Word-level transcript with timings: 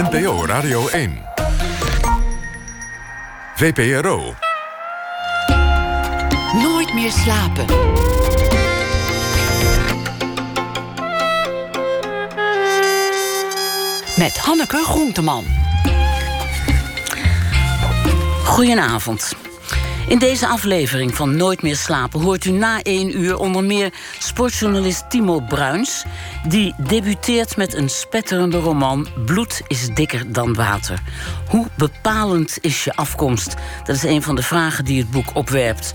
NPO 0.00 0.46
Radio 0.46 0.88
1. 0.88 1.18
VPRO. 3.54 4.34
Nooit 6.62 6.94
meer 6.94 7.10
slapen. 7.10 7.64
Met 14.16 14.38
Hanneke 14.38 14.84
Groenteman. 14.84 15.44
Goedenavond. 18.44 19.34
In 20.10 20.18
deze 20.18 20.46
aflevering 20.46 21.14
van 21.14 21.36
Nooit 21.36 21.62
meer 21.62 21.76
slapen 21.76 22.20
hoort 22.20 22.44
u 22.44 22.50
na 22.50 22.82
één 22.82 23.20
uur 23.20 23.38
onder 23.38 23.64
meer 23.64 23.92
sportjournalist 24.18 25.10
Timo 25.10 25.40
Bruins, 25.40 26.04
die 26.48 26.74
debuteert 26.78 27.56
met 27.56 27.74
een 27.74 27.90
spetterende 27.90 28.58
roman 28.58 29.08
Bloed 29.24 29.62
is 29.66 29.88
dikker 29.88 30.32
dan 30.32 30.54
water. 30.54 31.02
Hoe 31.48 31.66
bepalend 31.76 32.58
is 32.60 32.84
je 32.84 32.94
afkomst? 32.94 33.54
Dat 33.84 33.96
is 33.96 34.02
een 34.02 34.22
van 34.22 34.36
de 34.36 34.42
vragen 34.42 34.84
die 34.84 35.00
het 35.00 35.10
boek 35.10 35.34
opwerpt. 35.34 35.94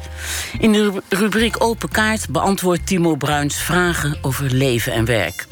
In 0.60 0.72
de 0.72 1.02
rubriek 1.10 1.64
Open 1.64 1.90
Kaart 1.90 2.30
beantwoordt 2.30 2.88
Timo 2.88 3.16
Bruins 3.16 3.58
vragen 3.58 4.18
over 4.22 4.52
leven 4.52 4.94
en 4.94 5.06
werk. 5.06 5.48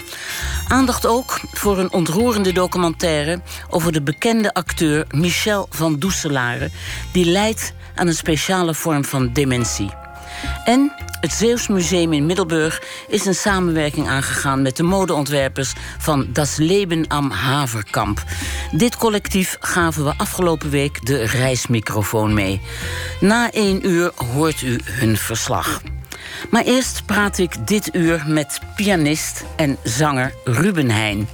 Aandacht 0.68 1.06
ook 1.06 1.40
voor 1.52 1.80
een 1.80 1.92
ontroerende 1.92 2.52
documentaire 2.52 3.42
over 3.70 3.92
de 3.92 4.02
bekende 4.02 4.54
acteur 4.54 5.06
Michel 5.10 5.68
van 5.70 6.00
Doeselare, 6.00 6.70
die 7.12 7.26
leidt 7.26 7.74
aan 7.96 8.08
een 8.08 8.16
speciale 8.16 8.74
vorm 8.74 9.06
van 9.06 9.34
dementie. 9.34 10.03
En 10.64 10.92
het 11.24 11.32
Zeeuws 11.32 11.68
Museum 11.68 12.14
in 12.14 12.26
Middelburg 12.26 12.82
is 13.08 13.26
een 13.26 13.36
samenwerking 13.36 14.08
aangegaan 14.08 14.62
met 14.62 14.78
de 14.78 14.84
modeontwerpers 14.84 15.74
van 15.98 16.28
Das 16.30 16.56
Leben 16.56 17.08
am 17.08 17.32
Haverkamp. 17.32 18.24
Dit 18.72 18.98
collectief 18.98 19.58
gaven 19.60 20.04
we 20.04 20.14
afgelopen 20.18 20.70
week 20.70 21.06
de 21.06 21.24
reismicrofoon 21.24 22.34
mee. 22.34 22.62
Na 23.20 23.52
één 23.52 23.88
uur 23.88 24.12
hoort 24.34 24.62
u 24.62 24.80
hun 24.84 25.18
verslag. 25.18 25.82
Maar 26.50 26.64
eerst 26.64 27.06
praat 27.06 27.38
ik 27.38 27.68
dit 27.68 27.96
uur 27.96 28.24
met 28.28 28.60
pianist 28.76 29.44
en 29.56 29.78
zanger 29.84 30.34
Ruben 30.44 30.90
Heijn. 30.90 31.28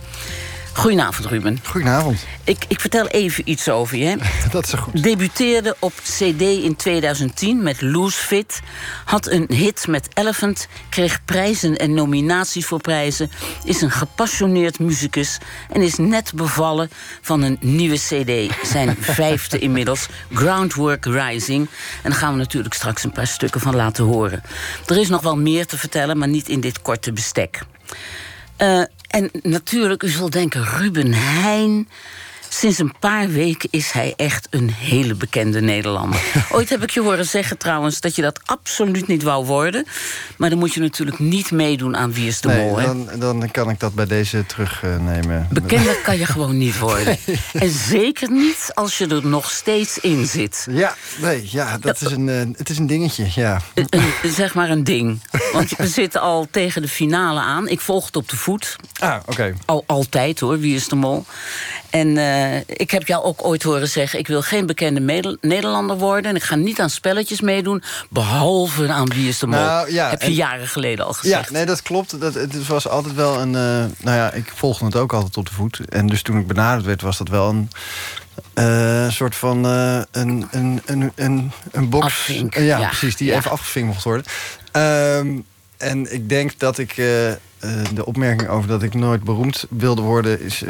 Goedenavond, 0.79 1.27
Ruben. 1.27 1.59
Goedenavond. 1.63 2.25
Ik, 2.43 2.65
ik 2.67 2.79
vertel 2.79 3.07
even 3.07 3.49
iets 3.49 3.69
over 3.69 3.97
je. 3.97 4.17
Dat 4.51 4.65
is 4.65 4.73
goed. 4.73 5.03
Debuteerde 5.03 5.75
op 5.79 5.93
CD 6.03 6.41
in 6.41 6.75
2010 6.75 7.63
met 7.63 7.81
Loose 7.81 8.19
Fit. 8.19 8.59
Had 9.05 9.27
een 9.27 9.45
hit 9.47 9.87
met 9.87 10.07
Elephant. 10.13 10.67
Kreeg 10.89 11.25
prijzen 11.25 11.77
en 11.77 11.93
nominaties 11.93 12.65
voor 12.65 12.81
prijzen. 12.81 13.31
Is 13.63 13.81
een 13.81 13.91
gepassioneerd 13.91 14.79
muzikus. 14.79 15.37
En 15.69 15.81
is 15.81 15.95
net 15.97 16.31
bevallen 16.35 16.89
van 17.21 17.41
een 17.41 17.57
nieuwe 17.61 17.97
CD. 17.97 18.67
Zijn 18.67 18.97
vijfde 19.21 19.59
inmiddels. 19.59 20.07
Groundwork 20.33 21.05
Rising. 21.05 21.67
En 22.03 22.09
daar 22.09 22.19
gaan 22.19 22.31
we 22.31 22.39
natuurlijk 22.39 22.73
straks 22.73 23.03
een 23.03 23.11
paar 23.11 23.27
stukken 23.27 23.61
van 23.61 23.75
laten 23.75 24.03
horen. 24.03 24.43
Er 24.85 24.97
is 24.97 25.09
nog 25.09 25.21
wel 25.21 25.37
meer 25.37 25.65
te 25.65 25.77
vertellen, 25.77 26.17
maar 26.17 26.27
niet 26.27 26.49
in 26.49 26.59
dit 26.59 26.81
korte 26.81 27.13
bestek. 27.13 27.61
Uh, 28.61 28.83
en 29.09 29.29
natuurlijk, 29.43 30.03
u 30.03 30.09
zult 30.09 30.31
denken, 30.31 30.65
Ruben 30.65 31.13
Heijn. 31.13 31.87
Sinds 32.49 32.77
een 32.77 32.93
paar 32.99 33.29
weken 33.29 33.69
is 33.71 33.91
hij 33.91 34.13
echt 34.15 34.47
een 34.49 34.69
hele 34.69 35.15
bekende 35.15 35.61
Nederlander. 35.61 36.21
Ooit 36.51 36.69
heb 36.69 36.83
ik 36.83 36.89
je 36.89 37.01
horen 37.01 37.25
zeggen 37.25 37.57
trouwens 37.57 37.99
dat 37.99 38.15
je 38.15 38.21
dat 38.21 38.39
absoluut 38.45 39.07
niet 39.07 39.23
wou 39.23 39.45
worden. 39.45 39.85
Maar 40.37 40.49
dan 40.49 40.59
moet 40.59 40.73
je 40.73 40.79
natuurlijk 40.79 41.19
niet 41.19 41.51
meedoen 41.51 41.97
aan 41.97 42.13
Wie 42.13 42.27
is 42.27 42.41
de 42.41 42.47
nee, 42.47 42.65
Mol. 42.65 42.75
Dan, 42.75 43.09
dan 43.19 43.51
kan 43.51 43.69
ik 43.69 43.79
dat 43.79 43.93
bij 43.93 44.05
deze 44.05 44.45
terugnemen. 44.45 45.47
Bekender 45.51 45.95
kan 46.03 46.17
je 46.17 46.25
gewoon 46.25 46.57
niet 46.57 46.79
worden. 46.79 47.17
En 47.53 47.69
zeker 47.69 48.31
niet 48.31 48.71
als 48.73 48.97
je 48.97 49.07
er 49.07 49.27
nog 49.27 49.51
steeds 49.51 49.99
in 49.99 50.25
zit. 50.25 50.67
Ja, 50.69 50.95
nee, 51.21 51.47
ja, 51.51 51.77
dat 51.77 52.01
is 52.01 52.11
een, 52.11 52.27
uh, 52.27 52.41
het 52.57 52.69
is 52.69 52.77
een 52.77 52.87
dingetje, 52.87 53.27
ja. 53.35 53.61
Een, 53.73 53.87
een, 53.89 54.31
zeg 54.31 54.53
maar 54.53 54.69
een 54.69 54.83
ding. 54.83 55.21
Want 55.53 55.75
we 55.77 55.87
zitten 55.87 56.21
al 56.21 56.47
tegen 56.51 56.81
de 56.81 56.87
finale 56.87 57.39
aan. 57.39 57.67
Ik 57.67 57.79
volg 57.79 58.05
het 58.05 58.15
op 58.15 58.29
de 58.29 58.37
voet. 58.37 58.75
Ah, 58.99 59.15
oké. 59.21 59.31
Okay. 59.31 59.53
Al, 59.65 59.83
altijd 59.87 60.39
hoor, 60.39 60.59
Wie 60.59 60.75
is 60.75 60.87
de 60.87 60.95
Mol. 60.95 61.25
En 61.89 62.07
uh, 62.07 62.57
ik 62.57 62.91
heb 62.91 63.07
jou 63.07 63.23
ook 63.23 63.45
ooit 63.45 63.63
horen 63.63 63.87
zeggen... 63.87 64.19
ik 64.19 64.27
wil 64.27 64.41
geen 64.41 64.65
bekende 64.65 65.37
Nederlander 65.41 65.97
worden... 65.97 66.29
en 66.29 66.35
ik 66.35 66.43
ga 66.43 66.55
niet 66.55 66.79
aan 66.79 66.89
spelletjes 66.89 67.41
meedoen... 67.41 67.83
behalve 68.09 68.87
aan 68.87 69.09
Wie 69.09 69.27
is 69.27 69.39
de 69.39 69.47
Mol. 69.47 69.59
Nou, 69.59 69.93
ja, 69.93 70.09
heb 70.09 70.21
je 70.21 70.27
en, 70.27 70.33
jaren 70.33 70.67
geleden 70.67 71.05
al 71.05 71.13
gezegd. 71.13 71.45
Ja, 71.45 71.53
nee, 71.53 71.65
dat 71.65 71.81
klopt. 71.81 72.19
Dat, 72.19 72.33
het 72.33 72.67
was 72.67 72.87
altijd 72.87 73.15
wel 73.15 73.39
een... 73.39 73.53
Uh, 73.53 73.85
nou 74.03 74.17
ja, 74.17 74.31
ik 74.31 74.51
volgde 74.55 74.85
het 74.85 74.95
ook 74.95 75.13
altijd 75.13 75.37
op 75.37 75.45
de 75.45 75.53
voet. 75.53 75.79
En 75.89 76.07
dus 76.07 76.21
toen 76.21 76.39
ik 76.39 76.47
benaderd 76.47 76.85
werd, 76.85 77.01
was 77.01 77.17
dat 77.17 77.27
wel 77.27 77.49
een... 77.49 77.69
Uh, 78.55 79.09
soort 79.09 79.35
van 79.35 79.63
een, 79.63 80.47
een, 80.51 80.81
een, 80.85 81.11
een, 81.15 81.51
een 81.71 81.89
box. 81.89 82.05
Afvink, 82.05 82.53
ja, 82.53 82.61
ja, 82.61 82.87
precies, 82.87 83.15
die 83.15 83.27
ja. 83.27 83.37
even 83.37 83.51
afgevinkt 83.51 83.87
mocht 83.87 84.03
worden. 84.03 84.25
Um, 84.71 85.45
en 85.79 86.13
ik 86.13 86.29
denk 86.29 86.59
dat 86.59 86.77
ik 86.77 86.97
uh, 86.97 87.05
de 87.93 88.05
opmerking 88.05 88.49
over 88.49 88.69
dat 88.69 88.83
ik 88.83 88.93
nooit 88.93 89.23
beroemd 89.23 89.65
wilde 89.69 90.01
worden... 90.01 90.41
is 90.41 90.63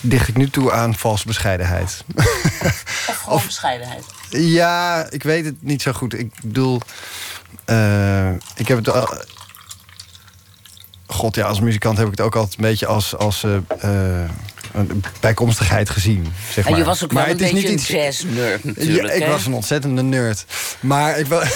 dicht 0.00 0.28
ik 0.28 0.36
nu 0.36 0.50
toe 0.50 0.72
aan 0.72 0.94
valse 0.94 1.26
bescheidenheid. 1.26 2.04
Of 2.16 3.16
gewoon 3.22 3.42
bescheidenheid. 3.46 4.04
Ja, 4.30 5.06
ik 5.10 5.22
weet 5.22 5.44
het 5.44 5.62
niet 5.62 5.82
zo 5.82 5.92
goed. 5.92 6.18
Ik 6.18 6.32
bedoel, 6.42 6.80
ik 8.56 8.68
heb 8.68 8.76
het 8.76 8.88
al. 8.88 9.14
God 11.06 11.34
ja, 11.34 11.46
als 11.46 11.60
muzikant 11.60 11.96
heb 11.96 12.06
ik 12.06 12.12
het 12.12 12.20
ook 12.20 12.36
altijd 12.36 12.56
een 12.56 12.64
beetje 12.64 12.86
als, 12.86 13.16
als 13.16 13.46
een 14.72 15.04
bijkomstigheid 15.20 15.90
gezien. 15.90 16.32
Zeg 16.50 16.64
maar. 16.64 16.72
En 16.72 16.78
je 16.78 16.84
was 16.84 17.04
ook 17.04 17.12
wel 17.12 17.22
maar 17.22 17.30
een 17.30 17.36
het 17.38 17.46
is 17.46 17.52
beetje 17.52 17.70
niet 17.70 17.88
een 17.88 17.96
jazz-nerd 17.96 18.64
natuurlijk. 18.64 19.06
Ja, 19.06 19.12
ik 19.12 19.22
hè? 19.22 19.30
was 19.30 19.46
een 19.46 19.54
ontzettende 19.54 20.02
nerd. 20.02 20.44
Maar 20.80 21.18
ik 21.18 21.26
wel. 21.26 21.42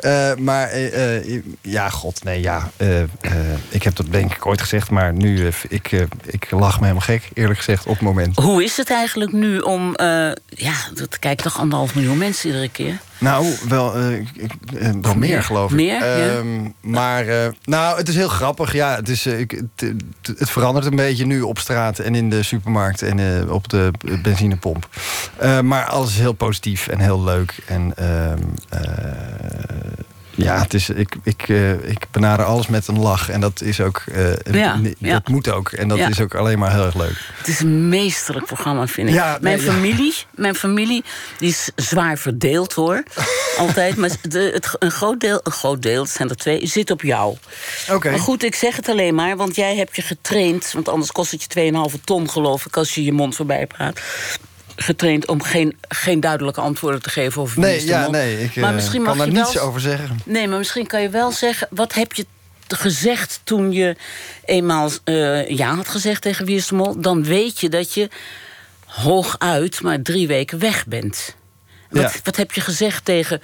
Uh, 0.00 0.34
maar 0.34 0.80
uh, 0.80 1.42
ja, 1.60 1.88
god, 1.88 2.24
nee, 2.24 2.40
ja. 2.40 2.70
Uh, 2.76 3.02
ik 3.68 3.82
heb 3.82 3.96
dat 3.96 4.06
denk 4.10 4.34
ik 4.34 4.46
ooit 4.46 4.60
gezegd, 4.60 4.90
maar 4.90 5.12
nu, 5.12 5.50
ik, 5.68 5.90
ik 6.24 6.50
lach 6.50 6.74
me 6.74 6.80
helemaal 6.80 7.00
gek, 7.00 7.30
eerlijk 7.34 7.58
gezegd, 7.58 7.86
op 7.86 7.92
het 7.92 8.02
moment. 8.02 8.36
Hoe 8.36 8.64
is 8.64 8.76
het 8.76 8.90
eigenlijk 8.90 9.32
nu 9.32 9.58
om, 9.58 9.94
ja, 10.46 10.74
dat 10.94 11.18
kijkt 11.18 11.42
toch 11.42 11.58
anderhalf 11.58 11.94
miljoen 11.94 12.18
mensen 12.18 12.48
iedere 12.48 12.68
keer? 12.68 12.98
Nou, 13.18 13.46
wel, 13.68 13.92
wel 15.00 15.14
meer, 15.14 15.42
geloof 15.42 15.70
ik. 15.70 15.76
Meer, 15.76 16.06
ja. 16.06 16.42
maar, 16.80 17.52
nou, 17.64 17.98
het 17.98 18.08
is 18.08 18.14
heel 18.14 18.28
grappig. 18.28 18.72
Ja, 18.72 18.94
het, 18.94 19.08
is, 19.08 19.26
ik, 19.26 19.50
het, 19.50 19.92
het, 20.38 20.50
verandert 20.50 20.86
een 20.86 20.96
beetje 20.96 21.26
nu 21.26 21.40
op 21.40 21.58
straat 21.58 21.98
en 21.98 22.14
in 22.14 22.30
de 22.30 22.42
supermarkt 22.42 23.02
en 23.02 23.50
op 23.50 23.68
de 23.68 23.90
benzinepomp. 24.22 24.88
maar 25.62 25.84
alles 25.84 26.10
is 26.10 26.18
heel 26.18 26.32
positief 26.32 26.88
en 26.88 26.98
heel 26.98 27.22
leuk. 27.22 27.56
En 27.66 27.94
ja, 30.36 30.62
het 30.62 30.74
is, 30.74 30.88
ik, 30.88 31.16
ik, 31.22 31.48
uh, 31.48 31.72
ik 31.72 32.06
benader 32.10 32.44
alles 32.44 32.66
met 32.66 32.88
een 32.88 32.98
lach. 32.98 33.28
En 33.30 33.40
dat 33.40 33.60
is 33.60 33.80
ook. 33.80 34.02
Uh, 34.08 34.32
ja, 34.52 34.76
dat 34.82 34.92
ja. 34.98 35.22
moet 35.24 35.50
ook. 35.50 35.72
En 35.72 35.88
dat 35.88 35.98
Ja. 35.98 36.08
is 36.08 36.20
ook 36.20 36.34
alleen 36.34 36.58
maar 36.58 36.72
heel 36.72 36.84
erg 36.84 36.94
leuk. 36.94 37.16
Het 37.36 37.48
is 37.48 37.60
een 37.60 37.88
meesterlijk 37.88 38.46
programma, 38.46 38.86
vind 38.86 39.08
ik. 39.08 39.14
Ja, 39.14 39.38
mijn, 39.40 39.58
nee, 39.58 39.66
familie, 39.66 40.14
mijn 40.30 40.54
familie 40.54 41.04
die 41.38 41.48
is 41.48 41.70
zwaar 41.76 42.18
verdeeld, 42.18 42.72
hoor. 42.72 43.02
Altijd. 43.58 43.96
Maar 43.96 44.10
de, 44.22 44.50
het, 44.54 44.76
een, 44.78 44.90
groot 44.90 45.20
deel, 45.20 45.40
een 45.42 45.52
groot 45.52 45.82
deel, 45.82 46.02
het 46.02 46.10
zijn 46.10 46.28
er 46.28 46.36
twee, 46.36 46.66
zit 46.66 46.90
op 46.90 47.02
jou. 47.02 47.36
Oké. 47.90 48.10
Maar 48.10 48.18
goed, 48.18 48.42
ik 48.42 48.54
zeg 48.54 48.76
het 48.76 48.88
alleen 48.88 49.14
maar, 49.14 49.36
want 49.36 49.56
jij 49.56 49.76
hebt 49.76 49.96
je 49.96 50.02
getraind... 50.02 50.72
want 50.72 50.88
anders 50.88 51.12
kost 51.12 51.30
het 51.30 51.46
je 51.52 51.72
2,5 51.92 52.00
ton, 52.04 52.30
geloof 52.30 52.66
ik... 52.66 52.76
als 52.76 52.94
je 52.94 53.04
je 53.04 53.12
mond 53.12 53.36
voorbij 53.36 53.66
praat. 53.66 54.00
Getraind 54.76 55.26
om 55.26 55.42
geen, 55.42 55.76
geen 55.88 56.20
duidelijke 56.20 56.60
antwoorden 56.60 57.02
te 57.02 57.10
geven 57.10 57.42
over 57.42 57.60
wie 57.60 57.64
is 57.64 57.70
Nee, 57.70 57.80
de 57.80 57.86
ja, 57.92 58.00
mol. 58.02 58.10
nee. 58.10 58.42
Ik 58.42 58.56
Maar 58.56 58.68
eh, 58.68 58.74
misschien 58.74 59.04
kan 59.04 59.16
mag 59.16 59.26
daar 59.26 59.34
niets 59.34 59.58
over 59.58 59.80
zeggen. 59.80 60.18
Nee, 60.24 60.48
maar 60.48 60.58
misschien 60.58 60.86
kan 60.86 61.02
je 61.02 61.08
wel 61.08 61.32
zeggen... 61.32 61.68
wat 61.70 61.94
heb 61.94 62.12
je 62.12 62.26
gezegd 62.68 63.40
toen 63.44 63.72
je 63.72 63.96
eenmaal 64.44 64.90
eh, 65.04 65.48
ja 65.48 65.74
had 65.74 65.88
gezegd 65.88 66.22
tegen 66.22 66.44
Wie 66.46 66.56
is 66.56 66.66
de 66.66 66.74
Mol... 66.74 67.00
dan 67.00 67.24
weet 67.24 67.60
je 67.60 67.68
dat 67.68 67.94
je 67.94 68.08
hooguit 68.86 69.82
maar 69.82 70.02
drie 70.02 70.26
weken 70.26 70.58
weg 70.58 70.86
bent. 70.86 71.34
Wat, 71.90 72.02
Ja. 72.12 72.18
wat 72.24 72.36
heb 72.36 72.52
je 72.52 72.60
gezegd 72.60 73.04
tegen... 73.04 73.42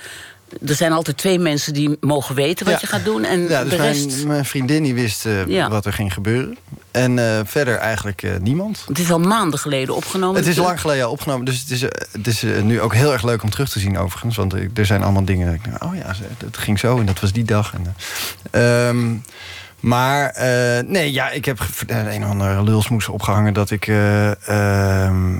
Er 0.67 0.75
zijn 0.75 0.93
altijd 0.93 1.17
twee 1.17 1.39
mensen 1.39 1.73
die 1.73 1.97
mogen 2.01 2.35
weten 2.35 2.65
wat 2.67 2.75
Ja. 2.75 2.81
je 2.81 2.87
gaat 2.87 3.05
doen... 3.05 3.25
en 3.25 3.41
Ja, 3.49 3.63
dus 3.63 3.71
de 3.71 3.77
rest... 3.77 4.15
mijn, 4.15 4.27
mijn 4.27 4.45
vriendin 4.45 4.83
die 4.83 4.95
wist 4.95 5.27
eh, 5.27 5.47
Ja. 5.47 5.69
wat 5.71 5.87
er 5.87 5.93
ging 5.93 6.13
gebeuren. 6.13 6.57
En 6.91 7.19
eh, 7.19 7.41
verder 7.45 7.77
eigenlijk 7.77 8.23
eh, 8.23 8.31
niemand. 8.41 8.85
Het 8.87 8.99
is 8.99 9.11
al 9.13 9.19
maanden 9.21 9.59
geleden 9.59 9.95
opgenomen. 9.95 10.37
Het 10.37 10.47
is 10.47 10.57
natuurlijk. 10.57 10.69
lang 10.69 10.81
geleden 10.81 11.05
al 11.07 11.13
opgenomen, 11.13 11.45
dus 11.45 11.61
het 11.61 11.71
is, 11.71 11.81
het 12.13 12.27
is 12.27 12.43
nu 12.63 12.81
ook 12.81 12.95
heel 12.95 13.13
erg 13.13 13.23
leuk 13.23 13.43
om 13.43 13.51
terug 13.51 13.69
te 13.69 13.79
zien 13.81 13.99
overigens. 13.99 14.37
Want 14.37 14.55
er 14.75 14.87
zijn 14.87 15.03
allemaal 15.03 15.25
dingen, 15.25 15.47
dat 15.47 15.55
ik 15.55 15.65
denk, 15.65 15.85
oh 15.85 15.95
ja, 15.97 16.15
het 16.45 16.57
ging 16.59 16.79
zo 16.79 16.99
en 16.99 17.07
dat 17.07 17.21
was 17.21 17.33
die 17.33 17.45
dag. 17.45 17.75
En, 17.75 17.95
eh, 18.51 18.89
ehm, 18.89 19.15
maar 19.81 20.35
nee, 20.87 21.13
ja, 21.13 21.31
ik 21.31 21.45
heb 21.45 21.61
een 21.87 22.25
of 22.25 22.31
andere 22.31 22.63
lulsmoes 22.63 23.09
opgehangen 23.09 23.55
dat 23.55 23.71
ik... 23.71 23.87
eh, 23.87 24.49
ehm, 24.49 25.39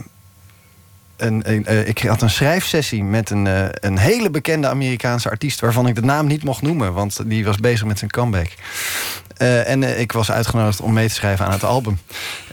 een, 1.23 1.67
eh, 1.67 1.89
ik 1.89 1.99
had 1.99 2.23
een 2.23 2.31
schrijfsessie 2.31 3.05
met 3.05 3.31
een, 3.31 3.47
eh, 3.47 3.65
een 3.71 3.99
hele 3.99 4.31
bekende 4.31 4.69
Amerikaanse 4.69 5.31
artiest... 5.31 5.61
waarvan 5.61 5.87
ik 5.87 5.95
de 5.95 6.03
naam 6.03 6.27
niet 6.27 6.45
mocht 6.45 6.63
noemen, 6.63 6.93
want 6.93 7.29
die 7.29 7.45
was 7.45 7.57
bezig 7.57 7.87
met 7.87 7.99
zijn 7.99 8.11
comeback. 8.11 8.49
Eh, 9.37 9.69
en 9.69 10.01
ik 10.01 10.13
was 10.13 10.31
uitgenodigd 10.31 10.81
om 10.81 10.93
mee 10.93 11.09
te 11.09 11.15
schrijven 11.15 11.47
aan 11.47 11.53
het 11.53 11.65
album. 11.65 11.99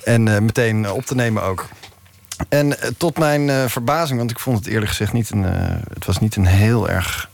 En 0.03 0.23
meteen 0.23 0.91
op 0.91 1.05
te 1.05 1.15
nemen 1.15 1.43
ook. 1.43 1.67
En 2.49 2.77
tot 2.97 3.17
mijn 3.17 3.69
verbazing, 3.69 4.19
want 4.19 4.31
ik 4.31 4.39
vond 4.39 4.57
het 4.57 4.67
eerlijk 4.67 4.89
gezegd 4.89 5.13
niet 5.13 5.29
een... 5.29 5.43
het 5.93 6.05
was 6.05 6.19
niet 6.19 6.35
een 6.35 6.45
heel 6.45 6.89
erg 6.89 7.29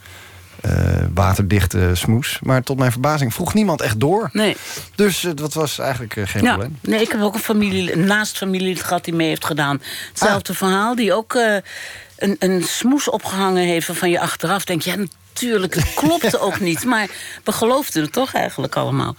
waterdichte 1.13 1.89
smoes. 1.94 2.39
Maar 2.42 2.63
tot 2.63 2.77
mijn 2.77 2.92
verbazing 2.92 3.33
vroeg 3.33 3.54
niemand 3.54 3.81
echt 3.81 4.00
door. 4.00 4.30
Nee. 4.31 4.56
Dus 4.95 5.24
eh, 5.24 5.31
dat 5.36 5.54
was 5.54 5.80
eigenlijk 5.80 6.15
eh, 6.15 6.27
geen 6.27 6.44
Ja, 6.44 6.50
probleem. 6.50 6.77
nee, 6.81 7.01
ik 7.01 7.12
heb 7.12 7.21
ook 7.21 7.33
een 7.33 7.39
familie, 7.39 7.94
een 7.94 8.06
naast 8.06 8.38
familielid 8.38 8.83
gehad 8.83 9.04
die 9.06 9.13
mee 9.13 9.27
heeft 9.27 9.45
gedaan. 9.45 9.81
Hetzelfde 10.10 10.51
Ah. 10.51 10.57
verhaal, 10.57 10.95
die 10.95 11.13
ook 11.13 11.33
eh, 11.36 11.56
een, 12.18 12.36
een 12.39 12.63
smoes 12.63 13.10
opgehangen 13.10 13.63
heeft... 13.63 13.88
waarvan 13.88 14.10
je 14.10 14.19
achteraf 14.19 14.65
denkt, 14.65 14.83
ja, 14.83 14.95
natuurlijk, 15.33 15.74
het 15.75 15.94
klopte 15.95 16.39
ook 16.39 16.60
niet. 16.60 16.83
Maar 16.94 17.07
we 17.44 17.51
geloofden 17.51 18.04
het 18.04 18.12
toch 18.12 18.33
eigenlijk 18.33 18.75
allemaal. 18.75 19.15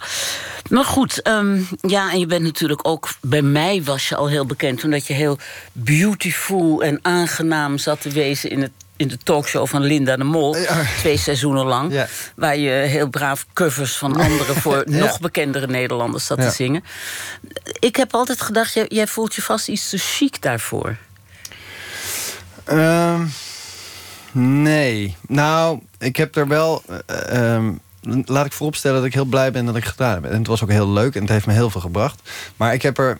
Maar 0.69 0.85
goed, 0.85 1.21
ehm, 1.21 1.61
ja, 1.81 2.11
en 2.11 2.19
je 2.19 2.25
bent 2.25 2.43
natuurlijk 2.43 2.87
ook... 2.87 3.09
Bij 3.21 3.41
mij 3.41 3.83
was 3.83 4.09
je 4.09 4.15
al 4.15 4.27
heel 4.27 4.45
bekend, 4.45 4.83
omdat 4.83 5.07
je 5.07 5.13
heel 5.13 5.37
beautiful 5.71 6.83
en 6.83 6.99
aangenaam 7.01 7.77
zat 7.77 8.01
te 8.01 8.09
wezen... 8.09 8.49
in 8.49 8.61
het 8.61 8.71
in 8.97 9.07
de 9.07 9.17
talkshow 9.17 9.67
van 9.67 9.81
Linda 9.83 10.15
de 10.15 10.23
Mol, 10.23 10.57
Ja. 10.57 10.81
twee 10.97 11.17
seizoenen 11.17 11.65
lang. 11.65 11.93
Ja. 11.93 12.07
Waar 12.35 12.57
je 12.57 12.69
heel 12.69 13.07
braaf 13.09 13.45
covers 13.53 13.95
van 13.97 14.15
anderen 14.15 14.55
voor 14.55 14.83
Ja. 14.89 14.97
nog 14.97 15.19
bekendere 15.19 15.67
Nederlanders 15.67 16.25
zat 16.25 16.37
te 16.41 16.49
zingen. 16.49 16.83
Ik 17.79 17.95
heb 17.95 18.13
altijd 18.13 18.41
gedacht, 18.41 18.73
jij, 18.73 18.85
jij 18.87 19.07
voelt 19.07 19.35
je 19.35 19.41
vast 19.41 19.67
iets 19.67 19.89
te 19.89 19.97
chic 19.97 20.41
daarvoor. 20.41 20.95
Ehm, 22.63 23.25
nee. 24.31 25.15
Nou, 25.27 25.79
ik 25.99 26.15
heb 26.15 26.35
er 26.35 26.47
wel... 26.47 26.83
eh, 27.05 27.53
ehm, 27.55 27.73
laat 28.25 28.45
ik 28.45 28.51
vooropstellen 28.53 28.97
dat 28.97 29.05
ik 29.05 29.13
heel 29.13 29.25
blij 29.25 29.51
ben 29.51 29.65
dat 29.65 29.75
ik 29.75 29.85
gedaan 29.85 30.13
heb. 30.23 30.31
En 30.31 30.37
het 30.37 30.47
was 30.47 30.63
ook 30.63 30.69
heel 30.71 30.89
leuk 30.89 31.15
en 31.15 31.21
het 31.21 31.29
heeft 31.29 31.45
me 31.45 31.53
heel 31.53 31.69
veel 31.69 31.81
gebracht. 31.81 32.29
Maar 32.55 32.73
ik 32.73 32.81
heb 32.81 32.97
er 32.97 33.19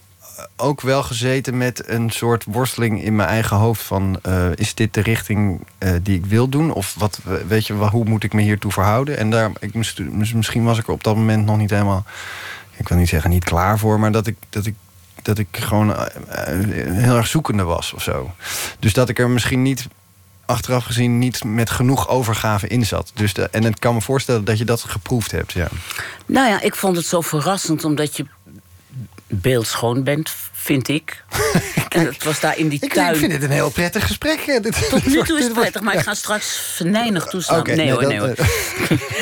ook 0.55 0.81
wel 0.81 1.03
gezeten 1.03 1.57
met 1.57 1.89
een 1.89 2.09
soort 2.09 2.43
worsteling 2.47 3.03
in 3.03 3.15
mijn 3.15 3.29
eigen 3.29 3.57
hoofd 3.57 3.81
van... 3.81 4.19
eh, 4.21 4.47
is 4.55 4.73
dit 4.73 4.93
de 4.93 5.01
richting 5.01 5.59
eh, 5.77 5.91
die 6.01 6.17
ik 6.17 6.25
wil 6.25 6.49
doen? 6.49 6.73
Of 6.73 6.95
wat, 6.97 7.19
weet 7.47 7.67
je, 7.67 7.73
hoe 7.73 8.05
moet 8.05 8.23
ik 8.23 8.33
me 8.33 8.41
hiertoe 8.41 8.71
verhouden? 8.71 9.17
En 9.17 9.29
daar, 9.29 9.51
ik, 9.59 9.73
misschien 10.33 10.63
was 10.63 10.77
ik 10.77 10.87
er 10.87 10.93
op 10.93 11.03
dat 11.03 11.15
moment 11.15 11.45
nog 11.45 11.57
niet 11.57 11.69
helemaal... 11.69 12.05
Ik 12.77 12.87
wil 12.87 12.97
niet 12.97 13.09
zeggen 13.09 13.29
niet 13.29 13.43
klaar 13.43 13.79
voor, 13.79 13.99
maar 13.99 14.11
dat 14.11 14.27
ik, 14.27 14.35
dat 14.49 14.65
ik 14.65 14.75
dat 15.25 15.37
ik 15.37 15.47
gewoon 15.51 15.95
eh, 15.95 16.07
heel 16.89 17.17
erg 17.17 17.27
zoekende 17.27 17.63
was 17.63 17.93
of 17.93 18.03
zo. 18.03 18.31
Dus 18.79 18.93
dat 18.93 19.09
ik 19.09 19.19
er 19.19 19.29
misschien 19.29 19.61
niet 19.61 19.87
achteraf 20.45 20.83
gezien 20.83 21.19
niet 21.19 21.43
met 21.43 21.69
genoeg 21.69 22.07
overgave 22.07 22.67
in 22.67 22.85
zat. 22.85 23.11
Dus 23.13 23.33
en 23.33 23.63
ik 23.63 23.79
kan 23.79 23.93
me 23.93 24.01
voorstellen 24.01 24.45
dat 24.45 24.57
je 24.57 24.65
dat 24.65 24.81
geproefd 24.81 25.31
hebt. 25.31 25.51
Ja. 25.51 25.67
Nou 26.25 26.49
ja, 26.49 26.61
ik 26.61 26.75
vond 26.75 26.95
het 26.95 27.05
zo 27.05 27.21
verrassend, 27.21 27.83
omdat 27.83 28.17
je 28.17 28.25
beeldschoon 29.27 30.03
bent, 30.03 30.29
vind 30.65 30.87
ik. 30.87 31.23
en 31.89 32.05
het 32.05 32.23
was 32.23 32.39
daar 32.39 32.57
in 32.57 32.67
die 32.69 32.79
Ik, 32.81 32.93
tuin. 32.93 33.13
ik 33.13 33.19
vind 33.19 33.31
dit 33.31 33.43
een 33.43 33.49
heel 33.51 33.69
prettig 33.69 34.05
gesprek. 34.07 34.45
Dit- 34.63 34.89
Tot 34.89 35.05
nu 35.05 35.21
toe 35.23 35.37
is 35.37 35.43
het 35.43 35.53
prettig, 35.53 35.81
maar 35.81 35.93
ik 35.93 35.99
ga 35.99 36.13
straks 36.13 36.59
venijnig 36.75 37.25
toestaan. 37.25 37.63
Nee, 37.63 37.75
nee, 37.75 37.91
hoor, 37.91 38.01
dat, 38.01 38.09
nee 38.09 38.19
hoor. 38.19 38.35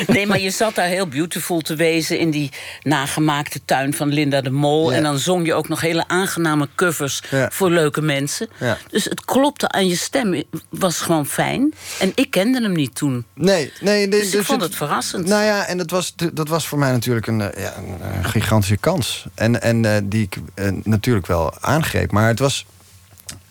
Nee, 0.06 0.26
maar 0.26 0.40
je 0.40 0.50
zat 0.50 0.74
daar 0.74 0.86
heel 0.86 1.06
beautiful 1.06 1.60
te 1.60 1.74
wezen 1.74 2.18
in 2.18 2.30
die 2.30 2.50
nagemaakte 2.82 3.60
tuin 3.64 3.94
van 3.94 4.08
Linda 4.12 4.40
de 4.40 4.50
Mol. 4.50 4.90
Ja. 4.90 4.96
En 4.96 5.02
dan 5.02 5.18
zong 5.18 5.46
je 5.46 5.54
ook 5.54 5.68
nog 5.68 5.80
hele 5.80 6.08
aangename 6.08 6.68
covers 6.74 7.22
Ja. 7.30 7.48
voor 7.52 7.70
leuke 7.70 8.00
mensen. 8.02 8.48
Ja. 8.60 8.78
Dus 8.90 9.04
het 9.04 9.24
klopte 9.24 9.68
aan 9.68 9.86
je 9.88 9.96
stem, 9.96 10.42
was 10.68 11.00
gewoon 11.00 11.26
fijn. 11.26 11.74
En 12.00 12.12
ik 12.14 12.30
kende 12.30 12.62
hem 12.62 12.72
niet 12.72 12.94
toen. 12.94 13.24
Nee, 13.34 13.72
nee. 13.80 14.08
Dus 14.08 14.34
ik 14.34 14.44
vond 14.44 14.62
het 14.62 14.74
verrassend. 14.76 15.26
Nou 15.26 15.44
ja, 15.44 15.66
en 15.66 15.78
dat 15.78 15.90
was, 15.90 16.14
dat 16.32 16.48
was 16.48 16.66
voor 16.68 16.78
mij 16.78 16.90
natuurlijk 16.92 17.26
een, 17.26 17.40
eh, 17.40 17.62
ja, 17.62 17.74
een 17.76 18.00
eh, 18.00 18.24
gigantische 18.30 18.76
kans. 18.76 19.24
En, 19.34 19.62
en 19.62 19.84
eh, 19.84 19.96
die 20.04 20.22
ik 20.22 20.36
eh, 20.54 20.68
natuurlijk 20.84 21.26
wel 21.26 21.33
aangreep. 21.60 22.10
Maar 22.10 22.28
het 22.28 22.38
was... 22.38 22.66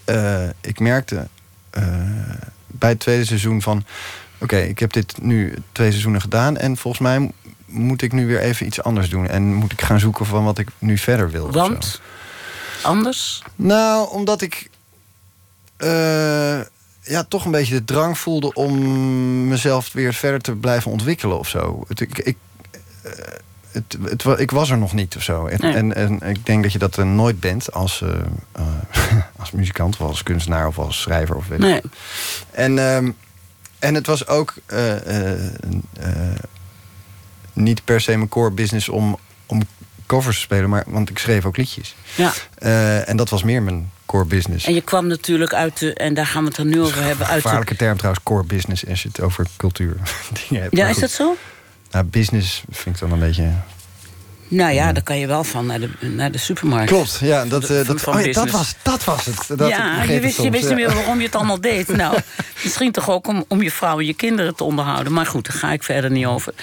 eh, 0.05 0.47
ik 0.61 0.79
merkte 0.79 1.27
eh, 1.69 1.83
bij 2.67 2.89
het 2.89 2.99
tweede 2.99 3.25
seizoen 3.25 3.61
van... 3.61 3.85
Oké, 4.39 4.57
ik 4.57 4.79
heb 4.79 4.93
dit 4.93 5.21
nu 5.21 5.53
twee 5.71 5.89
seizoenen 5.89 6.21
gedaan... 6.21 6.57
en 6.57 6.77
volgens 6.77 7.03
mij 7.03 7.31
moet 7.65 8.01
ik 8.01 8.11
nu 8.11 8.27
weer 8.27 8.39
even 8.39 8.65
iets 8.65 8.83
anders 8.83 9.09
doen. 9.09 9.27
En 9.27 9.53
moet 9.53 9.71
ik 9.71 9.81
gaan 9.81 9.99
zoeken 9.99 10.25
van 10.25 10.43
wat 10.43 10.57
ik 10.57 10.67
nu 10.79 10.97
verder 10.97 11.31
wil. 11.31 11.51
Want 11.51 12.01
anders? 12.81 13.43
Nou, 13.55 14.09
omdat 14.09 14.41
ik 14.41 14.69
eh, 15.77 16.59
ja, 17.01 17.23
toch 17.27 17.45
een 17.45 17.51
beetje 17.51 17.75
de 17.75 17.83
drang 17.83 18.17
voelde 18.17 18.53
om 18.53 19.47
mezelf 19.47 19.93
weer 19.93 20.13
verder 20.13 20.41
te 20.41 20.55
blijven 20.55 20.91
ontwikkelen 20.91 21.39
of 21.39 21.47
zo. 21.47 21.83
Ik, 21.87 22.19
ik, 22.19 22.37
het, 23.73 23.97
het, 24.03 24.39
ik 24.39 24.51
was 24.51 24.69
er 24.69 24.77
nog 24.77 24.93
niet 24.93 25.15
of 25.15 25.23
zo. 25.23 25.45
En, 25.45 25.57
Nee. 25.61 25.73
en, 25.73 25.95
en 25.95 26.21
ik 26.29 26.45
denk 26.45 26.63
dat 26.63 26.71
je 26.71 26.79
dat 26.79 26.95
er 26.97 27.05
nooit 27.05 27.39
bent 27.39 27.71
als, 27.73 28.01
eh, 28.01 28.09
eh, 28.51 28.63
als 29.39 29.51
muzikant 29.51 29.97
of 29.99 30.07
als 30.07 30.23
kunstenaar 30.23 30.67
of 30.67 30.77
als 30.79 31.01
schrijver 31.01 31.35
of 31.35 31.47
weet 31.47 31.59
ik 31.59 31.65
Nee. 31.65 31.81
en, 32.51 32.79
ehm, 32.79 33.11
en 33.79 33.93
het 33.93 34.05
was 34.07 34.27
ook 34.27 34.53
eh, 34.65 35.07
eh, 35.07 35.45
eh, 35.99 36.39
niet 37.53 37.85
per 37.85 38.01
se 38.01 38.17
mijn 38.17 38.29
core 38.29 38.51
business 38.51 38.89
om, 38.89 39.17
om 39.45 39.61
covers 40.05 40.35
te 40.35 40.41
spelen, 40.41 40.69
maar, 40.69 40.83
want 40.87 41.09
ik 41.09 41.17
schreef 41.19 41.45
ook 41.45 41.57
liedjes. 41.57 41.95
Ja. 42.15 42.33
Eh, 42.57 43.09
en 43.09 43.17
dat 43.17 43.29
was 43.29 43.43
meer 43.43 43.63
mijn 43.63 43.91
core 44.05 44.25
business. 44.25 44.65
En 44.65 44.73
je 44.73 44.81
kwam 44.81 45.07
natuurlijk 45.07 45.53
uit 45.53 45.79
de, 45.79 45.93
en 45.93 46.13
daar 46.13 46.25
gaan 46.25 46.41
we 46.41 46.47
het 46.47 46.57
dan 46.57 46.67
nu 46.67 46.81
over 46.81 47.03
hebben, 47.03 47.25
uit 47.27 47.35
de... 47.35 47.41
Gevaarlijke 47.41 47.75
term 47.75 47.97
trouwens, 47.97 48.23
core 48.23 48.43
business, 48.43 48.87
als 48.87 49.01
je 49.01 49.07
het 49.07 49.21
over 49.21 49.47
cultuur 49.57 49.95
dingen 50.49 50.63
hebt. 50.63 50.75
Ja, 50.77 50.87
is 50.87 50.97
dat 50.97 51.11
zo? 51.11 51.35
Nou, 51.93 52.05
business 52.05 52.63
vind 52.69 52.95
ik 52.95 53.01
dan 53.01 53.11
een 53.11 53.19
beetje... 53.19 53.51
Nou 54.47 54.73
ja, 54.73 54.91
daar 54.91 55.03
kan 55.03 55.17
je 55.17 55.27
wel 55.27 55.43
van 55.43 55.65
naar 55.65 55.79
de, 55.79 55.89
naar 55.99 56.31
de 56.31 56.37
supermarkt. 56.37 56.91
Klopt, 56.91 57.19
ja, 57.21 57.45
dat, 57.45 57.69
eh, 57.69 57.87
dat, 57.87 58.07
oh 58.07 58.21
ja, 58.21 58.31
dat, 58.31 58.49
was, 58.49 58.75
dat 58.81 59.03
was 59.03 59.25
het. 59.25 59.57
Dat, 59.57 59.69
ja, 59.69 60.03
je 60.03 60.19
wist, 60.19 60.41
je 60.41 60.49
wist 60.49 60.63
ja. 60.63 60.69
niet 60.69 60.85
meer 60.85 60.95
waarom 60.95 61.17
je 61.17 61.25
het 61.25 61.35
allemaal 61.35 61.61
deed. 61.61 61.87
Nou, 62.03 62.19
misschien 62.63 62.91
toch 62.91 63.09
ook 63.09 63.27
om, 63.27 63.45
om 63.47 63.61
je 63.61 63.71
vrouw 63.71 63.99
en 63.99 64.05
je 64.05 64.13
kinderen 64.13 64.55
te 64.55 64.63
onderhouden. 64.63 65.13
Maar 65.13 65.25
goed, 65.25 65.45
daar 65.47 65.57
ga 65.57 65.71
ik 65.71 65.83
verder 65.83 66.11
niet 66.11 66.25
over. 66.25 66.53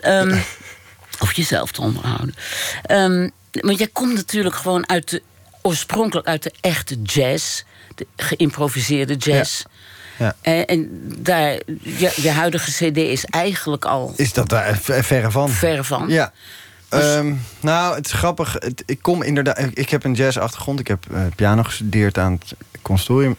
Ehm, 0.00 0.38
of 1.22 1.32
jezelf 1.32 1.72
te 1.72 1.80
onderhouden. 1.80 2.34
Ehm, 2.82 3.28
maar 3.60 3.74
jij 3.74 3.88
komt 3.92 4.14
natuurlijk 4.14 4.54
gewoon 4.54 4.88
uit 4.88 5.10
de, 5.10 5.22
oorspronkelijk 5.62 6.26
uit 6.26 6.42
de 6.42 6.52
echte 6.60 7.02
jazz. 7.02 7.62
De 7.94 8.06
geïmproviseerde 8.16 9.16
jazz. 9.16 9.58
Ja. 9.58 9.77
En, 10.40 10.66
en 10.66 10.88
daar, 11.18 11.50
je, 11.82 12.12
je 12.16 12.30
huidige 12.30 12.70
cd 12.70 12.96
is 12.96 13.24
eigenlijk 13.24 13.84
al 13.84 14.12
Is 14.16 14.32
dat 14.32 14.48
daar 14.48 14.76
ver- 14.78 15.04
verre 15.04 15.30
van? 15.30 15.48
ver 15.50 15.84
van. 15.84 16.08
Ja. 16.08 16.32
Dus- 16.88 17.14
Ehm, 17.14 17.34
nou, 17.60 17.94
het 17.96 18.06
is 18.06 18.12
grappig. 18.12 18.52
Het- 18.58 18.82
ik 18.86 19.02
kom 19.02 19.22
inderdaad. 19.22 19.58
Ik, 19.74 19.88
heb 19.90 20.04
een 20.04 20.14
jazz-achtergrond. 20.14 20.80
Ik 20.80 20.88
heb 20.88 21.04
eh, 21.12 21.20
piano 21.36 21.62
gestudeerd 21.62 22.18
aan 22.18 22.32
het 22.32 22.54
conservatorium 22.82 23.36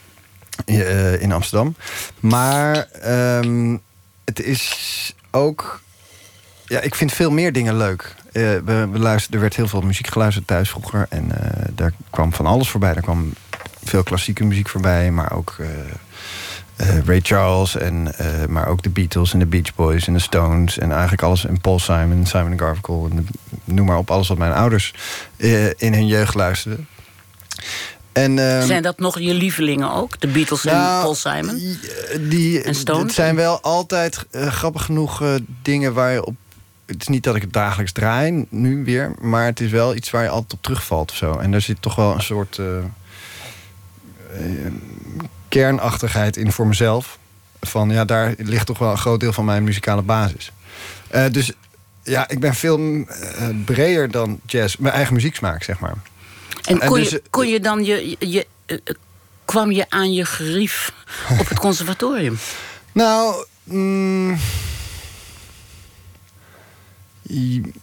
eh, 0.66 1.22
in 1.22 1.32
Amsterdam. 1.32 1.74
Maar 2.20 2.76
ehm, 2.90 3.76
het 4.24 4.40
is 4.40 5.14
ook. 5.30 5.80
Ja, 6.66 6.80
ik 6.80 6.94
vind 6.94 7.12
veel 7.12 7.30
meer 7.30 7.52
dingen 7.52 7.76
leuk. 7.76 8.14
Eh, 8.32 8.42
we, 8.42 8.88
we 8.92 8.98
luisterden, 8.98 9.34
er 9.34 9.40
werd 9.46 9.56
heel 9.56 9.68
veel 9.68 9.80
muziek 9.80 10.06
geluisterd 10.06 10.46
thuis 10.46 10.70
vroeger. 10.70 11.06
En 11.08 11.40
eh, 11.42 11.64
daar 11.74 11.92
kwam 12.10 12.32
van 12.32 12.46
alles 12.46 12.68
voorbij. 12.68 12.92
Daar 12.92 13.02
kwam 13.02 13.32
veel 13.84 14.02
klassieke 14.02 14.44
muziek 14.44 14.68
voorbij, 14.68 15.10
maar 15.10 15.32
ook. 15.32 15.56
Eh, 16.80 16.98
Ray 17.04 17.20
Charles, 17.22 17.76
en, 17.76 18.18
eh, 18.18 18.46
maar 18.48 18.66
ook 18.68 18.82
de 18.82 18.88
Beatles 18.90 19.32
en 19.32 19.38
de 19.38 19.46
Beach 19.46 19.74
Boys 19.74 20.06
en 20.06 20.12
de 20.12 20.18
Stones 20.18 20.78
en 20.78 20.90
eigenlijk 20.92 21.22
alles. 21.22 21.46
En 21.46 21.60
Paul 21.60 21.78
Simon, 21.78 22.26
Simon 22.26 22.58
Garfunkel, 22.58 23.08
en 23.10 23.16
de- 23.16 23.58
noem 23.74 23.86
maar 23.86 23.98
op, 23.98 24.10
alles 24.10 24.28
wat 24.28 24.38
mijn 24.38 24.52
ouders 24.52 24.94
eh, 25.36 25.66
in 25.66 25.92
hun 25.94 26.06
jeugd 26.06 26.34
luisterden. 26.34 26.86
En, 28.12 28.38
ehm, 28.38 28.66
Zijn 28.66 28.82
dat 28.82 28.98
nog 28.98 29.18
je 29.18 29.34
lievelingen 29.34 29.92
ook? 29.92 30.20
De 30.20 30.26
Beatles 30.26 30.64
en 30.64 30.74
nou, 30.74 31.00
Paul 31.02 31.14
Simon? 31.14 31.76
die- 32.28 32.62
En 32.62 32.74
Stones? 32.74 33.02
Het 33.02 33.12
zijn 33.12 33.34
wel 33.36 33.60
altijd 33.60 34.26
grappig 34.32 34.84
genoeg 34.84 35.22
dingen 35.62 35.94
waar 35.94 36.12
je 36.12 36.24
op. 36.24 36.34
Het 36.86 37.00
is 37.00 37.08
niet 37.08 37.22
dat 37.24 37.34
ik 37.36 37.42
het 37.42 37.52
dagelijks 37.52 37.92
draai, 37.92 38.46
nu 38.48 38.84
weer. 38.84 39.14
Maar 39.20 39.44
het 39.44 39.60
is 39.60 39.70
wel 39.70 39.94
iets 39.94 40.10
waar 40.10 40.22
je 40.22 40.28
altijd 40.28 40.52
op 40.52 40.62
terugvalt 40.62 41.10
of 41.10 41.16
zo. 41.16 41.32
En 41.38 41.50
daar 41.50 41.60
zit 41.60 41.82
toch 41.82 41.94
wel 41.94 42.14
een 42.14 42.22
soort 42.22 42.58
kernachtigheid 45.50 46.36
in 46.36 46.52
voor 46.52 46.66
mezelf. 46.66 47.18
Van 47.60 47.90
ja, 47.90 48.04
daar 48.04 48.34
ligt 48.38 48.66
toch 48.66 48.78
wel 48.78 48.90
een 48.90 48.98
groot 48.98 49.20
deel 49.20 49.32
van 49.32 49.44
mijn 49.44 49.64
muzikale 49.64 50.02
basis. 50.02 50.52
Eh, 51.08 51.24
dus 51.30 51.52
ja, 52.02 52.28
ik 52.28 52.40
ben 52.40 52.54
veel 52.54 52.78
eh, 52.78 53.48
breder 53.64 54.10
dan 54.10 54.40
jazz. 54.46 54.76
Mijn 54.76 54.94
eigen 54.94 55.14
muzieksmaak, 55.14 55.62
zeg 55.62 55.78
maar. 55.78 55.94
En 56.64 56.80
En 56.80 56.88
kon, 56.88 56.98
dus, 56.98 57.08
je, 57.08 57.20
eh, 57.20 57.30
kon 57.30 57.48
je 57.48 57.60
dan 57.60 57.84
je, 57.84 58.16
je, 58.18 58.46
kwam 59.44 59.70
je 59.70 59.86
aan 59.88 60.12
je 60.12 60.24
gerief 60.24 60.92
op 61.38 61.48
het 61.48 61.58
conservatorium? 61.68 62.38
Nou, 62.92 63.46
mm, 63.64 64.38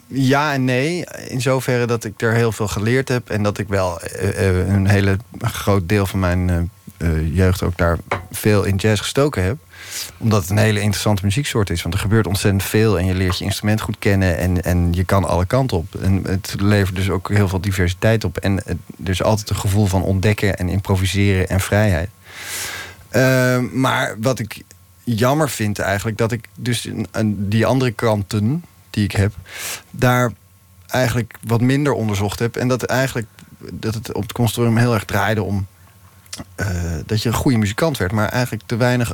ja 0.07 0.53
en 0.53 0.65
nee. 0.65 1.05
In 1.27 1.41
zoverre 1.41 1.86
dat 1.86 2.03
ik 2.03 2.21
er 2.21 2.33
heel 2.33 2.51
veel 2.51 2.67
geleerd 2.67 3.09
heb. 3.09 3.29
En 3.29 3.43
dat 3.43 3.57
ik 3.57 3.67
wel 3.67 4.00
een 4.21 4.88
hele 4.88 5.17
groot 5.41 5.89
deel 5.89 6.05
van 6.05 6.19
mijn 6.19 6.71
eh, 6.98 7.10
eh, 7.10 7.36
jeugd 7.36 7.63
ook 7.63 7.77
daar 7.77 7.98
veel 8.32 8.63
in 8.63 8.75
jazz 8.75 9.01
gestoken 9.01 9.44
heb. 9.44 9.58
Omdat 10.18 10.42
het 10.42 10.50
een 10.50 10.58
hele 10.58 10.80
interessante 10.80 11.25
muzieksoort 11.25 11.70
is. 11.70 11.82
Want 11.82 11.94
er 11.94 12.00
gebeurt 12.00 12.27
ontzettend 12.27 12.63
veel 12.63 13.00
en 13.00 13.06
je 13.06 13.13
leert 13.13 13.38
je 13.38 13.44
instrument 13.44 13.82
goed 13.82 13.96
kennen 14.00 14.38
en, 14.38 14.63
en 14.63 14.94
je 14.94 15.04
kan 15.04 15.25
alle 15.25 15.46
kanten 15.46 15.77
op. 15.77 15.96
En 15.96 16.24
het 16.24 16.56
levert 16.60 16.96
dus 16.96 17.10
ook 17.10 17.30
heel 17.30 17.48
veel 17.48 17.62
diversiteit 17.62 18.24
op. 18.24 18.38
En 18.38 18.63
er 19.04 19.10
is 19.10 19.24
altijd 19.24 19.50
een 19.50 19.56
gevoel 19.56 19.86
van 19.86 20.04
ontdekken 20.04 20.58
en 20.58 20.70
improviseren 20.70 21.50
en 21.50 21.60
vrijheid. 21.60 22.10
Ehm, 23.10 23.80
maar 23.80 24.16
wat 24.20 24.39
ik 24.39 24.62
jammer 25.04 25.50
vind 25.50 25.80
eigenlijk, 25.80 26.18
dat 26.18 26.32
ik 26.32 26.48
dus 26.56 26.89
die 27.36 27.66
andere 27.66 27.92
kanten 27.92 28.63
die 28.89 29.04
ik 29.04 29.12
heb, 29.12 29.34
daar 29.92 30.32
eigenlijk 30.88 31.34
wat 31.44 31.62
minder 31.62 31.94
onderzocht 31.94 32.39
heb. 32.39 32.56
En 32.56 32.68
dat 32.68 32.84
eigenlijk 32.84 33.27
dat 33.72 33.94
het 33.94 34.13
op 34.13 34.22
het 34.22 34.32
conservatorium 34.32 34.77
heel 34.77 34.94
erg 34.94 35.06
draaide 35.06 35.44
om 35.44 35.68
uh, 36.60 36.67
dat 37.06 37.22
je 37.22 37.29
een 37.29 37.36
goede 37.36 37.58
muzikant 37.58 37.98
werd, 37.98 38.12
maar 38.12 38.29
eigenlijk 38.29 38.63
te 38.65 38.75
weinig 38.75 39.13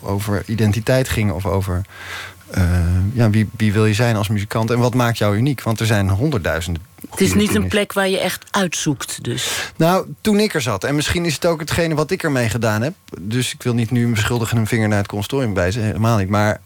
over 0.00 0.42
identiteit 0.46 1.08
ging 1.08 1.32
of 1.32 1.46
over 1.46 1.82
uh, 2.58 2.62
ja, 3.12 3.30
wie, 3.30 3.48
wie 3.56 3.72
wil 3.72 3.86
je 3.86 3.94
zijn 3.94 4.16
als 4.16 4.28
muzikant 4.28 4.70
en 4.70 4.78
wat 4.78 4.94
maakt 4.94 5.18
jou 5.18 5.36
uniek? 5.36 5.62
Want 5.62 5.80
er 5.80 5.86
zijn 5.86 6.08
honderdduizenden. 6.08 6.82
Het 7.10 7.20
is 7.20 7.34
niet 7.34 7.54
een 7.54 7.68
plek 7.68 7.92
waar 7.92 8.08
je 8.08 8.18
echt 8.18 8.44
uitzoekt, 8.50 9.24
dus. 9.24 9.70
Nou, 9.76 10.06
toen 10.20 10.38
ik 10.38 10.54
er 10.54 10.60
zat. 10.60 10.84
En 10.84 10.94
misschien 10.94 11.24
is 11.24 11.34
het 11.34 11.46
ook 11.46 11.60
hetgene 11.60 11.94
wat 11.94 12.10
ik 12.10 12.22
ermee 12.22 12.48
gedaan 12.48 12.82
heb. 12.82 12.94
Dus 13.20 13.52
ik 13.52 13.62
wil 13.62 13.74
niet 13.74 13.90
nu 13.90 14.10
beschuldigen 14.10 14.58
een 14.58 14.66
vinger 14.66 14.88
naar 14.88 14.98
het 14.98 15.06
consortium 15.06 15.54
wijzen. 15.54 15.82
Helemaal 15.82 16.18
niet. 16.18 16.28
Maar 16.28 16.60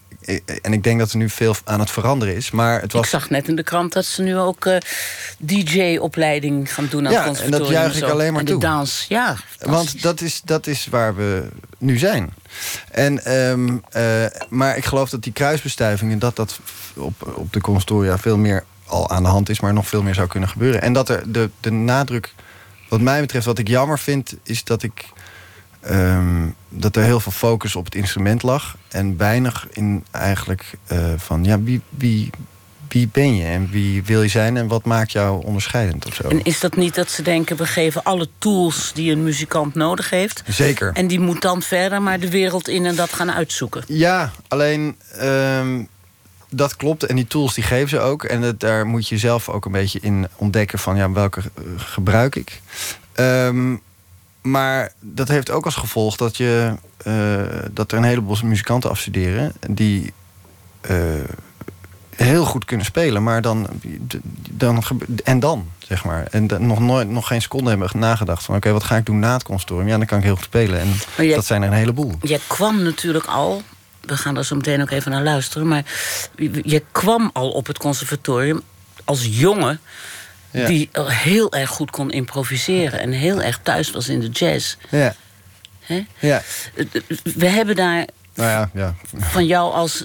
en 0.63 0.73
ik 0.73 0.83
denk 0.83 0.99
dat 0.99 1.11
er 1.11 1.17
nu 1.17 1.29
veel 1.29 1.55
aan 1.65 1.81
het 1.81 1.91
veranderen 1.91 2.37
is. 2.37 2.51
Maar 2.51 2.81
het 2.81 2.93
was... 2.93 3.03
Ik 3.03 3.09
zag 3.09 3.31
net 3.31 3.49
in 3.49 3.57
de 3.57 3.63
krant 3.63 3.93
dat 3.93 4.05
ze 4.05 4.23
nu 4.23 4.37
ook 4.37 4.65
uh, 4.65 4.77
DJ-opleiding 5.39 6.75
gaan 6.75 6.87
doen 6.91 7.07
aan 7.07 7.13
ja, 7.13 7.29
het 7.29 7.41
en 7.41 7.51
dat 7.51 7.69
juich 7.69 7.97
ik 7.97 8.03
alleen 8.03 8.33
maar 8.33 8.41
en 8.41 8.47
toe. 8.47 8.61
de 8.61 8.67
dans, 8.67 9.07
ja. 9.09 9.37
Want 9.59 10.03
dat 10.03 10.21
is, 10.21 10.41
dat 10.45 10.67
is 10.67 10.87
waar 10.91 11.17
we 11.17 11.49
nu 11.79 11.99
zijn. 11.99 12.35
En, 12.91 13.33
um, 13.33 13.83
uh, 13.97 14.25
maar 14.49 14.77
ik 14.77 14.85
geloof 14.85 15.11
dat 15.11 15.23
die 15.23 15.33
kruisbestuivingen... 15.33 16.19
dat 16.19 16.37
dat 16.37 16.61
op, 16.95 17.33
op 17.35 17.53
de 17.53 17.61
conservatoria 17.61 18.19
veel 18.19 18.39
meer 18.39 18.65
al 18.87 19.11
aan 19.11 19.23
de 19.23 19.29
hand 19.29 19.49
is... 19.49 19.61
maar 19.61 19.73
nog 19.73 19.89
veel 19.89 20.03
meer 20.03 20.15
zou 20.15 20.29
kunnen 20.29 20.49
gebeuren. 20.49 20.83
En 20.83 20.93
dat 20.93 21.09
er 21.09 21.33
de, 21.33 21.51
de 21.61 21.71
nadruk... 21.71 22.35
Wat 22.89 23.01
mij 23.01 23.21
betreft, 23.21 23.47
wat 23.47 23.59
ik 23.59 23.69
jammer 23.69 23.99
vind, 23.99 24.35
is 24.43 24.65
dat 24.65 24.83
ik 24.83 25.05
Um, 25.91 26.55
dat 26.69 26.97
er 26.97 27.03
heel 27.03 27.21
veel 27.21 27.33
focus 27.33 27.77
op 27.77 27.85
het 27.85 27.95
instrument 27.95 28.43
lag. 28.43 28.77
En 28.89 29.17
weinig 29.17 29.67
in 29.71 30.05
eigenlijk 30.11 30.73
uh, 30.93 30.99
van 31.17 31.45
ja, 31.45 31.63
wie, 31.63 31.81
wie, 31.89 32.31
wie 32.89 33.09
ben 33.13 33.37
je 33.37 33.45
en 33.45 33.71
wie 33.71 34.05
wil 34.05 34.23
je 34.23 34.29
zijn 34.29 34.57
en 34.57 34.69
wat 34.69 34.85
maakt 34.85 35.13
jou 35.13 35.45
onderscheidend 35.45 36.07
of 36.07 36.15
zo. 36.15 36.29
En 36.29 36.45
is 36.45 36.61
dat 36.61 36.77
niet 36.77 36.95
dat 36.95 37.11
ze 37.11 37.23
denken, 37.23 37.57
we 37.57 37.67
geven 37.67 38.03
alle 38.03 38.29
tools 38.39 38.93
die 38.95 39.13
een 39.13 39.23
muzikant 39.23 39.75
nodig 39.75 40.11
heeft? 40.11 40.43
Zeker. 40.47 40.91
En 40.95 41.07
die 41.07 41.21
moet 41.21 41.43
dan 41.43 41.63
verder 41.63 42.03
maar 42.03 42.21
de 42.21 42.31
wereld 42.31 42.69
in 42.69 42.87
en 42.87 42.97
dat 42.97 43.13
gaan 43.13 43.33
uitzoeken? 43.33 43.85
Ja, 43.87 44.33
alleen 44.49 44.97
um, 45.23 45.89
dat 46.51 46.77
klopt 46.77 47.05
en 47.05 47.17
die 47.17 47.27
tools 47.27 47.55
die 47.55 47.65
geven 47.65 47.89
ze 47.89 47.99
ook. 48.01 48.25
En 48.25 48.43
het, 48.43 48.61
daar 48.61 48.87
moet 48.87 49.09
je 49.09 49.19
zelf 49.19 49.49
ook 49.49 49.65
een 49.65 49.73
beetje 49.73 50.01
in 50.03 50.29
ontdekken 50.37 50.79
van 50.79 50.97
ja, 50.97 51.13
welke 51.13 51.41
uh, 51.41 51.65
gebruik 51.77 52.37
ik. 52.37 52.61
Um, 53.15 53.81
maar 54.43 54.93
dat 55.01 55.29
heeft 55.29 55.51
ook 55.51 55.65
als 55.65 55.75
gevolg 55.75 56.17
dat, 56.17 56.37
je, 56.37 56.75
uh, 57.07 57.43
dat 57.71 57.93
er 57.93 57.99
een 57.99 58.05
heleboel 58.05 58.37
muzikanten 58.45 58.91
afstuderen... 58.91 59.53
die 59.69 60.13
uh, 60.91 60.97
heel 62.17 62.45
goed 62.45 62.65
kunnen 62.65 62.87
spelen, 62.87 63.23
maar 63.23 63.43
dan, 63.43 63.69
dan... 64.51 64.83
En 65.25 65.41
dan, 65.41 65.69
zeg 65.79 66.05
maar. 66.05 66.27
En 66.31 66.47
dan 66.47 66.67
nog, 66.67 66.81
nooit, 66.81 67.09
nog 67.09 67.27
geen 67.27 67.43
seconde 67.43 67.71
hebben 67.71 67.91
nagedacht 67.95 68.45
van... 68.45 68.57
oké, 68.57 68.73
wat 68.73 68.85
ga 68.85 68.97
ik 68.97 69.07
doen 69.07 69.19
na 69.19 69.33
het 69.33 69.43
consortium? 69.43 69.89
Ja, 69.89 69.97
dan 69.97 70.07
kan 70.07 70.19
ik 70.19 70.25
heel 70.25 70.37
goed 70.37 70.45
spelen. 70.45 70.81
En 70.81 70.95
jij, 71.17 71.35
dat 71.35 71.47
zijn 71.47 71.63
er 71.63 71.69
een 71.69 71.75
heleboel. 71.75 72.15
Jij 72.23 72.41
kwam 72.47 72.83
natuurlijk 72.83 73.25
al... 73.25 73.63
We 74.01 74.17
gaan 74.17 74.35
daar 74.35 74.45
zo 74.45 74.57
meteen 74.57 74.83
ook 74.83 74.91
even 74.91 75.11
naar 75.11 75.23
luisteren. 75.23 75.69
Maar 75.69 75.85
je 76.63 76.83
kwam 76.93 77.31
al 77.33 77.51
op 77.51 77.67
het 77.67 77.79
conservatorium 77.79 78.63
als 79.05 79.27
jongen 79.27 79.81
ja. 80.51 80.67
Die 80.67 80.89
heel 80.93 81.53
erg 81.53 81.71
goed 81.71 81.91
kon 81.91 82.11
improviseren 82.11 83.01
en 83.01 83.13
heel 83.13 83.43
erg 83.43 83.61
thuis 83.63 83.91
was 83.91 84.09
in 84.09 84.21
de 84.21 84.29
jazz. 84.29 84.77
Ja. 84.89 85.15
Hè? 85.81 86.07
ja. 86.19 86.43
We 87.23 87.47
hebben 87.47 87.77
daar 87.77 88.07
nou 88.35 88.51
ja, 88.51 88.71
ja. 88.75 88.95
van 89.17 89.47
jou 89.47 89.73
als, 89.73 90.05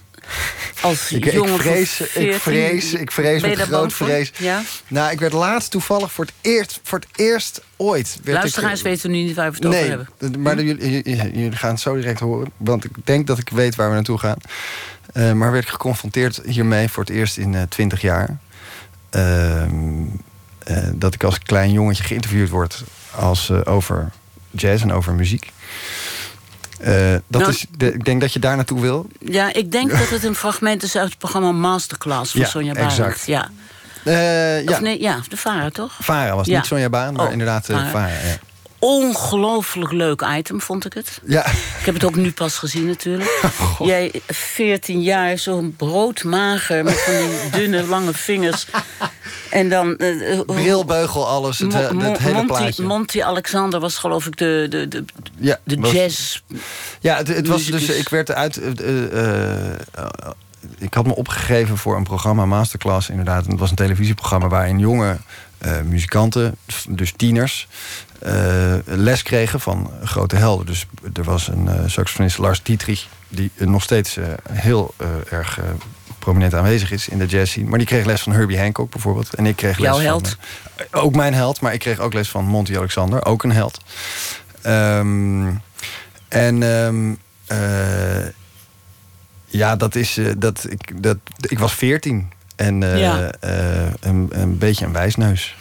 als 0.81 1.11
ik, 1.11 1.31
jongen. 1.31 1.53
Ik 1.53 1.61
vrees, 1.61 1.99
ik 1.99 2.33
vrees, 2.33 2.93
ik 2.93 3.11
vrees 3.11 3.41
met 3.41 3.59
groot 3.59 3.93
vrees. 3.93 4.31
Ja? 4.37 4.61
Nou, 4.87 5.11
ik 5.11 5.19
werd 5.19 5.33
laatst 5.33 5.71
toevallig 5.71 6.11
voor 6.11 6.25
het 6.25 6.33
eerst, 6.41 6.79
voor 6.83 6.99
het 6.99 7.07
eerst 7.19 7.61
ooit. 7.75 8.19
Werd 8.23 8.37
Luisteraars 8.37 8.79
ik, 8.79 8.85
weten 8.85 9.11
nu 9.11 9.17
niet 9.17 9.35
waar 9.35 9.51
we 9.51 9.57
het 9.57 9.67
nee, 9.67 9.91
over 9.91 10.07
hebben. 10.19 10.41
Maar 10.41 10.57
hm? 10.57 10.65
jullie, 10.65 11.03
jullie 11.13 11.51
gaan 11.51 11.71
het 11.71 11.79
zo 11.79 11.95
direct 11.95 12.19
horen. 12.19 12.51
Want 12.57 12.83
ik 12.83 12.91
denk 13.03 13.27
dat 13.27 13.37
ik 13.37 13.49
weet 13.49 13.75
waar 13.75 13.89
we 13.89 13.95
naartoe 13.95 14.17
gaan. 14.17 14.37
Uh, 15.13 15.31
maar 15.31 15.51
werd 15.51 15.63
ik 15.63 15.69
geconfronteerd 15.69 16.41
hiermee 16.45 16.89
voor 16.89 17.03
het 17.03 17.13
eerst 17.13 17.37
in 17.37 17.53
uh, 17.53 17.61
20 17.61 18.01
jaar. 18.01 18.37
Uh, 19.11 19.61
uh, 19.61 19.63
dat 20.93 21.13
ik 21.13 21.23
als 21.23 21.39
klein 21.39 21.71
jongetje 21.71 22.03
geïnterviewd 22.03 22.49
word 22.49 22.83
als, 23.15 23.49
uh, 23.49 23.59
over 23.63 24.11
jazz 24.51 24.83
en 24.83 24.93
over 24.93 25.13
muziek. 25.13 25.51
Uh, 26.81 27.11
dat 27.27 27.41
nou, 27.41 27.53
is 27.53 27.65
de, 27.77 27.93
ik 27.93 28.05
denk 28.05 28.21
dat 28.21 28.33
je 28.33 28.39
daar 28.39 28.55
naartoe 28.55 28.81
wil. 28.81 29.07
Ja, 29.19 29.53
ik 29.53 29.71
denk 29.71 29.89
dat 29.99 30.09
het 30.09 30.23
een 30.23 30.35
fragment 30.35 30.83
is 30.83 30.95
uit 30.95 31.09
het 31.09 31.17
programma 31.17 31.51
Masterclass 31.51 32.31
van 32.31 32.41
ja, 32.41 32.47
Sonja 32.47 32.73
Barend. 32.73 32.91
Exact. 32.91 33.25
Ja. 33.25 33.49
ja. 34.03 34.61
Of 34.65 34.81
nee, 34.81 35.01
ja, 35.01 35.19
de 35.29 35.37
Vara, 35.37 35.69
toch? 35.69 35.93
Vara 35.99 36.35
was 36.35 36.47
ja. 36.47 36.57
niet 36.57 36.65
Sonja 36.65 36.89
Barend, 36.89 37.17
maar 37.17 37.25
oh, 37.25 37.31
inderdaad 37.31 37.65
Vara. 37.65 37.89
Vara 37.89 38.07
ja. 38.07 38.37
Ongelooflijk 38.85 39.91
leuk 39.91 40.25
item, 40.37 40.61
vond 40.61 40.85
ik 40.85 40.93
het. 40.93 41.21
Ja. 41.23 41.45
Ik 41.45 41.85
heb 41.85 41.93
het 41.93 42.03
ook 42.03 42.15
nu 42.15 42.31
pas 42.31 42.57
gezien 42.57 42.85
natuurlijk. 42.85 43.33
Oh, 43.79 43.87
Jij, 43.87 44.21
14 44.27 45.01
jaar, 45.01 45.37
zo'n 45.37 45.75
broodmager 45.77 46.83
met 46.83 46.99
van 46.99 47.13
die 47.13 47.49
dunne, 47.59 47.83
lange 47.83 48.13
vingers. 48.13 48.67
En 49.49 49.69
dan... 49.69 49.95
Uh, 49.97 50.39
Brilbeugel, 50.45 51.27
alles, 51.27 51.59
het, 51.59 51.73
het, 51.73 52.01
het 52.01 52.17
hele 52.17 52.33
Monty, 52.33 52.47
plaatje. 52.47 52.83
Monty 52.83 53.21
Alexander 53.23 53.79
was 53.79 53.97
geloof 53.97 54.25
ik 54.25 54.37
de, 54.37 54.65
de, 54.69 54.87
de, 54.87 55.03
ja, 55.37 55.57
de 55.63 55.75
was, 55.75 55.91
jazz... 55.91 56.41
Ja, 56.99 57.17
het, 57.17 57.27
het 57.27 57.47
was 57.47 57.65
dus... 57.65 57.89
Ik 57.89 58.09
werd 58.09 58.31
uit... 58.31 58.57
Uh, 58.81 59.13
uh, 59.13 59.73
ik 60.77 60.93
had 60.93 61.05
me 61.05 61.15
opgegeven 61.15 61.77
voor 61.77 61.95
een 61.95 62.03
programma, 62.03 62.45
Masterclass 62.45 63.09
inderdaad. 63.09 63.45
En 63.45 63.51
het 63.51 63.59
was 63.59 63.69
een 63.69 63.75
televisieprogramma 63.75 64.47
waarin 64.47 64.79
jonge 64.79 65.11
uh, 65.11 65.19
muzikanten, 65.83 66.55
dus 66.89 67.13
tieners... 67.15 67.67
Uh, 68.25 68.75
les 68.85 69.23
kregen 69.23 69.59
van 69.59 69.91
grote 70.03 70.35
helden. 70.35 70.65
Dus 70.65 70.85
er 71.13 71.23
was 71.23 71.47
een 71.47 71.65
uh, 71.65 71.73
saxofonist, 71.85 72.37
Lars 72.37 72.63
Dietrich... 72.63 73.07
die 73.27 73.51
nog 73.57 73.83
steeds 73.83 74.17
heel 74.51 74.93
erg 75.29 75.59
prominent 76.19 76.53
aanwezig 76.53 76.91
is 76.91 77.07
in 77.07 77.17
de 77.17 77.25
jazz 77.25 77.51
scene. 77.51 77.69
Maar 77.69 77.77
die 77.77 77.87
kreeg 77.87 78.05
les 78.05 78.21
van 78.21 78.33
Herbie 78.33 78.59
Hancock 78.59 78.91
bijvoorbeeld. 78.91 79.33
En 79.33 79.45
ik 79.45 79.55
kreeg 79.55 79.77
les 79.77 79.87
Jouw 79.87 79.99
held? 79.99 80.37
Van, 80.75 81.01
ook 81.01 81.15
mijn 81.15 81.33
held, 81.33 81.61
maar 81.61 81.73
ik 81.73 81.79
kreeg 81.79 81.99
ook 81.99 82.13
les 82.13 82.29
van 82.29 82.45
Monty 82.45 82.77
Alexander. 82.77 83.25
Ook 83.25 83.43
een 83.43 83.51
held. 83.51 83.81
Um, 84.65 85.61
en... 86.27 86.61
Um, 86.61 87.17
uh, 87.51 88.27
ja, 89.45 89.75
dat 89.75 89.95
is. 89.95 90.17
Uh, 90.17 90.31
dat, 90.37 90.65
ik, 90.69 91.03
dat, 91.03 91.17
ik 91.39 91.59
was 91.59 91.73
veertien. 91.73 92.31
En 92.55 92.81
uh, 92.81 92.99
ja. 92.99 93.31
een, 93.99 94.27
een 94.29 94.57
beetje 94.57 94.85
een 94.85 94.93
wijsneus. 94.93 95.55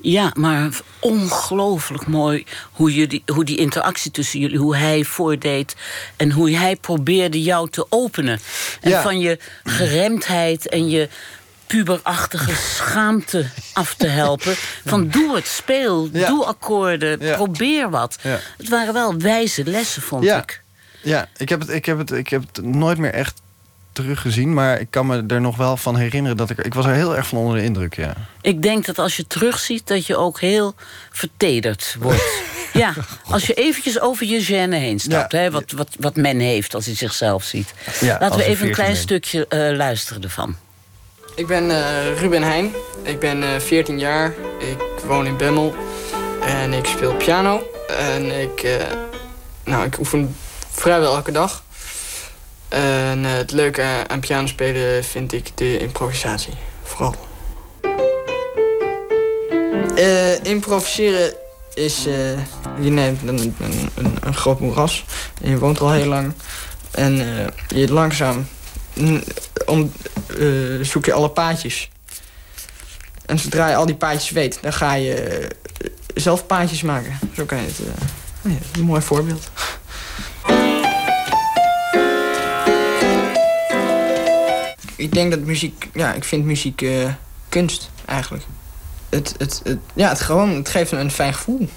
Ja, 0.00 0.30
maar 0.34 0.70
ongelooflijk 0.98 2.06
mooi 2.06 2.44
hoe, 2.72 2.94
je 2.94 3.06
die, 3.06 3.22
hoe 3.26 3.44
die 3.44 3.56
interactie 3.56 4.10
tussen 4.10 4.40
jullie, 4.40 4.58
hoe 4.58 4.76
hij 4.76 5.04
voordeed 5.04 5.76
en 6.16 6.30
hoe 6.30 6.50
hij 6.56 6.76
probeerde 6.76 7.42
jou 7.42 7.70
te 7.70 7.86
openen. 7.88 8.40
En 8.80 8.90
ja. 8.90 9.02
van 9.02 9.18
je 9.20 9.38
geremdheid 9.64 10.68
en 10.68 10.88
je 10.88 11.08
puberachtige 11.66 12.54
schaamte 12.54 13.46
af 13.72 13.94
te 13.94 14.06
helpen. 14.06 14.54
Van 14.84 15.08
doe 15.08 15.34
het, 15.34 15.46
speel, 15.46 16.08
Ja. 16.12 16.26
doe 16.26 16.44
akkoorden, 16.44 17.20
Ja. 17.20 17.34
probeer 17.34 17.90
wat. 17.90 18.18
Ja. 18.22 18.38
Het 18.58 18.68
waren 18.68 18.94
wel 18.94 19.18
wijze 19.18 19.64
lessen, 19.64 20.02
vond 20.02 20.24
Ja. 20.24 20.38
ik. 20.42 20.62
Ja, 21.02 21.28
ik 21.36 21.48
heb, 21.48 21.60
het, 21.60 21.68
ik, 21.70 21.84
heb 21.84 21.98
het, 21.98 22.10
ik 22.10 22.28
heb 22.28 22.42
het 22.52 22.64
nooit 22.64 22.98
meer 22.98 23.12
echt 23.12 23.40
teruggezien. 23.92 24.54
Maar 24.54 24.80
ik 24.80 24.86
kan 24.90 25.06
me 25.06 25.24
er 25.28 25.40
nog 25.40 25.56
wel 25.56 25.76
van 25.76 25.96
herinneren 25.96 26.36
dat 26.36 26.50
ik... 26.50 26.58
Ik 26.58 26.74
was 26.74 26.86
er 26.86 26.92
heel 26.92 27.16
erg 27.16 27.26
van 27.26 27.38
onder 27.38 27.56
de 27.56 27.64
indruk, 27.64 27.96
ja. 27.96 28.14
Ik 28.40 28.62
denk 28.62 28.86
dat 28.86 28.98
als 28.98 29.16
je 29.16 29.26
terugziet, 29.26 29.86
dat 29.86 30.06
je 30.06 30.16
ook 30.16 30.40
heel 30.40 30.74
vertederd 31.10 31.96
wordt. 31.98 32.42
ja, 32.72 32.94
als 33.28 33.46
je 33.46 33.54
eventjes 33.54 34.00
over 34.00 34.26
je 34.26 34.44
gêne 34.44 34.74
heen 34.74 34.98
stapt. 35.00 35.32
Ja. 35.32 35.38
Hè, 35.38 35.50
wat, 35.50 35.70
wat, 35.70 35.88
wat 35.98 36.16
men 36.16 36.38
heeft 36.38 36.74
als 36.74 36.86
hij 36.86 36.94
zichzelf 36.94 37.44
ziet. 37.44 37.74
Ja, 38.00 38.16
Laten 38.20 38.38
we 38.38 38.44
even 38.44 38.50
een 38.68 38.74
14 38.74 38.74
klein 38.74 38.90
bent. 38.92 39.02
stukje 39.02 39.46
eh, 39.46 39.76
luisteren 39.76 40.22
ervan. 40.22 40.56
Ik 41.34 41.46
ben 41.46 41.70
eh, 41.70 42.18
Ruben 42.20 42.42
Heijn. 42.42 42.70
Ik 43.02 43.18
ben 43.18 43.42
eh 43.42 43.60
14 43.60 43.98
jaar. 43.98 44.34
Ik 44.58 45.04
woon 45.06 45.26
in 45.26 45.36
Bemmel. 45.36 45.74
En 46.42 46.72
ik 46.72 46.86
speel 46.86 47.14
piano. 47.14 47.62
En 47.98 48.40
ik, 48.40 48.62
eh, 48.62 48.74
nou, 49.64 49.86
ik 49.86 49.98
oefen 49.98 50.36
vrijwel 50.70 51.14
elke 51.14 51.32
dag. 51.32 51.62
En 52.72 53.24
eh, 53.24 53.32
het 53.32 53.52
leuke 53.52 53.84
aan 54.06 54.20
piano 54.20 54.46
spelen 54.46 55.04
vind 55.04 55.32
ik 55.32 55.50
de 55.54 55.78
improvisatie. 55.78 56.52
Vooral. 56.82 57.14
Eh, 59.96 60.44
improviseren 60.44 61.32
is, 61.74 62.06
uh, 62.06 62.14
je 62.80 62.90
neemt 62.90 63.22
een, 63.28 63.56
een, 63.60 64.16
een, 64.20 64.34
groot 64.34 64.60
moeras 64.60 65.04
en 65.42 65.50
je 65.50 65.58
woont 65.58 65.80
al 65.80 65.92
heel 65.92 66.06
lang. 66.06 66.32
En 66.90 67.14
je 67.68 67.92
langzaam 67.92 68.46
om, 69.66 69.92
zoek 70.82 71.04
je 71.04 71.12
alle 71.12 71.30
paadjes. 71.30 71.90
En 73.26 73.38
zodra 73.38 73.68
je 73.68 73.76
al 73.76 73.86
die 73.86 73.94
paadjes 73.94 74.30
weet, 74.30 74.58
dan 74.62 74.72
ga 74.72 74.94
je 74.94 75.48
zelf 76.14 76.46
paadjes 76.46 76.82
maken. 76.82 77.18
Zo 77.34 77.44
kan 77.44 77.58
je 77.58 77.66
het. 77.66 77.78
Ja, 78.42 78.78
een 78.78 78.84
mooi 78.84 79.02
voorbeeld. 79.02 79.50
Ik 85.02 85.12
denk 85.12 85.30
dat 85.30 85.40
muziek, 85.40 85.88
ja, 85.94 86.12
ik 86.12 86.24
vind 86.24 86.44
muziek 86.44 86.84
kunst 87.48 87.90
eigenlijk 88.04 88.44
het, 89.14 89.34
het, 89.38 89.60
het, 89.64 89.78
ja, 89.94 90.08
het, 90.08 90.20
gewoon, 90.20 90.50
het 90.50 90.68
geeft 90.68 90.92
een 90.92 91.10
fijn 91.10 91.34
gevoel. 91.34 91.68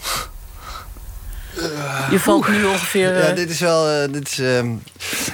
Je 2.12 2.20
valt 2.20 2.48
nu 2.48 2.64
ongeveer... 2.64 3.18
Ja, 3.18 3.32
dit 3.32 3.50
is 3.50 3.60
wel... 3.60 4.04
Uh, 4.04 4.12
dit 4.12 4.28
is, 4.28 4.40
uh, 4.40 4.60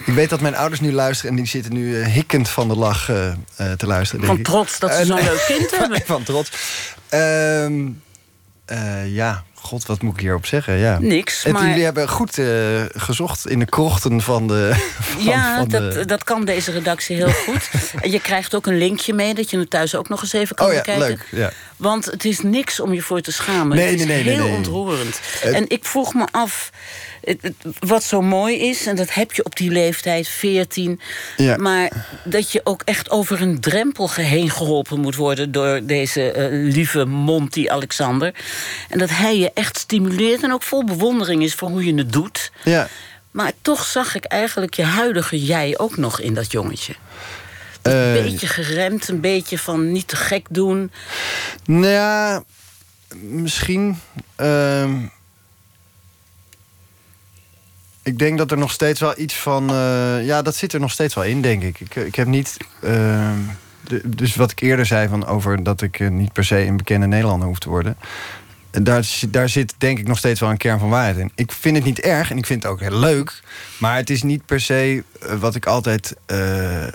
ik 0.05 0.13
weet 0.13 0.29
dat 0.29 0.41
mijn 0.41 0.55
ouders 0.55 0.81
nu 0.81 0.91
luisteren... 0.91 1.31
en 1.31 1.37
die 1.37 1.47
zitten 1.47 1.73
nu 1.73 1.97
uh, 1.97 2.05
hikkend 2.05 2.49
van 2.49 2.67
de 2.67 2.75
lach 2.75 3.05
te 3.77 3.85
luisteren. 3.85 4.25
Van 4.25 4.41
trots 4.41 4.79
dat 4.79 4.93
ze 4.93 5.05
zo'n 5.05 5.23
leuk 5.23 5.43
kind 5.47 5.71
hebben. 5.79 6.01
van 6.05 6.23
trots. 6.23 6.51
Ehm, 7.09 7.87
ja, 9.05 9.43
God, 9.61 9.85
wat 9.85 10.01
moet 10.01 10.13
ik 10.13 10.19
hierop 10.19 10.45
zeggen? 10.45 10.77
Ja. 10.77 10.99
Niks. 10.99 11.45
maar... 11.45 11.67
Jullie 11.67 11.83
hebben 11.83 12.09
goed 12.09 12.37
uh, 12.37 12.81
gezocht 12.93 13.47
in 13.47 13.59
de 13.59 13.65
krochten 13.65 14.21
van 14.21 14.47
de. 14.47 14.71
Van, 14.99 15.23
ja, 15.23 15.57
van 15.57 15.67
dat, 15.67 15.93
de... 15.93 16.05
dat 16.05 16.23
kan 16.23 16.45
deze 16.45 16.71
redactie 16.71 17.15
heel 17.15 17.31
goed. 17.45 17.69
en 18.01 18.11
je 18.11 18.19
krijgt 18.21 18.55
ook 18.55 18.65
een 18.65 18.77
linkje 18.77 19.13
mee 19.13 19.33
dat 19.33 19.49
je 19.49 19.57
het 19.57 19.69
thuis 19.69 19.95
ook 19.95 20.09
nog 20.09 20.21
eens 20.21 20.33
even 20.33 20.55
kan 20.55 20.67
oh, 20.67 20.73
ja, 20.73 20.77
bekijken. 20.77 21.07
Leuk, 21.07 21.27
ja. 21.29 21.51
Want 21.77 22.05
het 22.05 22.25
is 22.25 22.39
niks 22.39 22.79
om 22.79 22.93
je 22.93 23.01
voor 23.01 23.21
te 23.21 23.31
schamen. 23.31 23.77
Nee, 23.77 23.91
het 23.91 23.99
is 23.99 24.05
nee, 24.05 24.23
nee, 24.23 24.33
heel 24.33 24.55
ontroerend. 24.55 25.19
En 25.43 25.65
ik 25.67 25.85
vroeg 25.85 26.13
me 26.13 26.27
af. 26.31 26.69
Wat 27.79 28.03
zo 28.03 28.21
mooi 28.21 28.59
is, 28.59 28.85
en 28.85 28.95
dat 28.95 29.13
heb 29.13 29.31
je 29.31 29.45
op 29.45 29.55
die 29.55 29.71
leeftijd, 29.71 30.27
14. 30.27 30.99
Ja. 31.37 31.57
Maar 31.57 32.05
dat 32.23 32.51
je 32.51 32.61
ook 32.63 32.81
echt 32.85 33.09
over 33.09 33.41
een 33.41 33.59
drempel 33.59 34.09
heen 34.11 34.49
geholpen 34.49 34.99
moet 34.99 35.15
worden 35.15 35.51
door 35.51 35.81
deze 35.83 36.33
uh, 36.35 36.73
lieve 36.73 37.05
Monty 37.05 37.69
Alexander. 37.69 38.33
En 38.89 38.99
dat 38.99 39.09
hij 39.09 39.37
je 39.37 39.51
echt 39.53 39.77
stimuleert 39.77 40.43
en 40.43 40.53
ook 40.53 40.63
vol 40.63 40.83
bewondering 40.83 41.43
is 41.43 41.55
voor 41.55 41.69
hoe 41.69 41.85
je 41.85 41.95
het 41.95 42.13
doet. 42.13 42.51
Ja. 42.63 42.87
Maar 43.31 43.51
toch 43.61 43.85
zag 43.85 44.15
ik 44.15 44.25
eigenlijk 44.25 44.73
je 44.73 44.83
huidige 44.83 45.43
jij 45.43 45.77
ook 45.77 45.97
nog 45.97 46.19
in 46.19 46.33
dat 46.33 46.51
jongetje. 46.51 46.93
Een 47.81 48.15
Uh, 48.15 48.23
beetje 48.23 48.47
geremd, 48.47 49.07
een 49.07 49.21
beetje 49.21 49.57
van 49.57 49.91
niet 49.91 50.07
te 50.07 50.15
gek 50.15 50.45
doen. 50.49 50.91
Nou 51.65 51.87
ja, 51.87 52.43
misschien. 53.19 53.99
Uh, 54.37 54.93
ik 58.03 58.19
denk 58.19 58.37
dat 58.37 58.51
er 58.51 58.57
nog 58.57 58.71
steeds 58.71 58.99
wel 58.99 59.19
iets 59.19 59.35
van. 59.35 59.71
Uh, 59.71 60.25
ja, 60.25 60.41
dat 60.41 60.55
zit 60.55 60.73
er 60.73 60.79
nog 60.79 60.91
steeds 60.91 61.15
wel 61.15 61.23
in, 61.23 61.41
denk 61.41 61.63
ik. 61.63 61.79
Ik, 61.79 61.95
ik 61.95 62.15
heb 62.15 62.27
niet. 62.27 62.57
Uh, 62.83 63.31
de, 63.83 64.01
dus 64.05 64.35
wat 64.35 64.51
ik 64.51 64.59
eerder 64.59 64.85
zei 64.85 65.07
van 65.07 65.25
over 65.25 65.63
dat 65.63 65.81
ik 65.81 66.09
niet 66.09 66.33
per 66.33 66.45
se 66.45 66.65
een 66.65 66.77
bekende 66.77 67.07
Nederlander 67.07 67.47
hoef 67.47 67.59
te 67.59 67.69
worden. 67.69 67.97
Daar, 68.71 69.09
daar 69.29 69.49
zit 69.49 69.73
denk 69.77 69.99
ik 69.99 70.07
nog 70.07 70.17
steeds 70.17 70.39
wel 70.39 70.49
een 70.49 70.57
kern 70.57 70.79
van 70.79 70.89
waarheid 70.89 71.17
in. 71.17 71.31
Ik 71.35 71.51
vind 71.51 71.75
het 71.75 71.85
niet 71.85 71.99
erg 71.99 72.31
en 72.31 72.37
ik 72.37 72.45
vind 72.45 72.63
het 72.63 72.71
ook 72.71 72.79
heel 72.79 72.99
leuk. 72.99 73.41
Maar 73.77 73.95
het 73.95 74.09
is 74.09 74.23
niet 74.23 74.45
per 74.45 74.61
se 74.61 75.03
uh, 75.23 75.33
wat 75.33 75.55
ik 75.55 75.65
altijd 75.65 76.15
uh, 76.27 76.37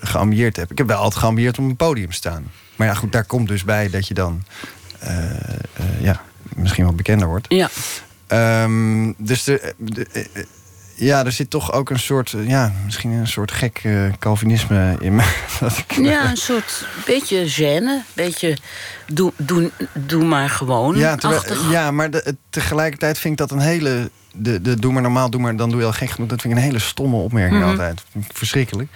geambieerd 0.00 0.56
heb. 0.56 0.70
Ik 0.70 0.78
heb 0.78 0.86
wel 0.86 0.96
altijd 0.96 1.20
geambieerd 1.20 1.58
om 1.58 1.64
een 1.68 1.76
podium 1.76 2.10
te 2.10 2.16
staan. 2.16 2.50
Maar 2.76 2.86
ja, 2.86 2.94
goed, 2.94 3.12
daar 3.12 3.24
komt 3.24 3.48
dus 3.48 3.64
bij 3.64 3.90
dat 3.90 4.08
je 4.08 4.14
dan 4.14 4.44
ja, 6.00 6.22
misschien 6.54 6.84
wat 6.84 6.96
bekender 6.96 7.28
wordt. 7.28 7.46
Ja. 7.48 7.70
Um, 8.62 9.14
dus 9.18 9.44
de, 9.44 9.74
de, 9.76 10.26
ja, 10.96 11.24
er 11.24 11.32
zit 11.32 11.50
toch 11.50 11.72
ook 11.72 11.90
een 11.90 11.98
soort, 11.98 12.34
ja, 12.46 12.72
misschien 12.84 13.10
een 13.10 13.26
soort 13.26 13.52
gek 13.52 13.80
uh, 13.84 14.12
Calvinisme 14.18 14.96
in 15.00 15.14
me. 15.14 15.22
Dat 15.60 15.78
ik, 15.78 15.92
ja, 15.92 16.30
een 16.30 16.36
soort 16.36 16.86
beetje 17.06 17.50
gêne, 17.50 18.12
beetje 18.12 18.56
doe, 19.12 19.32
doe, 19.36 19.70
doe 19.92 20.24
maar 20.24 20.50
gewoon. 20.50 20.96
Ja, 20.96 21.16
terwijl, 21.16 21.70
ja 21.70 21.90
maar 21.90 22.10
de, 22.10 22.36
tegelijkertijd 22.50 23.18
vind 23.18 23.40
ik 23.40 23.48
dat 23.48 23.50
een 23.58 23.64
hele. 23.64 24.10
De, 24.32 24.60
de 24.60 24.80
doe 24.80 24.92
maar 24.92 25.02
normaal, 25.02 25.30
doe 25.30 25.40
maar, 25.40 25.56
dan 25.56 25.70
doe 25.70 25.80
je 25.80 25.86
al 25.86 25.92
gek 25.92 26.10
genoeg. 26.10 26.28
Dat 26.28 26.40
vind 26.40 26.52
ik 26.52 26.58
een 26.58 26.66
hele 26.66 26.78
stomme 26.78 27.16
opmerking 27.16 27.60
Mhm. 27.60 27.70
mm 27.70 27.76
-hmm. 27.76 27.86
altijd. 27.86 28.04
Verschrikkelijk. 28.32 28.88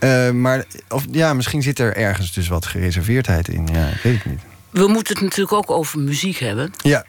Uh, 0.00 0.30
maar 0.30 0.64
of, 0.88 1.04
ja, 1.10 1.34
misschien 1.34 1.62
zit 1.62 1.78
er 1.78 1.96
ergens 1.96 2.32
dus 2.32 2.48
wat 2.48 2.66
gereserveerdheid 2.66 3.48
in. 3.48 3.68
Ja, 3.72 3.86
ik 3.86 4.00
weet 4.02 4.14
het 4.14 4.24
niet. 4.24 4.40
We 4.70 4.86
moeten 4.88 5.14
het 5.14 5.22
natuurlijk 5.22 5.52
ook 5.52 5.70
over 5.70 5.98
muziek 5.98 6.38
hebben. 6.38 6.72
Ja. 6.76 7.04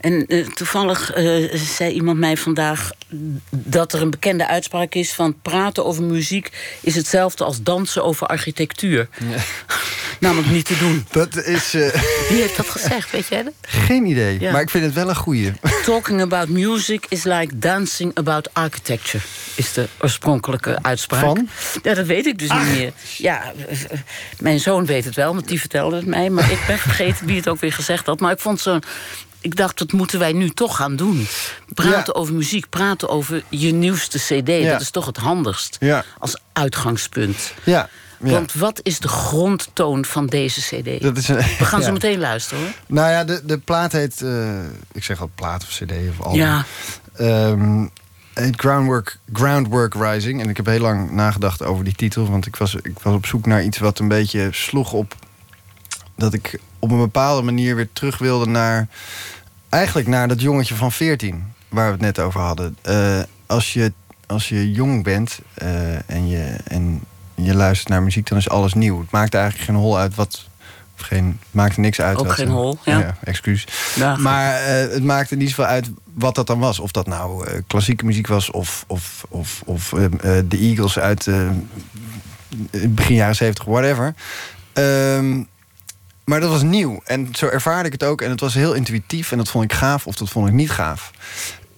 En 0.00 0.24
uh, 0.28 0.46
toevallig 0.46 1.16
uh, 1.16 1.54
zei 1.54 1.92
iemand 1.92 2.18
mij 2.18 2.36
vandaag 2.36 2.90
dat 3.50 3.92
er 3.92 4.02
een 4.02 4.10
bekende 4.10 4.46
uitspraak 4.46 4.94
is 4.94 5.12
van 5.12 5.40
praten 5.42 5.84
over 5.84 6.02
muziek 6.02 6.50
is 6.80 6.94
hetzelfde 6.94 7.44
als 7.44 7.62
dansen 7.62 8.04
over 8.04 8.26
architectuur. 8.26 9.08
Ja. 9.18 9.36
Namelijk 10.20 10.50
niet 10.50 10.64
te 10.64 10.78
doen. 10.78 11.06
Dat 11.10 11.36
is. 11.36 11.74
Uh... 11.74 11.94
Wie 12.28 12.40
heeft 12.40 12.56
dat 12.56 12.68
gezegd, 12.68 13.10
weet 13.10 13.26
jij 13.28 13.42
dat? 13.42 13.52
Geen 13.60 14.06
idee, 14.06 14.40
ja. 14.40 14.52
maar 14.52 14.60
ik 14.60 14.70
vind 14.70 14.84
het 14.84 14.94
wel 14.94 15.08
een 15.08 15.16
goeie. 15.16 15.52
Talking 15.84 16.20
about 16.20 16.48
music 16.48 17.06
is 17.08 17.24
like 17.24 17.58
dancing 17.58 18.10
about 18.14 18.54
architecture, 18.54 19.24
is 19.54 19.72
de 19.72 19.88
oorspronkelijke 20.00 20.78
uitspraak. 20.82 21.24
Van? 21.24 21.48
Ja, 21.82 21.94
dat 21.94 22.06
weet 22.06 22.26
ik 22.26 22.38
dus 22.38 22.48
Ach. 22.48 22.64
niet 22.64 22.78
meer. 22.78 22.92
Ja, 23.16 23.52
mijn 24.38 24.60
zoon 24.60 24.86
weet 24.86 25.04
het 25.04 25.14
wel, 25.14 25.34
want 25.34 25.48
die 25.48 25.60
vertelde 25.60 25.96
het 25.96 26.06
mij. 26.06 26.30
Maar 26.30 26.50
ik 26.50 26.60
ben 26.66 26.78
vergeten 26.78 27.26
wie 27.26 27.36
het 27.36 27.48
ook 27.48 27.60
weer 27.60 27.72
gezegd 27.72 28.06
had. 28.06 28.20
Maar 28.20 28.32
ik 28.32 28.40
vond 28.40 28.60
zo'n 28.60 28.82
ik 29.48 29.56
dacht, 29.56 29.78
dat 29.78 29.92
moeten 29.92 30.18
wij 30.18 30.32
nu 30.32 30.50
toch 30.50 30.76
gaan 30.76 30.96
doen. 30.96 31.26
Praten 31.74 32.12
ja. 32.14 32.20
over 32.20 32.34
muziek, 32.34 32.68
praten 32.68 33.08
over 33.08 33.42
je 33.48 33.72
nieuwste 33.72 34.18
cd. 34.18 34.48
Ja. 34.48 34.72
Dat 34.72 34.80
is 34.80 34.90
toch 34.90 35.06
het 35.06 35.16
handigst 35.16 35.76
ja. 35.80 36.04
als 36.18 36.40
uitgangspunt. 36.52 37.54
Ja. 37.64 37.88
Want 38.18 38.52
wat 38.52 38.80
is 38.82 38.98
de 38.98 39.08
grondtoon 39.08 40.04
van 40.04 40.26
deze 40.26 40.60
cd? 40.60 41.02
Dat 41.02 41.16
is 41.16 41.28
een, 41.28 41.36
We 41.36 41.64
gaan 41.64 41.82
zo 41.88 41.92
meteen 41.92 42.18
luisteren 42.18 42.62
hoor. 42.62 42.72
Nou 42.86 43.10
ja, 43.10 43.24
de, 43.24 43.40
de 43.44 43.58
plaat 43.58 43.92
heet... 43.92 44.20
Uh, 44.20 44.58
ik 44.92 45.04
zeg 45.04 45.20
al 45.20 45.30
plaat 45.34 45.62
of 45.62 45.68
cd 45.68 45.92
of 46.10 46.26
album. 46.26 46.40
Ja. 46.40 46.64
Um, 47.20 47.90
heet 48.34 48.60
Groundwork, 48.60 49.18
Groundwork 49.32 49.94
Rising. 49.94 50.42
En 50.42 50.48
ik 50.48 50.56
heb 50.56 50.66
heel 50.66 50.80
lang 50.80 51.10
nagedacht 51.10 51.62
over 51.62 51.84
die 51.84 51.94
titel. 51.94 52.30
Want 52.30 52.46
ik 52.46 52.56
was, 52.56 52.74
ik 52.74 52.98
was 52.98 53.14
op 53.14 53.26
zoek 53.26 53.46
naar 53.46 53.64
iets 53.64 53.78
wat 53.78 53.98
een 53.98 54.08
beetje 54.08 54.48
sloeg 54.52 54.92
op... 54.92 55.14
dat 56.16 56.34
ik 56.34 56.60
op 56.78 56.90
een 56.90 56.98
bepaalde 56.98 57.42
manier 57.42 57.76
weer 57.76 57.88
terug 57.92 58.18
wilde 58.18 58.46
naar... 58.46 58.88
eigenlijk 59.68 60.08
naar 60.08 60.28
dat 60.28 60.40
jongetje 60.40 60.74
van 60.74 60.92
14, 60.92 61.44
waar 61.68 61.86
we 61.86 61.92
het 61.92 62.00
net 62.00 62.18
over 62.18 62.40
hadden. 62.40 62.76
Uh, 62.88 63.20
als, 63.46 63.72
je, 63.72 63.92
als 64.26 64.48
je 64.48 64.72
jong 64.72 65.04
bent 65.04 65.38
uh, 65.62 66.10
en, 66.10 66.28
je, 66.28 66.56
en 66.64 67.02
je 67.34 67.54
luistert 67.54 67.88
naar 67.88 68.02
muziek, 68.02 68.28
dan 68.28 68.38
is 68.38 68.48
alles 68.48 68.74
nieuw. 68.74 69.00
Het 69.00 69.10
maakt 69.10 69.34
eigenlijk 69.34 69.64
geen 69.64 69.76
hol 69.76 69.98
uit 69.98 70.14
wat... 70.14 70.46
Of 70.94 71.04
geen, 71.04 71.26
het 71.26 71.54
maakt 71.54 71.74
er 71.74 71.80
niks 71.80 72.00
uit. 72.00 72.18
Ook 72.18 72.26
wat, 72.26 72.34
geen 72.34 72.48
hol, 72.48 72.78
ja. 72.84 72.98
ja 72.98 73.16
excuus. 73.24 73.66
Ja, 73.94 74.16
maar 74.16 74.60
uh, 74.60 74.68
het 74.68 75.04
maakte 75.04 75.36
niet 75.36 75.48
zoveel 75.48 75.64
uit 75.64 75.90
wat 76.14 76.34
dat 76.34 76.46
dan 76.46 76.58
was. 76.58 76.78
Of 76.78 76.90
dat 76.90 77.06
nou 77.06 77.48
klassieke 77.66 78.04
muziek 78.04 78.26
was 78.26 78.50
of, 78.50 78.84
of, 78.86 79.24
of, 79.28 79.62
of 79.64 79.88
de 80.48 80.58
Eagles 80.58 80.98
uit 80.98 81.28
begin 82.88 83.14
jaren 83.14 83.36
70, 83.36 83.64
whatever. 83.64 84.14
Um, 84.74 85.48
maar 86.28 86.40
dat 86.40 86.50
was 86.50 86.62
nieuw. 86.62 87.00
En 87.04 87.28
zo 87.32 87.46
ervaarde 87.46 87.86
ik 87.86 87.92
het 87.92 88.04
ook. 88.04 88.20
En 88.20 88.30
het 88.30 88.40
was 88.40 88.54
heel 88.54 88.74
intuïtief. 88.74 89.32
En 89.32 89.38
dat 89.38 89.48
vond 89.48 89.64
ik 89.64 89.72
gaaf 89.72 90.06
of 90.06 90.16
dat 90.16 90.28
vond 90.28 90.48
ik 90.48 90.54
niet 90.54 90.70
gaaf. 90.70 91.10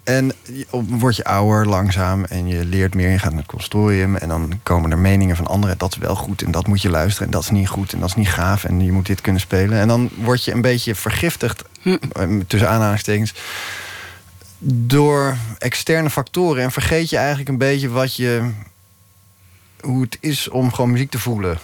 En 0.04 0.32
word 0.70 1.16
je 1.16 1.24
ouder, 1.24 1.66
langzaam. 1.68 2.24
En 2.24 2.46
je 2.46 2.64
leert 2.64 2.94
meer. 2.94 3.10
Je 3.10 3.18
gaat 3.18 3.30
naar 3.30 3.40
het 3.40 3.50
consortium. 3.50 4.16
En 4.16 4.28
dan 4.28 4.60
komen 4.62 4.90
er 4.90 4.98
meningen 4.98 5.36
van 5.36 5.46
anderen. 5.46 5.78
Dat 5.78 5.92
is 5.92 5.98
wel 5.98 6.14
goed. 6.14 6.42
En 6.42 6.50
dat 6.50 6.66
moet 6.66 6.82
je 6.82 6.90
luisteren. 6.90 7.26
En 7.26 7.32
dat 7.32 7.42
is 7.42 7.50
niet 7.50 7.68
goed. 7.68 7.92
En 7.92 8.00
dat 8.00 8.08
is 8.08 8.14
niet 8.14 8.28
gaaf. 8.28 8.64
En 8.64 8.84
je 8.84 8.92
moet 8.92 9.06
dit 9.06 9.20
kunnen 9.20 9.40
spelen. 9.40 9.78
En 9.78 9.88
dan 9.88 10.10
word 10.16 10.44
je 10.44 10.52
een 10.52 10.60
beetje 10.60 10.94
vergiftigd. 10.94 11.62
Hm. 11.82 11.96
Tussen 12.46 12.68
aanhalingstekens. 12.68 13.34
Door 14.58 15.36
externe 15.58 16.10
factoren. 16.10 16.62
En 16.62 16.72
vergeet 16.72 17.10
je 17.10 17.16
eigenlijk 17.16 17.48
een 17.48 17.58
beetje 17.58 17.88
wat 17.88 18.16
je. 18.16 18.50
Hoe 19.80 20.02
het 20.02 20.18
is 20.20 20.48
om 20.48 20.72
gewoon 20.72 20.90
muziek 20.90 21.10
te 21.10 21.18
voelen. 21.18 21.58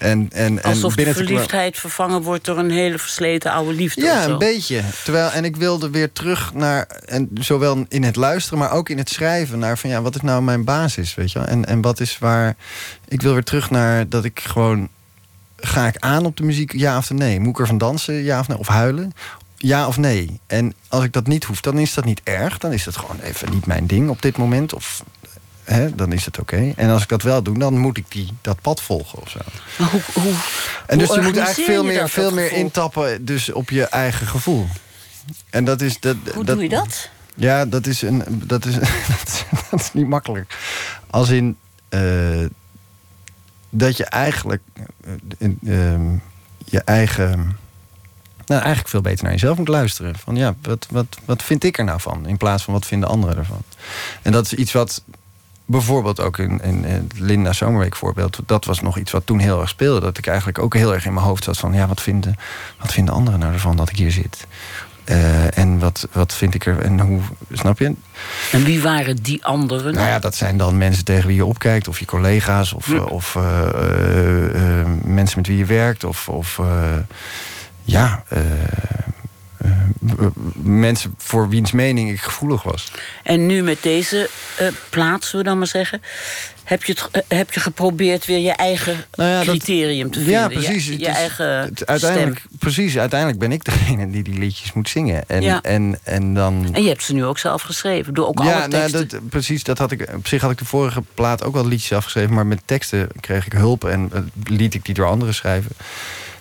En, 0.00 0.28
en, 0.32 0.62
Alsof 0.62 0.96
en 0.96 1.04
de 1.04 1.14
verliefdheid 1.14 1.78
vervangen 1.78 2.22
wordt 2.22 2.44
door 2.44 2.58
een 2.58 2.70
hele 2.70 2.98
versleten 2.98 3.52
oude 3.52 3.72
liefde. 3.72 4.00
Ja, 4.00 4.24
een 4.24 4.38
beetje. 4.38 4.82
Terwijl, 5.04 5.30
en 5.30 5.44
ik 5.44 5.56
wilde 5.56 5.90
weer 5.90 6.12
terug 6.12 6.54
naar, 6.54 6.86
en 6.86 7.30
zowel 7.34 7.84
in 7.88 8.02
het 8.02 8.16
luisteren, 8.16 8.58
maar 8.58 8.72
ook 8.72 8.88
in 8.88 8.98
het 8.98 9.08
schrijven, 9.08 9.58
naar 9.58 9.78
van 9.78 9.90
ja, 9.90 10.02
wat 10.02 10.14
is 10.14 10.20
nou 10.20 10.42
mijn 10.42 10.64
basis, 10.64 11.14
weet 11.14 11.32
je 11.32 11.38
wel? 11.38 11.48
En, 11.48 11.64
en 11.64 11.80
wat 11.80 12.00
is 12.00 12.18
waar. 12.18 12.56
Ik 13.08 13.22
wil 13.22 13.32
weer 13.32 13.44
terug 13.44 13.70
naar 13.70 14.08
dat 14.08 14.24
ik 14.24 14.40
gewoon. 14.40 14.88
Ga 15.56 15.86
ik 15.86 15.96
aan 15.98 16.24
op 16.24 16.36
de 16.36 16.42
muziek, 16.42 16.72
ja 16.72 16.96
of 16.96 17.10
nee? 17.10 17.40
Moet 17.40 17.54
ik 17.54 17.58
ervan 17.58 17.78
dansen, 17.78 18.14
ja 18.14 18.40
of 18.40 18.48
nee? 18.48 18.58
Of 18.58 18.68
huilen? 18.68 19.12
Ja 19.56 19.86
of 19.86 19.96
nee? 19.96 20.40
En 20.46 20.74
als 20.88 21.04
ik 21.04 21.12
dat 21.12 21.26
niet 21.26 21.44
hoef, 21.44 21.60
dan 21.60 21.78
is 21.78 21.94
dat 21.94 22.04
niet 22.04 22.20
erg. 22.24 22.58
Dan 22.58 22.72
is 22.72 22.84
het 22.84 22.96
gewoon 22.96 23.20
even 23.20 23.50
niet 23.50 23.66
mijn 23.66 23.86
ding 23.86 24.08
op 24.08 24.22
dit 24.22 24.36
moment. 24.36 24.74
Of 24.74 25.02
He, 25.72 25.94
dan 25.94 26.12
is 26.12 26.24
het 26.24 26.38
oké. 26.38 26.54
Okay. 26.54 26.72
En 26.76 26.90
als 26.90 27.02
ik 27.02 27.08
dat 27.08 27.22
wel 27.22 27.42
doe, 27.42 27.58
dan 27.58 27.78
moet 27.78 27.96
ik 27.96 28.04
die, 28.08 28.28
dat 28.40 28.60
pad 28.60 28.82
volgen 28.82 29.18
of 29.20 29.30
zo. 29.30 29.38
Maar 29.78 29.90
hoe, 29.90 30.00
hoe, 30.14 30.32
en 30.86 30.98
dus 30.98 31.08
hoe 31.08 31.16
je 31.16 31.22
moet 31.22 31.36
eigenlijk 31.36 31.70
veel 31.70 31.84
meer, 31.84 32.00
dat, 32.00 32.10
veel 32.10 32.24
dat 32.24 32.34
meer 32.34 32.52
intappen 32.52 33.24
dus 33.24 33.52
op 33.52 33.70
je 33.70 33.84
eigen 33.84 34.26
gevoel. 34.26 34.66
En 35.50 35.64
dat 35.64 35.80
is... 35.80 36.00
Dat, 36.00 36.16
Hoe 36.34 36.44
dat, 36.44 36.54
doe 36.54 36.64
je 36.64 36.70
dat? 36.70 37.10
Ja, 37.34 37.66
dat 37.66 37.86
is, 37.86 38.02
een, 38.02 38.42
dat 38.46 38.64
is, 38.64 38.74
dat 39.70 39.80
is, 39.80 39.92
niet 39.92 40.08
makkelijk. 40.08 40.56
Als 41.10 41.28
in 41.28 41.56
eh, 41.88 42.44
dat 43.70 43.96
je 43.96 44.04
eigenlijk 44.04 44.62
eh, 45.38 45.92
ehm, 45.92 46.16
je 46.64 46.80
eigen. 46.80 47.58
Nou, 48.46 48.60
eigenlijk 48.60 48.88
veel 48.88 49.00
beter 49.00 49.24
naar 49.24 49.32
jezelf 49.32 49.58
moet 49.58 49.68
luisteren. 49.68 50.18
Van 50.18 50.36
ja, 50.36 50.54
wat, 50.62 50.86
wat, 50.90 51.18
wat 51.24 51.42
vind 51.42 51.64
ik 51.64 51.78
er 51.78 51.84
nou 51.84 52.00
van? 52.00 52.26
In 52.26 52.36
plaats 52.36 52.62
van 52.62 52.74
wat 52.74 52.86
vinden 52.86 53.08
anderen 53.08 53.36
ervan. 53.36 53.62
En 54.22 54.32
dat 54.32 54.44
is 54.44 54.54
iets 54.54 54.72
wat 54.72 55.02
bijvoorbeeld 55.70 56.20
ook 56.20 56.38
in, 56.38 56.60
in, 56.62 56.84
het 56.84 57.18
Linda 57.18 57.52
Zomerweek 57.52 57.96
voorbeeld... 57.96 58.38
dat 58.46 58.64
was 58.64 58.80
nog 58.80 58.98
iets 58.98 59.10
wat 59.10 59.26
toen 59.26 59.38
heel 59.38 59.60
erg 59.60 59.68
speelde. 59.68 60.00
Dat 60.00 60.18
ik 60.18 60.26
eigenlijk 60.26 60.58
ook 60.58 60.74
heel 60.74 60.94
erg 60.94 61.06
in 61.06 61.14
mijn 61.14 61.26
hoofd 61.26 61.44
zat 61.44 61.58
van... 61.58 61.72
ja, 61.72 61.86
wat 61.86 62.00
vinden, 62.00 62.36
wat 62.78 62.92
vinden 62.92 63.14
anderen 63.14 63.40
nou 63.40 63.52
ervan 63.52 63.76
dat 63.76 63.88
ik 63.88 63.96
hier 63.96 64.10
zit? 64.12 64.46
Eh, 65.04 65.58
en 65.58 65.78
wat, 65.78 66.08
wat 66.12 66.34
vind 66.34 66.54
ik 66.54 66.66
er 66.66 66.78
en 66.78 67.00
hoe, 67.00 67.20
snap 67.52 67.78
je? 67.78 67.94
En 68.52 68.64
wie 68.64 68.82
waren 68.82 69.16
die 69.16 69.44
anderen? 69.44 69.94
Nou 69.94 70.08
ja, 70.08 70.18
dat 70.18 70.34
zijn 70.34 70.56
dan 70.56 70.78
mensen 70.78 71.04
tegen 71.04 71.26
wie 71.26 71.36
je 71.36 71.44
opkijkt, 71.44 71.88
of 71.88 71.98
je 71.98 72.04
collega's, 72.04 72.72
of, 72.72 72.92
eh, 72.92 73.06
of 73.06 73.36
eh, 73.36 73.42
mensen 75.04 75.38
met 75.38 75.46
wie 75.46 75.58
je 75.58 75.64
werkt, 75.64 76.04
of, 76.04 76.28
of 76.28 76.60
ja, 77.82 78.24
eh, 79.60 80.26
mensen 80.62 81.14
voor 81.18 81.48
wiens 81.48 81.72
mening 81.72 82.10
ik 82.10 82.20
gevoelig 82.20 82.62
was. 82.62 82.90
En 83.22 83.46
nu 83.46 83.62
met 83.62 83.82
deze 83.82 84.28
eh 84.58 84.66
plaats, 84.90 85.28
zullen 85.28 85.44
we 85.44 85.50
dan 85.50 85.58
maar 85.58 85.66
zeggen... 85.66 86.02
Heb 86.64 86.84
je, 86.84 86.92
het, 86.92 87.08
eh, 87.28 87.38
heb 87.38 87.52
je 87.52 87.60
geprobeerd 87.60 88.26
weer 88.26 88.38
je 88.38 88.52
eigen 88.52 89.04
Nou 89.14 89.30
ja, 89.30 89.36
dat- 89.36 89.46
criterium 89.46 90.10
te 90.10 90.18
vinden? 90.18 90.40
Ja, 90.40 90.48
precies. 90.48 90.86
Je, 90.86 91.06
eigen 91.06 91.46
het- 91.60 91.86
uiteindelijk, 91.86 92.42
precies, 92.58 92.98
uiteindelijk 92.98 93.40
ben 93.40 93.52
ik 93.52 93.64
degene 93.64 94.10
die 94.10 94.22
die 94.22 94.38
liedjes 94.38 94.72
moet 94.72 94.88
zingen. 94.88 95.28
En, 95.28 95.42
Ja. 95.42 95.62
en, 95.62 95.98
en 96.02 96.34
dan. 96.34 96.68
En 96.72 96.82
je 96.82 96.88
hebt 96.88 97.02
ze 97.02 97.12
nu 97.14 97.24
ook 97.24 97.38
zelf 97.38 97.62
geschreven, 97.62 98.14
door 98.14 98.26
ook 98.26 98.40
alle 98.40 98.48
ja, 98.48 98.58
nou, 98.58 98.70
teksten. 98.70 99.08
dat, 99.08 99.28
precies. 99.28 99.62
Dat 99.64 99.78
had 99.78 99.90
ik, 99.90 100.08
op 100.14 100.26
zich 100.26 100.40
had 100.40 100.50
ik 100.50 100.58
de 100.58 100.64
vorige 100.64 101.02
plaat 101.14 101.44
ook 101.44 101.54
wel 101.54 101.66
liedjes 101.66 101.92
afgeschreven. 101.92 102.34
Maar 102.34 102.46
met 102.46 102.60
teksten 102.64 103.08
kreeg 103.20 103.46
ik 103.46 103.52
hulp 103.52 103.84
en 103.84 104.30
liet 104.44 104.74
ik 104.74 104.84
die 104.84 104.94
door 104.94 105.06
anderen 105.06 105.34
schrijven. 105.34 105.70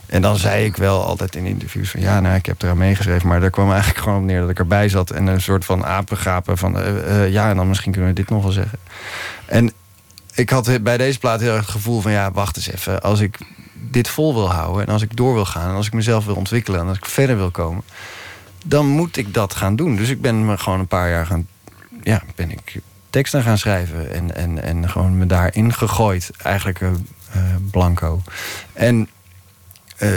En 0.10 0.22
dan 0.22 0.38
zei 0.38 0.66
ik 0.66 0.76
wel 0.76 1.04
altijd 1.04 1.36
in 1.36 1.46
interviews 1.46 1.90
van... 1.90 2.02
ja, 2.02 2.20
nou, 2.20 2.36
ik 2.36 2.46
heb 2.46 2.62
eraan 2.62 2.78
meegeschreven. 2.78 3.28
Maar 3.28 3.40
daar 3.40 3.50
kwam 3.50 3.72
eigenlijk 3.72 4.00
gewoon 4.00 4.18
op 4.18 4.24
neer 4.24 4.40
dat 4.40 4.50
ik 4.50 4.60
erbij 4.60 4.90
zat... 4.90 5.10
en 5.10 5.28
een 5.28 5.42
soort 5.42 5.66
van 5.66 5.86
apengapen 5.86 6.58
van... 6.58 6.78
eh, 6.78 7.24
eh, 7.24 7.32
ja, 7.32 7.50
en 7.50 7.56
dan 7.56 7.68
misschien 7.68 7.92
kunnen 7.92 8.10
we 8.10 8.16
dit 8.16 8.30
nog 8.30 8.44
wel 8.44 8.52
zeggen. 8.52 8.80
En 9.46 9.72
ik 10.34 10.50
had 10.50 10.84
bij 10.84 10.98
deze 10.98 11.20
plaat 11.20 11.40
heel 11.40 11.52
erg 11.54 11.62
het 11.62 11.70
gevoel 11.70 12.02
van... 12.02 12.12
ja, 12.12 12.32
wacht 12.32 12.56
eens 12.56 12.72
even. 12.72 13.02
Als 13.02 13.20
ik 13.20 13.38
dit 13.74 14.08
vol 14.08 14.34
wil 14.34 14.52
houden 14.52 14.88
en 14.88 14.94
als 14.94 15.02
ik 15.02 15.16
door 15.16 15.34
wil 15.34 15.46
gaan... 15.46 15.70
en 15.70 15.76
als 15.76 15.88
ik 15.88 15.94
mezelf 15.94 16.26
wil 16.26 16.36
ontwikkelen 16.36 16.80
en 16.80 16.88
als 16.88 16.98
ik 16.98 17.06
verder 17.06 17.38
wil 17.38 17.52
komen... 17.52 17.84
dan 18.66 18.86
moet 18.86 19.18
ik 19.18 19.34
dat 19.34 19.56
gaan 19.56 19.76
doen. 19.76 19.96
Dus 19.96 20.10
ik 20.10 20.22
ben 20.22 20.46
me 20.46 20.58
gewoon 20.58 20.80
een 20.80 20.88
paar 20.88 21.10
jaar 21.10 21.26
gaan... 21.26 21.48
ja, 22.04 22.22
ben 22.36 22.52
ik 22.52 22.82
teksten 23.10 23.44
gaan 23.44 23.58
schrijven... 23.58 24.14
en, 24.14 24.36
en, 24.36 24.64
en 24.64 24.90
gewoon 24.90 25.18
me 25.18 25.26
daarin 25.26 25.74
gegooid. 25.74 26.32
Eigenlijk 26.38 26.82
eh, 26.82 26.92
blanco. 27.72 28.22
En 28.74 29.10
eh, 30.00 30.10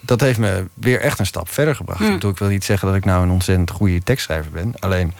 dat 0.00 0.20
heeft 0.20 0.38
me 0.38 0.64
weer 0.74 1.00
echt 1.00 1.18
een 1.18 1.26
stap 1.26 1.48
verder 1.50 1.76
gebracht. 1.76 1.98
Hmm. 1.98 2.08
Ik 2.08 2.14
bedoel, 2.14 2.30
Ik 2.30 2.38
wil 2.38 2.48
niet 2.48 2.64
zeggen 2.64 2.88
dat 2.88 2.96
ik 2.96 3.04
nou 3.04 3.22
een 3.22 3.30
ontzettend 3.30 3.70
goede 3.70 4.02
tekstschrijver 4.02 4.50
ben. 4.50 4.74
Alleen, 4.78 5.12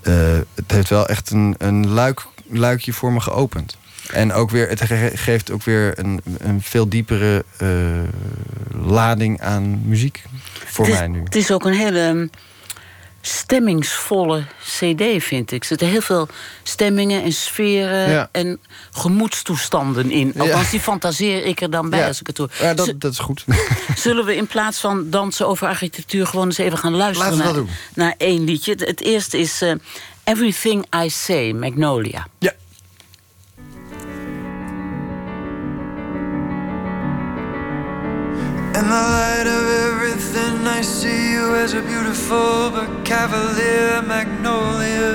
eh, 0.00 0.14
het 0.54 0.70
heeft 0.72 0.88
wel 0.88 1.06
echt 1.08 1.30
een, 1.30 1.54
een 1.58 1.88
luik, 1.88 2.22
luikje 2.48 2.92
voor 2.92 3.12
me 3.12 3.20
geopend. 3.20 3.76
En 4.12 4.32
ook 4.32 4.50
weer, 4.50 4.68
het 4.68 4.80
ge- 4.80 5.10
geeft 5.14 5.50
ook 5.50 5.62
weer 5.62 5.98
een, 5.98 6.20
een 6.38 6.62
veel 6.62 6.88
diepere 6.88 7.44
eh, 7.56 7.68
lading 8.86 9.40
aan 9.40 9.86
muziek 9.88 10.22
voor 10.64 10.88
is, 10.88 10.98
mij 10.98 11.08
nu. 11.08 11.22
het 11.22 11.34
is 11.34 11.52
ook 11.52 11.64
een 11.64 11.72
hele 11.74 12.12
mm, 12.12 12.30
stemmingsvolle 13.26 14.44
cd, 14.64 15.02
vind 15.24 15.52
ik. 15.52 15.60
Er 15.60 15.66
zitten 15.66 15.88
heel 15.88 16.00
veel 16.00 16.28
stemmingen 16.62 17.22
en 17.22 17.32
sferen 17.32 18.10
Ja. 18.10 18.28
en 18.32 18.60
gemoedstoestanden 18.92 20.10
in. 20.10 20.32
Ja. 20.34 20.40
Althans, 20.40 20.70
die 20.70 20.80
fantaseer 20.80 21.44
ik 21.44 21.60
er 21.60 21.70
dan 21.70 21.90
bij 21.90 21.98
Ja. 21.98 22.06
als 22.06 22.20
ik 22.20 22.26
het 22.26 22.38
hoor. 22.38 22.50
Ja, 22.60 22.74
dat, 22.74 22.92
dat 22.96 23.12
is 23.12 23.18
goed. 23.18 23.44
Zullen 23.96 24.24
we 24.24 24.36
in 24.36 24.46
plaats 24.46 24.80
van 24.80 25.10
dansen 25.10 25.46
over 25.48 25.68
architectuur... 25.68 26.26
gewoon 26.26 26.46
eens 26.46 26.58
even 26.58 26.78
gaan 26.78 26.94
luisteren 26.96 27.36
Laten 27.36 27.38
we 27.38 27.52
naar, 27.52 27.54
dat 27.54 27.66
doen. 27.94 28.04
naar 28.04 28.14
één 28.18 28.44
liedje. 28.44 28.74
Het, 28.78 29.00
eerste 29.00 29.38
is 29.38 29.62
eh, 29.62 29.72
Everything 30.24 30.86
I 31.04 31.10
Say, 31.10 31.52
Magnolia. 31.52 32.26
ja. 32.38 32.52
In 38.74 38.82
the 38.88 38.90
light 38.90 39.46
of 39.46 39.63
see 40.84 41.32
you 41.32 41.54
as 41.56 41.72
a 41.72 41.80
beautiful 41.80 42.70
but 42.70 43.04
cavalier 43.04 44.02
magnolia. 44.02 45.14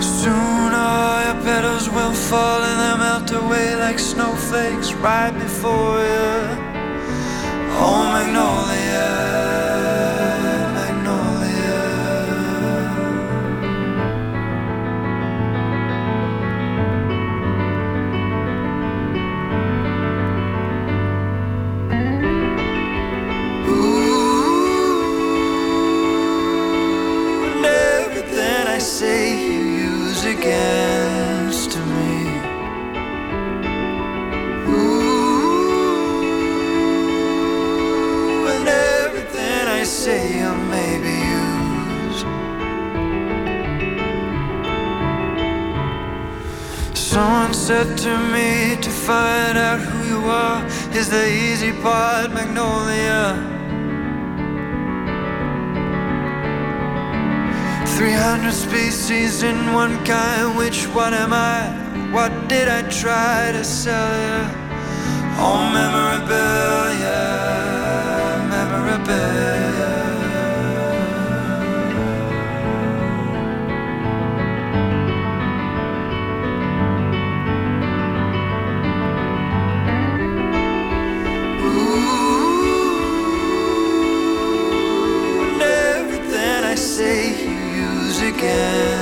Soon 0.00 0.74
all 0.74 1.24
your 1.24 1.42
petals 1.42 1.88
will 1.88 2.12
fall 2.12 2.62
and 2.62 2.78
they'll 2.80 2.98
melt 2.98 3.30
away 3.32 3.74
like 3.74 3.98
snowflakes 3.98 4.92
right 4.92 5.32
before 5.32 5.98
you. 6.00 6.32
Oh, 7.80 8.10
magnolia. 8.12 9.61
Said 47.72 47.96
to 47.96 48.14
me 48.34 48.76
to 48.82 48.90
find 48.90 49.56
out 49.56 49.80
who 49.80 49.98
you 50.06 50.20
are 50.26 50.60
is 50.98 51.08
the 51.08 51.26
easy 51.26 51.72
part, 51.80 52.30
Magnolia. 52.30 53.22
300 57.96 58.52
species 58.52 59.42
in 59.42 59.56
one 59.72 59.96
kind, 60.04 60.54
which 60.54 60.80
one 60.88 61.14
am 61.14 61.32
I? 61.32 61.60
What 62.16 62.32
did 62.46 62.68
I 62.68 62.82
try 63.02 63.52
to 63.56 63.64
sell 63.64 64.12
you? 64.26 64.40
Oh, 65.44 65.60
memorabilia, 65.78 67.20
memorabilia. 68.54 69.41
again. 88.42 89.01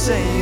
Same. 0.00 0.39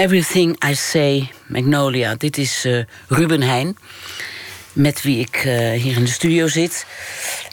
Everything 0.00 0.56
I 0.64 0.74
Say, 0.74 1.30
Magnolia. 1.46 2.14
Dit 2.14 2.38
is 2.38 2.64
eh, 2.64 2.78
Ruben 3.08 3.42
Heijn, 3.42 3.76
met 4.72 5.02
wie 5.02 5.18
ik 5.18 5.36
eh, 5.36 5.70
hier 5.70 5.96
in 5.96 6.04
de 6.04 6.10
studio 6.10 6.48
zit. 6.48 6.86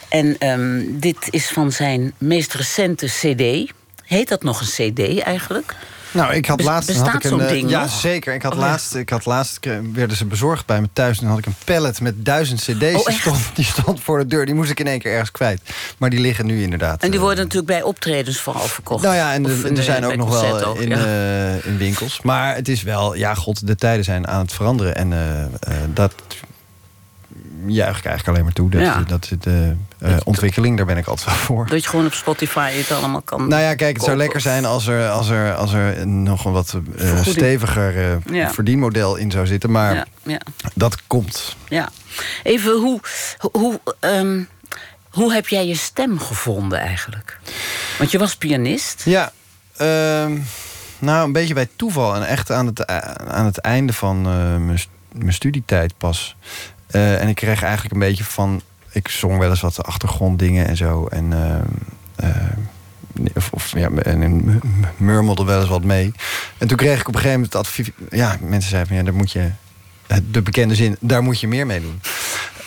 En 0.09 0.37
ehm, 0.37 0.83
dit 0.89 1.27
is 1.29 1.47
van 1.47 1.71
zijn 1.71 2.13
meest 2.17 2.53
recente 2.53 3.05
CD. 3.05 3.71
Heet 4.03 4.27
dat 4.27 4.43
nog 4.43 4.61
een 4.61 4.93
CD 4.93 5.19
eigenlijk? 5.19 5.75
Nou, 6.11 6.33
ik 6.33 6.45
had 6.45 6.63
laatst 6.63 6.87
bestaat 6.87 7.07
had 7.07 7.23
ik 7.23 7.29
zo'n 7.29 7.39
een, 7.39 7.45
eh, 7.45 7.51
ding 7.51 7.69
Ja, 7.69 7.81
nog? 7.81 7.91
zeker. 7.91 8.33
Ik 8.33 8.41
had 8.41 8.53
Oh, 8.53 8.59
laatst, 8.59 8.95
ik 8.95 9.09
had 9.09 9.25
laatst 9.25 9.57
eh, 9.65 9.77
werden 9.93 10.17
ze 10.17 10.25
bezorgd 10.25 10.65
bij 10.65 10.81
me 10.81 10.89
thuis. 10.93 11.17
En 11.17 11.21
dan 11.23 11.29
had 11.29 11.39
ik 11.39 11.45
een 11.45 11.55
pallet 11.65 12.01
met 12.01 12.25
duizend 12.25 12.59
cd's. 12.59 12.95
Oh, 12.95 13.05
die, 13.05 13.13
stond, 13.19 13.39
die 13.53 13.65
stond 13.65 13.99
voor 14.03 14.17
de 14.19 14.25
deur. 14.25 14.45
Die 14.45 14.55
moest 14.55 14.71
ik 14.71 14.79
in 14.79 14.87
één 14.87 14.99
keer 14.99 15.11
ergens 15.11 15.31
kwijt. 15.31 15.61
Maar 15.97 16.09
die 16.09 16.19
liggen 16.19 16.45
nu 16.45 16.61
inderdaad. 16.61 17.01
En 17.01 17.07
die 17.09 17.19
eh, 17.19 17.25
worden 17.25 17.43
natuurlijk 17.43 17.71
bij 17.71 17.81
optredens 17.81 18.39
vooral 18.39 18.67
verkocht. 18.67 19.03
Nou 19.03 19.15
ja, 19.15 19.33
en 19.33 19.45
er, 19.45 19.77
er 19.77 19.83
zijn 19.83 20.05
ook 20.05 20.15
nog 20.15 20.41
wel 20.41 20.65
ook, 20.65 20.79
in, 20.79 20.89
ja. 20.89 21.55
in 21.63 21.77
winkels. 21.77 22.21
Maar 22.21 22.55
het 22.55 22.67
is 22.67 22.83
wel, 22.83 23.15
ja, 23.15 23.33
god, 23.33 23.67
de 23.67 23.75
tijden 23.75 24.03
zijn 24.05 24.27
aan 24.27 24.39
het 24.41 24.53
veranderen. 24.53 24.95
En 24.95 25.09
dat 25.93 26.13
juich 27.65 27.97
ik 27.97 28.05
eigenlijk 28.05 28.27
alleen 28.27 28.43
maar 28.43 28.53
toe. 28.53 28.69
Dat, 28.69 28.81
Ja. 28.81 29.03
dat 29.07 29.31
eh, 29.99 30.15
ontwikkeling, 30.23 30.77
daar 30.77 30.85
ben 30.85 30.97
ik 30.97 31.07
altijd 31.07 31.25
wel 31.27 31.35
voor. 31.35 31.67
Dat 31.67 31.83
je 31.83 31.89
gewoon 31.89 32.05
op 32.05 32.13
Spotify 32.13 32.71
het 32.71 32.91
allemaal 32.91 33.21
kan. 33.21 33.47
Nou 33.47 33.61
ja, 33.61 33.75
kijk, 33.75 33.95
het 33.95 34.05
zou 34.05 34.17
lekker 34.17 34.41
zijn 34.41 34.65
als 34.65 34.87
er, 34.87 35.09
als 35.09 35.29
er, 35.29 35.53
als 35.55 35.73
er 35.73 36.07
nog 36.07 36.45
een 36.45 36.51
wat 36.51 36.77
eh, 36.97 37.21
steviger 37.25 37.97
eh, 38.11 38.33
Ja. 38.35 38.51
verdienmodel 38.53 39.15
in 39.15 39.31
zou 39.31 39.45
zitten. 39.47 39.71
Maar 39.71 39.93
Ja, 39.95 40.05
ja, 40.23 40.39
dat 40.73 41.07
komt. 41.07 41.55
ja. 41.67 41.89
Even, 42.43 42.71
hoe, 42.71 42.99
hoe, 43.51 43.79
ehm, 43.99 44.41
hoe 45.09 45.33
heb 45.33 45.47
jij 45.47 45.67
je 45.67 45.75
stem 45.75 46.19
gevonden 46.19 46.79
eigenlijk? 46.79 47.39
Want 47.97 48.11
je 48.11 48.17
was 48.17 48.35
pianist. 48.35 49.01
Ja, 49.05 49.31
ehm, 49.77 50.37
nou 50.99 51.25
een 51.25 51.31
beetje 51.31 51.53
bij 51.53 51.67
toeval. 51.75 52.15
En 52.15 52.27
echt 52.27 52.51
aan 52.51 52.65
het, 52.65 52.85
aan 53.27 53.45
het 53.45 53.57
einde 53.57 53.93
van 53.93 54.17
eh, 54.17 54.55
mijn 54.65 54.79
st- 54.79 54.89
mijn 55.11 55.33
studietijd 55.33 55.93
pas. 55.97 56.35
Eh, 56.87 57.21
en 57.21 57.27
ik 57.27 57.35
kreeg 57.35 57.61
eigenlijk 57.63 57.93
een 57.93 57.99
beetje 57.99 58.23
van... 58.23 58.61
Ik 58.97 59.07
zong 59.07 59.37
wel 59.37 59.49
eens 59.49 59.61
wat 59.61 59.83
achtergronddingen 59.83 60.67
en 60.67 60.77
zo. 60.77 61.05
En, 61.05 61.33
eh, 62.15 62.29
of, 63.35 63.49
of 63.51 63.71
ja, 63.77 63.89
en 63.89 64.61
murmelde 64.97 65.43
wel 65.43 65.59
eens 65.59 65.69
wat 65.69 65.83
mee. 65.83 66.11
En 66.57 66.67
toen 66.67 66.77
kreeg 66.77 66.99
ik 66.99 67.07
op 67.07 67.15
een 67.15 67.21
gegeven 67.21 67.39
moment 67.39 67.53
het 67.53 67.61
advies... 67.61 67.89
Ja, 68.09 68.37
mensen 68.41 68.69
zeiden 68.69 68.87
van 68.87 68.97
ja, 68.97 69.03
daar 69.03 69.13
moet 69.13 69.31
je... 69.31 69.51
De 70.31 70.41
bekende 70.41 70.75
zin, 70.75 70.97
daar 70.99 71.23
moet 71.23 71.39
je 71.39 71.47
meer 71.47 71.65
mee 71.65 71.81
doen. 71.81 72.01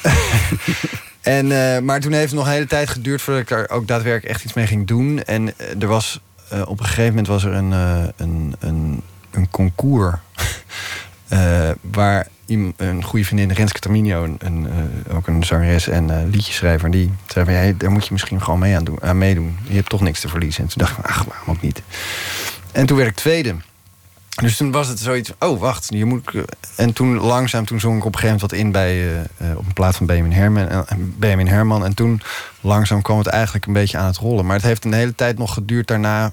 En, 1.20 1.74
eh, 1.74 1.82
maar 1.82 2.00
toen 2.00 2.12
heeft 2.12 2.30
het 2.30 2.34
nog 2.34 2.46
een 2.46 2.52
hele 2.52 2.66
tijd 2.66 2.88
geduurd 2.88 3.22
voordat 3.22 3.42
ik 3.42 3.50
er 3.50 3.70
ook 3.70 3.86
daadwerkelijk 3.86 4.34
echt 4.34 4.44
iets 4.44 4.52
mee 4.52 4.66
ging 4.66 4.86
doen. 4.86 5.22
En 5.22 5.58
eh, 5.58 5.82
er 5.82 5.86
was 5.86 6.20
eh, 6.48 6.62
op 6.66 6.80
een 6.80 6.86
gegeven 6.86 7.08
moment 7.08 7.26
was 7.26 7.44
er 7.44 7.52
een, 7.52 7.72
eh, 7.72 8.04
een, 8.16 8.54
een, 8.58 9.02
een 9.30 9.50
concours. 9.50 10.16
Eh, 11.30 11.70
waar 11.80 12.26
een 12.46 13.04
goede 13.04 13.24
vriendin, 13.24 13.52
Renske 13.52 13.78
Terminio, 13.80 14.36
een, 14.38 14.66
eh, 15.06 15.16
ook 15.16 15.26
een 15.26 15.44
zangeres 15.44 15.88
en 15.88 16.10
eh, 16.10 16.28
liedjeschrijver, 16.30 16.90
die 16.90 17.10
zei 17.26 17.44
van 17.44 17.54
hey, 17.54 17.76
daar 17.76 17.90
moet 17.90 18.04
je 18.06 18.12
misschien 18.12 18.42
gewoon 18.42 18.58
mee 18.60 18.76
aan, 18.76 18.84
doen, 18.84 18.98
meedoen. 19.18 19.58
Je 19.68 19.74
hebt 19.74 19.88
toch 19.88 20.00
niks 20.00 20.20
te 20.20 20.28
verliezen. 20.28 20.62
En 20.62 20.68
toen 20.68 20.78
dacht 20.86 20.98
ik, 20.98 21.04
ach, 21.04 21.24
waarom 21.24 21.48
ook 21.48 21.62
niet? 21.62 21.82
En 22.72 22.86
toen 22.86 22.96
werd 22.96 23.08
ik 23.08 23.14
tweede. 23.16 23.54
Dus 24.42 24.56
toen 24.56 24.70
was 24.70 24.88
het 24.88 24.98
zoiets 24.98 25.32
oh 25.38 25.60
wacht, 25.60 25.86
je 25.88 26.04
moet... 26.04 26.34
ik- 26.34 26.44
En 26.76 26.92
toen 26.92 27.16
langzaam, 27.18 27.64
toen 27.66 27.80
zong 27.80 27.96
ik 27.98 28.04
op 28.04 28.14
een 28.14 28.18
gegeven 28.20 28.40
moment 28.40 28.50
wat 28.50 28.60
in 28.60 28.72
bij, 28.72 29.56
op 29.56 29.66
een 29.66 29.72
plaat 29.72 29.96
van 29.96 30.06
Benjamin 30.06 30.32
Herman, 30.32 30.68
en, 30.68 31.14
Benjamin 31.18 31.46
Herman. 31.46 31.84
En 31.84 31.94
toen 31.94 32.22
langzaam 32.60 33.02
kwam 33.02 33.18
het 33.18 33.26
eigenlijk 33.26 33.66
een 33.66 33.72
beetje 33.72 33.98
aan 33.98 34.06
het 34.06 34.16
rollen. 34.16 34.46
Maar 34.46 34.56
het 34.56 34.64
heeft 34.64 34.84
een 34.84 34.92
hele 34.92 35.14
tijd 35.14 35.38
nog 35.38 35.54
geduurd 35.54 35.86
daarna, 35.86 36.32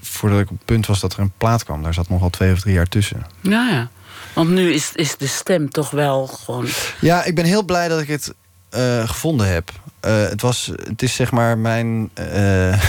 voordat 0.00 0.40
ik 0.40 0.50
op 0.50 0.56
het 0.56 0.64
punt 0.64 0.86
was 0.86 1.00
dat 1.00 1.12
er 1.12 1.18
een 1.18 1.32
plaat 1.38 1.64
kwam. 1.64 1.82
Daar 1.82 1.94
zat 1.94 2.08
nog 2.08 2.20
wel 2.20 2.30
twee 2.30 2.52
of 2.52 2.60
drie 2.60 2.74
jaar 2.74 2.88
tussen. 2.88 3.26
Ja, 3.40 3.68
ja. 3.68 3.88
Want 4.34 4.50
nu 4.50 4.72
is, 4.72 4.92
is 4.94 5.16
de 5.16 5.26
stem 5.26 5.70
toch 5.70 5.90
wel 5.90 6.26
gewoon. 6.26 6.66
Ja, 7.00 7.24
ik 7.24 7.34
ben 7.34 7.44
heel 7.44 7.64
blij 7.64 7.88
dat 7.88 8.00
ik 8.00 8.08
het 8.08 8.34
eh, 8.68 9.08
gevonden 9.08 9.48
heb. 9.48 9.70
Eh, 10.00 10.22
het, 10.22 10.40
was, 10.42 10.70
het 10.88 11.02
is 11.02 11.14
zeg 11.14 11.30
maar 11.30 11.58
mijn. 11.58 12.10
eh, 12.14 12.26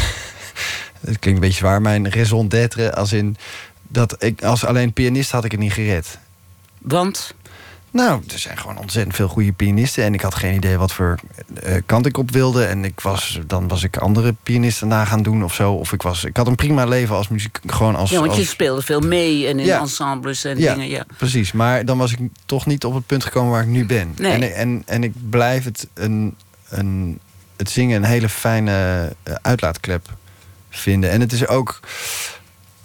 het 1.07 1.19
klinkt 1.19 1.25
een 1.25 1.39
beetje 1.39 1.57
zwaar, 1.57 1.81
mijn 1.81 2.11
raison 2.11 2.47
d'être. 2.47 2.95
Als 2.95 3.13
in 3.13 3.37
dat 3.87 4.23
ik 4.23 4.43
als 4.43 4.65
alleen 4.65 4.93
pianist 4.93 5.31
had 5.31 5.45
ik 5.45 5.51
het 5.51 5.59
niet 5.59 5.73
gered. 5.73 6.17
Want. 6.77 7.33
Nou, 7.91 8.21
er 8.33 8.39
zijn 8.39 8.57
gewoon 8.57 8.77
ontzettend 8.77 9.15
veel 9.15 9.27
goede 9.27 9.51
pianisten. 9.51 10.03
En 10.03 10.13
ik 10.13 10.21
had 10.21 10.35
geen 10.35 10.55
idee 10.55 10.77
wat 10.77 10.93
voor 10.93 11.19
eh, 11.63 11.75
kant 11.85 12.05
ik 12.05 12.17
op 12.17 12.31
wilde. 12.31 12.65
En 12.65 12.83
ik 12.85 12.99
was, 12.99 13.39
dan 13.47 13.67
was 13.67 13.83
ik 13.83 13.97
andere 13.97 14.35
pianisten 14.43 14.87
na 14.87 15.05
gaan 15.05 15.23
doen 15.23 15.43
of 15.43 15.53
zo. 15.53 15.73
Of 15.73 15.93
ik, 15.93 16.01
was, 16.01 16.23
ik 16.23 16.37
had 16.37 16.47
een 16.47 16.55
prima 16.55 16.85
leven 16.85 17.15
als 17.15 17.27
muziek. 17.27 17.59
Gewoon 17.65 17.95
als, 17.95 18.09
Ja, 18.09 18.19
want 18.19 18.33
je 18.33 18.39
als- 18.39 18.49
speelde 18.49 18.81
veel 18.81 18.99
mee 18.99 19.47
en 19.47 19.59
in 19.59 19.65
Ja. 19.65 19.79
ensembles 19.79 20.43
en 20.43 20.57
Ja. 20.59 20.73
dingen. 20.73 20.89
Ja. 20.89 21.05
Precies, 21.17 21.51
maar 21.51 21.85
dan 21.85 21.97
was 21.97 22.11
ik 22.11 22.19
toch 22.45 22.65
niet 22.65 22.83
op 22.85 22.93
het 22.93 23.05
punt 23.05 23.23
gekomen 23.23 23.51
waar 23.51 23.61
ik 23.63 23.67
nu 23.67 23.85
ben. 23.85 24.13
Nee. 24.17 24.31
En, 24.31 24.55
en, 24.55 24.83
en 24.85 25.03
ik 25.03 25.13
blijf 25.29 25.63
het, 25.63 25.87
een, 25.93 26.35
een, 26.69 27.19
het 27.57 27.69
zingen 27.69 27.95
een 28.03 28.09
hele 28.09 28.29
fijne 28.29 28.71
eh, 29.23 29.33
uitlaatklep 29.41 30.07
vinden. 30.69 31.09
En 31.09 31.21
het 31.21 31.31
is 31.31 31.47
ook 31.47 31.79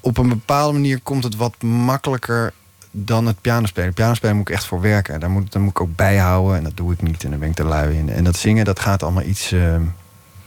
op 0.00 0.18
een 0.18 0.28
bepaalde 0.28 0.72
manier 0.72 1.00
komt 1.00 1.24
het 1.24 1.36
wat 1.36 1.62
makkelijker 1.62 2.52
dan 2.96 3.26
het 3.26 3.40
pianospelen. 3.40 3.92
Pianospelen 3.94 4.36
moet 4.36 4.48
ik 4.48 4.54
echt 4.54 4.64
voor 4.66 4.80
werken. 4.80 5.20
Daar 5.20 5.30
moet, 5.30 5.52
daar 5.52 5.62
moet 5.62 5.70
ik 5.70 5.80
ook 5.80 5.96
bijhouden 5.96 6.56
en 6.56 6.62
dat 6.64 6.76
doe 6.76 6.92
ik 6.92 7.02
niet. 7.02 7.24
En 7.24 7.30
daar 7.30 7.38
ben 7.38 7.48
ik 7.48 7.54
te 7.54 7.64
lui 7.64 7.96
in. 7.96 8.08
En 8.10 8.24
dat 8.24 8.36
zingen, 8.36 8.64
dat 8.64 8.80
gaat 8.80 9.02
allemaal 9.02 9.22
iets. 9.22 9.52
eh, 9.52 9.76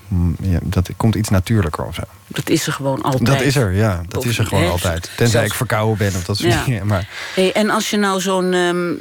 mm, 0.07 0.35
ja, 0.41 0.59
dat 0.63 0.89
komt 0.97 1.15
iets 1.15 1.29
natuurlijker 1.29 1.85
of 1.85 1.95
zo. 1.95 2.01
Dat 2.27 2.49
is 2.49 2.67
er 2.67 2.73
gewoon 2.73 3.01
altijd. 3.01 3.25
Dat 3.25 3.41
is 3.41 3.55
er, 3.55 3.71
ja. 3.73 4.01
Dat 4.07 4.25
is 4.25 4.37
er 4.37 4.45
gewoon 4.45 4.63
Hè? 4.63 4.69
altijd. 4.69 5.01
Tenzij 5.03 5.27
Zelfs- 5.27 5.47
ik 5.47 5.53
verkouden 5.53 5.97
ben 5.97 6.07
of 6.15 6.23
dat 6.25 6.37
soort 6.37 6.53
Ja. 6.53 6.63
dingen. 6.63 6.87
Maar 6.87 7.07
Hey, 7.35 7.53
en 7.53 7.69
als 7.69 7.89
je 7.89 7.97
nou 7.97 8.21
zo'n 8.21 8.53
ehm, 8.53 8.93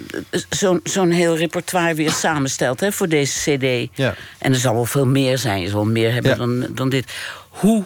zo'n 0.49 0.81
zo'n 0.85 1.11
heel 1.11 1.37
repertoire 1.37 1.95
weer 1.95 2.11
samenstelt 2.11 2.81
hè, 2.81 2.93
voor 2.93 3.09
deze 3.09 3.57
CD. 3.57 3.97
ja. 3.97 4.15
En 4.39 4.53
er 4.53 4.59
zal 4.59 4.75
wel 4.75 4.85
veel 4.85 5.07
meer 5.07 5.39
zijn, 5.39 5.61
je 5.61 5.69
zal 5.69 5.85
meer 5.85 6.13
hebben 6.13 6.39
dan, 6.39 6.67
dan 6.75 6.89
dit. 6.89 7.13
Hoe, 7.49 7.85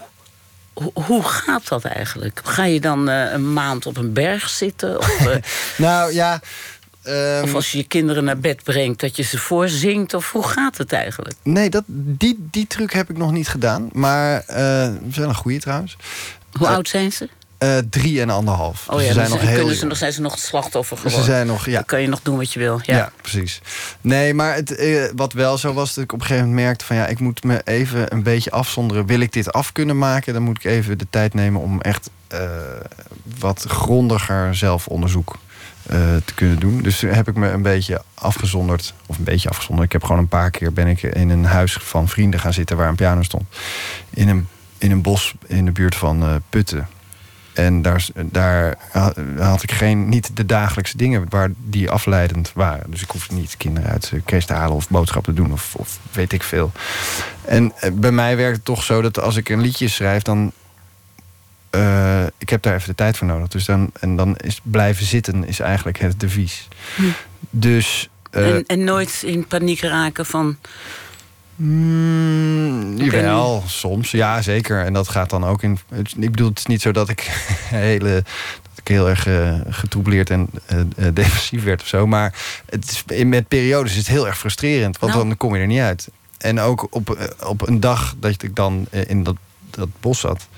hoe, 0.83 1.05
hoe 1.05 1.23
gaat 1.23 1.69
dat 1.69 1.85
eigenlijk? 1.85 2.40
Ga 2.45 2.64
je 2.64 2.81
dan 2.81 3.09
eh, 3.09 3.33
een 3.33 3.53
maand 3.53 3.87
op 3.87 3.97
een 3.97 4.12
berg 4.12 4.49
zitten? 4.49 4.99
Of, 4.99 5.21
eh, 5.27 5.37
Nou 5.77 6.12
ja. 6.12 6.40
ehm, 7.03 7.43
of 7.43 7.55
als 7.55 7.73
je 7.73 7.79
je 7.79 7.85
kinderen 7.85 8.25
naar 8.25 8.38
bed 8.38 8.62
brengt, 8.62 9.01
dat 9.01 9.16
je 9.16 9.23
ze 9.23 9.38
voorzingt? 9.38 10.14
Of 10.14 10.33
hoe 10.33 10.47
gaat 10.47 10.79
het 10.79 10.93
eigenlijk? 10.93 11.35
Nee, 11.43 11.71
dat, 11.71 11.85
die, 11.87 12.49
die 12.51 12.66
truc 12.66 12.93
heb 12.93 13.11
ik 13.11 13.16
nog 13.16 13.33
niet 13.33 13.49
gedaan. 13.49 13.88
Maar 13.93 14.45
is 15.09 15.16
wel 15.16 15.29
een 15.29 15.35
goede 15.35 15.61
trouwens. 15.61 15.97
Hoe 16.53 16.69
oud 16.69 16.88
zijn 16.88 17.12
ze? 17.12 17.29
Eh, 17.61 17.79
drie 17.90 18.20
en 18.20 18.31
anderhalf. 18.31 18.87
Oh 18.88 18.96
Dus 18.96 19.03
ja, 19.03 19.09
ze 19.09 19.14
zijn 19.14 19.29
dan 19.29 19.38
nog 19.38 19.46
heel 19.49 19.59
kunnen 19.59 19.77
ze 19.77 19.87
nog, 19.87 19.96
zijn 19.96 20.12
ze 20.12 20.20
nog 20.20 20.33
het 20.33 20.40
slachtoffer 20.40 20.96
Ze 20.96 21.03
geworden. 21.03 21.25
zijn 21.25 21.46
nog, 21.46 21.66
ja. 21.66 21.73
Dan 21.73 21.85
kan 21.85 22.01
je 22.01 22.09
nog 22.09 22.20
doen 22.23 22.37
wat 22.37 22.53
je 22.53 22.59
wil. 22.59 22.81
Ja. 22.83 22.96
Ja, 22.96 23.12
precies. 23.20 23.61
Nee, 24.01 24.35
maar 24.35 24.55
het, 24.55 24.75
eh, 24.75 25.05
wat 25.16 25.33
wel 25.33 25.59
zo 25.59 25.73
was, 25.73 25.94
dat 25.94 26.05
ik 26.05 26.12
op 26.12 26.20
een 26.20 26.27
gegeven 26.27 26.49
moment 26.49 26.64
merkte 26.64 26.85
van 26.85 26.96
ja, 26.96 27.07
ik 27.07 27.18
moet 27.18 27.44
me 27.44 27.61
even 27.64 28.12
een 28.12 28.23
beetje 28.23 28.51
afzonderen. 28.51 29.07
Wil 29.07 29.20
ik 29.20 29.33
dit 29.33 29.53
af 29.53 29.73
kunnen 29.73 29.99
maken, 29.99 30.33
dan 30.33 30.42
moet 30.42 30.57
ik 30.57 30.64
even 30.64 30.99
de 30.99 31.07
tijd 31.11 31.35
nemen 31.35 31.61
om 31.61 31.81
echt 31.81 32.11
eh, 32.29 32.40
wat 33.38 33.64
grondiger 33.68 34.55
zelfonderzoek 34.57 35.38
te 36.25 36.35
kunnen 36.35 36.59
doen. 36.61 36.83
Dus 36.83 36.99
toen 36.99 37.11
heb 37.11 37.29
ik 37.29 37.35
me 37.35 37.49
een 37.49 37.62
beetje 37.62 38.03
afgezonderd, 38.14 38.94
of 39.07 39.18
een 39.18 39.25
beetje 39.25 39.49
afgezonderd. 39.49 39.87
Ik 39.87 39.92
heb 39.92 40.05
gewoon 40.05 40.18
een 40.20 40.29
paar 40.29 40.51
keer 40.51 40.73
ben 40.73 40.87
ik 40.87 41.03
in 41.03 41.31
een 41.31 41.44
huis 41.44 41.73
van 41.73 42.09
vrienden 42.09 42.40
gaan 42.40 42.53
zitten 42.53 42.77
waar 42.77 42.88
een 42.88 42.94
piano 42.94 43.23
stond. 43.23 43.44
In 44.11 44.29
een, 44.29 44.49
in 44.79 44.90
een 44.90 45.03
bos 45.03 45.35
in 45.46 45.64
de 45.64 45.73
buurt 45.73 45.94
van 45.94 46.42
Putten. 46.51 46.88
En 47.53 47.83
daar, 47.83 48.07
daar 48.15 48.77
ha- 48.91 49.13
had 49.39 49.63
ik 49.63 49.73
geen, 49.73 50.09
niet 50.09 50.37
de 50.37 50.47
dagelijkse 50.47 50.97
dingen 50.97 51.27
waar 51.29 51.51
die 51.57 51.91
afleidend 51.91 52.51
waren. 52.55 52.91
Dus 52.91 53.03
ik 53.03 53.11
hoefde 53.11 53.35
niet 53.35 53.55
kinderen 53.57 53.91
uit 53.91 54.11
de 54.11 54.23
crash 54.25 54.45
te 54.45 54.53
halen 54.53 54.77
of 54.77 54.89
boodschappen 54.89 55.35
te 55.35 55.43
doen 55.43 55.53
of, 55.53 55.75
of 55.75 55.99
weet 56.13 56.33
ik 56.33 56.43
veel. 56.43 56.73
En 57.45 57.73
eh, 57.81 57.91
bij 57.93 58.13
mij 58.13 58.37
werkt 58.37 58.57
het 58.57 58.65
toch 58.65 58.83
zo 58.85 59.03
dat 59.03 59.21
als 59.21 59.37
ik 59.37 59.49
een 59.49 59.61
liedje 59.61 59.89
schrijf, 59.89 60.23
dan. 60.23 60.53
eh, 61.71 62.23
ik 62.39 62.51
heb 62.51 62.63
daar 62.63 62.75
even 62.75 62.89
de 62.89 62.95
tijd 62.95 63.17
voor 63.17 63.27
nodig. 63.27 63.49
Dus 63.49 63.65
dan, 63.65 63.91
en 64.01 64.17
dan 64.17 64.37
is 64.37 64.61
blijven 64.63 65.07
zitten 65.07 65.45
is 65.47 65.61
eigenlijk 65.61 65.99
het 65.99 66.21
devies. 66.21 66.69
Hm. 66.97 67.03
Dus. 67.51 68.09
eh, 68.31 68.55
En, 68.55 68.65
en 68.67 68.85
nooit 68.85 69.23
in 69.27 69.47
paniek 69.47 69.81
raken 69.81 70.27
van... 70.27 70.57
Mm, 71.62 72.96
jawel, 72.96 73.62
soms. 73.66 74.11
Ja, 74.11 74.42
zeker. 74.42 74.85
En 74.85 74.92
dat 74.92 75.09
gaat 75.09 75.31
dan 75.31 75.44
ook 75.44 75.62
in... 75.62 75.79
Ik 76.16 76.31
bedoel, 76.31 76.49
het 76.49 76.59
is 76.59 76.66
niet 76.66 76.81
zo 76.83 76.92
dat 76.92 77.09
ik, 77.09 77.20
hele, 77.87 78.25
dat 78.62 78.79
ik 78.79 78.88
heel 78.88 79.09
erg 79.09 79.27
eh 79.27 79.55
getroubleerd 79.68 80.31
en 80.31 80.49
eh, 80.66 80.81
eh, 80.81 80.87
depressief 80.96 81.64
werd 81.64 81.81
of 81.81 81.87
zo. 81.87 82.07
Maar 82.07 82.35
het 82.66 83.05
is, 83.07 83.25
met 83.25 83.49
periodes 83.49 83.90
is 83.90 83.96
het 83.99 84.07
heel 84.07 84.27
erg 84.27 84.38
frustrerend. 84.38 84.99
Want 84.99 85.12
Nou. 85.12 85.27
dan 85.27 85.37
kom 85.37 85.55
je 85.55 85.61
er 85.61 85.66
niet 85.66 85.81
uit. 85.81 86.09
En 86.38 86.61
ook 86.61 86.87
op, 86.90 87.33
op 87.40 87.68
een 87.68 87.81
dag 87.81 88.14
dat 88.20 88.42
ik 88.42 88.57
dan 88.57 88.87
in 88.90 89.23
dat, 89.23 89.37
dat 89.70 89.88
bos 90.01 90.20
zat... 90.20 90.49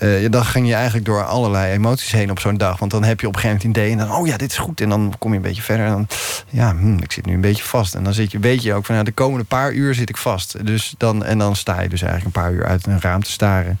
eh, 0.00 0.30
dan 0.30 0.44
ging 0.44 0.66
je 0.68 0.74
eigenlijk 0.74 1.04
door 1.04 1.24
allerlei 1.24 1.72
emoties 1.72 2.12
heen 2.12 2.30
op 2.30 2.40
zo'n 2.40 2.56
dag. 2.56 2.78
Want 2.78 2.90
dan 2.90 3.04
heb 3.04 3.20
je 3.20 3.26
op 3.26 3.34
een 3.34 3.40
gegeven 3.40 3.62
moment 3.66 3.76
een 3.78 3.82
idee 3.84 3.98
en 4.02 4.08
dan, 4.08 4.16
oh 4.20 4.26
ja, 4.26 4.36
dit 4.36 4.50
is 4.50 4.58
goed. 4.58 4.80
En 4.80 4.88
dan 4.88 5.14
kom 5.18 5.30
je 5.30 5.36
een 5.36 5.42
beetje 5.42 5.62
verder 5.62 5.86
en 5.86 5.92
dan, 5.92 6.06
ja, 6.48 6.70
hm, 6.76 6.98
ik 6.98 7.12
zit 7.12 7.26
nu 7.26 7.34
een 7.34 7.40
beetje 7.40 7.64
vast. 7.64 7.94
En 7.94 8.04
dan 8.04 8.12
zit 8.14 8.30
je, 8.32 8.38
weet 8.38 8.62
je 8.62 8.74
ook 8.74 8.84
van, 8.84 8.94
nou, 8.94 9.06
de 9.06 9.12
komende 9.12 9.44
paar 9.44 9.72
uur 9.72 9.94
zit 9.94 10.08
ik 10.08 10.16
vast. 10.16 10.66
Dus 10.66 10.94
dan, 10.98 11.24
en 11.24 11.38
dan 11.38 11.56
sta 11.56 11.80
je 11.80 11.88
dus 11.88 12.02
eigenlijk 12.02 12.36
een 12.36 12.42
paar 12.42 12.52
uur 12.52 12.64
uit 12.66 12.86
een 12.86 13.00
raam 13.00 13.22
te 13.22 13.30
staren. 13.30 13.78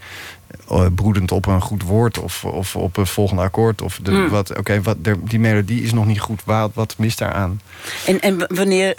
eh, 0.70 0.86
broedend 0.94 1.32
op 1.32 1.46
een 1.46 1.60
goed 1.60 1.82
woord 1.82 2.18
of, 2.18 2.44
of 2.44 2.76
op 2.76 2.96
een 2.96 3.06
volgende 3.06 3.42
akkoord. 3.42 3.82
Of 3.82 3.98
de, 4.02 4.10
Hmm. 4.10 4.28
wat, 4.28 4.56
oké, 4.58 4.82
wat 4.82 5.04
de- 5.04 5.18
die 5.24 5.38
melodie 5.40 5.82
is 5.82 5.92
nog 5.92 6.06
niet 6.06 6.20
goed. 6.20 6.42
Wat, 6.44 6.70
wat 6.74 6.94
mist 6.98 7.18
daaraan? 7.18 7.60
En, 8.06 8.20
en 8.20 8.44
wanneer... 8.48 8.94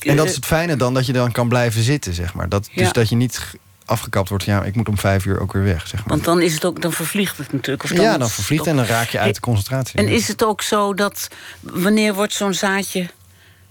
En 0.00 0.16
dat 0.16 0.28
is 0.28 0.34
het 0.34 0.46
fijne 0.46 0.76
dan, 0.76 0.94
dat 0.94 1.06
je 1.06 1.12
dan 1.12 1.32
kan 1.32 1.48
blijven 1.48 1.82
zitten, 1.82 2.14
zeg 2.14 2.34
maar. 2.34 2.48
Dat, 2.48 2.68
Dus 2.74 2.86
Ja. 2.86 2.92
dat 2.92 3.08
je 3.08 3.16
niet 3.16 3.54
afgekapt 3.90 4.28
wordt 4.28 4.44
ja, 4.44 4.62
ik 4.62 4.74
moet 4.74 4.88
om 4.88 4.98
vijf 4.98 5.24
uur 5.24 5.40
ook 5.40 5.52
weer 5.52 5.62
weg, 5.62 5.86
zeg 5.86 6.00
maar. 6.00 6.08
Want 6.08 6.24
dan 6.24 6.40
is 6.40 6.54
het 6.54 6.64
ook, 6.64 6.82
dan 6.82 6.92
vervliegt 6.92 7.36
het 7.36 7.52
natuurlijk. 7.52 7.82
Of 7.84 7.90
dan 7.90 8.04
ja, 8.04 8.18
dan 8.18 8.30
vervliegt 8.30 8.66
en 8.66 8.76
dan 8.76 8.84
raak 8.84 9.08
je 9.08 9.18
uit 9.18 9.34
de 9.34 9.40
concentratie. 9.40 9.98
En 9.98 10.08
is 10.08 10.28
het 10.28 10.44
ook 10.44 10.62
zo 10.62 10.94
dat 10.94 11.28
wanneer 11.60 12.14
wordt 12.14 12.32
zo'n 12.32 12.54
zaadje 12.54 13.08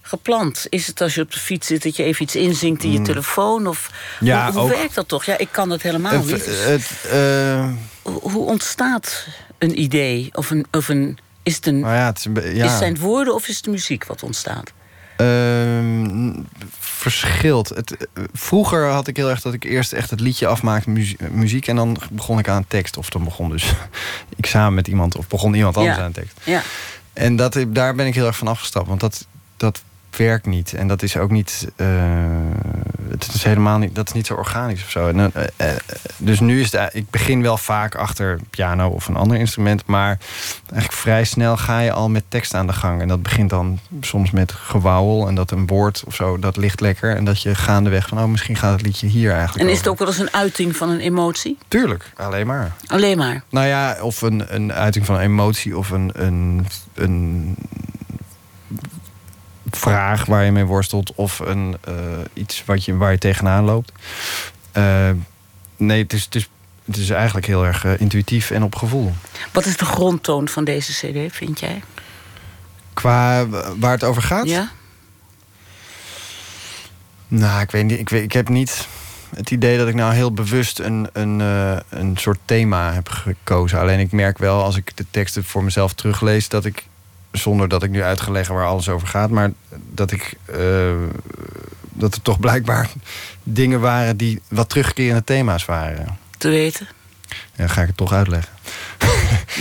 geplant? 0.02 0.66
Is 0.68 0.86
het 0.86 1.00
als 1.00 1.14
je 1.14 1.20
op 1.22 1.32
de 1.32 1.38
fiets 1.38 1.66
zit 1.66 1.82
dat 1.82 1.96
je 1.96 2.02
even 2.02 2.22
iets 2.22 2.36
inzinkt 2.36 2.82
in 2.84 2.92
je 2.92 3.02
telefoon? 3.02 3.66
Of 3.66 3.90
Mm. 4.20 4.26
Ja, 4.26 4.44
hoe, 4.44 4.52
hoe 4.60 4.70
ook. 4.70 4.76
werkt 4.78 4.94
dat 4.94 5.08
toch? 5.08 5.24
Ja, 5.24 5.38
ik 5.38 5.48
kan 5.50 5.68
dat 5.68 5.82
helemaal 5.82 6.12
Het- 6.12 6.26
niet. 6.26 6.44
Dus 6.44 6.64
het, 6.64 7.10
eh, 7.10 7.68
hoe, 8.02 8.44
ontstaat 8.46 9.26
een 9.58 9.80
idee? 9.80 10.28
Of 10.32 10.50
een, 10.50 10.66
of 10.70 10.88
een 10.88 11.18
is 11.42 11.56
het 11.56 11.66
een 11.66 11.80
nou 11.80 11.94
ja, 11.94 12.06
het 12.06 12.26
ja. 12.54 12.64
is 12.64 12.78
zijn 12.78 12.92
het 12.92 13.02
woorden 13.02 13.34
of 13.34 13.48
is 13.48 13.56
het 13.56 13.64
de 13.64 13.70
muziek 13.70 14.04
wat 14.04 14.22
ontstaat? 14.22 14.72
Ehm, 15.20 16.32
verschilt. 16.78 17.68
Het, 17.68 17.96
eh, 17.96 18.24
vroeger 18.32 18.88
had 18.90 19.06
ik 19.06 19.16
heel 19.16 19.30
erg 19.30 19.40
dat 19.40 19.52
ik 19.52 19.64
eerst 19.64 19.92
echt 19.92 20.10
het 20.10 20.20
liedje 20.20 20.46
afmaakte, 20.46 20.90
muzie- 20.90 21.16
muziek, 21.30 21.66
en 21.66 21.76
dan 21.76 21.96
begon 22.10 22.38
ik 22.38 22.48
aan 22.48 22.56
een 22.56 22.64
tekst. 22.68 22.96
Of 22.96 23.10
dan 23.10 23.24
begon 23.24 23.50
dus 23.50 23.72
ik 24.36 24.46
samen 24.46 24.74
met 24.74 24.88
iemand, 24.88 25.16
of 25.16 25.26
begon 25.28 25.54
iemand 25.54 25.76
anders 25.76 25.94
Ja. 25.96 26.00
aan 26.00 26.06
een 26.08 26.12
tekst. 26.14 26.36
Ja. 26.44 26.62
En 27.12 27.36
dat, 27.36 27.64
daar 27.68 27.94
ben 27.94 28.06
ik 28.06 28.14
heel 28.14 28.26
erg 28.26 28.36
van 28.36 28.48
afgestapt, 28.48 28.88
want 28.88 29.00
dat, 29.00 29.26
dat 29.56 29.82
werkt 30.16 30.46
niet. 30.46 30.74
En 30.74 30.88
dat 30.88 31.02
is 31.02 31.16
ook 31.16 31.30
niet. 31.30 31.68
eh, 31.76 31.86
het 33.10 33.34
is 33.34 33.44
helemaal 33.44 33.78
niet. 33.78 33.94
Dat 33.94 34.06
is 34.06 34.12
niet 34.12 34.26
zo 34.26 34.34
organisch 34.34 34.82
of 34.82 34.90
zo. 34.90 35.08
En, 35.08 35.32
eh, 35.34 35.44
eh, 35.56 35.76
dus 36.16 36.40
nu 36.40 36.60
is 36.60 36.72
het. 36.72 36.94
Ik 36.94 37.10
begin 37.10 37.42
wel 37.42 37.56
vaak 37.56 37.94
achter 37.94 38.38
piano 38.50 38.88
of 38.88 39.08
een 39.08 39.16
ander 39.16 39.38
instrument. 39.38 39.86
Maar 39.86 40.18
eigenlijk 40.70 40.92
vrij 41.00 41.24
snel 41.24 41.56
ga 41.56 41.80
je 41.80 41.92
al 41.92 42.08
met 42.08 42.24
tekst 42.28 42.54
aan 42.54 42.66
de 42.66 42.72
gang. 42.72 43.00
En 43.00 43.08
dat 43.08 43.22
begint 43.22 43.50
dan 43.50 43.78
soms 44.00 44.30
met 44.30 44.52
gewauwel. 44.52 45.28
En 45.28 45.34
dat 45.34 45.50
een 45.50 45.66
woord 45.66 46.02
of 46.06 46.14
zo, 46.14 46.38
dat 46.38 46.56
ligt 46.56 46.80
lekker. 46.80 47.16
En 47.16 47.24
dat 47.24 47.42
je 47.42 47.54
gaandeweg 47.54 48.08
van, 48.08 48.18
oh, 48.18 48.24
misschien 48.24 48.56
gaat 48.56 48.72
het 48.72 48.82
liedje 48.82 49.06
hier 49.06 49.32
eigenlijk 49.32 49.64
En 49.64 49.70
is 49.70 49.78
het 49.78 49.88
ook 49.88 49.98
wel 49.98 50.08
eens 50.08 50.18
een 50.18 50.34
uiting 50.34 50.76
van 50.76 50.90
een 50.90 51.00
emotie? 51.00 51.58
Tuurlijk, 51.68 52.12
alleen 52.16 52.46
maar. 52.46 52.72
Alleen 52.86 53.18
maar. 53.18 53.42
Nou 53.48 53.66
ja, 53.66 53.96
of 54.00 54.22
een, 54.22 54.54
een 54.54 54.72
uiting 54.72 55.06
van 55.06 55.18
emotie 55.18 55.78
of 55.78 55.90
een, 55.90 56.10
een, 56.14 56.66
een 56.94 57.56
vraag 59.76 60.24
waar 60.24 60.44
je 60.44 60.52
mee 60.52 60.64
worstelt 60.64 61.14
of 61.14 61.38
een, 61.38 61.76
eh, 61.84 61.94
iets 62.32 62.64
wat 62.64 62.84
je, 62.84 62.96
waar 62.96 63.12
je 63.12 63.18
tegenaan 63.18 63.64
loopt. 63.64 63.92
Eh, 64.72 65.10
nee, 65.76 66.02
het 66.02 66.12
is, 66.12 66.24
het, 66.24 66.34
is, 66.34 66.50
het 66.84 66.96
is 66.96 67.10
eigenlijk 67.10 67.46
heel 67.46 67.66
erg 67.66 67.84
eh, 67.84 68.00
intuïtief 68.00 68.50
en 68.50 68.62
op 68.62 68.74
gevoel. 68.76 69.12
Wat 69.52 69.66
is 69.66 69.76
de 69.76 69.84
grondtoon 69.84 70.48
van 70.48 70.64
deze 70.64 70.92
CD, 70.92 71.34
vind 71.36 71.60
jij? 71.60 71.82
Qua 72.94 73.46
waar 73.78 73.92
het 73.92 74.04
over 74.04 74.22
gaat? 74.22 74.46
Ja? 74.46 74.70
Nou, 77.28 77.60
ik 77.60 77.70
weet 77.70 77.84
niet. 77.84 77.98
Ik, 77.98 78.08
weet, 78.08 78.22
ik 78.22 78.32
heb 78.32 78.48
niet 78.48 78.88
het 79.34 79.50
idee 79.50 79.78
dat 79.78 79.88
ik 79.88 79.94
nou 79.94 80.14
heel 80.14 80.32
bewust 80.32 80.78
een, 80.78 81.08
een, 81.12 81.40
een 81.88 82.16
soort 82.16 82.38
thema 82.44 82.92
heb 82.92 83.08
gekozen. 83.08 83.78
Alleen 83.78 83.98
ik 83.98 84.12
merk 84.12 84.38
wel 84.38 84.62
als 84.62 84.76
ik 84.76 84.96
de 84.96 85.06
teksten 85.10 85.44
voor 85.44 85.64
mezelf 85.64 85.92
teruglees 85.92 86.48
dat 86.48 86.64
ik, 86.64 86.84
zonder 87.32 87.68
dat 87.68 87.82
ik 87.82 87.90
nu 87.90 88.02
uit 88.02 88.20
ga 88.20 88.30
leggen 88.30 88.54
waar 88.54 88.66
alles 88.66 88.88
over 88.88 89.08
gaat, 89.08 89.30
maar 89.30 89.50
dat 89.94 90.10
ik 90.10 90.34
eh, 90.44 90.58
dat 91.92 92.14
er 92.14 92.22
toch 92.22 92.40
blijkbaar 92.40 92.90
dingen 93.42 93.80
waren 93.80 94.16
die 94.16 94.40
wat 94.48 94.68
terugkerende 94.68 95.24
thema's 95.24 95.64
waren. 95.64 96.18
Te 96.38 96.48
weten? 96.48 96.88
Ja, 97.56 97.66
ga 97.66 97.80
ik 97.80 97.86
het 97.86 97.96
toch 97.96 98.12
uitleggen. 98.12 98.52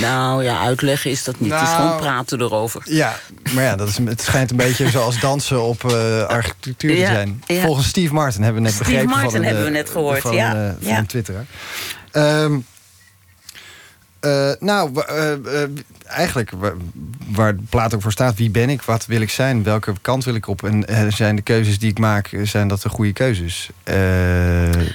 Nou 0.02 0.44
ja, 0.44 0.60
uitleggen 0.60 1.12
is 1.12 1.24
dat 1.24 1.40
niet. 1.40 1.52
het 1.52 1.62
is 1.62 1.68
Nou, 1.68 1.82
gewoon 1.82 1.98
praten 2.00 2.42
erover. 2.42 2.82
Ja, 2.86 3.16
maar 3.54 3.64
ja, 3.64 3.76
dat 3.76 3.88
is, 3.88 3.98
het 3.98 4.22
schijnt 4.22 4.52
een 4.52 4.58
beetje 4.58 4.90
zoals 4.90 5.20
dansen 5.20 5.62
op 5.64 5.84
eh, 5.92 6.24
architectuur 6.38 6.92
te 6.92 6.98
Ja, 7.00 7.12
zijn. 7.14 7.44
ja. 7.46 7.62
Volgens 7.62 7.88
Steve 7.88 8.14
Martin 8.14 8.44
hebben 8.44 8.62
we 8.62 8.68
net 8.68 8.76
Steve 8.78 8.90
begrepen 8.92 9.16
Martin 9.16 9.30
van 9.32 9.40
een, 9.40 9.46
hebben 9.46 9.64
we 9.64 9.70
eh, 9.70 9.76
net 9.76 9.90
gehoord, 9.90 10.20
van, 10.22 10.36
ja. 10.36 10.52
van 10.82 10.90
Ja. 10.90 10.98
een 10.98 11.06
eh, 14.20 14.52
nou, 14.60 15.02
eh, 15.08 15.32
eh, 15.64 15.70
eigenlijk 16.06 16.52
wa- 16.52 16.74
waar 17.32 17.56
de 17.56 17.62
plaat 17.70 17.94
ook 17.96 18.02
voor 18.02 18.12
staat. 18.12 18.36
Wie 18.36 18.50
ben 18.50 18.70
ik? 18.70 18.82
Wat 18.82 19.06
wil 19.06 19.22
ik 19.22 19.30
zijn? 19.30 19.64
Welke 19.64 19.94
kant 20.02 20.24
wil 20.26 20.36
ik 20.36 20.48
op? 20.48 20.64
En 20.64 21.12
zijn 21.14 21.36
de 21.36 21.42
keuzes 21.42 21.80
die 21.80 21.90
ik 21.90 22.00
maak, 22.00 22.38
zijn 22.44 22.68
dat 22.68 22.82
de 22.82 22.90
goede 22.90 23.14
keuzes? 23.14 23.70
Dat 23.84 23.94
Het 23.96 24.06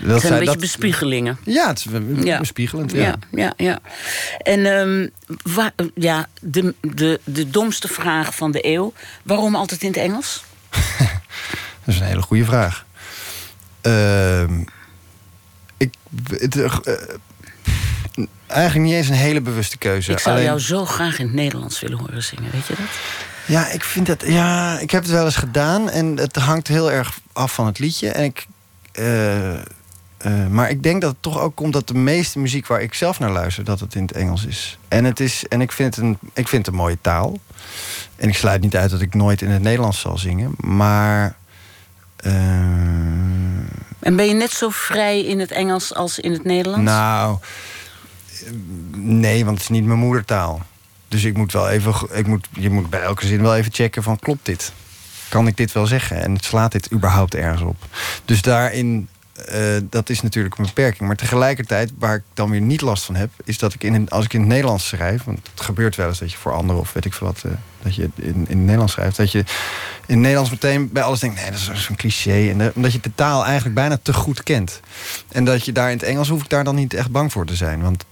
zijn 0.01 0.13
een 0.13 0.21
beetje 0.21 0.45
dat- 0.45 0.59
bespiegelingen. 0.59 1.39
Ja, 1.45 1.69
het 1.69 1.79
is 1.79 2.25
Ja. 2.25 2.39
bespiegelend. 2.39 2.93
Ja. 2.93 3.01
Ja, 3.03 3.17
ja, 3.31 3.53
ja. 3.57 3.79
En 4.39 4.67
ehm, 4.67 5.09
ja, 5.95 6.27
de, 6.41 6.75
de, 6.81 7.21
de 7.25 7.51
domste 7.51 7.89
vraag 7.89 8.35
van 8.35 8.51
de 8.51 8.67
eeuw. 8.67 8.93
Waarom 9.23 9.55
altijd 9.55 9.83
in 9.83 9.89
het 9.89 9.97
Engels? 9.97 10.45
Dat 11.85 11.95
is 11.95 12.01
een 12.01 12.07
hele 12.07 12.23
goede 12.23 12.45
vraag. 12.45 12.85
Ehm, 13.81 14.61
ik, 15.77 15.95
het, 16.29 16.55
eigenlijk 18.55 18.87
niet 18.87 18.95
eens 18.95 19.09
een 19.09 19.15
hele 19.15 19.41
bewuste 19.41 19.79
keuze. 19.79 20.13
Ik 20.13 20.19
zou 20.19 20.35
Alleen- 20.35 20.47
jou 20.47 20.61
zo 20.61 20.85
graag 20.85 21.19
in 21.19 21.27
het 21.27 21.35
Nederlands 21.35 21.81
willen 21.81 21.99
horen 21.99 22.23
zingen, 22.23 22.51
weet 22.53 22.67
je 22.67 22.75
dat? 22.75 22.87
Ja, 23.47 23.69
ik 23.69 23.85
vind 23.85 24.07
dat. 24.07 24.23
Ja, 24.27 24.79
ik 24.79 24.91
heb 24.91 25.03
het 25.03 25.13
wel 25.13 25.25
eens 25.25 25.37
gedaan 25.37 25.91
en 25.91 26.17
het 26.17 26.37
hangt 26.37 26.69
heel 26.69 26.93
erg 26.93 27.19
af 27.33 27.55
van 27.55 27.67
het 27.67 27.79
liedje. 27.79 28.09
En 28.11 28.25
ik, 28.25 28.47
eh, 28.93 29.53
eh, 29.55 29.63
maar 30.51 30.71
ik 30.71 30.83
denk 30.83 31.01
dat 31.01 31.11
het 31.11 31.23
toch 31.23 31.39
ook 31.41 31.55
komt 31.57 31.73
dat 31.73 31.89
de 31.89 31.95
meeste 31.95 32.39
muziek 32.39 32.67
waar 32.67 32.81
ik 32.83 32.95
zelf 32.95 33.19
naar 33.19 33.31
luister, 33.31 33.65
dat 33.65 33.81
het 33.81 33.95
in 33.95 34.03
het 34.03 34.13
Engels 34.13 34.45
is. 34.47 34.79
En, 34.89 35.05
het 35.05 35.21
is, 35.21 35.45
en 35.49 35.61
ik, 35.61 35.73
vind 35.73 35.95
het 35.95 36.05
een, 36.05 36.19
ik 36.33 36.49
vind 36.49 36.67
het 36.67 36.75
een 36.75 36.81
mooie 36.81 36.99
taal. 37.01 37.39
En 38.17 38.29
ik 38.29 38.35
sluit 38.37 38.61
niet 38.61 38.77
uit 38.77 38.91
dat 38.91 39.01
ik 39.01 39.15
nooit 39.15 39.43
in 39.43 39.51
het 39.51 39.63
Nederlands 39.63 40.01
zal 40.01 40.19
zingen. 40.19 40.55
Maar. 40.57 41.35
eh, 42.17 42.33
En 44.01 44.17
ben 44.17 44.27
je 44.27 44.35
net 44.35 44.51
zo 44.51 44.69
vrij 44.71 45.21
in 45.25 45.41
het 45.41 45.51
Engels 45.51 45.95
als 45.95 46.19
in 46.19 46.33
het 46.33 46.45
Nederlands? 46.45 46.85
Nou, 46.91 47.39
nee, 48.97 49.45
want 49.45 49.57
het 49.59 49.71
is 49.71 49.77
niet 49.77 49.85
mijn 49.85 49.99
moedertaal. 49.99 50.63
Dus 51.09 51.25
ik 51.25 51.37
moet 51.37 51.53
wel 51.53 51.69
even, 51.69 51.95
ik 52.13 52.27
moet, 52.27 52.49
je 52.53 52.71
moet 52.71 52.91
bij 52.91 53.01
elke 53.01 53.27
zin 53.27 53.43
wel 53.43 53.57
even 53.57 53.73
checken 53.73 54.03
van 54.03 54.19
klopt 54.19 54.47
dit? 54.47 54.73
Kan 55.29 55.47
ik 55.47 55.57
dit 55.57 55.73
wel 55.73 55.87
zeggen? 55.87 56.23
En 56.23 56.37
slaat 56.41 56.73
dit 56.73 56.93
überhaupt 56.93 57.35
ergens 57.35 57.63
op? 57.63 57.77
Dus 58.25 58.43
daarin, 58.43 59.09
eh, 59.35 59.77
dat 59.91 60.09
is 60.09 60.23
natuurlijk 60.23 60.59
een 60.59 60.65
beperking. 60.65 61.07
Maar 61.07 61.17
tegelijkertijd, 61.17 61.93
waar 61.99 62.15
ik 62.15 62.23
dan 62.35 62.51
weer 62.51 62.61
niet 62.61 62.81
last 62.81 63.05
van 63.05 63.15
heb... 63.15 63.31
is 63.45 63.59
dat 63.59 63.75
ik 63.75 63.83
in, 63.83 64.11
als 64.11 64.25
ik 64.25 64.33
in 64.33 64.41
het 64.41 64.49
Nederlands 64.49 64.89
schrijf... 64.89 65.25
want 65.25 65.39
het 65.51 65.61
gebeurt 65.61 65.97
wel 65.97 66.09
eens 66.09 66.19
dat 66.19 66.33
je 66.33 66.39
voor 66.39 66.53
anderen 66.53 66.81
of 66.81 66.93
weet 66.93 67.05
ik 67.05 67.13
veel 67.13 67.27
wat... 67.27 67.43
eh, 67.45 67.51
dat 67.83 67.95
je 67.95 68.03
in, 68.15 68.35
in 68.35 68.45
het 68.47 68.59
Nederlands 68.59 68.93
schrijft... 68.93 69.17
dat 69.17 69.33
je 69.33 69.39
in 69.39 69.45
het 70.07 70.19
Nederlands 70.19 70.51
meteen 70.51 70.93
bij 70.93 71.03
alles 71.03 71.21
denkt... 71.21 71.37
nee, 71.37 71.51
dat 71.51 71.61
is 71.73 71.85
zo'n 71.85 71.97
cliché. 71.97 72.49
En, 72.51 72.73
omdat 72.75 72.93
je 72.93 73.01
de 73.01 73.15
taal 73.15 73.45
eigenlijk 73.45 73.75
bijna 73.75 73.99
te 74.03 74.13
goed 74.13 74.43
kent. 74.43 74.81
En 75.29 75.45
dat 75.45 75.65
je 75.65 75.73
daar 75.73 75.91
in 75.91 75.97
het 75.97 76.07
Engels 76.07 76.29
hoef 76.29 76.43
ik 76.43 76.49
daar 76.49 76.65
dan 76.65 76.75
niet 76.75 76.95
echt 76.95 77.11
bang 77.11 77.33
voor 77.33 77.47
te 77.47 77.55
zijn. 77.57 77.83
Want 77.83 78.05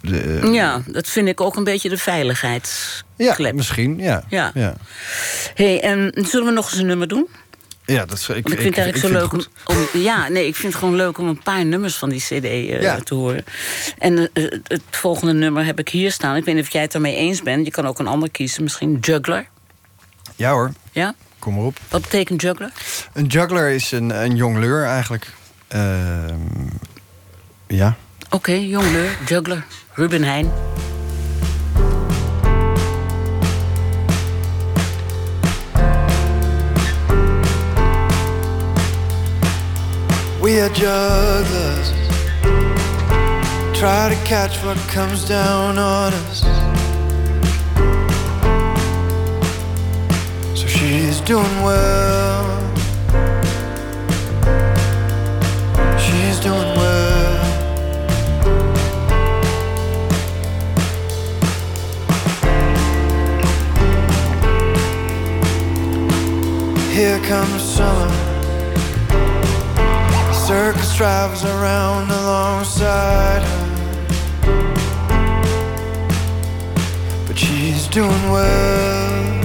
de, 0.00 0.48
Ja, 0.52 0.82
dat 0.86 1.08
vind 1.08 1.28
ik 1.28 1.40
ook 1.40 1.56
een 1.56 1.64
beetje 1.64 1.88
de 1.88 1.98
veiligheidsklep. 1.98 3.38
ja, 3.38 3.52
misschien, 3.52 3.98
ja. 3.98 4.24
Ja. 4.28 4.50
ja. 4.54 4.74
Hey, 5.54 5.82
en 5.82 6.12
zullen 6.14 6.46
we 6.46 6.52
nog 6.52 6.70
eens 6.70 6.80
een 6.80 6.86
nummer 6.86 7.08
doen? 7.08 7.28
Ja, 7.84 8.04
dat 8.04 8.18
is, 8.18 8.28
ik, 8.28 8.34
Want 8.34 8.54
ik 8.54 8.60
vind 8.60 8.76
het 8.76 8.84
eigenlijk 8.84 9.14
zo 9.14 9.20
leuk 9.38 9.46
om, 9.92 10.00
Ja, 10.00 10.28
nee, 10.28 10.46
ik 10.46 10.56
vind 10.56 10.72
het 10.72 10.82
gewoon 10.82 10.96
leuk 10.96 11.18
om 11.18 11.28
een 11.28 11.42
paar 11.42 11.64
nummers 11.64 11.96
van 11.96 12.08
die 12.08 12.20
CD 12.20 12.30
eh, 12.44 12.80
Ja. 12.82 12.98
te 13.00 13.14
horen. 13.14 13.44
En 13.98 14.30
eh, 14.32 14.44
het 14.64 14.82
volgende 14.90 15.32
nummer 15.32 15.64
heb 15.64 15.78
ik 15.78 15.88
hier 15.88 16.12
staan. 16.12 16.36
Ik 16.36 16.44
weet 16.44 16.54
niet 16.54 16.64
of 16.64 16.72
jij 16.72 16.82
het 16.82 16.92
daarmee 16.92 17.16
eens 17.16 17.42
bent. 17.42 17.66
Je 17.66 17.72
kan 17.72 17.86
ook 17.86 17.98
een 17.98 18.06
ander 18.06 18.30
kiezen, 18.30 18.62
misschien 18.62 18.98
Juggler. 19.00 19.46
Ja 20.36 20.50
hoor, 20.50 20.72
Ja? 20.92 21.14
kom 21.38 21.54
maar 21.54 21.64
op. 21.64 21.78
Wat 21.88 22.02
betekent 22.02 22.42
Juggler? 22.42 22.70
Een 23.12 23.26
juggler 23.26 23.70
is 23.70 23.92
een, 23.92 24.10
een 24.22 24.36
jongleur 24.36 24.84
eigenlijk. 24.84 25.26
Ehm, 25.68 26.34
ja. 27.66 27.96
Oké, 28.30 28.52
jongleur, 28.52 29.16
Juggler, 29.26 29.64
Ruben 29.96 30.24
Heijn. 30.24 30.52
We 40.42 40.60
are 40.60 40.68
jugglers. 40.68 41.92
Try 43.72 44.10
to 44.10 44.16
catch 44.26 44.62
what 44.62 44.76
comes 44.88 45.26
down 45.26 45.78
on 45.78 46.12
us. 46.12 46.42
So 50.54 50.66
she's 50.66 51.22
doing 51.22 51.62
well. 51.62 51.62
She's 51.62 51.62
doing 51.62 51.62
well. 51.62 52.75
Here 66.96 67.20
comes 67.24 67.62
summer. 67.62 68.10
Circus 70.32 70.96
drives 70.96 71.44
around 71.44 72.10
alongside 72.10 73.42
her. 73.42 73.66
But 77.26 77.36
she's 77.36 77.86
doing 77.88 78.30
well. 78.30 79.44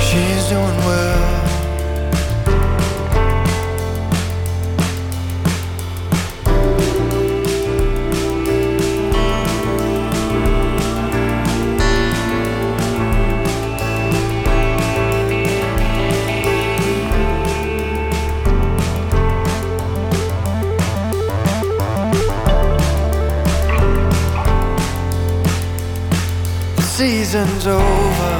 She's 0.00 0.48
doing 0.48 0.78
well. 0.86 1.31
Season's 26.92 27.66
over. 27.66 28.34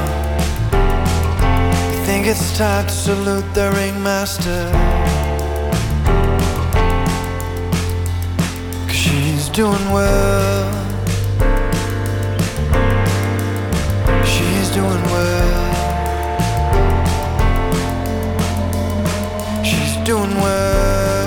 I 0.71 2.03
think 2.05 2.27
it's 2.27 2.55
time 2.55 2.85
to 2.85 2.93
salute 2.93 3.51
the 3.55 3.71
ringmaster. 3.71 4.69
Cause 8.85 8.95
she's 8.95 9.49
doing 9.49 9.85
well. 9.89 10.71
She's 14.23 14.69
doing 14.69 15.03
well. 15.13 15.73
She's 19.63 19.95
doing 20.05 20.35
well. 20.35 21.22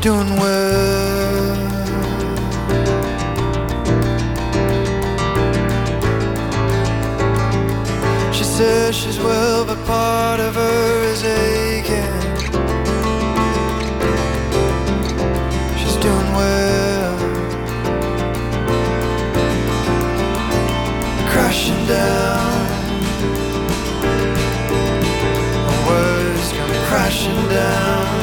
Doing 0.00 0.36
well. 0.36 1.56
She 8.32 8.44
says 8.44 8.96
she's 8.96 9.18
well, 9.18 9.66
but 9.66 9.76
part 9.84 10.40
of 10.40 10.54
her 10.54 11.02
is 11.12 11.22
aching. 11.22 12.16
She's 15.78 15.96
doing 15.96 16.32
well. 16.32 17.18
Crashing 21.28 21.86
down. 21.86 22.70
Words 25.86 26.52
come 26.52 26.72
crashing 26.88 27.48
down 27.50 28.19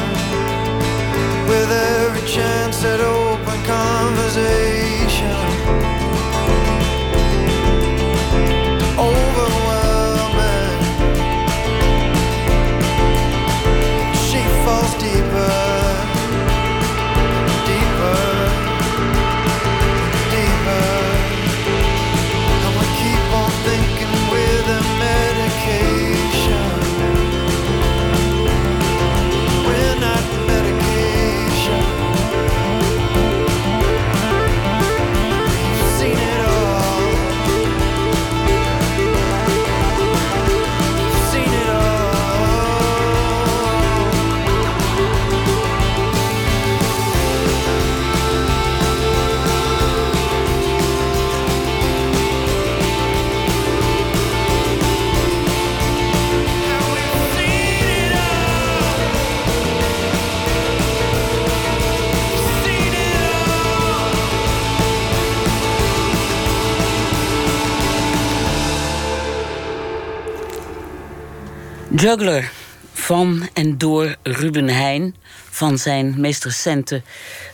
Juggler 72.00 72.50
van 72.92 73.48
en 73.52 73.78
door 73.78 74.16
Ruben 74.22 74.68
Heijn 74.68 75.14
van 75.50 75.78
zijn 75.78 76.14
meest 76.16 76.44
recente 76.44 77.02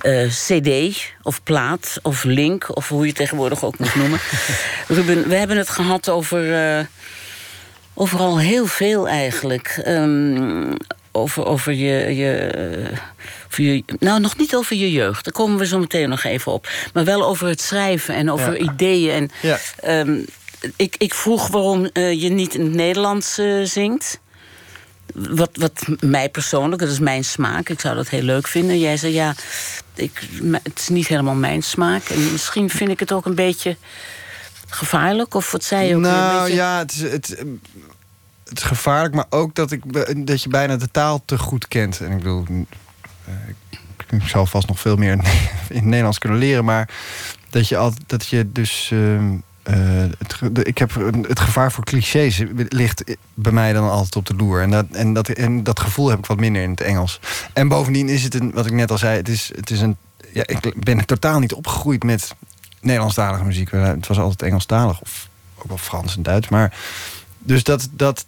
eh, 0.01 0.27
CD 0.29 0.69
of 1.23 1.43
plaat 1.43 1.99
of 2.03 2.25
link 2.25 2.77
of 2.77 2.89
hoe 2.89 3.01
je 3.01 3.07
het 3.07 3.17
tegenwoordig 3.17 3.65
ook 3.65 3.79
moet 3.79 3.95
noemen. 3.95 4.19
Ruben, 4.89 5.29
we 5.29 5.35
hebben 5.35 5.57
het 5.57 5.69
gehad 5.69 6.09
over 6.09 6.55
eh, 6.79 6.85
overal 7.95 8.39
heel 8.39 8.67
veel 8.67 9.09
eigenlijk. 9.09 9.81
Ehm, 9.85 10.73
over, 11.13 11.47
over 11.47 11.73
je. 11.73 12.17
je 12.17 12.51
over 13.47 13.65
je, 13.65 13.85
nou, 13.99 14.21
nog 14.21 14.37
niet 14.37 14.55
over 14.55 14.77
je 14.77 14.93
jeugd. 14.93 15.25
Daar 15.25 15.33
komen 15.33 15.59
we 15.59 15.67
zo 15.67 15.79
meteen 15.79 16.09
nog 16.09 16.25
even 16.25 16.53
op. 16.53 16.69
Maar 16.93 17.05
wel 17.05 17.25
over 17.25 17.49
het 17.49 17.61
schrijven 17.61 18.15
en 18.15 18.31
over 18.31 18.53
Ja. 18.65 18.73
ideeën. 18.73 19.13
En, 19.15 19.31
Ja. 19.43 19.59
ehm, 19.81 20.19
ik, 20.77 20.95
ik 20.99 21.15
vroeg 21.15 21.49
waarom 21.49 21.85
eh, 21.93 22.23
je 22.23 22.29
niet 22.29 22.55
in 22.55 22.61
het 22.65 22.75
Nederlands 22.75 23.41
zingt. 23.65 24.23
Wat, 25.15 25.51
wat 25.53 25.85
mij 26.01 26.29
persoonlijk, 26.29 26.81
dat 26.81 26.91
is 26.91 26.99
mijn 26.99 27.25
smaak. 27.25 27.69
Ik 27.69 27.81
zou 27.81 27.95
dat 27.95 28.09
heel 28.09 28.23
leuk 28.23 28.47
vinden. 28.47 28.79
Jij 28.79 28.97
zei 28.97 29.13
ja, 29.13 29.35
ik, 29.95 30.29
het 30.63 30.79
is 30.79 30.89
niet 30.89 31.07
helemaal 31.09 31.35
mijn 31.35 31.63
smaak. 31.63 32.05
En 32.09 32.33
misschien 32.33 32.71
vind 32.71 32.91
ik 32.91 33.01
het 33.01 33.13
ook 33.13 33.27
een 33.27 33.35
beetje 33.35 33.77
gevaarlijk. 34.69 35.35
Of 35.35 35.53
wat 35.53 35.65
zei 35.65 35.89
je 35.89 35.95
ook? 35.97 36.03
weer? 36.03 36.11
Een 36.11 36.17
Nou 36.19 36.41
beetje- 36.43 36.57
ja, 36.57 36.79
het 36.79 36.93
is, 36.93 37.01
het, 37.01 37.35
eh, 37.35 37.45
het 38.49 38.59
is 38.59 38.63
gevaarlijk, 38.65 39.15
maar 39.15 39.27
ook 39.31 39.55
dat, 39.55 39.71
ik, 39.73 39.83
dat 40.27 40.43
je 40.43 40.49
bijna 40.49 40.77
de 40.77 40.91
taal 40.91 41.23
te 41.25 41.39
goed 41.39 41.69
kent. 41.69 42.01
En 42.01 42.11
ik 42.11 42.17
bedoel, 42.19 42.45
eh, 43.25 43.35
ik, 44.11 44.27
zal 44.29 44.47
vast 44.47 44.69
nog 44.69 44.81
veel 44.81 44.97
meer 44.97 45.13
in 45.13 45.21
het 45.75 45.85
Nederlands 45.85 46.19
kunnen 46.19 46.39
leren, 46.39 46.65
maar 46.65 46.89
dat 47.51 47.69
je, 47.69 47.77
al, 47.77 47.93
dat 48.07 48.27
je 48.27 48.53
dus. 48.53 48.89
ehm, 48.93 49.37
eh, 49.65 49.77
het, 50.19 50.41
ik 50.67 50.79
heb 50.79 50.95
het 51.29 51.41
gevaar 51.41 51.73
voor 51.73 51.85
clichés 51.85 52.43
ligt 52.69 53.17
bij 53.35 53.53
mij 53.53 53.73
dan 53.73 53.91
altijd 53.91 54.17
op 54.17 54.27
de 54.27 54.35
loer. 54.35 54.63
En 54.63 54.71
dat, 54.71 54.87
en, 54.93 55.13
dat, 55.13 55.29
en 55.29 55.63
dat 55.63 55.81
gevoel 55.81 56.09
heb 56.09 56.19
ik 56.19 56.27
wat 56.27 56.41
minder 56.41 56.63
in 56.63 56.71
het 56.71 56.81
Engels. 56.81 57.21
En 57.53 57.69
bovendien 57.69 58.09
is 58.09 58.23
het 58.23 58.35
een, 58.35 58.51
wat 58.53 58.67
ik 58.67 58.73
net 58.73 58.91
al 58.91 58.99
zei, 58.99 59.17
het 59.17 59.29
is, 59.29 59.51
het 59.55 59.71
is 59.71 59.81
een. 59.81 59.97
Ja, 60.33 60.47
ik 60.47 60.85
ben 60.85 61.07
totaal 61.07 61.39
niet 61.39 61.55
opgegroeid 61.55 62.03
met 62.03 62.35
Nederlandstalige 62.81 63.45
muziek. 63.45 63.71
Het 63.71 64.07
was 64.07 64.19
altijd 64.19 64.43
Engelstalig 64.43 65.01
of 65.01 65.29
ook 65.57 65.69
wel 65.69 65.79
Frans 65.79 66.17
en 66.17 66.23
Duits. 66.23 66.49
Maar 66.49 66.77
dus 67.45 67.63
dat, 67.65 67.89
dat 67.91 68.25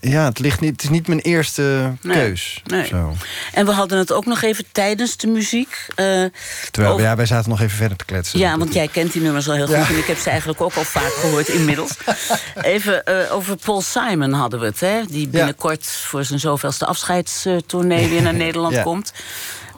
ja, 0.00 0.24
het 0.24 0.38
ligt 0.38 0.60
niet. 0.60 0.70
Het 0.72 0.82
is 0.82 0.88
niet 0.88 1.06
mijn 1.08 1.20
eerste 1.20 1.92
keus. 2.02 2.62
nee. 2.66 2.86
Zo. 2.86 3.14
En 3.52 3.66
we 3.66 3.72
hadden 3.72 3.98
het 3.98 4.12
ook 4.12 4.26
nog 4.26 4.42
even 4.42 4.64
tijdens 4.72 5.16
de 5.16 5.26
muziek. 5.26 5.86
eh, 5.88 6.04
Terwijl 6.70 6.94
over- 6.94 7.06
ja, 7.06 7.16
wij 7.16 7.26
zaten 7.26 7.50
nog 7.50 7.60
even 7.60 7.76
verder 7.76 7.96
te 7.96 8.04
kletsen. 8.04 8.38
Ja, 8.38 8.58
want 8.58 8.74
jij 8.74 8.88
kent 8.88 9.12
die 9.12 9.22
nummers 9.22 9.48
al 9.48 9.54
heel 9.54 9.66
goed. 9.66 9.74
En 9.88 9.98
ik 9.98 10.04
heb 10.06 10.18
ze 10.18 10.30
eigenlijk 10.30 10.60
ook 10.60 10.74
al 10.74 10.84
vaak 10.84 11.12
gehoord 11.12 11.48
inmiddels. 11.48 11.90
Even 12.54 13.04
eh, 13.04 13.34
over 13.34 13.56
Paul 13.56 13.80
Simon 13.80 14.32
hadden 14.32 14.60
we 14.60 14.66
het, 14.66 14.80
hè? 14.80 15.00
Die 15.08 15.28
binnenkort 15.28 15.86
voor 15.86 16.24
zijn 16.24 16.40
zoveelste 16.40 16.86
afscheidstournee 16.86 18.08
weer 18.08 18.22
naar 18.22 18.34
Nederland 18.44 18.74
Ja. 18.74 18.82
komt. 18.82 19.12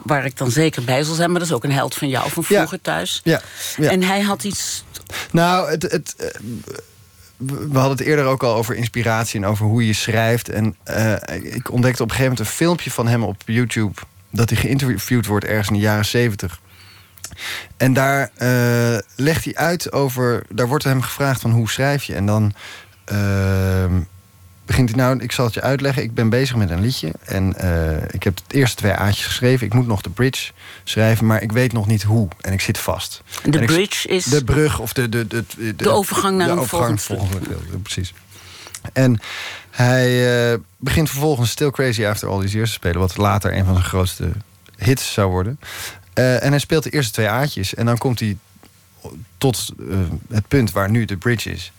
Waar 0.03 0.25
ik 0.25 0.37
dan 0.37 0.51
zeker 0.51 0.85
bij 0.85 1.03
zal 1.03 1.15
zijn. 1.15 1.31
Maar 1.31 1.39
dat 1.41 1.49
is 1.49 1.55
ook 1.55 1.65
een 1.65 1.73
held 1.73 1.95
van 1.95 2.09
jou 2.09 2.31
van 2.31 2.45
Ja. 2.49 2.57
vroeger 2.57 2.81
thuis. 2.81 3.21
Ja, 3.25 3.41
ja. 3.77 3.91
En 3.91 4.03
hij 4.03 4.21
had 4.21 4.45
iets. 4.45 4.85
Nou, 5.31 5.71
het, 5.71 5.83
het, 5.83 6.15
eh, 6.19 6.27
we 7.47 7.79
hadden 7.79 7.97
het 7.97 8.07
eerder 8.07 8.25
ook 8.25 8.43
al 8.43 8.55
over 8.55 8.75
inspiratie 8.75 9.41
en 9.41 9.47
over 9.47 9.67
hoe 9.67 9.87
je 9.87 9.93
schrijft. 9.93 10.49
En 10.49 10.77
eh, 10.83 11.15
ik 11.43 11.71
ontdekte 11.71 12.03
op 12.03 12.09
een 12.09 12.15
gegeven 12.17 12.23
moment 12.23 12.39
een 12.39 12.47
filmpje 12.47 12.91
van 12.91 13.09
hem 13.09 13.23
op 13.23 13.43
YouTube. 13.45 14.01
Dat 14.31 14.51
hij 14.51 14.59
geïnterviewd 14.59 15.27
wordt 15.27 15.45
ergens 15.45 15.69
in 15.69 15.75
de 15.75 15.81
jaren 15.81 16.05
zeventig. 16.05 16.61
En 17.77 17.93
daar 17.93 18.31
eh, 18.35 18.99
legt 19.17 19.45
hij 19.45 19.55
uit 19.55 19.93
over. 19.93 20.43
Daar 20.49 20.69
wordt 20.69 20.85
hem 20.85 21.03
gevraagd 21.03 21.41
van 21.41 21.51
hoe 21.51 21.71
schrijf 21.71 22.05
je. 22.05 22.15
En 22.15 22.27
dan 22.27 22.53
ehm, 23.05 24.01
begint 24.71 24.89
hij 24.89 24.99
nou, 24.99 25.19
ik 25.21 25.33
zal 25.33 25.45
het 25.45 25.55
je 25.55 25.61
uitleggen. 25.61 26.03
Ik 26.03 26.15
ben 26.15 26.29
bezig 26.29 26.57
met 26.57 26.71
een 26.71 26.81
liedje. 26.81 27.13
En 27.25 27.57
eh, 27.57 28.03
ik 28.11 28.23
heb 28.23 28.37
het 28.45 28.53
eerste 28.55 28.77
twee 28.77 28.93
aatjes 28.93 29.27
geschreven. 29.27 29.67
Ik 29.67 29.75
moet 29.75 29.87
nog 29.87 30.01
de 30.01 30.11
bridge 30.11 30.53
schrijven, 30.85 31.27
maar 31.27 31.43
ik 31.43 31.53
weet 31.53 31.73
nog 31.73 31.87
niet 31.87 32.03
hoe. 32.03 32.29
En 32.41 32.53
ik 32.53 32.61
zit 32.61 32.79
vast. 32.79 33.23
De 33.43 33.51
En 33.51 33.61
ik- 33.63 33.67
bridge 33.67 34.09
is... 34.09 34.25
De 34.25 34.45
brug 34.45 34.79
of 34.79 34.93
de... 34.93 35.09
De, 35.09 35.27
de, 35.27 35.45
de, 35.57 35.77
De 35.77 35.89
overgang 35.91 36.37
naar 36.37 36.47
de 36.47 36.53
een 36.53 36.59
overgang 36.59 37.01
volgend 37.01 37.31
stuk. 37.31 37.47
volgende- 37.47 37.79
Precies. 37.83 38.15
En 38.93 39.21
hij 39.71 40.51
eh, 40.53 40.59
begint 40.77 41.11
vervolgens 41.11 41.51
Still 41.51 41.71
Crazy 41.71 42.05
After 42.07 42.29
All 42.29 42.41
These 42.41 42.55
Years 42.55 42.69
te 42.71 42.77
spelen... 42.77 42.99
wat 43.01 43.17
later 43.17 43.57
een 43.57 43.65
van 43.65 43.75
zijn 43.75 43.87
grootste 43.87 44.31
hits 44.77 45.13
zou 45.13 45.31
worden. 45.31 45.61
Eh, 46.13 46.43
en 46.45 46.51
hij 46.51 46.59
speelt 46.59 46.83
de 46.83 46.91
eerste 46.91 47.13
twee 47.13 47.29
aatjes. 47.29 47.75
En 47.75 47.87
dan 47.87 47.99
komt 47.99 48.21
hij 48.21 48.37
tot 49.39 49.73
het 50.31 50.49
punt 50.49 50.73
waar 50.73 50.91
nu 50.91 51.05
de 51.05 51.17
bridge 51.17 51.51
is. 51.51 51.73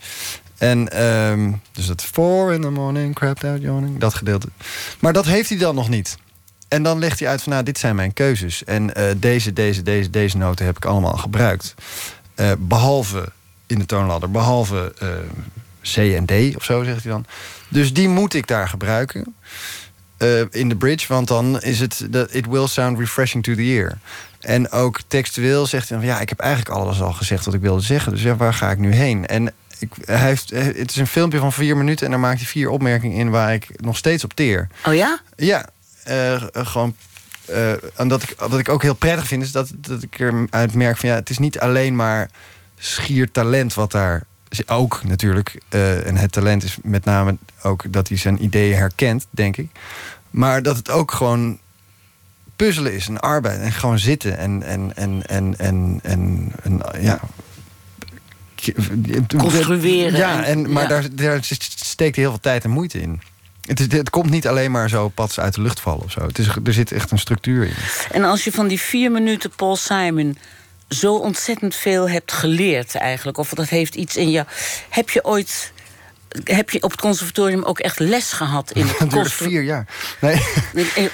En 0.62 0.84
dus 0.84 1.60
dus 1.72 1.86
dat 1.86 2.02
four 2.02 2.52
in 2.52 2.60
the 2.60 2.70
morning, 2.70 3.14
crapped 3.14 3.44
out 3.44 3.62
yawning, 3.62 3.98
dat 3.98 4.14
gedeelte. 4.14 4.48
Maar 4.98 5.12
dat 5.12 5.24
heeft 5.24 5.48
hij 5.48 5.58
dan 5.58 5.74
nog 5.74 5.88
niet. 5.88 6.16
En 6.72 6.82
dan 6.82 6.98
legt 6.98 7.18
hij 7.18 7.28
uit 7.28 7.42
van, 7.42 7.52
nou, 7.52 7.64
dit 7.64 7.78
zijn 7.78 7.96
mijn 7.96 8.12
keuzes. 8.12 8.64
En 8.64 8.94
eh, 8.94 9.04
deze, 9.16 9.52
deze, 9.52 9.82
deze, 9.82 10.10
deze 10.10 10.36
noten 10.36 10.64
heb 10.64 10.76
ik 10.76 10.84
allemaal 10.84 11.16
gebruikt. 11.16 11.74
Eh, 12.34 12.52
behalve 12.58 13.32
in 13.66 13.78
de 13.78 13.86
toonladder, 13.86 14.30
behalve 14.30 14.94
eh, 14.98 15.08
C 15.82 15.96
en 15.96 16.26
D 16.26 16.56
of 16.56 16.64
zo, 16.64 16.82
zegt 16.82 17.02
hij 17.02 17.12
dan. 17.12 17.24
Dus 17.68 17.92
die 17.92 18.08
moet 18.08 18.34
ik 18.34 18.46
daar 18.46 18.68
gebruiken. 18.68 19.34
in 20.50 20.68
de 20.68 20.76
bridge, 20.76 21.06
want 21.08 21.28
dan 21.28 21.60
is 21.60 21.80
het... 21.80 22.08
it 22.30 22.46
will 22.46 22.66
sound 22.66 22.98
refreshing 22.98 23.44
to 23.44 23.54
the 23.54 23.62
ear. 23.62 23.98
En 24.40 24.70
ook 24.70 25.00
textueel 25.06 25.66
zegt 25.66 25.88
hij... 25.88 25.98
van, 25.98 26.06
ja, 26.06 26.20
ik 26.20 26.28
heb 26.28 26.40
eigenlijk 26.40 26.76
alles 26.76 27.00
al 27.00 27.12
gezegd 27.12 27.44
wat 27.44 27.54
ik 27.54 27.60
wilde 27.60 27.82
zeggen. 27.82 28.12
Dus 28.12 28.22
ja, 28.22 28.36
waar 28.36 28.54
ga 28.54 28.70
ik 28.70 28.78
nu 28.78 28.94
heen? 28.94 29.26
En 29.26 29.52
ik, 29.82 29.90
hij 30.04 30.16
heeft, 30.28 30.50
het 30.50 30.90
is 30.90 30.96
een 30.96 31.06
filmpje 31.06 31.38
van 31.38 31.52
vier 31.52 31.76
minuten... 31.76 32.04
en 32.06 32.10
daar 32.12 32.20
maakt 32.20 32.38
hij 32.38 32.46
vier 32.46 32.68
opmerkingen 32.68 33.16
in 33.18 33.30
waar 33.30 33.54
ik 33.54 33.68
nog 33.76 33.96
steeds 33.96 34.24
op 34.24 34.32
teer. 34.34 34.68
Oh 34.86 34.94
ja? 34.94 35.20
Ja, 35.36 35.68
eh, 36.04 36.34
eh, 36.34 36.42
gewoon. 36.52 36.94
eh, 37.46 38.00
en 38.00 38.08
dat 38.08 38.22
ik, 38.22 38.34
wat 38.38 38.58
ik 38.58 38.68
ook 38.68 38.82
heel 38.82 38.94
prettig 38.94 39.26
vind, 39.26 39.42
is 39.42 39.52
dat, 39.52 39.70
dat 39.76 40.02
ik 40.02 40.18
eruit 40.18 40.74
merk 40.74 40.96
van 40.96 41.08
ja, 41.08 41.14
het 41.14 41.30
is 41.30 41.38
niet 41.38 41.58
alleen 41.58 41.96
maar 41.96 42.30
schier 42.78 43.30
talent 43.30 43.74
wat 43.74 43.90
daar 43.92 44.22
ook 44.66 45.00
natuurlijk. 45.04 45.60
eh, 45.68 46.06
en 46.06 46.16
het 46.16 46.32
talent 46.32 46.62
is 46.64 46.78
met 46.82 47.04
name 47.04 47.36
ook 47.62 47.92
dat 47.92 48.08
hij 48.08 48.16
zijn 48.16 48.44
ideeën 48.44 48.76
herkent, 48.76 49.26
denk 49.30 49.56
ik. 49.56 49.70
Maar 50.30 50.62
dat 50.62 50.76
het 50.76 50.90
ook 50.90 51.12
gewoon 51.12 51.58
puzzelen 52.56 52.92
is, 52.94 53.08
een 53.08 53.20
arbeid 53.20 53.60
en 53.60 53.72
gewoon 53.72 53.98
zitten 53.98 54.38
en 54.38 54.62
en 54.62 54.96
en 54.96 55.26
en 55.26 55.54
en 55.58 56.00
en, 56.02 56.52
en 56.62 56.82
ja. 57.00 57.20
Construeren 59.36 60.16
Ja, 60.18 60.44
en- 60.44 60.72
maar 60.72 60.82
ja. 60.82 60.88
Daar, 60.88 61.04
daar 61.14 61.40
steekt 61.76 62.16
heel 62.16 62.30
veel 62.30 62.40
tijd 62.40 62.64
en 62.64 62.70
moeite 62.70 63.00
in. 63.00 63.20
Het, 63.62 63.80
is, 63.80 63.86
het 63.92 64.10
komt 64.10 64.30
niet 64.30 64.46
alleen 64.46 64.70
maar 64.70 64.88
zo 64.88 65.08
pats 65.08 65.40
uit 65.40 65.54
de 65.54 65.60
lucht 65.62 65.80
vallen 65.80 66.04
of 66.04 66.10
zo. 66.10 66.20
Het 66.26 66.38
is, 66.38 66.46
er 66.64 66.72
zit 66.72 66.92
echt 66.92 67.10
een 67.10 67.18
structuur 67.18 67.64
in. 67.66 67.72
En 68.10 68.24
als 68.24 68.44
je 68.44 68.52
van 68.52 68.68
die 68.68 68.80
vier 68.80 69.10
minuten 69.10 69.50
Paul 69.56 69.76
Simon 69.76 70.38
zo 70.88 71.14
ontzettend 71.16 71.74
veel 71.74 72.08
hebt 72.08 72.32
geleerd 72.32 72.94
eigenlijk... 72.94 73.38
of 73.38 73.48
dat 73.48 73.68
heeft 73.68 73.94
iets 73.94 74.16
in 74.16 74.30
je... 74.30 74.44
Heb 74.88 75.10
je 75.10 75.24
ooit... 75.24 75.72
Heb 76.44 76.70
je 76.70 76.82
op 76.82 76.90
het 76.90 77.00
conservatorium 77.00 77.62
ook 77.62 77.78
echt 77.78 77.98
les 77.98 78.32
gehad 78.32 78.70
in 78.72 78.86
het 78.86 78.96
constru- 79.12 79.46
vier 79.48 79.62
jaar. 79.62 79.86
Nee. 80.20 80.42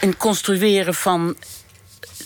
in, 0.00 0.16
construeren 0.16 0.94
van 0.94 1.36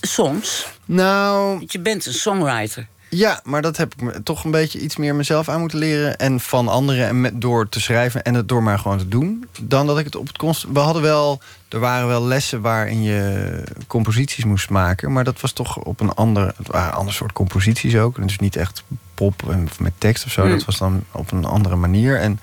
songs? 0.01 0.67
Nou, 0.85 1.65
je 1.67 1.81
bent 1.81 2.07
een 2.07 2.13
songwriter. 2.15 2.87
Ja, 3.15 3.41
maar 3.45 3.63
dat 3.63 3.77
heb 3.77 3.95
ik 3.95 4.01
me 4.01 4.23
toch 4.23 4.45
een 4.45 4.51
beetje 4.51 4.81
iets 4.81 4.97
meer 4.97 5.15
mezelf 5.15 5.49
aan 5.49 5.61
moeten 5.61 5.79
leren. 5.79 6.19
En 6.19 6.41
van 6.41 6.69
anderen 6.69 7.07
en 7.07 7.21
met, 7.21 7.41
door 7.41 7.69
te 7.69 7.81
schrijven 7.81 8.23
en 8.23 8.35
het 8.35 8.49
door 8.49 8.63
maar 8.63 8.79
gewoon 8.79 8.99
te 8.99 9.09
doen. 9.09 9.49
Dan 9.61 9.87
dat 9.87 9.99
ik 9.99 10.05
het 10.05 10.17
op 10.17 10.27
het 10.27 10.39
const. 10.39 10.67
We 10.73 10.79
hadden 10.79 11.03
wel. 11.03 11.41
Er 11.69 11.81
waren 11.81 12.09
wel 12.09 12.25
lessen 12.25 12.61
waarin 12.61 13.03
je 13.03 13.63
composities 13.87 14.45
moest 14.45 14.71
maken. 14.71 15.13
Maar 15.13 15.25
dat 15.25 15.41
was 15.41 15.53
toch 15.53 15.77
op 15.77 16.01
een 16.01 16.15
ander. 16.15 16.55
Het 16.57 16.67
waren 16.67 16.93
ander 16.93 17.15
soort 17.15 17.33
composities 17.33 17.97
ook. 17.97 18.23
Dus 18.23 18.39
niet 18.39 18.57
echt 18.57 18.83
pop 19.15 19.51
en 19.51 19.69
met 19.79 19.93
tekst 19.99 20.25
of 20.25 20.33
zo. 20.33 20.43
Hmm. 20.43 20.51
Dat 20.51 20.65
was 20.65 20.79
dan 20.79 21.05
op 21.11 21.33
een 21.33 21.45
andere 21.45 21.77
manier. 21.77 22.19
En 22.19 22.41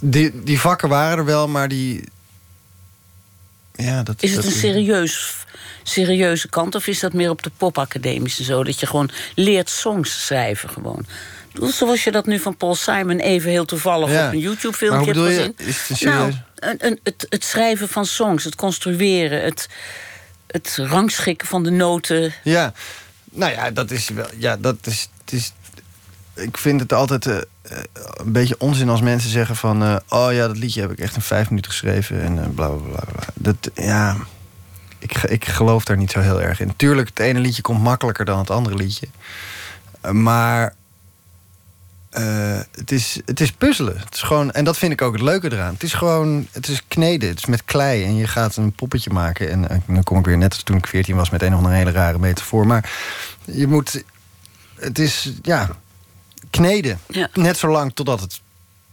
die, 0.00 0.42
die 0.42 0.60
vakken 0.60 0.88
waren 0.88 1.18
er 1.18 1.24
wel, 1.24 1.48
maar 1.48 1.68
die. 1.68 2.04
Ja, 3.74 4.02
dat 4.02 4.22
Is 4.22 4.34
het 4.34 4.42
dat 4.42 4.52
een 4.52 4.58
serieus, 4.58 5.36
serieuze 5.82 6.48
kant 6.48 6.74
of 6.74 6.86
is 6.86 7.00
dat 7.00 7.12
meer 7.12 7.30
op 7.30 7.42
de 7.42 7.50
popacademische 7.56 8.44
zo? 8.44 8.64
Dat 8.64 8.80
je 8.80 8.86
gewoon 8.86 9.10
leert 9.34 9.70
songs 9.70 10.24
schrijven 10.26 10.68
gewoon. 10.68 11.06
Zoals 11.60 12.04
je 12.04 12.10
dat 12.10 12.26
nu 12.26 12.38
van 12.38 12.56
Paul 12.56 12.74
Simon 12.74 13.18
even 13.18 13.50
heel 13.50 13.64
toevallig 13.64 14.10
Ja. 14.10 14.26
op 14.26 14.32
een 14.32 14.38
YouTube-filmpje 14.38 15.12
hebt 15.12 15.26
gezien. 15.26 15.54
Is 15.56 15.88
het 15.88 16.00
nou, 16.00 16.32
een, 16.54 16.86
een, 16.86 17.00
het, 17.02 17.26
het 17.28 17.44
schrijven 17.44 17.88
van 17.88 18.06
songs, 18.06 18.44
het 18.44 18.54
construeren, 18.54 19.42
het, 19.42 19.68
het 20.46 20.76
rangschikken 20.80 21.48
van 21.48 21.62
de 21.62 21.70
noten. 21.70 22.32
Ja, 22.42 22.72
nou 23.30 23.52
ja, 23.52 23.70
dat 23.70 23.90
is 23.90 24.08
wel. 24.08 24.26
Ja, 24.38 24.56
dat 24.56 24.76
is. 24.82 25.08
Het 25.24 25.32
is 25.32 25.52
ik 26.34 26.56
vind 26.56 26.80
het 26.80 26.92
altijd 26.92 27.26
eh, 27.26 27.36
eh, 27.36 27.78
een 28.14 28.32
beetje 28.32 28.54
onzin 28.58 28.88
als 28.88 29.00
mensen 29.00 29.30
zeggen 29.30 29.56
van... 29.56 29.82
eh, 29.82 29.96
oh 30.08 30.32
ja, 30.32 30.46
dat 30.46 30.58
liedje 30.58 30.80
heb 30.80 30.90
ik 30.90 30.98
echt 30.98 31.14
in 31.14 31.22
vijf 31.22 31.48
minuten 31.48 31.70
geschreven 31.70 32.22
en 32.22 32.54
bla 32.54 32.68
bla 32.68 32.76
bla. 32.76 33.04
bla. 33.12 33.24
Dat, 33.34 33.70
ja, 33.74 34.16
ik, 35.02 35.22
ik 35.22 35.44
geloof 35.44 35.84
daar 35.84 35.96
niet 35.96 36.10
zo 36.10 36.20
heel 36.20 36.42
erg 36.42 36.60
in. 36.60 36.76
Tuurlijk, 36.76 37.08
het 37.08 37.18
ene 37.18 37.38
liedje 37.38 37.62
komt 37.62 37.82
makkelijker 37.82 38.24
dan 38.24 38.38
het 38.38 38.50
andere 38.50 38.76
liedje. 38.76 39.06
Maar 40.12 40.74
eh, 42.10 42.60
het, 42.70 42.92
is, 42.92 43.20
het 43.24 43.40
is 43.40 43.52
puzzelen. 43.52 43.98
Het 43.98 44.14
is 44.14 44.22
gewoon, 44.22 44.50
en 44.50 44.64
dat 44.64 44.78
vind 44.78 44.92
ik 44.92 45.02
ook 45.02 45.12
het 45.12 45.22
leuke 45.22 45.52
eraan. 45.52 45.72
Het 45.72 45.82
is 45.82 45.94
gewoon, 45.94 46.46
het 46.50 46.68
is 46.68 46.82
kneden. 46.88 47.28
Het 47.28 47.38
is 47.38 47.46
met 47.46 47.64
klei. 47.64 48.04
En 48.04 48.16
je 48.16 48.26
gaat 48.26 48.56
een 48.56 48.72
poppetje 48.72 49.10
maken. 49.10 49.50
En 49.50 49.68
eh, 49.68 49.78
dan 49.86 50.02
kom 50.02 50.18
ik 50.18 50.24
weer 50.24 50.38
net 50.38 50.52
als 50.52 50.62
toen 50.62 50.76
ik 50.76 50.86
14 50.86 51.16
was 51.16 51.30
met 51.30 51.42
een 51.42 51.52
of 51.52 51.58
andere 51.58 51.74
hele 51.74 51.90
rare 51.90 52.18
metafoor. 52.18 52.66
Maar 52.66 52.90
je 53.44 53.66
moet, 53.66 54.04
het 54.74 54.98
is, 54.98 55.32
ja, 55.42 55.70
kneden. 56.50 57.00
Ja. 57.08 57.28
Net 57.34 57.56
zo 57.56 57.68
lang 57.68 57.94
totdat 57.94 58.20
het 58.20 58.40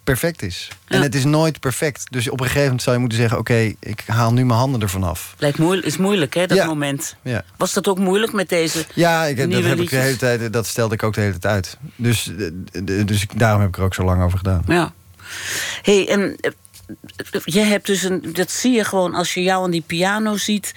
perfect 0.10 0.42
is. 0.42 0.68
En 0.88 1.02
het 1.02 1.16
is 1.16 1.24
nooit 1.24 1.60
perfect. 1.60 2.04
Dus 2.10 2.30
op 2.30 2.40
een 2.40 2.46
gegeven 2.46 2.64
moment 2.64 2.82
zou 2.82 2.96
je 2.96 3.02
moeten 3.02 3.20
zeggen... 3.20 3.38
oké, 3.38 3.74
ik 3.80 4.04
haal 4.06 4.34
nu 4.34 4.46
mijn 4.46 4.60
handen 4.60 4.82
ervan 4.82 5.04
af. 5.04 5.36
Lijkt 5.38 5.58
moeilijk, 5.58 5.88
is 5.88 5.98
moeilijk, 5.98 6.34
hè, 6.34 6.48
dat 6.48 6.58
Ja. 6.58 6.66
moment. 6.66 7.16
Ja. 7.22 7.44
Was 7.58 7.74
dat 7.74 7.88
ook 7.88 8.00
moeilijk 8.00 8.34
met 8.34 8.50
deze 8.50 8.86
Ja, 8.94 9.26
ik, 9.26 9.38
dat, 9.52 9.64
heb 9.64 9.80
ik 9.80 9.90
de 9.90 9.96
hele 9.96 10.18
tijd, 10.18 10.54
dat 10.54 10.68
stelde 10.68 10.94
ik 10.94 11.04
ook 11.04 11.14
de 11.14 11.22
hele 11.22 11.38
tijd 11.38 11.54
uit. 11.54 11.78
Dus, 11.96 12.32
eh, 12.38 13.06
dus 13.06 13.26
daarom 13.36 13.62
heb 13.62 13.70
ik 13.70 13.78
er 13.78 13.84
ook 13.84 13.94
zo 13.94 14.04
lang 14.04 14.24
over 14.24 14.38
gedaan. 14.38 14.64
Ja. 14.68 14.94
hey, 15.82 16.08
en 16.10 16.36
eh, 16.40 16.52
je 17.44 17.60
hebt 17.60 17.86
dus 17.86 18.04
een. 18.04 18.30
Dat 18.34 18.52
zie 18.52 18.72
je 18.72 18.84
gewoon 18.84 19.14
als 19.14 19.34
je 19.34 19.42
jou 19.44 19.64
aan 19.64 19.72
die 19.72 19.84
piano 19.88 20.38
ziet. 20.38 20.74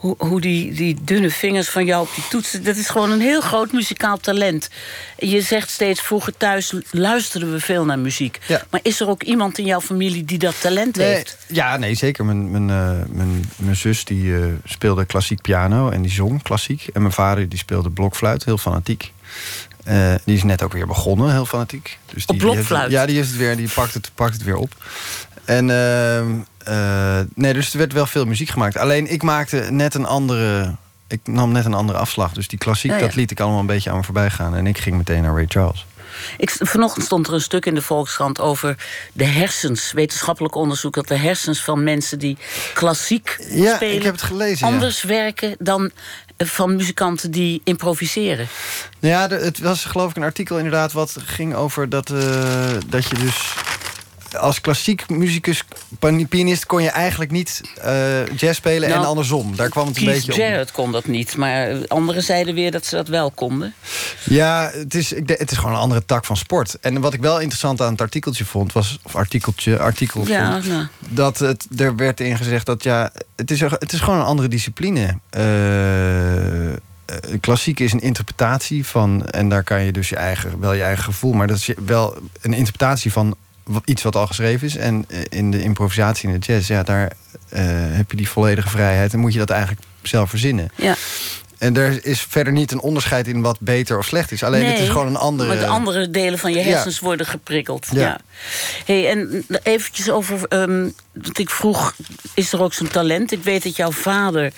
Hoe, 0.00 0.14
hoe 0.18 0.40
die, 0.40 0.72
die 0.72 0.96
dunne 1.02 1.30
vingers 1.30 1.68
van 1.68 1.84
jou 1.84 2.02
op 2.02 2.14
die 2.14 2.24
toetsen. 2.30 2.64
Dat 2.64 2.76
is 2.76 2.88
gewoon 2.88 3.10
een 3.10 3.20
heel 3.20 3.40
groot 3.40 3.72
muzikaal 3.72 4.16
talent. 4.18 4.68
En 5.18 5.28
Je 5.28 5.40
zegt 5.40 5.70
steeds, 5.70 6.00
vroeger 6.00 6.36
thuis 6.36 6.74
luisterden 6.90 7.52
we 7.52 7.60
veel 7.60 7.84
naar 7.84 7.98
muziek. 7.98 8.38
Ja. 8.46 8.62
Maar 8.70 8.80
is 8.82 9.00
er 9.00 9.08
ook 9.08 9.22
iemand 9.22 9.58
in 9.58 9.64
jouw 9.64 9.80
familie 9.80 10.24
die 10.24 10.38
dat 10.38 10.60
talent 10.60 10.96
Nee, 10.96 11.14
heeft? 11.14 11.36
ja, 11.46 11.76
nee, 11.76 11.94
zeker. 11.94 12.24
Mijn, 12.24 12.50
mijn, 12.50 12.70
eh, 12.70 13.06
mijn, 13.16 13.50
mijn 13.56 13.76
zus 13.76 14.04
die 14.04 14.36
eh, 14.36 14.44
speelde 14.64 15.04
klassiek 15.04 15.42
piano 15.42 15.88
en 15.90 16.02
die 16.02 16.10
zong 16.10 16.42
klassiek. 16.42 16.86
En 16.92 17.00
mijn 17.00 17.14
vader 17.14 17.48
die 17.48 17.58
speelde 17.58 17.90
blokfluit, 17.90 18.44
heel 18.44 18.58
fanatiek. 18.58 19.12
Eh, 19.84 20.14
die 20.24 20.36
is 20.36 20.42
net 20.42 20.62
ook 20.62 20.72
weer 20.72 20.86
begonnen, 20.86 21.32
heel 21.32 21.46
fanatiek. 21.46 21.98
Dus 22.12 22.26
die, 22.26 22.34
Op 22.36 22.40
die 22.40 22.50
heeft- 22.50 22.66
blokfluit? 22.66 22.90
ja, 22.92 23.06
die, 23.06 23.16
heeft 23.16 23.28
het 23.28 23.38
weer, 23.38 23.56
die 23.56 23.68
pakt, 23.74 23.94
het, 23.94 24.10
pakt 24.14 24.32
het 24.32 24.44
weer 24.44 24.56
op. 24.56 24.74
En 25.44 25.70
eh, 26.64 27.20
nee, 27.34 27.52
dus 27.52 27.72
er 27.72 27.78
werd 27.78 27.92
wel 27.92 28.06
veel 28.06 28.24
muziek 28.24 28.48
gemaakt. 28.48 28.76
Alleen 28.76 29.06
ik 29.12 29.22
maakte 29.22 29.56
net 29.70 29.94
een 29.94 30.06
andere. 30.06 30.74
Ik 31.08 31.20
nam 31.24 31.52
net 31.52 31.64
een 31.64 31.74
andere 31.74 31.98
afslag. 31.98 32.32
Dus 32.32 32.48
die 32.48 32.58
klassiek, 32.58 32.90
Ja, 32.90 32.96
ja. 32.96 33.02
dat 33.02 33.14
liet 33.14 33.30
ik 33.30 33.40
allemaal 33.40 33.60
een 33.60 33.66
beetje 33.66 33.90
aan 33.90 33.96
me 33.96 34.02
voorbij 34.04 34.30
gaan. 34.30 34.54
En 34.56 34.66
ik 34.66 34.78
ging 34.78 34.96
meteen 34.96 35.22
naar 35.22 35.34
Ray 35.34 35.44
Charles. 35.48 35.86
Ik, 36.36 36.50
vanochtend 36.58 37.04
stond 37.04 37.26
er 37.26 37.34
een 37.34 37.40
stuk 37.40 37.66
in 37.66 37.74
de 37.74 37.82
Volkskrant 37.82 38.40
over 38.40 38.76
de 39.12 39.24
hersens. 39.24 39.92
Wetenschappelijk 39.92 40.54
onderzoek 40.54 40.94
dat 40.94 41.08
de 41.08 41.16
hersens 41.16 41.62
van 41.64 41.84
mensen 41.84 42.18
die 42.18 42.38
klassiek 42.74 43.36
Ja, 43.50 43.74
spelen... 43.74 43.94
ik 43.96 44.02
heb 44.02 44.12
het 44.12 44.22
gelezen. 44.22 44.66
ja. 44.66 44.72
anders 44.72 45.02
werken 45.02 45.54
dan 45.58 45.90
eh, 46.36 46.46
van 46.46 46.76
muzikanten 46.76 47.30
die 47.30 47.60
improviseren. 47.64 48.48
Ja, 48.98 49.28
het 49.28 49.58
was 49.58 49.84
geloof 49.84 50.10
ik 50.10 50.16
een 50.16 50.22
artikel 50.22 50.56
inderdaad 50.56 50.92
wat 50.92 51.16
ging 51.24 51.54
over 51.54 51.88
dat, 51.88 52.10
eh, 52.10 52.68
dat 52.86 53.06
je 53.06 53.14
dus 53.14 53.54
als 54.36 54.60
klassiek 54.60 55.08
muzikus, 55.08 55.64
pianist, 56.28 56.66
kon 56.66 56.82
je 56.82 56.90
eigenlijk 56.90 57.30
niet 57.30 57.60
eh, 57.82 58.26
jazz 58.36 58.58
spelen 58.58 58.88
en 58.88 58.94
Nou, 58.94 59.06
andersom. 59.06 59.56
Daar 59.56 59.68
kwam 59.68 59.86
het 59.86 59.96
een 59.96 60.04
beetje 60.04 60.32
op. 60.32 60.38
Jarrett 60.38 60.72
kon 60.72 60.92
dat 60.92 61.06
niet, 61.06 61.36
maar 61.36 61.88
anderen 61.88 62.22
zeiden 62.22 62.54
weer 62.54 62.70
dat 62.70 62.86
ze 62.86 62.96
dat 62.96 63.08
wel 63.08 63.30
konden. 63.30 63.74
Ja, 64.24 64.70
het 64.72 64.94
is, 64.94 65.10
het 65.10 65.50
is 65.50 65.58
gewoon 65.58 65.72
een 65.72 65.80
andere 65.80 66.04
tak 66.04 66.24
van 66.24 66.36
sport. 66.36 66.78
En 66.80 67.00
wat 67.00 67.14
ik 67.14 67.20
wel 67.20 67.38
interessant 67.38 67.80
aan 67.80 67.92
het 67.92 68.00
artikeltje 68.00 68.44
vond, 68.44 68.72
was, 68.72 68.98
of 69.02 69.16
artikeltje, 69.16 69.78
artikel 69.78 70.26
Ja, 70.26 70.52
vond, 70.52 70.66
nou. 70.66 70.86
dat 71.08 71.38
het, 71.38 71.66
er 71.76 71.96
werd 71.96 72.20
in 72.20 72.36
gezegd 72.36 72.66
dat 72.66 72.82
ja, 72.82 73.12
het 73.36 73.50
is, 73.50 73.60
het 73.60 73.92
is 73.92 74.00
gewoon 74.00 74.18
een 74.18 74.26
andere 74.26 74.48
discipline. 74.48 75.18
Eh, 75.30 76.72
eh, 76.72 76.76
klassiek 77.40 77.80
is 77.80 77.92
een 77.92 78.00
interpretatie 78.00 78.86
van, 78.86 79.26
en 79.26 79.48
daar 79.48 79.62
kan 79.62 79.82
je 79.82 79.92
dus 79.92 80.08
je 80.08 80.16
eigen, 80.16 80.60
wel 80.60 80.72
je 80.72 80.82
eigen 80.82 81.04
gevoel, 81.04 81.32
maar 81.32 81.46
dat 81.46 81.56
is 81.56 81.70
wel 81.84 82.16
een 82.40 82.52
interpretatie 82.52 83.12
van 83.12 83.36
iets 83.84 84.02
wat 84.02 84.16
al 84.16 84.26
geschreven 84.26 84.66
is. 84.66 84.76
En 84.76 85.04
eh, 85.08 85.18
in 85.28 85.50
de 85.50 85.62
improvisatie 85.62 86.28
in 86.28 86.40
de 86.40 86.46
jazz, 86.46 86.68
ja, 86.68 86.82
daar 86.82 87.12
eh, 87.48 87.62
heb 87.72 88.10
je 88.10 88.16
die 88.16 88.28
volledige 88.28 88.68
vrijheid. 88.68 89.12
En 89.12 89.18
moet 89.18 89.32
je 89.32 89.38
dat 89.38 89.50
eigenlijk 89.50 89.82
zelf 90.02 90.30
verzinnen. 90.30 90.70
Ja. 90.74 90.94
En 91.58 91.76
er 91.76 92.06
is 92.06 92.20
verder 92.28 92.52
niet 92.52 92.72
een 92.72 92.80
onderscheid 92.80 93.26
in 93.26 93.40
wat 93.40 93.60
beter 93.60 93.98
of 93.98 94.06
slecht 94.06 94.32
is. 94.32 94.42
Alleen 94.42 94.66
het 94.66 94.78
is 94.78 94.88
gewoon 94.88 95.06
een 95.06 95.16
andere... 95.16 95.48
Maar 95.48 95.58
de 95.58 95.66
andere 95.66 96.10
delen 96.10 96.38
van 96.38 96.52
je 96.52 96.58
hersens 96.58 97.00
worden 97.00 97.26
geprikkeld. 97.26 97.86
Ja. 97.92 98.20
Hey, 98.84 99.10
en 99.10 99.46
eventjes 99.62 100.10
over... 100.10 100.40
Um, 100.48 100.94
dat 101.12 101.38
ik 101.38 101.50
vroeg, 101.50 101.94
is 102.34 102.52
er 102.52 102.62
ook 102.62 102.72
zo'n 102.72 102.88
talent? 102.88 103.32
Ik 103.32 103.42
weet 103.42 103.62
dat 103.62 103.76
jouw 103.76 103.92
vader 103.92 104.52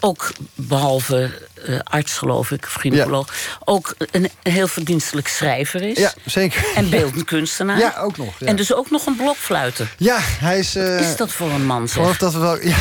ook 0.00 0.32
behalve 0.54 1.30
uh, 1.66 1.78
arts, 1.82 2.18
geloof 2.18 2.50
ik, 2.50 2.66
gynaecoloog... 2.66 3.34
ook 3.64 3.94
een 4.10 4.28
heel 4.42 4.68
verdienstelijk 4.68 5.28
schrijver 5.28 5.82
is. 5.82 5.98
Ja, 5.98 6.12
zeker. 6.24 6.64
En 6.74 6.90
beeldend 7.00 7.24
kunstenaar. 7.24 7.78
Ja, 7.78 7.94
ook 7.98 8.16
nog. 8.16 8.34
Ja. 8.38 8.46
En 8.46 8.56
dus 8.56 8.74
ook 8.74 8.90
nog 8.90 9.06
een 9.06 9.16
blokfluiter. 9.16 9.94
Ja, 9.96 10.18
hij 10.20 10.58
is... 10.58 10.76
Uh, 10.76 10.94
Wat 10.94 11.00
is 11.00 11.16
dat 11.16 11.32
voor 11.32 11.50
een 11.50 11.66
man, 11.66 11.88
zeg? 11.88 12.08
Of 12.08 12.16
dat 12.16 12.32
we 12.32 12.38
wel, 12.38 12.62
ja, 12.66 12.76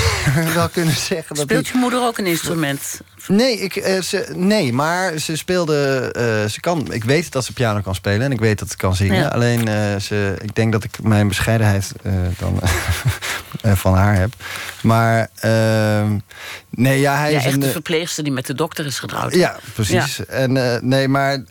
wel 0.53 0.69
kunnen 0.69 0.95
zeggen... 0.95 1.35
Dat 1.35 1.43
Speelt 1.43 1.67
je 1.67 1.77
moeder 1.77 2.01
ook 2.01 2.17
een 2.17 2.27
instrument? 2.27 3.01
Nee, 3.27 3.59
ik, 3.59 3.75
uh, 3.75 4.01
ze, 4.01 4.33
nee, 4.35 4.73
maar 4.73 5.17
ze 5.17 5.37
speelde... 5.37 6.47
Ze 6.51 6.59
kan, 6.59 6.93
ik 6.93 7.03
weet 7.03 7.31
dat 7.31 7.45
ze 7.45 7.53
piano 7.53 7.81
kan 7.81 7.95
spelen 7.95 8.21
en 8.21 8.31
ik 8.31 8.39
weet 8.39 8.59
dat 8.59 8.69
ze 8.69 8.77
kan 8.77 8.95
zingen. 8.95 9.17
Ja. 9.17 9.27
Alleen, 9.27 9.67
ze, 10.01 10.35
ik 10.41 10.55
denk 10.55 10.71
dat 10.71 10.83
ik 10.83 11.01
mijn 11.01 11.27
bescheidenheid 11.27 11.91
dan 12.37 12.59
van 13.83 13.93
haar 13.93 14.15
heb. 14.15 14.33
Maar 14.81 15.29
ehm, 15.35 16.17
nee, 16.69 16.99
ja, 16.99 17.17
hij 17.17 17.33
is 17.33 17.43
echt 17.43 17.53
een... 17.53 17.59
de 17.59 17.69
verpleegster 17.69 18.23
die 18.23 18.33
met 18.33 18.45
de 18.45 18.53
dokter 18.53 18.68
is 18.77 18.99
getrouwd. 18.99 19.33
Ja, 19.33 19.59
precies. 19.73 20.15
Ja. 20.15 20.23
En 20.23 20.55
uh, 20.55 20.75
nee, 20.81 21.07
maar... 21.07 21.35
Uh, 21.35 21.43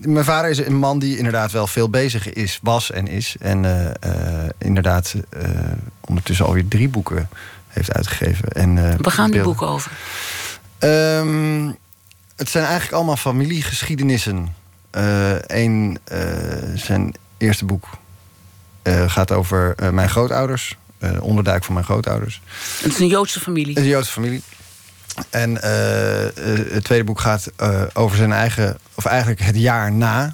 mijn 0.00 0.24
vader 0.24 0.50
is 0.50 0.58
een 0.58 0.76
man 0.76 0.98
die 0.98 1.16
inderdaad 1.16 1.52
wel 1.52 1.66
veel 1.66 1.90
bezig 1.90 2.32
is, 2.32 2.58
was 2.62 2.90
en 2.90 3.06
is. 3.06 3.36
En 3.40 3.64
uh, 3.64 4.48
inderdaad 4.58 5.14
ondertussen 6.00 6.46
alweer 6.46 6.68
drie 6.68 6.88
boeken 6.88 7.28
heeft 7.68 7.92
uitgegeven. 7.92 8.48
En, 8.48 8.74
Waar 8.74 9.12
gaan 9.12 9.30
die 9.30 9.40
boeken 9.40 9.68
over? 9.68 9.90
Um, 10.78 11.76
het 12.36 12.50
zijn 12.50 12.64
eigenlijk 12.64 12.94
allemaal 12.94 13.16
familiegeschiedenissen. 13.16 14.54
Eén, 15.46 15.98
zijn 16.74 17.14
eerste 17.36 17.64
boek 17.64 17.88
gaat 19.06 19.32
over 19.32 19.74
mijn 19.92 20.10
grootouders. 20.10 20.76
Uh, 21.00 21.22
onderduik 21.22 21.64
van 21.64 21.74
mijn 21.74 21.86
grootouders. 21.86 22.40
Het 22.82 22.92
is 22.92 22.98
een 22.98 23.06
Joodse 23.06 23.40
familie. 23.40 23.68
Het 23.68 23.78
is 23.78 23.84
een 23.84 23.90
Joodse 23.90 24.12
familie. 24.12 24.42
En 25.30 25.50
uh, 25.50 25.60
het 26.72 26.84
tweede 26.84 27.04
boek 27.04 27.20
gaat 27.20 27.50
uh, 27.60 27.82
over 27.92 28.16
zijn 28.16 28.32
eigen, 28.32 28.78
of 28.94 29.04
eigenlijk 29.04 29.40
het 29.40 29.56
jaar 29.56 29.92
na 29.92 30.32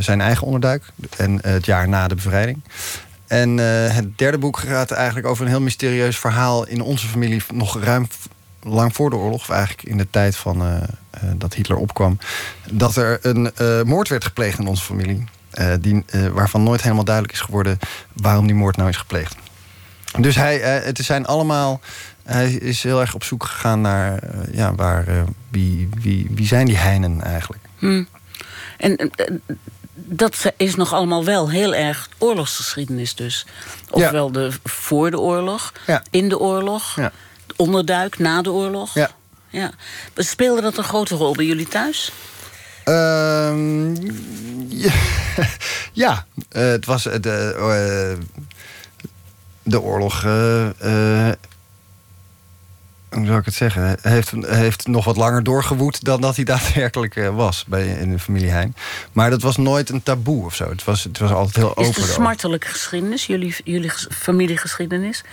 zijn 0.00 0.20
eigen 0.20 0.46
onderduik. 0.46 0.84
En 1.16 1.38
het 1.42 1.66
jaar 1.66 1.88
na 1.88 2.08
de 2.08 2.14
bevrijding. 2.14 2.62
En 3.26 3.56
het 3.92 4.18
derde 4.18 4.38
boek 4.38 4.58
gaat 4.58 4.90
eigenlijk 4.90 5.26
over 5.26 5.44
een 5.44 5.50
heel 5.50 5.60
mysterieus 5.60 6.18
verhaal 6.18 6.66
in 6.66 6.80
onze 6.80 7.06
familie. 7.06 7.42
Nog 7.54 7.82
ruim 7.82 8.08
lang 8.62 8.94
voor 8.94 9.10
de 9.10 9.16
oorlog, 9.16 9.40
of 9.40 9.48
eigenlijk 9.48 9.88
in 9.88 9.96
de 9.96 10.10
tijd 10.10 10.36
van 10.36 10.80
dat 11.34 11.54
Hitler 11.54 11.78
opkwam. 11.78 12.18
Dat 12.70 12.96
er 12.96 13.18
een 13.22 13.52
moord 13.86 14.08
werd 14.08 14.24
gepleegd 14.24 14.58
in 14.58 14.66
onze 14.66 14.84
familie. 14.84 15.24
Die, 15.80 16.04
waarvan 16.32 16.62
nooit 16.62 16.82
helemaal 16.82 17.04
duidelijk 17.04 17.34
is 17.34 17.40
geworden 17.40 17.78
waarom 18.12 18.46
die 18.46 18.56
moord 18.56 18.76
nou 18.76 18.88
is 18.88 18.96
gepleegd. 18.96 19.36
Dus 20.18 20.34
hij, 20.34 20.58
het 20.58 20.98
zijn 20.98 21.26
allemaal. 21.26 21.80
Hij 22.26 22.52
is 22.52 22.82
heel 22.82 23.00
erg 23.00 23.14
op 23.14 23.24
zoek 23.24 23.44
gegaan 23.44 23.80
naar 23.80 24.22
ja, 24.52 24.74
waar, 24.74 25.24
wie, 25.50 25.88
wie, 26.00 26.26
wie 26.30 26.46
zijn 26.46 26.66
die 26.66 26.76
heinen 26.76 27.20
eigenlijk. 27.20 27.62
Hmm. 27.78 28.08
En 28.76 29.10
dat 29.94 30.52
is 30.56 30.74
nog 30.74 30.92
allemaal 30.92 31.24
wel 31.24 31.50
heel 31.50 31.74
erg 31.74 32.08
oorlogsgeschiedenis 32.18 33.14
dus. 33.14 33.46
Ofwel 33.90 34.26
ja. 34.26 34.32
de, 34.32 34.50
voor 34.64 35.10
de 35.10 35.18
oorlog, 35.18 35.72
ja. 35.86 36.02
in 36.10 36.28
de 36.28 36.38
oorlog, 36.38 36.96
ja. 36.96 37.12
onderduik, 37.56 38.18
na 38.18 38.42
de 38.42 38.50
oorlog. 38.50 38.94
Ja. 38.94 39.10
Ja. 39.48 39.70
Speelde 40.16 40.60
dat 40.60 40.76
een 40.76 40.84
grote 40.84 41.14
rol 41.14 41.34
bij 41.34 41.44
jullie 41.44 41.68
thuis? 41.68 42.12
Uh, 42.84 43.94
ja, 44.68 44.92
ja. 45.92 46.26
Uh, 46.52 46.62
het 46.62 46.86
was 46.86 47.02
de, 47.02 47.54
uh, 47.58 48.24
de 49.62 49.80
oorlog. 49.80 50.24
Uh, 50.24 50.68
hoe 53.16 53.26
zou 53.26 53.38
ik 53.38 53.44
het 53.44 53.54
zeggen? 53.54 53.98
Heeft, 54.02 54.32
heeft 54.46 54.86
nog 54.86 55.04
wat 55.04 55.16
langer 55.16 55.42
doorgewoed 55.42 56.04
dan 56.04 56.20
dat 56.20 56.36
hij 56.36 56.44
daadwerkelijk 56.54 57.14
was 57.14 57.64
bij, 57.66 57.86
in 57.86 58.10
de 58.10 58.18
familie 58.18 58.50
Heijn. 58.50 58.74
Maar 59.12 59.30
dat 59.30 59.42
was 59.42 59.56
nooit 59.56 59.90
een 59.90 60.02
taboe 60.02 60.44
of 60.44 60.54
zo. 60.54 60.68
Het 60.68 60.84
was, 60.84 61.04
het 61.04 61.18
was 61.18 61.30
altijd 61.30 61.56
heel 61.56 61.70
open. 61.70 61.82
Is 61.82 61.88
het 61.88 61.96
een 61.96 62.12
smartelijke 62.12 62.66
geschiedenis, 62.66 63.26
jullie, 63.26 63.56
jullie 63.64 63.92
familiegeschiedenis? 64.10 65.24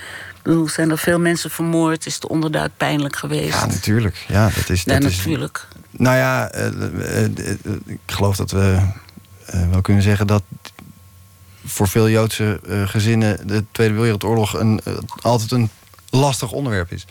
Bedoel, 0.41 0.67
zijn 0.67 0.89
er 0.89 0.97
veel 0.97 1.19
mensen 1.19 1.49
vermoord? 1.49 2.05
Is 2.05 2.19
de 2.19 2.27
onderduik 2.27 2.71
pijnlijk 2.77 3.15
geweest? 3.15 3.53
Ja, 3.53 3.65
natuurlijk. 3.65 4.25
Ja, 4.27 4.49
dat 4.55 4.69
is, 4.69 4.83
ja, 4.83 4.99
dat 4.99 5.09
is, 5.09 5.17
natuurlijk. 5.17 5.67
Nou 5.91 6.17
ja, 6.17 6.55
uh, 6.55 6.65
uh, 6.65 7.21
uh, 7.21 7.73
ik 7.85 7.99
geloof 8.05 8.35
dat 8.35 8.51
we 8.51 8.79
wel 9.71 9.81
kunnen 9.81 10.03
zeggen 10.03 10.27
dat 10.27 10.43
voor 11.65 11.87
veel 11.87 12.09
Joodse 12.09 12.59
gezinnen 12.85 13.47
de 13.47 13.63
Tweede 13.71 13.93
Wereldoorlog 13.93 14.53
een, 14.53 14.81
altijd 15.21 15.51
een 15.51 15.69
lastig 16.09 16.51
onderwerp 16.51 16.91
is. 16.91 17.05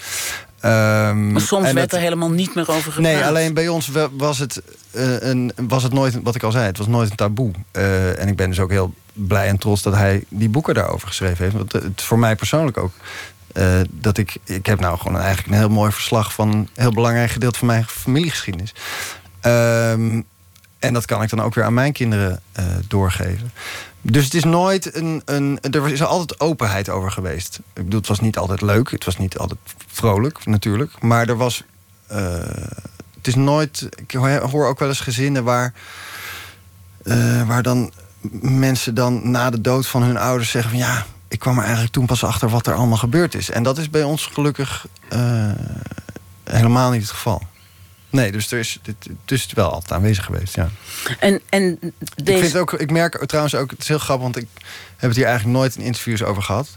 Um, 0.64 1.32
maar 1.32 1.40
soms 1.40 1.72
werd 1.72 1.92
er 1.92 1.98
helemaal 1.98 2.30
niet 2.30 2.54
meer 2.54 2.70
over 2.70 2.92
gepraat. 2.92 3.12
Nee, 3.12 3.24
alleen 3.24 3.54
bij 3.54 3.68
ons 3.68 3.90
was 4.16 4.38
het, 4.38 4.62
een, 4.92 5.52
was 5.56 5.82
het 5.82 5.92
nooit, 5.92 6.18
wat 6.22 6.34
ik 6.34 6.42
al 6.42 6.50
zei, 6.50 6.64
het 6.64 6.78
was 6.78 6.86
nooit 6.86 7.10
een 7.10 7.16
taboe. 7.16 7.52
en 8.18 8.28
ik 8.28 8.36
ben 8.36 8.48
dus 8.48 8.60
ook 8.60 8.70
heel 8.70 8.94
blij 9.12 9.48
en 9.48 9.58
trots 9.58 9.82
dat 9.82 9.94
hij 9.94 10.24
die 10.28 10.48
boeken 10.48 10.74
daarover 10.74 11.08
geschreven 11.08 11.44
heeft. 11.44 11.56
Want 11.56 11.72
het 11.72 12.02
voor 12.02 12.18
mij 12.18 12.36
persoonlijk 12.36 12.76
ook 12.76 12.92
uh, 13.52 13.80
dat 13.90 14.18
ik, 14.18 14.36
ik 14.44 14.66
heb 14.66 14.80
nou 14.80 14.98
gewoon 14.98 15.18
eigenlijk 15.18 15.48
een 15.48 15.58
heel 15.58 15.68
mooi 15.68 15.92
verslag 15.92 16.32
van 16.32 16.52
een 16.52 16.68
heel 16.74 16.92
belangrijk 16.92 17.30
gedeelte 17.30 17.58
van 17.58 17.66
mijn 17.66 17.84
familiegeschiedenis. 17.84 18.74
Um, 19.42 20.24
en 20.78 20.92
dat 20.92 21.04
kan 21.04 21.22
ik 21.22 21.30
dan 21.30 21.42
ook 21.42 21.54
weer 21.54 21.64
aan 21.64 21.74
mijn 21.74 21.92
kinderen 21.92 22.40
doorgeven. 22.88 23.52
Dus 24.02 24.24
het 24.24 24.34
is 24.34 24.44
nooit 24.44 24.94
een, 24.96 25.22
een. 25.24 25.58
Er 25.60 25.92
is 25.92 26.02
altijd 26.02 26.40
openheid 26.40 26.88
over 26.88 27.10
geweest. 27.10 27.60
Ik 27.74 27.84
bedoel, 27.84 27.98
het 27.98 28.08
was 28.08 28.20
niet 28.20 28.36
altijd 28.36 28.60
leuk, 28.60 28.90
het 28.90 29.04
was 29.04 29.18
niet 29.18 29.38
altijd 29.38 29.60
vrolijk 29.86 30.46
natuurlijk. 30.46 31.02
Maar 31.02 31.28
er 31.28 31.36
was. 31.36 31.64
Uh, 32.12 32.18
het 33.16 33.26
is 33.26 33.34
nooit. 33.34 33.88
Ik 33.96 34.12
hoor 34.50 34.66
ook 34.66 34.78
wel 34.78 34.88
eens 34.88 35.00
gezinnen 35.00 35.44
waar. 35.44 35.72
Uh, 37.02 37.48
waar 37.48 37.62
dan 37.62 37.92
mensen 38.40 38.94
dan 38.94 39.30
na 39.30 39.50
de 39.50 39.60
dood 39.60 39.86
van 39.86 40.02
hun 40.02 40.16
ouders 40.16 40.50
zeggen 40.50 40.70
van 40.70 40.80
ja 40.80 41.06
ik 41.32 41.38
kwam 41.38 41.56
er 41.56 41.62
eigenlijk 41.62 41.92
toen 41.92 42.06
pas 42.06 42.24
achter 42.24 42.48
wat 42.48 42.66
er 42.66 42.74
allemaal 42.74 42.96
gebeurd 42.96 43.34
is. 43.34 43.50
En 43.50 43.62
dat 43.62 43.78
is 43.78 43.90
bij 43.90 44.02
ons 44.02 44.26
gelukkig 44.26 44.86
uh, 45.12 45.50
helemaal 46.44 46.90
niet 46.90 47.00
het 47.00 47.10
geval. 47.10 47.42
Nee, 48.12 48.32
dus 48.32 48.52
er 48.52 48.58
is, 48.58 48.78
het 48.82 49.30
is 49.32 49.48
wel 49.54 49.70
altijd 49.70 49.92
aanwezig 49.92 50.24
geweest, 50.24 50.54
ja. 50.54 50.70
En, 51.18 51.40
en 51.48 51.78
deze... 52.14 52.38
ik, 52.38 52.44
vind 52.44 52.56
ook, 52.56 52.72
ik 52.72 52.90
merk 52.90 53.26
trouwens 53.26 53.54
ook, 53.54 53.70
het 53.70 53.80
is 53.80 53.88
heel 53.88 53.98
grappig... 53.98 54.24
want 54.24 54.36
ik 54.36 54.46
heb 54.96 55.08
het 55.08 55.16
hier 55.16 55.26
eigenlijk 55.26 55.56
nooit 55.58 55.76
in 55.76 55.82
interviews 55.82 56.22
over 56.22 56.42
gehad. 56.42 56.76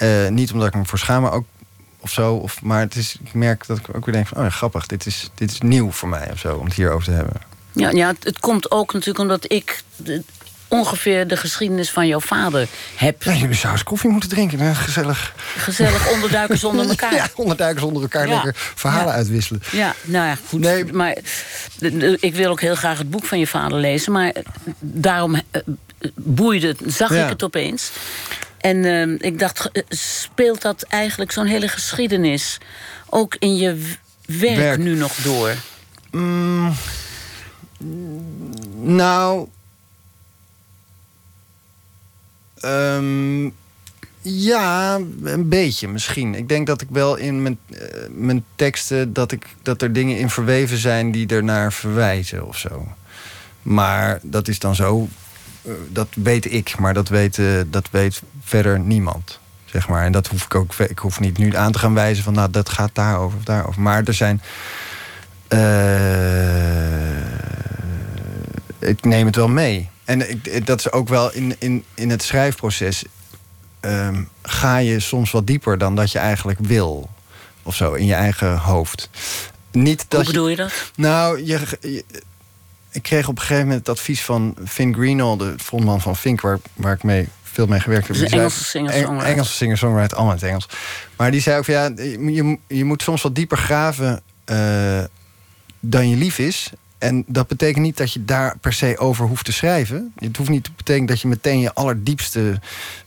Uh, 0.00 0.28
niet 0.28 0.52
omdat 0.52 0.68
ik 0.68 0.74
me 0.74 0.84
voor 0.84 0.98
schaam, 0.98 1.22
maar 1.22 1.32
ook 1.32 1.46
of 2.00 2.10
zo. 2.10 2.34
Of, 2.34 2.62
maar 2.62 2.80
het 2.80 2.94
is, 2.94 3.16
ik 3.24 3.34
merk 3.34 3.66
dat 3.66 3.78
ik 3.78 3.96
ook 3.96 4.04
weer 4.04 4.14
denk 4.14 4.26
van... 4.26 4.38
oh 4.38 4.44
ja, 4.44 4.50
grappig, 4.50 4.86
dit 4.86 5.06
is, 5.06 5.30
dit 5.34 5.50
is 5.50 5.60
nieuw 5.60 5.90
voor 5.90 6.08
mij 6.08 6.30
of 6.32 6.38
zo, 6.38 6.56
om 6.56 6.64
het 6.64 6.74
hierover 6.74 7.04
te 7.04 7.10
hebben. 7.10 7.34
Ja, 7.72 7.90
ja 7.90 8.06
het, 8.06 8.24
het 8.24 8.40
komt 8.40 8.70
ook 8.70 8.92
natuurlijk 8.92 9.18
omdat 9.18 9.52
ik 9.52 9.82
ongeveer 10.78 11.26
de 11.26 11.36
geschiedenis 11.36 11.90
van 11.90 12.06
jouw 12.06 12.20
vader 12.20 12.68
heb. 12.96 13.22
Ja, 13.22 13.32
jullie 13.32 13.54
zouden 13.54 13.72
eens 13.72 13.82
koffie 13.82 14.10
moeten 14.10 14.28
drinken. 14.28 14.58
Hè? 14.58 14.74
Gezellig. 14.74 15.34
Gezellig 15.56 16.12
onderduikers 16.12 16.64
onder 16.64 16.88
elkaar. 16.94 17.14
Ja, 17.14 17.28
onderduikers 17.34 17.84
onder 17.84 18.02
elkaar. 18.02 18.28
Ja. 18.28 18.34
Lekker 18.34 18.52
verhalen 18.74 19.06
ja. 19.06 19.14
uitwisselen. 19.14 19.62
Ja, 19.70 19.94
nou 20.02 20.26
ja, 20.26 20.36
goed. 20.48 20.60
Nee. 20.60 20.84
Maar 20.84 21.16
ik 22.20 22.34
wil 22.34 22.50
ook 22.50 22.60
heel 22.60 22.74
graag 22.74 22.98
het 22.98 23.10
boek 23.10 23.24
van 23.24 23.38
je 23.38 23.46
vader 23.46 23.78
lezen. 23.78 24.12
Maar 24.12 24.32
daarom 24.80 25.40
boeide 26.14 26.66
het, 26.66 26.80
zag 26.86 27.14
ja. 27.14 27.22
ik 27.22 27.28
het 27.28 27.42
opeens. 27.42 27.90
En 28.60 28.76
uh, 28.76 29.14
ik 29.18 29.38
dacht, 29.38 29.70
speelt 29.88 30.62
dat 30.62 30.82
eigenlijk 30.82 31.32
zo'n 31.32 31.46
hele 31.46 31.68
geschiedenis... 31.68 32.58
ook 33.08 33.36
in 33.38 33.56
je 33.56 33.92
werk, 34.26 34.56
werk. 34.56 34.78
nu 34.78 34.94
nog 34.94 35.14
door? 35.14 35.54
Mm, 36.10 36.74
nou... 38.80 39.48
Um, 42.64 43.52
ja, 44.26 45.00
een 45.22 45.48
beetje 45.48 45.88
misschien. 45.88 46.34
Ik 46.34 46.48
denk 46.48 46.66
dat 46.66 46.80
ik 46.80 46.88
wel 46.90 47.16
in 47.16 47.42
mijn, 47.42 47.58
uh, 47.68 47.78
mijn 48.10 48.44
teksten... 48.54 49.12
Dat, 49.12 49.32
ik, 49.32 49.46
dat 49.62 49.82
er 49.82 49.92
dingen 49.92 50.18
in 50.18 50.30
verweven 50.30 50.76
zijn 50.76 51.12
die 51.12 51.26
ernaar 51.26 51.72
verwijzen 51.72 52.46
of 52.46 52.58
zo. 52.58 52.88
Maar 53.62 54.18
dat 54.22 54.48
is 54.48 54.58
dan 54.58 54.74
zo... 54.74 55.08
Uh, 55.62 55.72
dat 55.88 56.08
weet 56.14 56.52
ik, 56.52 56.78
maar 56.78 56.94
dat 56.94 57.08
weet, 57.08 57.36
uh, 57.36 57.60
dat 57.66 57.88
weet 57.90 58.22
verder 58.42 58.80
niemand. 58.80 59.38
Zeg 59.64 59.88
maar. 59.88 60.04
En 60.04 60.12
dat 60.12 60.26
hoef 60.26 60.44
ik 60.44 60.54
ook... 60.54 60.74
Ik 60.74 60.98
hoef 60.98 61.20
niet 61.20 61.38
nu 61.38 61.56
aan 61.56 61.72
te 61.72 61.78
gaan 61.78 61.94
wijzen 61.94 62.24
van... 62.24 62.34
nou, 62.34 62.50
dat 62.50 62.68
gaat 62.68 62.90
daarover 62.92 63.38
of 63.38 63.44
daarover. 63.44 63.80
Maar 63.80 64.02
er 64.04 64.14
zijn... 64.14 64.40
ik 68.78 69.04
neem 69.04 69.26
het 69.26 69.36
wel 69.36 69.48
mee. 69.48 69.92
En 70.04 70.30
ik, 70.30 70.66
dat 70.66 70.78
is 70.78 70.92
ook 70.92 71.08
wel 71.08 71.32
in, 71.32 71.56
in, 71.58 71.84
in 71.94 72.10
het 72.10 72.22
schrijfproces. 72.22 73.04
ehm, 73.80 74.22
ga 74.42 74.76
je 74.76 75.00
soms 75.00 75.30
wat 75.30 75.46
dieper 75.46 75.78
dan 75.78 75.94
dat 75.96 76.12
je 76.12 76.18
eigenlijk 76.18 76.58
wil. 76.62 77.10
Of 77.62 77.74
zo, 77.76 77.92
in 77.92 78.06
je 78.06 78.14
eigen 78.14 78.56
hoofd. 78.58 79.08
Niet 79.72 80.04
dat 80.08 80.20
Hoe 80.24 80.32
bedoel 80.32 80.48
je 80.48 80.56
dat? 80.56 80.72
nou, 80.96 81.44
je, 81.44 81.60
je- 81.80 82.04
ik 82.90 83.02
kreeg 83.02 83.28
op 83.28 83.34
een 83.36 83.40
gegeven 83.40 83.62
moment 83.66 83.86
het 83.86 83.96
advies 83.96 84.22
van 84.22 84.56
Finn 84.66 84.94
Greenall, 84.94 85.36
de 85.36 85.54
frontman 85.58 86.00
van 86.00 86.16
Fink, 86.16 86.40
waar, 86.40 86.58
waar 86.74 86.94
ik 86.94 87.02
mee, 87.02 87.28
veel 87.42 87.66
mee 87.66 87.80
gewerkt 87.80 88.06
heb. 88.08 88.16
Die 88.16 88.24
een 88.26 88.32
Engelse 88.32 88.64
singer-songwriter. 88.64 89.24
Eng- 89.26 89.32
Engelse 89.32 89.52
singer-songwriter, 89.52 90.16
allemaal 90.16 90.34
in 90.34 90.40
het 90.40 90.48
Engels. 90.48 90.68
Maar 91.16 91.30
die 91.30 91.40
zei 91.40 91.58
ook 91.58 91.64
van 91.64 91.74
ja, 91.74 91.90
je, 91.96 92.32
je, 92.32 92.58
je 92.66 92.84
moet 92.84 93.02
soms 93.02 93.22
wat 93.22 93.34
dieper 93.34 93.58
graven 93.58 94.22
eh, 94.44 95.04
dan 95.80 96.08
je 96.08 96.16
lief 96.16 96.38
is. 96.38 96.70
En 97.04 97.24
dat 97.26 97.46
betekent 97.46 97.84
niet 97.84 97.96
dat 97.96 98.12
je 98.12 98.24
daar 98.24 98.58
per 98.58 98.72
se 98.72 98.98
over 98.98 99.26
hoeft 99.26 99.44
te 99.44 99.52
schrijven. 99.52 100.12
Het 100.18 100.36
hoeft 100.36 100.50
niet 100.50 100.64
te 100.64 100.70
betekenen 100.76 101.08
dat 101.08 101.20
je 101.20 101.28
meteen 101.28 101.60
je 101.60 101.74
allerdiepste, 101.74 102.60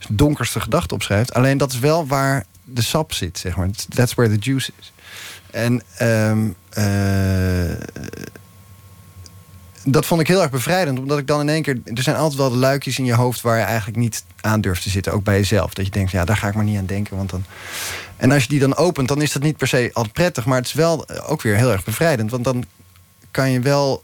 donkerste 0.09 0.59
gedachten 0.59 0.95
opschrijft. 0.95 1.33
Alleen 1.33 1.57
dat 1.57 1.71
is 1.71 1.79
wel 1.79 2.07
waar 2.07 2.45
de 2.63 2.81
sap 2.81 3.13
zit, 3.13 3.37
zeg 3.37 3.55
maar. 3.55 3.69
That's 3.89 4.13
where 4.13 4.37
the 4.37 4.39
juice 4.39 4.71
is. 4.79 4.91
En 5.51 5.81
ehm, 5.97 6.47
eh, 6.69 7.87
dat 9.83 10.05
vond 10.05 10.21
ik 10.21 10.27
heel 10.27 10.41
erg 10.41 10.51
bevrijdend. 10.51 10.99
Omdat 10.99 11.17
ik 11.17 11.27
dan 11.27 11.39
in 11.39 11.49
één 11.49 11.61
keer... 11.61 11.81
Er 11.83 12.03
zijn 12.03 12.15
altijd 12.15 12.39
wel 12.39 12.49
de 12.49 12.57
luikjes 12.57 12.99
in 12.99 13.05
je 13.05 13.13
hoofd... 13.13 13.41
waar 13.41 13.57
je 13.57 13.63
eigenlijk 13.63 13.97
niet 13.97 14.23
aan 14.41 14.61
durft 14.61 14.83
te 14.83 14.89
zitten. 14.89 15.13
Ook 15.13 15.23
bij 15.23 15.37
jezelf. 15.37 15.73
Dat 15.73 15.85
je 15.85 15.91
denkt, 15.91 16.11
ja, 16.11 16.25
daar 16.25 16.37
ga 16.37 16.47
ik 16.47 16.55
maar 16.55 16.63
niet 16.63 16.77
aan 16.77 16.85
denken. 16.85 17.17
Want 17.17 17.29
dan... 17.29 17.43
En 18.17 18.31
als 18.31 18.43
je 18.43 18.49
die 18.49 18.59
dan 18.59 18.75
opent, 18.75 19.07
dan 19.07 19.21
is 19.21 19.31
dat 19.31 19.41
niet 19.41 19.57
per 19.57 19.67
se 19.67 19.89
altijd 19.93 20.13
prettig. 20.13 20.45
Maar 20.45 20.57
het 20.57 20.67
is 20.67 20.73
wel 20.73 21.05
eh, 21.05 21.31
ook 21.31 21.41
weer 21.41 21.55
heel 21.55 21.71
erg 21.71 21.83
bevrijdend. 21.83 22.31
Want 22.31 22.43
dan 22.43 22.65
kan 23.31 23.51
je 23.51 23.59
wel 23.59 24.03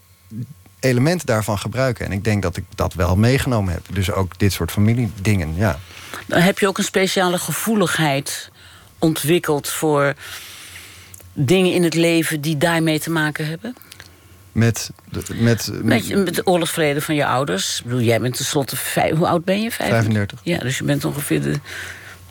elementen 0.80 1.26
daarvan 1.28 1.58
gebruiken. 1.60 2.06
En 2.06 2.12
ik 2.12 2.24
denk 2.24 2.42
dat 2.42 2.58
ik 2.58 2.64
dat 2.76 2.94
wel 2.94 3.16
meegenomen 3.16 3.74
heb. 3.74 3.86
Dus 3.94 4.12
ook 4.12 4.40
dit 4.40 4.54
soort 4.54 4.72
familiedingen, 4.72 5.56
ja. 5.56 5.80
Dan 6.28 6.40
heb 6.42 6.60
je 6.60 6.68
ook 6.68 6.78
een 6.78 6.84
speciale 6.84 7.38
gevoeligheid 7.38 8.52
ontwikkeld 9.00 9.68
voor 9.70 10.14
dingen 11.34 11.72
in 11.74 11.84
het 11.84 11.94
leven 11.94 12.42
die 12.42 12.58
daarmee 12.58 13.00
te 13.00 13.10
maken 13.10 13.48
hebben? 13.48 13.76
Met, 14.52 14.90
de- 15.10 15.24
met, 15.36 15.70
Met, 15.84 16.08
het 16.10 16.48
oorlogsverleden 16.48 17.02
van 17.02 17.16
je 17.16 17.26
ouders. 17.26 17.78
Ik 17.80 17.84
bedoel, 17.86 18.02
jij 18.02 18.20
bent 18.20 18.36
tenslotte 18.36 18.76
vijf, 18.76 19.16
hoe 19.18 19.28
oud 19.28 19.46
ben 19.46 19.62
je? 19.62 19.72
Vijf- 19.72 19.90
35. 19.90 20.40
Ja, 20.44 20.58
dus 20.58 20.78
je 20.78 20.84
bent 20.84 21.06
ongeveer 21.06 21.42
de 21.42 21.60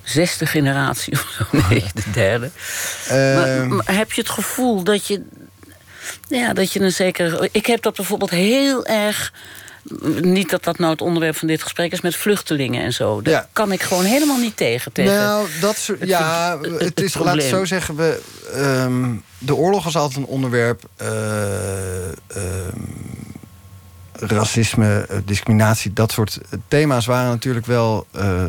zesde 0.02 0.46
generatie 0.46 1.12
of 1.12 1.36
zo. 1.38 1.58
Nee, 1.68 1.84
de 1.94 2.10
derde. 2.12 2.50
Maar, 3.08 3.46
Ehm, 3.58 3.76
maar 3.76 3.94
heb 3.96 4.12
je 4.12 4.20
het 4.20 4.30
gevoel 4.30 4.82
dat 4.82 5.06
je. 5.06 5.22
Ja, 6.28 6.52
dat 6.52 6.72
je 6.72 6.80
een 6.80 6.92
zeker. 6.92 7.48
Ik 7.52 7.66
heb 7.66 7.82
dat 7.82 7.96
bijvoorbeeld 7.96 8.30
heel 8.30 8.86
erg. 8.86 9.32
Niet 10.20 10.50
dat 10.50 10.64
dat 10.64 10.78
nou 10.78 10.90
het 10.92 11.00
onderwerp 11.00 11.36
van 11.36 11.48
dit 11.48 11.62
gesprek 11.62 11.92
is 11.92 12.00
met 12.00 12.16
vluchtelingen 12.16 12.82
en 12.84 12.92
zo. 12.92 13.22
Daar 13.22 13.34
Ja. 13.34 13.48
kan 13.52 13.72
ik 13.72 13.82
gewoon 13.82 14.04
helemaal 14.04 14.36
niet 14.38 14.56
tegen. 14.56 14.92
tegen 14.92 15.14
Nou, 15.14 15.48
dat 15.60 15.76
soort, 15.76 16.00
het- 16.00 16.08
ja, 16.08 16.58
het- 16.62 16.80
het, 16.80 17.00
is, 17.00 17.14
het 17.14 17.22
probleem. 17.22 17.48
zo 17.48 17.64
zeggen, 17.64 17.96
we, 17.96 18.20
ehm, 18.54 19.10
de 19.38 19.54
oorlog 19.54 19.84
was 19.84 19.96
altijd 19.96 20.18
een 20.18 20.26
onderwerp. 20.32 20.82
eh, 20.96 22.08
ehm, 22.08 22.76
racisme, 24.12 25.06
eh, 25.08 25.16
discriminatie, 25.24 25.92
dat 25.92 26.12
soort 26.12 26.38
thema's 26.68 27.06
waren 27.06 27.30
natuurlijk 27.30 27.66
wel. 27.66 28.06
eh, 28.12 28.44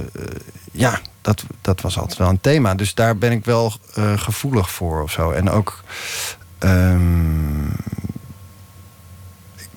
ja, 0.72 1.00
dat, 1.22 1.44
dat 1.62 1.82
was 1.82 1.98
altijd 1.98 2.18
wel 2.18 2.30
een 2.30 2.42
thema. 2.42 2.76
Dus 2.76 2.94
daar 2.94 3.18
ben 3.18 3.32
ik 3.32 3.46
wel 3.46 3.74
gevoelig 4.16 4.70
voor 4.72 5.02
of 5.04 5.12
zo. 5.12 5.32
En 5.32 5.50
ook. 5.50 5.84
Ehm, 6.64 7.66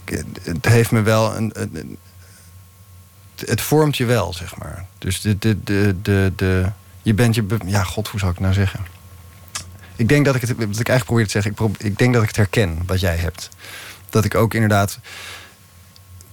ik- 0.05 0.25
het 0.43 0.67
heeft 0.67 0.91
me 0.91 1.03
wel 1.03 1.37
een, 1.37 1.53
het 3.47 3.61
vormt 3.61 3.97
je 3.97 4.05
wel, 4.05 4.33
zeg 4.33 4.57
maar. 4.57 4.87
Dus 4.99 5.21
de, 5.21 5.39
de, 5.39 5.63
de, 5.65 5.95
de, 6.03 6.33
de, 6.37 6.71
je 7.03 7.15
bent 7.15 7.35
je... 7.35 7.47
Ja, 7.67 7.83
god, 7.83 8.09
hoe 8.09 8.19
zou 8.21 8.33
ik 8.33 8.39
het 8.39 8.47
nou 8.47 8.59
zeggen? 8.61 8.87
Ik 9.97 10.09
denk 10.09 10.25
dat 10.25 10.35
ik 10.35 10.41
het... 10.41 10.51
Wat 10.51 10.59
ik 10.61 10.67
eigenlijk 10.89 11.05
probeer 11.05 11.25
te 11.25 11.31
zeggen... 11.31 11.51
Ik, 11.51 11.57
probeer, 11.57 11.85
ik 11.85 11.99
denk 11.99 12.13
dat 12.13 12.23
ik 12.23 12.29
het 12.29 12.37
herken, 12.37 12.79
wat 12.87 13.01
jij 13.01 13.17
hebt. 13.17 13.49
Dat 14.11 14.25
ik 14.25 14.35
ook 14.35 14.55
inderdaad... 14.55 14.99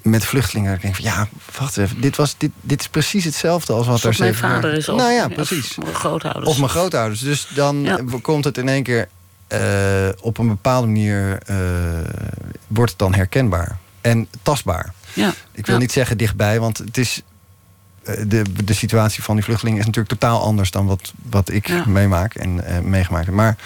Met 0.02 0.26
vluchtelingen 0.26 0.80
denk 0.82 0.96
van... 0.96 1.04
Ja, 1.06 1.28
wacht 1.60 1.78
even. 1.78 2.02
Dit, 2.02 2.16
was, 2.16 2.36
dit, 2.38 2.52
dit 2.62 2.80
is 2.82 2.88
precies 2.88 3.24
hetzelfde 3.24 3.74
als 3.74 3.88
wat 3.88 4.04
er 4.04 4.16
mijn 4.20 4.32
jaar- 4.32 4.40
vader 4.40 4.74
is. 4.74 4.90
Of, 4.90 4.98
Nou 4.98 5.12
ja, 5.12 5.28
precies. 5.28 5.78
Of 5.78 5.84
mijn 5.84 5.96
grootouders. 5.96 6.48
Of 6.48 6.58
mijn 6.58 6.70
grootouders. 6.70 7.20
Dus 7.20 7.48
dan 7.56 7.82
Ja. 7.84 8.00
komt 8.22 8.44
het 8.44 8.58
in 8.58 8.70
één 8.70 8.84
keer 8.84 9.08
eh, 9.48 10.10
op 10.22 10.38
een 10.38 10.48
bepaalde 10.48 10.88
manier 10.88 11.38
eh, 11.46 11.58
wordt 12.68 12.90
het 12.92 13.00
dan 13.00 13.14
herkenbaar 13.14 13.78
en 14.02 14.28
tastbaar. 14.42 14.94
Ja. 15.14 15.34
Ik 15.52 15.66
wil 15.66 15.76
Ja. 15.76 15.82
niet 15.82 15.92
zeggen 15.92 16.18
dichtbij, 16.18 16.60
want 16.60 16.78
het 16.78 16.98
is 16.98 17.22
eh, 18.04 18.24
de, 18.28 18.64
de 18.64 18.74
situatie 18.74 19.24
van 19.24 19.36
die 19.36 19.44
vluchtelingen 19.44 19.80
is 19.80 19.86
natuurlijk 19.86 20.20
totaal 20.20 20.42
anders 20.42 20.72
dan 20.72 20.86
wat, 20.86 21.14
wat 21.30 21.50
ik 21.50 21.68
Ja. 21.68 21.86
meemaak 21.86 22.36
en 22.36 22.62
meegemaakt 22.90 23.26
heb. 23.26 23.36
Maar 23.36 23.58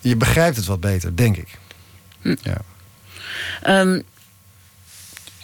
je 0.00 0.16
begrijpt 0.16 0.56
het 0.56 0.66
wat 0.66 0.80
beter, 0.80 1.16
denk 1.16 1.36
ik. 1.36 1.58
Hm. 2.20 2.34
Ja. 2.42 2.56
Ehm, 3.62 4.00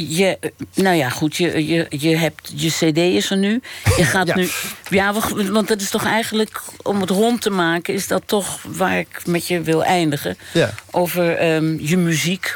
je, 0.08 0.38
nou 0.74 0.96
ja, 0.96 1.08
goed, 1.08 1.36
je, 1.36 1.66
je, 1.66 1.86
je 1.88 2.16
hebt 2.16 2.52
je 2.54 2.70
CD 2.70 2.96
is 2.96 3.30
er 3.30 3.36
nu. 3.36 3.60
Je 3.96 4.04
gaat 4.04 4.26
Ja. 4.26 4.36
nu. 4.36 4.48
Ja, 4.90 5.14
want 5.50 5.68
dat 5.68 5.80
is 5.80 5.90
toch 5.90 6.04
eigenlijk, 6.04 6.62
om 6.82 7.00
het 7.00 7.10
rond 7.10 7.40
te 7.42 7.50
maken, 7.50 7.94
is 7.94 8.06
dat 8.06 8.22
toch 8.26 8.58
waar 8.66 8.98
ik 8.98 9.20
met 9.26 9.46
je 9.46 9.60
wil 9.60 9.84
eindigen. 9.84 10.36
Ja. 10.52 10.74
Over 10.90 11.36
ehm, 11.36 11.76
je 11.80 11.96
muziek 11.96 12.54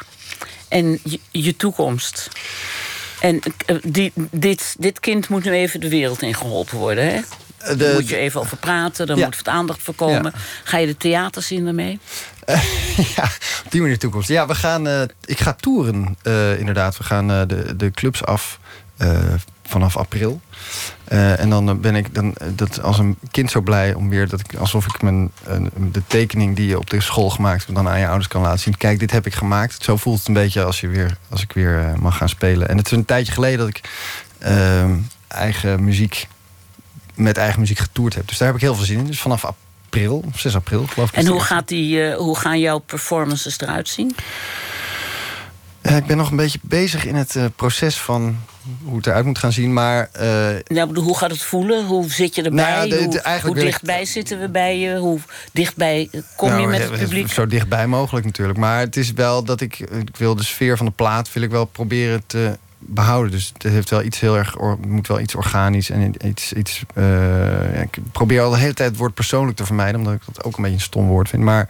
en 0.69 0.99
je, 1.03 1.21
je 1.31 1.57
toekomst. 1.57 2.29
En 3.21 3.41
eh, 3.67 3.77
die, 3.83 4.13
dit, 4.31 4.75
dit 4.79 5.01
kind 5.01 5.29
moet 5.29 5.45
nu 5.45 5.53
even 5.53 5.81
de 5.81 5.89
wereld 5.89 6.23
in 6.23 6.35
geholpen 6.35 6.79
worden, 6.79 7.05
hè? 7.05 7.21
Eh, 7.59 7.79
Daar 7.79 7.95
moet 7.95 8.09
je 8.09 8.17
even 8.17 8.41
over 8.41 8.57
praten, 8.57 9.07
daar 9.07 9.17
Ja. 9.17 9.25
moet 9.25 9.37
wat 9.37 9.49
aandacht 9.49 9.83
voor 9.83 9.95
komen. 9.95 10.33
Ja. 10.35 10.41
Ga 10.65 10.77
je 10.79 10.87
de 10.87 10.97
theaters 10.97 11.51
in 11.51 11.65
daarmee? 11.65 11.99
ja, 13.17 13.25
op 13.65 13.71
die 13.71 13.81
manier 13.81 13.99
toekomst. 13.99 14.29
Ja, 14.29 14.47
we 14.47 14.55
gaan. 14.55 14.87
eh, 14.89 15.03
ik 15.25 15.41
ga 15.41 15.53
toeren, 15.53 16.17
eh, 16.23 16.59
inderdaad. 16.59 16.97
We 16.99 17.05
gaan 17.05 17.29
de, 17.29 17.77
de 17.77 17.91
clubs 17.91 18.25
af 18.25 18.59
vanaf 19.67 19.97
april. 19.97 20.41
En 21.09 21.51
dan 21.51 21.81
ben 21.81 21.95
ik 21.97 22.15
dan, 22.15 22.35
dat 22.55 22.83
als 22.83 22.99
een 22.99 23.17
kind 23.31 23.51
zo 23.51 23.61
blij 23.61 23.95
om 23.95 24.09
weer 24.09 24.29
dat 24.29 24.41
ik 24.41 24.55
alsof 24.55 24.85
ik 24.87 25.03
mijn 25.03 25.31
de 25.93 26.03
tekening 26.07 26.57
die 26.57 26.67
je 26.67 26.79
op 26.79 26.91
de 26.91 27.01
school 27.01 27.31
gemaakt 27.31 27.63
hebt, 27.65 27.75
dan 27.75 27.89
aan 27.89 27.99
je 27.99 28.07
ouders 28.07 28.29
kan 28.29 28.43
laten 28.43 28.59
zien. 28.61 28.77
Kijk, 28.77 28.99
dit 28.99 29.11
heb 29.11 29.27
ik 29.27 29.35
gemaakt. 29.35 29.83
Zo 29.85 29.97
voelt 29.97 30.19
het 30.19 30.29
een 30.29 30.35
beetje 30.35 30.65
als 30.65 30.81
je 30.81 30.89
weer 30.89 31.17
als 31.29 31.43
ik 31.43 31.53
weer 31.53 31.95
mag 31.99 32.17
gaan 32.17 32.29
spelen. 32.29 32.69
En 32.69 32.77
het 32.77 32.87
is 32.87 32.93
een 32.93 33.05
tijdje 33.05 33.33
geleden 33.33 33.59
dat 33.59 33.69
ik 33.69 33.81
eigen 35.29 35.85
muziek 35.85 36.27
met 37.17 37.37
eigen 37.37 37.61
muziek 37.61 37.79
getoerd 37.79 38.15
heb. 38.15 38.29
Dus 38.29 38.39
daar 38.39 38.47
heb 38.47 38.57
ik 38.57 38.63
heel 38.63 38.75
veel 38.75 38.85
zin 38.85 38.99
in. 38.99 39.07
Dus 39.07 39.21
vanaf 39.21 39.45
april, 39.45 40.25
6 40.35 40.55
april 40.55 40.87
geloof 40.87 41.09
ik. 41.09 41.15
En 41.17 41.27
hoe, 41.27 41.41
gaat 41.41 41.69
die, 41.69 42.03
eh, 42.03 42.17
hoe 42.17 42.39
gaan 42.39 42.59
jouw 42.61 42.79
performances 42.79 43.61
eruit 43.61 43.89
zien? 43.89 44.15
Ja, 45.83 45.97
ik 45.97 46.07
ben 46.07 46.17
nog 46.17 46.31
een 46.31 46.37
beetje 46.37 46.59
bezig 46.63 47.05
in 47.05 47.15
het 47.15 47.37
eh, 47.37 47.45
proces 47.57 47.97
van 47.97 48.37
hoe 48.85 48.97
het 48.97 49.07
eruit 49.07 49.25
moet 49.25 49.39
gaan 49.39 49.53
zien. 49.53 49.73
Maar 49.73 50.09
eh, 50.13 50.87
bedoel, 50.87 51.05
hoe 51.05 51.17
gaat 51.19 51.31
het 51.31 51.43
voelen? 51.43 51.85
Hoe 51.87 52.11
zit 52.11 52.35
je 52.35 52.43
erbij? 52.43 52.73
Nou, 52.75 52.89
de- 52.89 53.09
de- 53.09 53.39
hoe 53.43 53.57
ik- 53.57 53.63
dichtbij 53.63 54.05
zitten 54.05 54.41
we 54.41 54.49
bij 54.49 54.79
je? 54.79 54.97
Hoe 54.97 55.21
dichtbij 55.53 56.09
kom 56.37 56.49
je 56.49 56.55
nou, 56.55 56.69
met 56.69 56.81
ja, 56.83 56.91
het 56.91 57.01
publiek? 57.01 57.33
Zo 57.33 57.47
dichtbij 57.47 57.87
mogelijk 57.87 58.27
natuurlijk. 58.27 58.59
Maar 58.59 58.79
het 58.81 58.97
is 58.97 59.13
wel 59.13 59.45
dat 59.45 59.61
ik, 59.61 59.79
ik 59.79 60.17
wil 60.17 60.35
de 60.35 60.45
sfeer 60.45 60.77
van 60.77 60.87
de 60.87 60.93
plaat 60.93 61.33
wil 61.33 61.43
ik 61.43 61.51
wel 61.51 61.65
proberen 61.65 62.23
te 62.27 62.59
behouden. 62.79 63.31
Dus 63.31 63.51
het 63.53 63.63
heeft 63.63 63.91
wel 63.91 64.03
iets 64.03 64.21
heel 64.21 64.37
erg, 64.37 64.59
or- 64.59 64.79
moet 64.89 65.09
wel 65.09 65.21
iets 65.21 65.35
organisch 65.35 65.91
en 65.91 66.15
iets, 66.27 66.53
iets 66.53 66.83
eh, 66.95 67.75
ja, 67.75 67.81
ik 67.81 67.99
probeer 68.13 68.41
al 68.43 68.51
de 68.51 68.59
hele 68.59 68.75
tijd 68.75 68.89
het 68.89 68.99
woord 68.99 69.15
persoonlijk 69.15 69.57
te 69.57 69.67
vermijden, 69.67 70.01
omdat 70.01 70.15
ik 70.15 70.21
dat 70.33 70.45
ook 70.45 70.57
een 70.57 70.63
beetje 70.63 70.77
een 70.79 70.83
stom 70.83 71.07
woord 71.07 71.29
vind. 71.29 71.43
Maar 71.43 71.69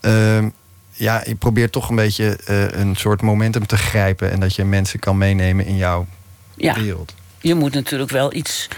ehm, 0.00 0.48
ja, 0.90 1.24
ik 1.24 1.38
probeer 1.38 1.70
toch 1.70 1.88
een 1.88 1.96
beetje 1.96 2.36
eh, 2.44 2.80
een 2.80 2.96
soort 2.96 3.22
momentum 3.22 3.66
te 3.66 3.76
grijpen 3.76 4.30
en 4.30 4.40
dat 4.40 4.54
je 4.54 4.64
mensen 4.64 4.98
kan 4.98 5.18
meenemen 5.18 5.66
in 5.66 5.76
jouw 5.76 6.06
Ja, 6.54 6.74
wereld. 6.74 7.14
Je 7.40 7.54
moet 7.54 7.74
natuurlijk 7.74 8.10
wel 8.10 8.34
iets 8.34 8.68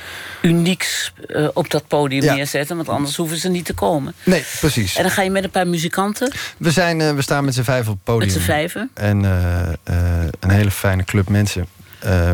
unieks 0.43 1.13
eh, 1.27 1.49
op 1.53 1.71
dat 1.71 1.89
podium 1.89 2.23
Ja. 2.23 2.35
neerzetten, 2.35 2.77
want 2.77 2.89
anders 2.89 3.17
hoeven 3.17 3.37
ze 3.37 3.49
niet 3.49 3.65
te 3.65 3.75
komen. 3.75 4.15
Nee, 4.25 4.45
precies. 4.61 4.97
En 4.97 5.03
dan 5.03 5.11
ga 5.13 5.23
je 5.23 5.31
met 5.31 5.45
een 5.45 5.51
paar 5.51 5.69
muzikanten, 5.69 6.33
We, 6.57 6.71
zijn, 6.71 7.01
eh, 7.01 7.15
we 7.15 7.23
staan 7.23 7.45
met 7.45 7.55
z'n 7.55 7.63
vijf 7.63 7.89
op 7.89 7.95
het 7.95 8.05
podium. 8.05 8.33
met 8.33 8.43
z'n 8.43 8.45
vijven. 8.45 8.91
En 8.95 9.25
eh, 9.25 10.23
een 10.41 10.51
hele 10.51 10.71
fijne 10.71 11.05
club 11.05 11.29
mensen. 11.29 11.67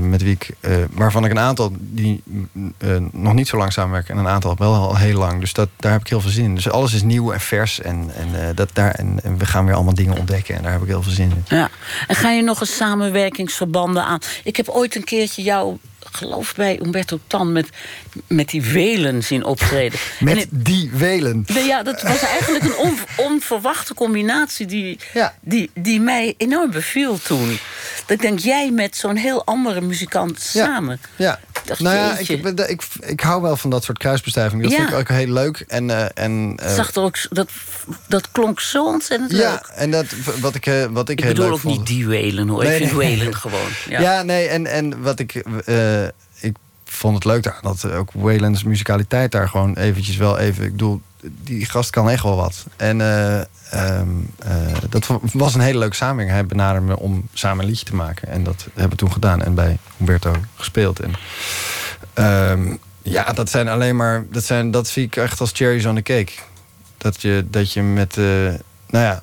met 0.01 0.23
wie 0.23 0.33
ik, 0.33 0.51
waarvan 0.91 1.25
ik 1.25 1.31
een 1.31 1.39
aantal 1.39 1.73
die 1.79 2.23
mm, 2.25 2.75
nog 3.13 3.35
niet 3.35 3.49
zo 3.49 3.57
lang 3.57 3.73
samenwerken. 3.73 4.15
En 4.15 4.21
een 4.21 4.29
aantal 4.29 4.55
wel 4.59 4.75
al 4.75 4.97
heel 4.97 5.19
lang. 5.19 5.41
Dus 5.41 5.53
dat, 5.53 5.69
daar 5.77 5.93
heb 5.93 6.01
ik 6.01 6.09
heel 6.09 6.21
veel 6.21 6.31
zin 6.31 6.45
in. 6.45 6.55
Dus 6.55 6.71
alles 6.71 6.93
is 6.93 7.03
nieuw 7.03 7.33
en 7.33 7.41
vers. 7.41 7.81
En, 7.81 8.11
en, 8.17 8.55
dat 8.55 8.71
daar, 8.73 8.91
en, 8.91 9.21
en 9.23 9.39
we 9.39 9.47
gaan 9.47 9.65
weer 9.65 9.75
allemaal 9.75 9.95
dingen 9.95 10.19
ontdekken. 10.19 10.55
En 10.57 10.63
daar 10.63 10.73
heb 10.73 10.81
ik 10.83 10.87
heel 10.89 11.03
veel 11.03 11.13
zin 11.13 11.31
in. 11.31 11.57
Ja. 11.57 11.71
En 12.07 12.15
ga 12.15 12.31
je 12.31 12.43
nog 12.43 12.61
eens 12.61 12.77
samenwerkingsverbanden 12.77 14.05
aan? 14.05 14.19
Ik 14.45 14.57
heb 14.57 14.69
ooit 14.69 14.97
een 14.97 15.05
keertje 15.05 15.43
jou 15.43 15.77
geloof 16.17 16.55
bij 16.55 16.81
Umberto 16.83 17.19
Tan 17.27 17.53
met, 17.53 17.69
met 18.27 18.49
die 18.49 18.63
welen 18.63 19.23
zien 19.25 19.45
optreden. 19.45 19.99
Met 20.21 20.39
het- 20.39 20.49
die 20.51 20.91
welen. 20.93 21.45
Ja, 21.47 21.83
dat 21.83 22.03
was 22.03 22.21
eigenlijk 22.21 22.65
een 22.65 22.77
on- 22.77 22.99
onverwachte 23.17 23.95
combinatie 23.95 24.67
die, 24.67 24.99
Ja. 25.15 25.35
die, 25.41 25.71
die 25.75 26.01
mij 26.01 26.35
enorm 26.37 26.71
beviel 26.71 27.19
toen. 27.23 27.49
Dat 28.07 28.11
ik 28.17 28.21
denk, 28.21 28.39
jij 28.39 28.71
met 28.71 28.97
zo'n 28.97 29.17
heel 29.17 29.45
andere 29.45 29.81
muzikant 29.81 30.41
samen. 30.41 31.01
Ja. 31.17 31.41
Dacht, 31.67 31.81
nou 31.81 31.97
ja, 31.97 32.19
ik, 32.19 32.29
ik, 32.69 32.83
ik 33.01 33.21
hou 33.21 33.43
wel 33.43 33.57
van 33.57 33.71
dat 33.71 33.85
soort 33.85 33.99
kruisbestuivingen. 33.99 34.63
Dat 34.65 34.73
Ja. 34.73 34.79
vind 34.79 34.91
ik 34.91 34.99
ook 34.99 35.09
heel 35.09 35.33
leuk. 35.33 35.65
En, 35.69 35.91
eh, 35.91 36.25
en, 36.25 36.53
eh, 36.57 36.75
Zag 36.75 36.95
er 36.95 37.03
ook, 37.03 37.17
dat, 37.31 37.49
dat 38.09 38.31
klonk 38.31 38.61
zo 38.61 38.87
ontzettend 38.87 39.31
ja, 39.33 39.51
leuk. 39.51 39.61
en 39.75 39.91
dat, 39.91 40.07
wat 40.41 40.55
ik, 40.55 40.67
eh, 40.67 40.85
wat 40.85 41.09
ik, 41.09 41.19
Ik 41.19 41.25
heel 41.25 41.33
bedoel 41.33 41.45
leuk 41.45 41.55
ook 41.55 41.61
vond... 41.61 41.79
niet 41.79 41.87
die 41.87 42.07
welen 42.07 42.49
hoor. 42.49 42.63
Nee, 42.63 42.73
ik 42.73 42.87
vind 42.89 42.99
nee. 42.99 43.17
welen 43.17 43.35
gewoon. 43.35 43.69
Ja. 43.89 44.01
Ja, 44.01 44.23
nee, 44.23 44.47
en, 44.47 44.67
en 44.67 45.03
wat 45.03 45.19
ik... 45.19 45.35
ik 46.41 46.57
vond 46.85 47.15
het 47.15 47.25
leuk 47.25 47.43
daar 47.43 47.59
dat 47.63 47.91
ook 47.91 48.11
Wayland's 48.13 48.63
muzikaliteit 48.63 49.33
daar 49.33 49.49
gewoon 49.49 49.77
eventjes 49.77 50.17
wel 50.17 50.39
even... 50.39 50.65
Ik 50.65 50.71
bedoel, 50.71 51.01
die 51.43 51.67
gast 51.67 51.91
kan 51.91 52.11
echt 52.11 52.23
wel 52.23 52.37
wat. 52.37 52.67
En 52.77 53.01
eh, 53.01 53.41
ehm, 53.71 54.09
eh, 54.39 54.77
dat 54.89 55.07
was 55.33 55.55
een 55.55 55.61
hele 55.61 55.79
leuke 55.79 55.97
samenwerking. 55.97 56.37
Hij 56.37 56.47
benaderde 56.47 56.87
me 56.87 56.99
om 56.99 57.29
samen 57.33 57.65
een 57.65 57.71
liedje 57.71 57.85
te 57.85 57.95
maken. 57.95 58.29
En 58.29 58.45
dat 58.45 58.67
hebben 58.73 58.91
we 58.91 58.97
toen 58.97 59.13
gedaan 59.13 59.43
en 59.43 59.55
bij 59.55 59.79
Humberto 59.97 60.35
gespeeld. 60.57 61.01
En, 61.01 61.13
ehm, 62.15 62.77
ja, 63.03 63.33
dat 63.33 63.51
zijn 63.51 63.69
alleen 63.69 63.97
maar... 63.97 64.25
Dat, 64.31 64.45
zijn, 64.45 64.71
dat 64.71 64.89
zie 64.89 65.05
ik 65.05 65.17
echt 65.17 65.41
als 65.41 65.53
cherries 65.53 65.87
on 65.87 65.95
the 65.95 66.03
cake. 66.03 66.33
Dat 66.99 67.23
je, 67.23 67.47
dat 67.51 67.73
je 67.73 67.83
met... 67.83 68.17
eh, 68.17 68.25
nou 68.89 69.05
ja, 69.05 69.23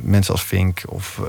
mensen 0.00 0.32
als 0.34 0.42
Fink 0.42 0.82
of... 0.86 1.20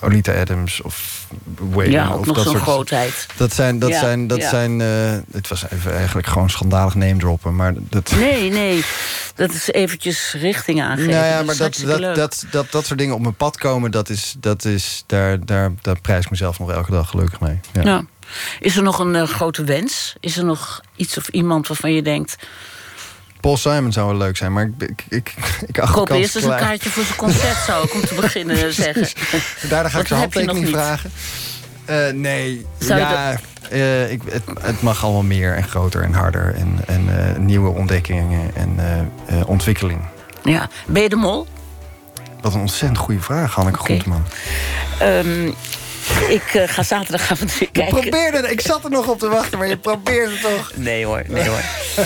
Olita 0.00 0.32
Adams 0.32 0.82
of 0.82 1.26
Wayne. 1.58 1.90
Ja, 1.90 2.10
ook 2.12 2.20
of 2.20 2.26
nog 2.26 2.42
zo'n 2.42 2.56
grootheid. 2.56 3.26
Dat 3.36 3.52
zijn, 3.54 3.78
dat 3.78 3.88
Ja, 3.90 3.98
zijn, 3.98 4.26
dat 4.26 4.38
ja. 4.38 4.48
zijn. 4.48 4.80
eh, 4.80 4.88
het 5.32 5.48
was 5.48 5.64
even 5.70 5.94
eigenlijk 5.96 6.26
gewoon 6.26 6.50
schandalig 6.50 6.94
name 6.94 7.16
droppen, 7.16 7.56
maar 7.56 7.74
dat. 7.78 8.12
Nee, 8.18 8.50
nee. 8.50 8.84
Dat 9.34 9.50
is 9.52 9.70
eventjes 9.70 10.32
richting 10.40 10.82
aangeven. 10.82 11.10
nou 11.10 11.24
ja, 11.26 11.36
Dat 11.36 11.46
maar 11.46 11.56
dat, 11.56 11.82
dat, 11.86 12.14
dat, 12.14 12.44
dat, 12.50 12.70
dat 12.70 12.86
soort 12.86 12.98
dingen 12.98 13.14
op 13.14 13.20
mijn 13.20 13.34
pad 13.34 13.58
komen, 13.58 13.90
dat 13.90 14.08
is, 14.08 14.34
dat 14.38 14.64
is 14.64 15.04
daar, 15.06 15.44
daar, 15.44 15.72
daar 15.82 16.00
prijs 16.00 16.24
ik 16.24 16.30
mezelf 16.30 16.58
nog 16.58 16.70
elke 16.70 16.90
dag 16.90 17.10
gelukkig 17.10 17.40
mee. 17.40 17.60
Ja. 17.72 17.82
Ja. 17.82 18.04
Is 18.60 18.76
er 18.76 18.82
nog 18.82 18.98
een 18.98 19.14
eh, 19.16 19.28
grote 19.28 19.64
wens? 19.64 20.14
Is 20.20 20.36
er 20.36 20.44
nog 20.44 20.80
iets 20.96 21.18
of 21.18 21.28
iemand 21.28 21.68
waarvan 21.68 21.92
je 21.92 22.02
denkt... 22.02 22.36
Paul 23.44 23.56
Simon 23.56 23.92
zou 23.92 24.06
wel 24.06 24.16
leuk 24.16 24.36
zijn, 24.36 24.52
maar 24.52 24.70
ik, 24.78 24.88
ik, 24.88 25.04
ik, 25.08 25.34
ik 25.66 25.78
acht 25.78 26.10
eerst 26.10 26.34
eens 26.36 26.44
een 26.44 26.56
kaartje 26.56 26.90
voor 26.90 27.04
zijn 27.04 27.16
concert, 27.16 27.56
zou 27.66 27.84
ik 27.84 27.94
om 27.94 28.00
te 28.00 28.14
beginnen 28.14 28.72
zeggen. 28.74 29.08
Daarna 29.68 29.88
ga 29.88 30.00
ik 30.00 30.06
zijn 30.06 30.20
handtekening 30.20 30.68
vragen. 30.68 31.10
Eh, 31.84 32.08
nee, 32.12 32.66
Zou 32.78 33.00
ja, 33.00 33.40
eh, 33.70 34.12
ik, 34.12 34.20
het, 34.28 34.42
het 34.60 34.82
mag 34.82 35.04
allemaal 35.04 35.22
meer 35.22 35.54
en 35.54 35.62
groter 35.62 36.02
en 36.02 36.12
harder. 36.12 36.54
En, 36.54 36.78
en 36.86 37.18
eh, 37.18 37.36
nieuwe 37.36 37.68
ontdekkingen 37.68 38.50
en 38.54 38.78
ontwikkeling. 39.46 40.00
Ja. 40.42 40.68
Ben 40.86 41.02
je 41.02 41.08
de 41.08 41.16
mol? 41.16 41.46
Wat 42.40 42.54
een 42.54 42.60
ontzettend 42.60 42.98
goede 42.98 43.20
vraag, 43.20 43.54
Hanneke 43.54 43.78
Oké. 43.78 43.86
Groenteman. 43.86 44.24
Ehm, 44.98 45.50
ik 46.28 46.42
eh, 46.54 46.62
ga 46.68 46.82
zaterdagavond 46.82 47.58
weer 47.58 47.68
Je 47.72 47.78
kijken. 47.80 48.00
probeerde 48.00 48.36
het. 48.36 48.50
Ik 48.50 48.60
zat 48.60 48.84
er 48.84 48.90
nog 48.90 49.08
op 49.08 49.18
te 49.18 49.28
wachten, 49.28 49.58
maar 49.58 49.68
je 49.68 49.76
probeerde 49.76 50.38
toch. 50.38 50.70
Nee 50.74 51.04
hoor, 51.06 51.22
nee 51.28 51.48
hoor. 51.48 51.60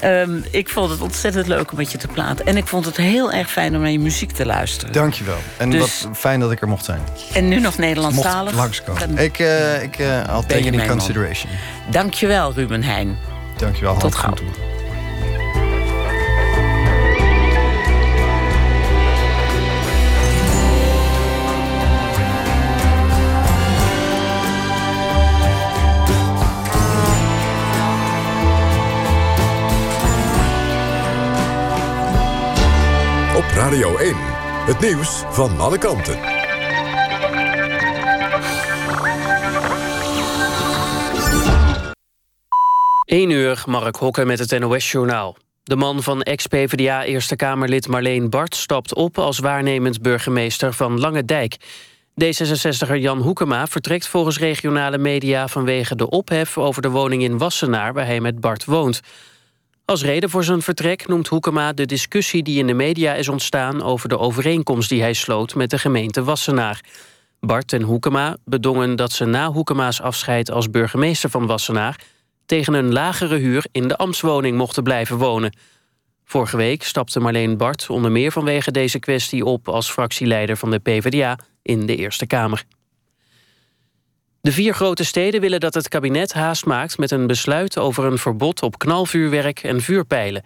Ehm, 0.00 0.40
ik 0.50 0.68
vond 0.68 0.90
het 0.90 1.00
ontzettend 1.00 1.46
leuk 1.46 1.70
om 1.70 1.76
met 1.76 1.92
je 1.92 1.98
te 1.98 2.06
praten. 2.08 2.46
En 2.46 2.56
ik 2.56 2.66
vond 2.66 2.84
het 2.84 2.96
heel 2.96 3.32
erg 3.32 3.50
fijn 3.50 3.74
om 3.74 3.80
naar 3.80 3.90
je 3.90 3.98
muziek 3.98 4.30
te 4.32 4.46
luisteren. 4.46 4.92
Dankjewel. 4.92 5.36
En 5.56 5.70
Dus- 5.70 6.02
wat 6.02 6.18
fijn 6.18 6.40
dat 6.40 6.52
ik 6.52 6.60
er 6.60 6.68
mocht 6.68 6.84
zijn. 6.84 7.00
En 7.32 7.48
nu 7.48 7.60
nog 7.60 7.78
Nederlandstalig. 7.78 8.42
Mocht 8.52 8.54
langskomen. 8.64 9.18
Ik, 9.18 9.38
eh 9.38 9.82
ik 9.82 9.98
eh 9.98 10.06
I'll 10.16 10.24
take 10.46 10.54
in 10.58 10.62
mijn 10.74 10.76
man. 10.76 10.96
consideration. 10.96 11.50
Dankjewel, 11.90 12.52
Ruben 12.52 12.82
Heijn. 12.82 13.18
Dankjewel. 13.56 13.96
Tot 13.96 14.14
Hans 14.14 14.40
gauw. 14.40 14.48
Radio 33.54 33.96
1. 33.96 34.14
Het 34.66 34.80
nieuws 34.80 35.22
van 35.30 35.60
alle 35.60 35.78
kanten. 35.78 36.18
1 43.04 43.30
uur, 43.30 43.62
Mark 43.66 43.96
Hokke 43.96 44.24
met 44.24 44.38
het 44.38 44.60
NOS-journaal. 44.60 45.36
De 45.62 45.76
man 45.76 46.02
van 46.02 46.22
ex-PVDA 46.22 47.04
Eerste 47.04 47.36
Kamerlid 47.36 47.88
Marleen 47.88 48.30
Bart 48.30 48.54
stapt 48.54 48.94
op 48.94 49.18
als 49.18 49.38
waarnemend 49.38 50.02
burgemeester 50.02 50.72
van 50.72 51.00
Lange 51.00 51.24
Dijk. 51.24 51.56
D66er 52.24 52.94
Jan 52.94 53.20
Hoekema 53.20 53.66
vertrekt 53.66 54.08
volgens 54.08 54.38
regionale 54.38 54.98
media 54.98 55.48
vanwege 55.48 55.96
de 55.96 56.10
ophef 56.10 56.58
over 56.58 56.82
de 56.82 56.90
woning 56.90 57.22
in 57.22 57.38
Wassenaar 57.38 57.92
waar 57.92 58.06
hij 58.06 58.20
met 58.20 58.40
Bart 58.40 58.64
woont. 58.64 59.00
Als 59.92 60.02
reden 60.02 60.30
voor 60.30 60.44
zijn 60.44 60.62
vertrek 60.62 61.08
noemt 61.08 61.28
Hoekema 61.28 61.72
de 61.72 61.86
discussie 61.86 62.42
die 62.42 62.58
in 62.58 62.66
de 62.66 62.74
media 62.74 63.14
is 63.14 63.28
ontstaan 63.28 63.82
over 63.82 64.08
de 64.08 64.18
overeenkomst 64.18 64.88
die 64.88 65.00
hij 65.00 65.12
sloot 65.12 65.54
met 65.54 65.70
de 65.70 65.78
gemeente 65.78 66.24
Wassenaar. 66.24 66.80
Bart 67.40 67.72
en 67.72 67.82
Hoekema 67.82 68.36
bedongen 68.44 68.96
dat 68.96 69.12
ze 69.12 69.24
na 69.24 69.50
Hoekema's 69.50 70.00
afscheid 70.00 70.50
als 70.50 70.70
burgemeester 70.70 71.30
van 71.30 71.46
Wassenaar 71.46 72.00
tegen 72.46 72.74
een 72.74 72.92
lagere 72.92 73.36
huur 73.36 73.64
in 73.72 73.88
de 73.88 73.96
ambtswoning 73.96 74.56
mochten 74.56 74.82
blijven 74.82 75.16
wonen. 75.16 75.56
Vorige 76.24 76.56
week 76.56 76.82
stapte 76.82 77.20
Marleen 77.20 77.56
Bart 77.56 77.90
onder 77.90 78.10
meer 78.12 78.32
vanwege 78.32 78.70
deze 78.70 78.98
kwestie 78.98 79.44
op 79.44 79.68
als 79.68 79.90
fractieleider 79.90 80.56
van 80.56 80.70
de 80.70 80.78
PvdA 80.78 81.38
in 81.62 81.86
de 81.86 81.96
Eerste 81.96 82.26
Kamer. 82.26 82.64
De 84.42 84.52
vier 84.52 84.74
grote 84.74 85.04
steden 85.04 85.40
willen 85.40 85.60
dat 85.60 85.74
het 85.74 85.88
kabinet 85.88 86.32
haast 86.32 86.64
maakt 86.64 86.98
met 86.98 87.10
een 87.10 87.26
besluit 87.26 87.78
over 87.78 88.04
een 88.04 88.18
verbod 88.18 88.62
op 88.62 88.78
knalvuurwerk 88.78 89.62
en 89.62 89.80
vuurpijlen. 89.80 90.44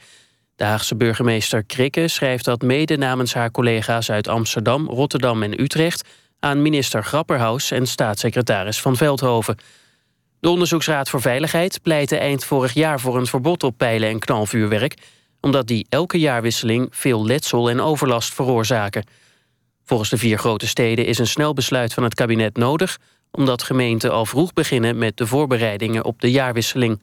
De 0.56 0.64
Haagse 0.64 0.96
burgemeester 0.96 1.64
Krikke 1.64 2.08
schrijft 2.08 2.44
dat 2.44 2.62
mede 2.62 2.96
namens 2.96 3.34
haar 3.34 3.50
collega's 3.50 4.10
uit 4.10 4.28
Amsterdam, 4.28 4.88
Rotterdam 4.88 5.42
en 5.42 5.60
Utrecht 5.60 6.08
aan 6.40 6.62
minister 6.62 7.04
Grapperhaus 7.04 7.70
en 7.70 7.86
staatssecretaris 7.86 8.80
Van 8.80 8.96
Veldhoven. 8.96 9.56
De 10.40 10.48
Onderzoeksraad 10.48 11.08
voor 11.08 11.20
Veiligheid 11.20 11.82
pleitte 11.82 12.16
eind 12.16 12.44
vorig 12.44 12.74
jaar 12.74 13.00
voor 13.00 13.16
een 13.16 13.26
verbod 13.26 13.62
op 13.62 13.76
pijlen 13.76 14.08
en 14.08 14.18
knalvuurwerk, 14.18 14.94
omdat 15.40 15.66
die 15.66 15.86
elke 15.88 16.18
jaarwisseling 16.18 16.88
veel 16.90 17.26
letsel 17.26 17.70
en 17.70 17.80
overlast 17.80 18.34
veroorzaken. 18.34 19.04
Volgens 19.84 20.10
de 20.10 20.18
vier 20.18 20.38
grote 20.38 20.66
steden 20.66 21.06
is 21.06 21.18
een 21.18 21.26
snel 21.26 21.52
besluit 21.52 21.94
van 21.94 22.02
het 22.02 22.14
kabinet 22.14 22.56
nodig, 22.56 22.98
omdat 23.30 23.62
gemeenten 23.62 24.12
al 24.12 24.26
vroeg 24.26 24.52
beginnen 24.52 24.98
met 24.98 25.16
de 25.16 25.26
voorbereidingen 25.26 26.04
op 26.04 26.20
de 26.20 26.30
jaarwisseling. 26.30 27.00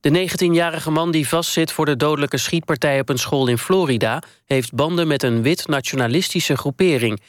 De 0.00 0.28
19-jarige 0.28 0.90
man 0.90 1.10
die 1.10 1.28
vastzit 1.28 1.72
voor 1.72 1.84
de 1.86 1.96
dodelijke 1.96 2.38
schietpartij 2.38 3.00
op 3.00 3.08
een 3.08 3.18
school 3.18 3.46
in 3.46 3.58
Florida 3.58 4.22
heeft 4.44 4.74
banden 4.74 5.06
met 5.06 5.22
een 5.22 5.42
wit-nationalistische 5.42 6.56
groepering. 6.56 7.20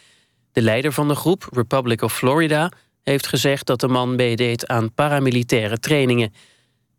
De 0.52 0.62
leider 0.62 0.94
van 0.94 1.08
de 1.08 1.16
groep, 1.16 1.48
Republic 1.52 2.02
of 2.02 2.14
Florida, 2.14 2.72
heeft 3.04 3.28
gezegd 3.28 3.66
dat 3.66 3.80
de 3.80 3.88
man 3.88 4.16
meedeed 4.16 4.68
aan 4.68 4.94
paramilitaire 4.94 5.80
trainingen. 5.80 6.34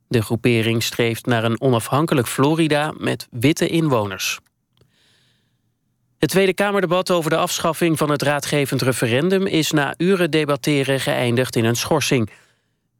De 0.08 0.22
groepering 0.22 0.82
streeft 0.82 1.26
naar 1.26 1.44
een 1.44 1.60
onafhankelijk 1.60 2.26
Florida 2.26 2.94
met 2.98 3.26
witte 3.30 3.68
inwoners. 3.68 4.40
Het 6.24 6.32
Tweede 6.32 6.54
Kamerdebat 6.54 7.10
over 7.10 7.30
de 7.30 7.36
afschaffing 7.36 7.98
van 7.98 8.10
het 8.10 8.22
raadgevend 8.22 8.82
referendum 8.82 9.46
is 9.46 9.70
na 9.70 9.94
uren 9.96 10.30
debatteren 10.30 11.00
geëindigd 11.00 11.56
in 11.56 11.64
een 11.64 11.76
schorsing. 11.76 12.30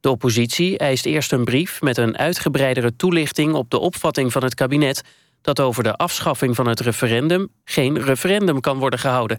De 0.01 0.11
oppositie 0.11 0.79
eist 0.79 1.07
eerst 1.07 1.33
een 1.33 1.45
brief 1.45 1.83
met 1.83 1.97
een 1.97 2.19
uitgebreidere 2.19 2.97
toelichting 2.97 3.55
op 3.55 3.71
de 3.71 3.79
opvatting 3.79 4.33
van 4.33 4.43
het 4.43 4.55
kabinet 4.55 5.03
dat 5.41 5.61
over 5.61 5.83
de 5.83 5.97
afschaffing 5.97 6.55
van 6.55 6.67
het 6.67 6.81
referendum 6.81 7.49
geen 7.65 8.03
referendum 8.03 8.61
kan 8.61 8.79
worden 8.79 8.99
gehouden. 8.99 9.39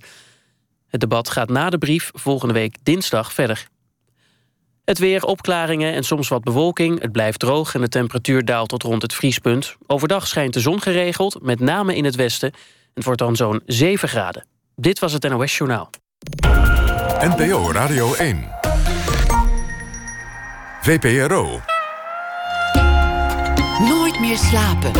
Het 0.88 1.00
debat 1.00 1.30
gaat 1.30 1.50
na 1.50 1.70
de 1.70 1.78
brief 1.78 2.12
volgende 2.14 2.54
week 2.54 2.76
dinsdag 2.84 3.34
verder. 3.34 3.68
Het 4.86 5.00
weer, 5.00 5.24
opklaringen 5.26 5.94
en 5.94 6.04
soms 6.04 6.28
wat 6.28 6.44
bewolking. 6.44 7.02
Het 7.02 7.12
blijft 7.12 7.40
droog 7.40 7.76
en 7.76 7.82
de 7.82 7.90
temperatuur 7.90 8.46
daalt 8.46 8.70
tot 8.70 8.84
rond 8.84 9.02
het 9.02 9.14
vriespunt. 9.14 9.76
Overdag 9.88 10.28
schijnt 10.28 10.54
de 10.54 10.60
zon 10.60 10.82
geregeld, 10.82 11.42
met 11.42 11.60
name 11.60 11.96
in 11.96 12.06
het 12.06 12.16
westen. 12.16 12.54
Het 12.96 13.04
wordt 13.04 13.20
dan 13.20 13.36
zo'n 13.36 13.62
7 13.66 14.10
graden. 14.10 14.46
Dit 14.76 15.00
was 15.00 15.14
het 15.14 15.30
NOS 15.30 15.58
Journaal. 15.58 15.90
NPO 17.20 17.72
Radio 17.72 18.14
1. 18.14 18.50
VPRO. 20.82 21.62
Nooit 23.80 24.20
meer 24.20 24.38
slapen. 24.38 24.92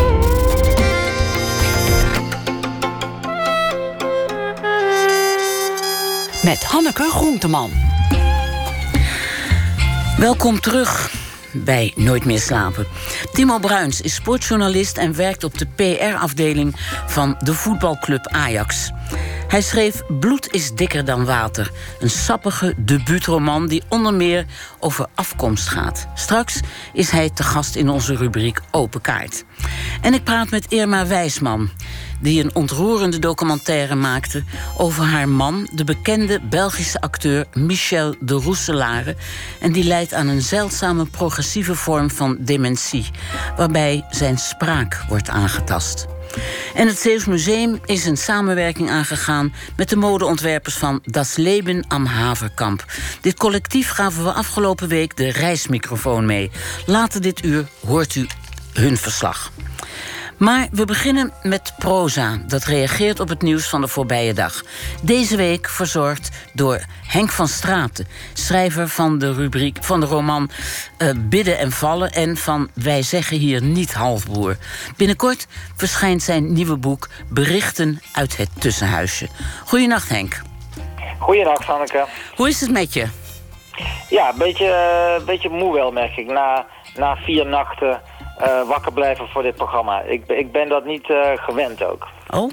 Met 6.44 6.64
Hanneke 6.64 7.10
Groenteman. 7.10 7.72
Welkom 10.18 10.60
terug 10.60 11.12
bij 11.64 11.94
Nooit 11.96 12.26
meer 12.26 12.40
slapen. 12.40 12.88
Timo 13.34 13.60
Bruins 13.60 14.02
is 14.02 14.14
sportjournalist 14.14 14.98
en 14.98 15.16
werkt 15.16 15.44
op 15.44 15.58
de 15.58 15.68
PR-afdeling 15.76 16.76
van 17.08 17.36
de 17.40 17.54
voetbalclub 17.54 18.28
Ajax. 18.28 18.92
Hij 19.48 19.62
schreef 19.62 20.02
Bloed 20.20 20.54
is 20.54 20.72
dikker 20.72 21.06
dan 21.06 21.26
water. 21.26 21.72
Een 22.00 22.10
sappige 22.10 22.74
debuutroman 22.78 23.68
die 23.68 23.84
onder 23.90 24.14
meer 24.14 24.46
over 24.80 25.08
afkomst 25.16 25.68
gaat. 25.68 26.08
Straks 26.16 26.60
is 26.94 27.10
hij 27.10 27.30
te 27.30 27.44
gast 27.44 27.76
in 27.76 27.90
onze 27.90 28.16
rubriek 28.16 28.62
Open 28.72 29.02
Kaart. 29.02 29.44
En 30.02 30.14
ik 30.14 30.24
praat 30.24 30.50
met 30.50 30.66
Irma 30.72 31.08
Wijsman 31.08 31.70
die 32.26 32.44
een 32.44 32.56
ontroerende 32.56 33.20
documentaire 33.20 33.96
maakte 33.96 34.44
over 34.78 35.04
haar 35.04 35.30
man, 35.30 35.70
de 35.74 35.84
bekende 35.84 36.40
Belgische 36.50 37.02
acteur 37.02 37.46
Michel 37.54 38.16
de 38.20 38.34
Roeselare. 38.34 39.16
En 39.60 39.72
die 39.72 39.84
leidt 39.84 40.14
aan 40.14 40.28
een 40.28 40.42
zeldzame 40.42 41.06
progressieve 41.06 41.76
vorm 41.76 42.12
van 42.12 42.38
dementie, 42.40 43.06
waarbij 43.58 44.06
zijn 44.10 44.38
spraak 44.38 45.04
wordt 45.08 45.30
aangetast. 45.30 46.06
En 46.74 46.88
het 46.88 47.00
Zeeuws 47.00 47.26
Museum 47.26 47.80
is 47.86 48.06
een 48.06 48.18
samenwerking 48.18 48.90
aangegaan 48.90 49.54
met 49.78 49.90
de 49.90 49.96
modeontwerpers 49.96 50.76
van 50.76 51.00
Das 51.04 51.36
Leben 51.36 51.86
am 51.88 52.06
Haverkamp. 52.06 52.86
Dit 53.22 53.38
collectief 53.38 53.90
gaven 53.90 54.24
we 54.24 54.32
afgelopen 54.32 54.88
week 54.88 55.18
de 55.18 55.32
reismicrofoon 55.32 56.26
mee. 56.26 56.52
Later 56.86 57.22
dit 57.22 57.44
uur 57.44 57.68
hoort 57.88 58.16
u 58.16 58.28
hun 58.74 58.98
verslag. 58.98 59.52
Maar 60.38 60.68
we 60.72 60.86
beginnen 60.86 61.34
met 61.44 61.74
proza. 61.78 62.38
Dat 62.48 62.64
reageert 62.64 63.20
op 63.20 63.30
het 63.30 63.42
nieuws 63.42 63.70
van 63.70 63.82
de 63.82 63.88
voorbije 63.88 64.34
dag. 64.34 64.64
Deze 65.02 65.38
week 65.38 65.70
verzorgd 65.70 66.30
door 66.54 66.80
Henk 67.08 67.30
van 67.30 67.48
Straten, 67.48 68.08
schrijver 68.34 68.88
van 68.88 69.18
de 69.18 69.34
rubriek 69.34 69.78
van 69.82 70.00
de 70.00 70.06
roman 70.06 70.50
uh, 70.98 71.12
Bidden 71.18 71.58
en 71.58 71.72
Vallen 71.72 72.12
en 72.12 72.38
van 72.38 72.70
Wij 72.74 73.02
zeggen 73.02 73.38
hier 73.38 73.62
niet 73.62 73.94
halfboer. 73.94 74.58
Binnenkort 74.98 75.48
verschijnt 75.76 76.24
zijn 76.24 76.54
nieuwe 76.54 76.78
boek 76.78 77.10
Berichten 77.30 78.02
uit 78.14 78.38
het 78.38 78.50
Tussenhuisje. 78.60 79.28
Goedenacht, 79.66 80.10
Henk. 80.10 80.42
Goedenacht, 81.20 81.64
Sanneke. 81.64 82.06
Hoe 82.36 82.48
is 82.48 82.62
het 82.62 82.72
met 82.72 82.94
je? 82.94 83.08
Ja, 84.10 84.30
een 84.30 84.38
beetje, 84.38 84.66
uh, 85.20 85.26
beetje 85.26 85.50
moe 85.50 85.74
wel, 85.74 85.92
merk 85.92 86.18
ik. 86.18 86.28
Na, 86.28 86.66
na 86.96 87.16
vier 87.16 87.46
nachten 87.46 88.02
uh, 88.42 88.68
wakker 88.68 88.94
blijven 88.94 89.28
voor 89.28 89.44
dit 89.44 89.56
programma. 89.56 90.02
Ik, 90.02 90.28
ik 90.28 90.52
ben 90.52 90.70
dat 90.70 90.86
niet 90.86 91.10
uh, 91.10 91.32
gewend 91.36 91.84
ook. 91.84 92.08
Oh? 92.30 92.52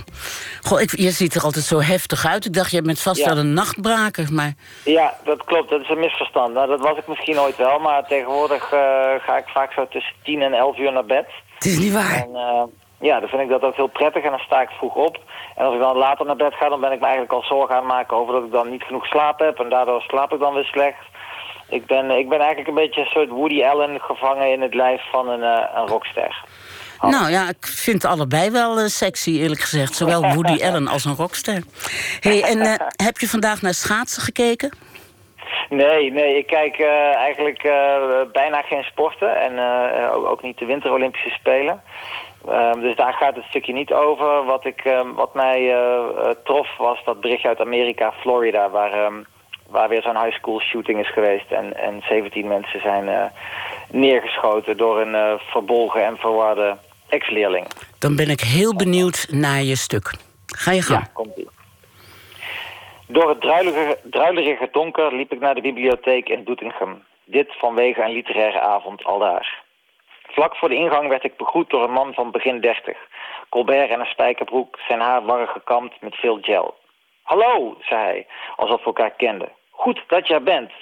Goh, 0.62 0.80
ik, 0.80 0.98
je 0.98 1.10
ziet 1.10 1.34
er 1.34 1.42
altijd 1.42 1.64
zo 1.64 1.80
heftig 1.80 2.26
uit. 2.26 2.44
Ik 2.44 2.54
dacht, 2.54 2.70
je 2.70 2.82
bent 2.82 3.00
vast 3.00 3.24
wel 3.24 3.38
een 3.38 3.52
nachtbraker, 3.52 4.32
maar... 4.32 4.52
Ja, 4.84 5.14
dat 5.24 5.44
klopt. 5.44 5.70
Dat 5.70 5.80
is 5.80 5.88
een 5.88 5.98
misverstand. 5.98 6.54
Nou, 6.54 6.68
dat 6.68 6.80
was 6.80 6.98
ik 6.98 7.06
misschien 7.06 7.40
ooit 7.40 7.56
wel, 7.56 7.78
maar 7.78 8.06
tegenwoordig 8.06 8.72
uh, 8.72 8.80
ga 9.18 9.36
ik 9.36 9.46
vaak 9.46 9.72
zo 9.72 9.86
tussen 9.88 10.14
10 10.22 10.42
en 10.42 10.52
11 10.52 10.78
uur 10.78 10.92
naar 10.92 11.04
bed. 11.04 11.26
Het 11.54 11.64
is 11.64 11.78
niet 11.78 11.92
waar. 11.92 12.14
En, 12.14 12.70
ja, 13.02 13.20
dan 13.20 13.28
vind 13.28 13.42
ik 13.42 13.48
dat 13.48 13.62
ook 13.62 13.76
heel 13.76 13.86
prettig 13.86 14.22
en 14.22 14.30
dan 14.30 14.38
sta 14.38 14.62
ik 14.62 14.68
vroeg 14.68 14.94
op. 14.94 15.18
En 15.56 15.64
als 15.64 15.74
ik 15.74 15.80
dan 15.80 15.96
later 15.96 16.26
naar 16.26 16.36
bed 16.36 16.54
ga, 16.54 16.68
dan 16.68 16.80
ben 16.80 16.92
ik 16.92 16.98
me 16.98 17.04
eigenlijk 17.04 17.32
al 17.32 17.42
zorgen 17.42 17.74
aan 17.74 17.80
het 17.82 17.92
maken 17.92 18.16
over 18.16 18.34
dat 18.34 18.44
ik 18.44 18.52
dan 18.52 18.70
niet 18.70 18.82
genoeg 18.82 19.06
slaap 19.06 19.38
heb. 19.38 19.58
En 19.58 19.68
daardoor 19.68 20.00
slaap 20.00 20.32
ik 20.32 20.40
dan 20.40 20.54
weer 20.54 20.64
slecht. 20.64 21.04
Ik 21.72 21.86
ben, 21.86 22.10
ik 22.10 22.28
ben 22.28 22.38
eigenlijk 22.38 22.68
een 22.68 22.84
beetje 22.84 23.00
een 23.00 23.06
soort 23.06 23.28
Woody 23.28 23.64
Allen 23.64 24.00
gevangen 24.00 24.52
in 24.52 24.60
het 24.60 24.74
lijf 24.74 25.02
van 25.10 25.28
een, 25.28 25.40
uh, 25.40 25.64
een 25.74 25.86
rockster. 25.86 26.44
Nou 27.00 27.30
ja, 27.30 27.48
ik 27.48 27.66
vind 27.66 28.04
allebei 28.04 28.50
wel 28.50 28.78
uh, 28.78 28.86
sexy, 28.86 29.30
eerlijk 29.30 29.60
gezegd. 29.60 29.94
Zowel 29.94 30.22
Woody 30.34 30.64
Allen 30.64 30.88
als 30.88 31.04
een 31.04 31.14
rockster. 31.14 31.62
hey, 32.20 32.42
en 32.42 32.58
uh, 32.58 32.74
heb 33.06 33.18
je 33.18 33.28
vandaag 33.28 33.62
naar 33.62 33.74
schaatsen 33.74 34.22
gekeken? 34.22 34.70
Nee, 35.68 36.12
nee, 36.12 36.38
ik 36.38 36.46
kijk 36.46 36.80
eigenlijk 37.14 37.62
bijna 38.32 38.62
geen 38.62 38.82
sporten. 38.82 39.40
En 39.40 39.58
ook, 40.12 40.26
ook, 40.26 40.42
niet 40.42 40.58
de 40.58 40.64
Winter 40.64 40.92
Olympische 40.92 41.30
Spelen. 41.30 41.82
Ehm, 42.48 42.80
dus 42.80 42.96
daar 42.96 43.12
gaat 43.12 43.34
het 43.34 43.44
stukje 43.44 43.72
niet 43.72 43.92
over. 43.92 44.44
Wat, 44.44 44.64
ik, 44.64 44.80
ehm, 44.84 45.12
wat 45.12 45.34
mij 45.34 45.76
trof 46.44 46.76
was 46.76 47.04
dat 47.04 47.20
berichtje 47.20 47.48
uit 47.48 47.60
Amerika, 47.60 48.12
Florida... 48.12 48.70
waar 48.70 48.92
ehm, 48.92 49.22
waar 49.72 49.88
weer 49.88 50.02
zo'n 50.02 50.22
high 50.22 50.36
school 50.36 50.60
shooting 50.60 51.00
is 51.00 51.12
geweest. 51.12 51.50
En, 51.50 51.76
en 51.76 52.02
17 52.08 52.48
mensen 52.48 52.80
zijn 52.80 53.08
uh, 53.08 53.24
neergeschoten 53.90 54.76
door 54.76 55.00
een 55.00 55.14
uh, 55.14 55.32
verbolgen 55.38 56.04
en 56.04 56.16
verwarde 56.16 56.76
ex-leerling. 57.08 57.66
Dan 57.98 58.16
ben 58.16 58.28
ik 58.28 58.40
heel 58.40 58.76
benieuwd 58.76 59.26
naar 59.30 59.62
je 59.62 59.76
stuk. 59.76 60.14
Ga 60.46 60.72
je 60.72 60.82
gang. 60.82 61.00
Ja, 61.00 61.10
komt 61.12 61.36
ie. 61.36 61.48
Door 63.06 63.28
het 63.28 63.40
druilige, 63.40 63.98
druilerige 64.02 64.68
donker 64.72 65.14
liep 65.14 65.32
ik 65.32 65.40
naar 65.40 65.54
de 65.54 65.60
bibliotheek 65.60 66.28
in 66.28 66.44
Doetinchem. 66.44 67.02
Dit 67.24 67.58
vanwege 67.58 68.02
een 68.02 68.12
literaire 68.12 68.60
avond 68.60 69.04
aldaar. 69.04 69.62
Vlak 70.26 70.56
voor 70.56 70.68
de 70.68 70.74
ingang 70.74 71.08
werd 71.08 71.24
ik 71.24 71.36
begroet 71.36 71.70
door 71.70 71.84
een 71.84 71.92
man 71.92 72.14
van 72.14 72.30
begin 72.30 72.60
dertig. 72.60 72.98
Colbert 73.48 73.90
en 73.90 74.00
een 74.00 74.06
spijkerbroek, 74.06 74.78
zijn 74.88 75.00
haar 75.00 75.24
warrig 75.24 75.50
gekamd 75.50 75.92
met 76.00 76.14
veel 76.14 76.38
gel. 76.40 76.74
Hallo, 77.22 77.76
zei 77.80 78.02
hij, 78.02 78.26
alsof 78.56 78.78
we 78.78 78.84
elkaar 78.84 79.10
kenden. 79.10 79.52
Goed 79.82 80.04
dat 80.06 80.26
jij 80.26 80.42
bent. 80.42 80.72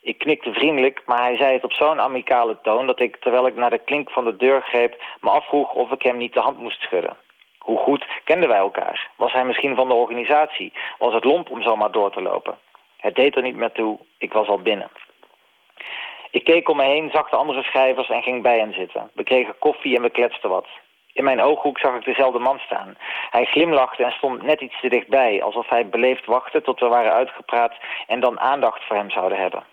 Ik 0.00 0.18
knikte 0.18 0.52
vriendelijk, 0.52 1.02
maar 1.06 1.22
hij 1.22 1.36
zei 1.36 1.52
het 1.52 1.64
op 1.64 1.72
zo'n 1.72 2.00
amicale 2.00 2.58
toon... 2.62 2.86
dat 2.86 3.00
ik, 3.00 3.16
terwijl 3.16 3.46
ik 3.46 3.56
naar 3.56 3.70
de 3.70 3.78
klink 3.78 4.10
van 4.10 4.24
de 4.24 4.36
deur 4.36 4.62
greep... 4.62 5.02
me 5.20 5.30
afvroeg 5.30 5.72
of 5.72 5.90
ik 5.90 6.02
hem 6.02 6.16
niet 6.16 6.32
de 6.32 6.40
hand 6.40 6.58
moest 6.58 6.80
schudden. 6.80 7.16
Hoe 7.58 7.78
goed 7.78 8.06
kenden 8.24 8.48
wij 8.48 8.58
elkaar? 8.58 9.10
Was 9.16 9.32
hij 9.32 9.44
misschien 9.44 9.74
van 9.74 9.88
de 9.88 9.94
organisatie? 9.94 10.72
Was 10.98 11.14
het 11.14 11.24
lomp 11.24 11.50
om 11.50 11.62
zomaar 11.62 11.90
door 11.90 12.10
te 12.10 12.22
lopen? 12.22 12.58
Het 12.96 13.14
deed 13.14 13.36
er 13.36 13.42
niet 13.42 13.56
meer 13.56 13.72
toe, 13.72 13.98
ik 14.18 14.32
was 14.32 14.48
al 14.48 14.58
binnen. 14.58 14.90
Ik 16.30 16.44
keek 16.44 16.68
om 16.68 16.76
me 16.76 16.84
heen, 16.84 17.10
zag 17.10 17.28
de 17.28 17.36
andere 17.36 17.62
schrijvers 17.62 18.08
en 18.08 18.22
ging 18.22 18.42
bij 18.42 18.58
hen 18.58 18.72
zitten. 18.72 19.10
We 19.14 19.22
kregen 19.22 19.58
koffie 19.58 19.96
en 19.96 20.02
we 20.02 20.10
kletsten 20.10 20.50
wat. 20.50 20.66
In 21.18 21.24
mijn 21.24 21.42
ooghoek 21.42 21.78
zag 21.78 21.94
ik 21.94 22.04
dezelfde 22.04 22.38
man 22.38 22.58
staan. 22.58 22.96
Hij 23.30 23.44
glimlachte 23.44 24.04
en 24.04 24.12
stond 24.12 24.42
net 24.42 24.60
iets 24.60 24.80
te 24.80 24.88
dichtbij, 24.88 25.42
alsof 25.42 25.68
hij 25.68 25.88
beleefd 25.88 26.26
wachtte 26.26 26.62
tot 26.62 26.80
we 26.80 26.88
waren 26.88 27.12
uitgepraat 27.12 27.74
en 28.06 28.20
dan 28.20 28.40
aandacht 28.40 28.84
voor 28.84 28.96
hem 28.96 29.10
zouden 29.10 29.38
hebben. 29.38 29.64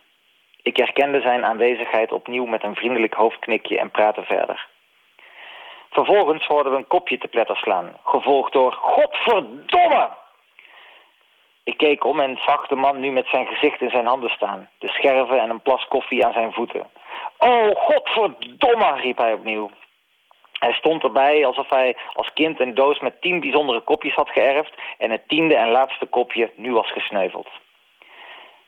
Ik 0.61 0.77
herkende 0.77 1.21
zijn 1.21 1.45
aanwezigheid 1.45 2.11
opnieuw 2.11 2.45
met 2.45 2.63
een 2.63 2.75
vriendelijk 2.75 3.13
hoofdknikje 3.13 3.79
en 3.79 3.91
praatte 3.91 4.23
verder. 4.23 4.67
Vervolgens 5.89 6.45
hoorden 6.45 6.71
we 6.71 6.77
een 6.77 6.87
kopje 6.87 7.17
te 7.17 7.27
pletter 7.27 7.57
slaan, 7.57 7.97
gevolgd 8.03 8.53
door 8.53 8.71
Godverdomme! 8.71 10.09
Ik 11.63 11.77
keek 11.77 12.05
om 12.05 12.19
en 12.19 12.39
zag 12.45 12.67
de 12.67 12.75
man 12.75 12.99
nu 12.99 13.11
met 13.11 13.27
zijn 13.27 13.45
gezicht 13.45 13.81
in 13.81 13.89
zijn 13.89 14.05
handen 14.05 14.29
staan, 14.29 14.69
de 14.79 14.87
scherven 14.87 15.39
en 15.39 15.49
een 15.49 15.61
plas 15.61 15.87
koffie 15.87 16.25
aan 16.25 16.33
zijn 16.33 16.53
voeten. 16.53 16.87
Oh, 17.37 17.75
godverdomme, 17.75 18.95
riep 18.95 19.17
hij 19.17 19.33
opnieuw. 19.33 19.69
Hij 20.59 20.73
stond 20.73 21.03
erbij 21.03 21.45
alsof 21.45 21.69
hij 21.69 21.97
als 22.13 22.33
kind 22.33 22.59
een 22.59 22.73
doos 22.73 22.99
met 22.99 23.21
tien 23.21 23.39
bijzondere 23.39 23.81
kopjes 23.81 24.13
had 24.13 24.29
geërfd... 24.29 24.73
en 24.97 25.11
het 25.11 25.27
tiende 25.27 25.55
en 25.55 25.69
laatste 25.69 26.05
kopje 26.05 26.51
nu 26.55 26.73
was 26.73 26.91
gesneuveld. 26.91 27.49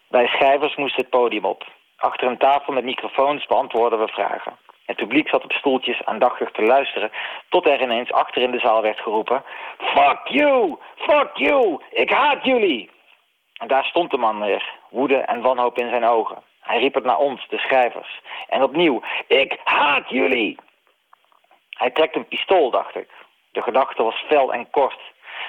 Wij 0.07 0.27
schrijvers 0.27 0.75
moesten 0.75 1.01
het 1.01 1.09
podium 1.09 1.45
op. 1.45 1.65
Achter 1.97 2.27
een 2.27 2.37
tafel 2.37 2.73
met 2.73 2.83
microfoons 2.83 3.45
beantwoorden 3.45 3.99
we 3.99 4.07
vragen. 4.07 4.57
Het 4.85 4.95
publiek 4.95 5.29
zat 5.29 5.43
op 5.43 5.51
stoeltjes 5.51 6.05
aandachtig 6.05 6.51
te 6.51 6.61
luisteren... 6.61 7.11
tot 7.49 7.67
er 7.67 7.81
ineens 7.81 8.11
achter 8.11 8.41
in 8.41 8.51
de 8.51 8.59
zaal 8.59 8.81
werd 8.81 8.99
geroepen... 8.99 9.43
Fuck 9.77 10.27
you! 10.27 10.77
Fuck 10.95 11.29
you! 11.33 11.79
Ik 11.89 12.09
haat 12.09 12.43
jullie! 12.43 12.89
En 13.53 13.67
daar 13.67 13.83
stond 13.83 14.11
de 14.11 14.17
man 14.17 14.41
weer, 14.41 14.73
woede 14.89 15.17
en 15.17 15.41
wanhoop 15.41 15.77
in 15.77 15.89
zijn 15.89 16.05
ogen. 16.05 16.37
Hij 16.59 16.79
riep 16.79 16.93
het 16.93 17.03
naar 17.03 17.17
ons, 17.17 17.47
de 17.49 17.57
schrijvers. 17.57 18.21
En 18.47 18.63
opnieuw, 18.63 19.01
ik 19.27 19.59
haat 19.63 20.09
jullie! 20.09 20.57
Hij 21.77 21.91
trekt 21.91 22.15
een 22.15 22.27
pistool, 22.27 22.71
dacht 22.71 22.95
ik. 22.95 23.09
De 23.51 23.61
gedachte 23.61 24.03
was 24.03 24.23
fel 24.27 24.53
en 24.53 24.69
kort. 24.69 24.99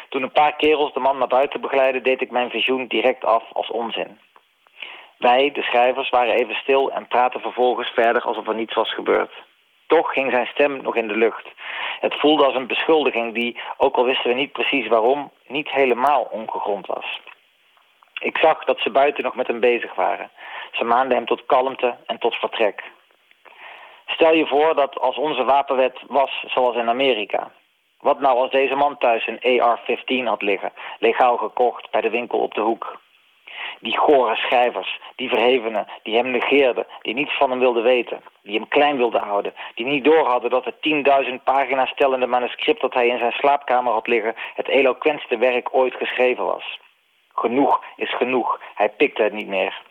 Toen 0.09 0.23
een 0.23 0.33
paar 0.33 0.57
kerels 0.57 0.93
de 0.93 1.01
man 1.01 1.19
naar 1.19 1.29
buiten 1.29 1.61
begeleidden... 1.61 2.03
deed 2.03 2.21
ik 2.21 2.31
mijn 2.31 2.51
visioen 2.51 2.87
direct 2.87 3.25
af 3.25 3.45
als 3.53 3.71
onzin. 3.71 4.19
Wij, 5.19 5.51
de 5.53 5.63
schrijvers, 5.63 6.09
waren 6.11 6.35
even 6.35 6.55
stil 6.55 6.91
en 6.91 7.07
praten 7.07 7.41
vervolgens 7.41 7.89
verder 7.89 8.23
alsof 8.23 8.49
er 8.49 8.55
niets 8.55 8.75
was 8.75 8.95
gebeurd. 8.95 9.33
Toch 9.87 10.13
ging 10.13 10.31
zijn 10.31 10.47
stem 10.47 10.83
nog 10.83 10.97
in 10.97 11.09
de 11.09 11.17
lucht. 11.17 11.49
Het 12.01 12.15
voelde 12.15 12.45
als 12.45 12.55
een 12.55 12.67
beschuldiging 12.67 13.35
die, 13.35 13.61
ook 13.77 13.97
al 13.97 14.05
wisten 14.05 14.31
we 14.31 14.37
niet 14.37 14.53
precies 14.53 14.89
waarom, 14.89 15.33
niet 15.47 15.71
helemaal 15.71 16.29
ongegrond 16.31 16.87
was. 16.87 17.21
Ik 18.21 18.39
zag 18.39 18.65
dat 18.65 18.81
ze 18.81 18.91
buiten 18.91 19.25
nog 19.25 19.35
met 19.35 19.47
hem 19.47 19.61
bezig 19.61 19.95
waren. 19.95 20.31
Ze 20.73 20.85
maanden 20.85 21.17
hem 21.17 21.27
tot 21.27 21.47
kalmte 21.47 21.97
en 22.07 22.19
tot 22.19 22.35
vertrek. 22.35 22.83
Stel 24.09 24.35
je 24.35 24.47
voor 24.47 24.75
dat 24.75 24.99
als 24.99 25.17
onze 25.17 25.45
wapenwet 25.45 25.99
was 26.07 26.45
zoals 26.47 26.77
in 26.77 26.89
Amerika. 26.89 27.51
Wat 28.01 28.21
nou 28.21 28.39
als 28.39 28.51
deze 28.51 28.75
man 28.75 28.99
thuis 28.99 29.27
een 29.27 29.61
AR-15 29.61 30.25
had 30.25 30.43
liggen, 30.43 30.73
legaal 30.99 31.37
gekocht 31.37 31.91
bij 31.91 32.01
de 32.01 32.11
winkel 32.11 32.39
op 32.39 32.55
de 32.55 32.61
hoek? 32.61 33.01
Die 33.81 33.99
gore 33.99 34.37
schrijvers, 34.37 35.01
die 35.17 35.29
verhevenen, 35.29 35.87
die 36.03 36.17
hem 36.17 36.31
negeerden, 36.31 36.87
die 37.03 37.15
niets 37.15 37.37
van 37.37 37.51
hem 37.51 37.59
wilden 37.59 37.83
weten, 37.83 38.23
die 38.43 38.55
hem 38.55 38.69
klein 38.69 38.97
wilden 38.97 39.21
houden, 39.21 39.55
die 39.75 39.87
niet 39.87 40.05
doorhadden 40.05 40.51
dat 40.51 40.65
het 40.65 40.75
10.000 41.29 41.43
pagina's 41.45 41.91
stellende 41.91 42.27
manuscript 42.27 42.81
dat 42.81 42.95
hij 42.95 43.09
in 43.09 43.19
zijn 43.19 43.33
slaapkamer 43.33 43.93
had 43.93 44.07
liggen 44.07 44.35
het 44.55 44.69
eloquentste 44.69 45.39
werk 45.39 45.69
ooit 45.73 45.95
geschreven 45.95 46.45
was. 46.45 46.79
Genoeg 47.35 47.85
is 47.97 48.17
genoeg, 48.17 48.61
hij 48.75 48.89
pikte 48.89 49.23
het 49.23 49.33
niet 49.33 49.49
meer. 49.49 49.83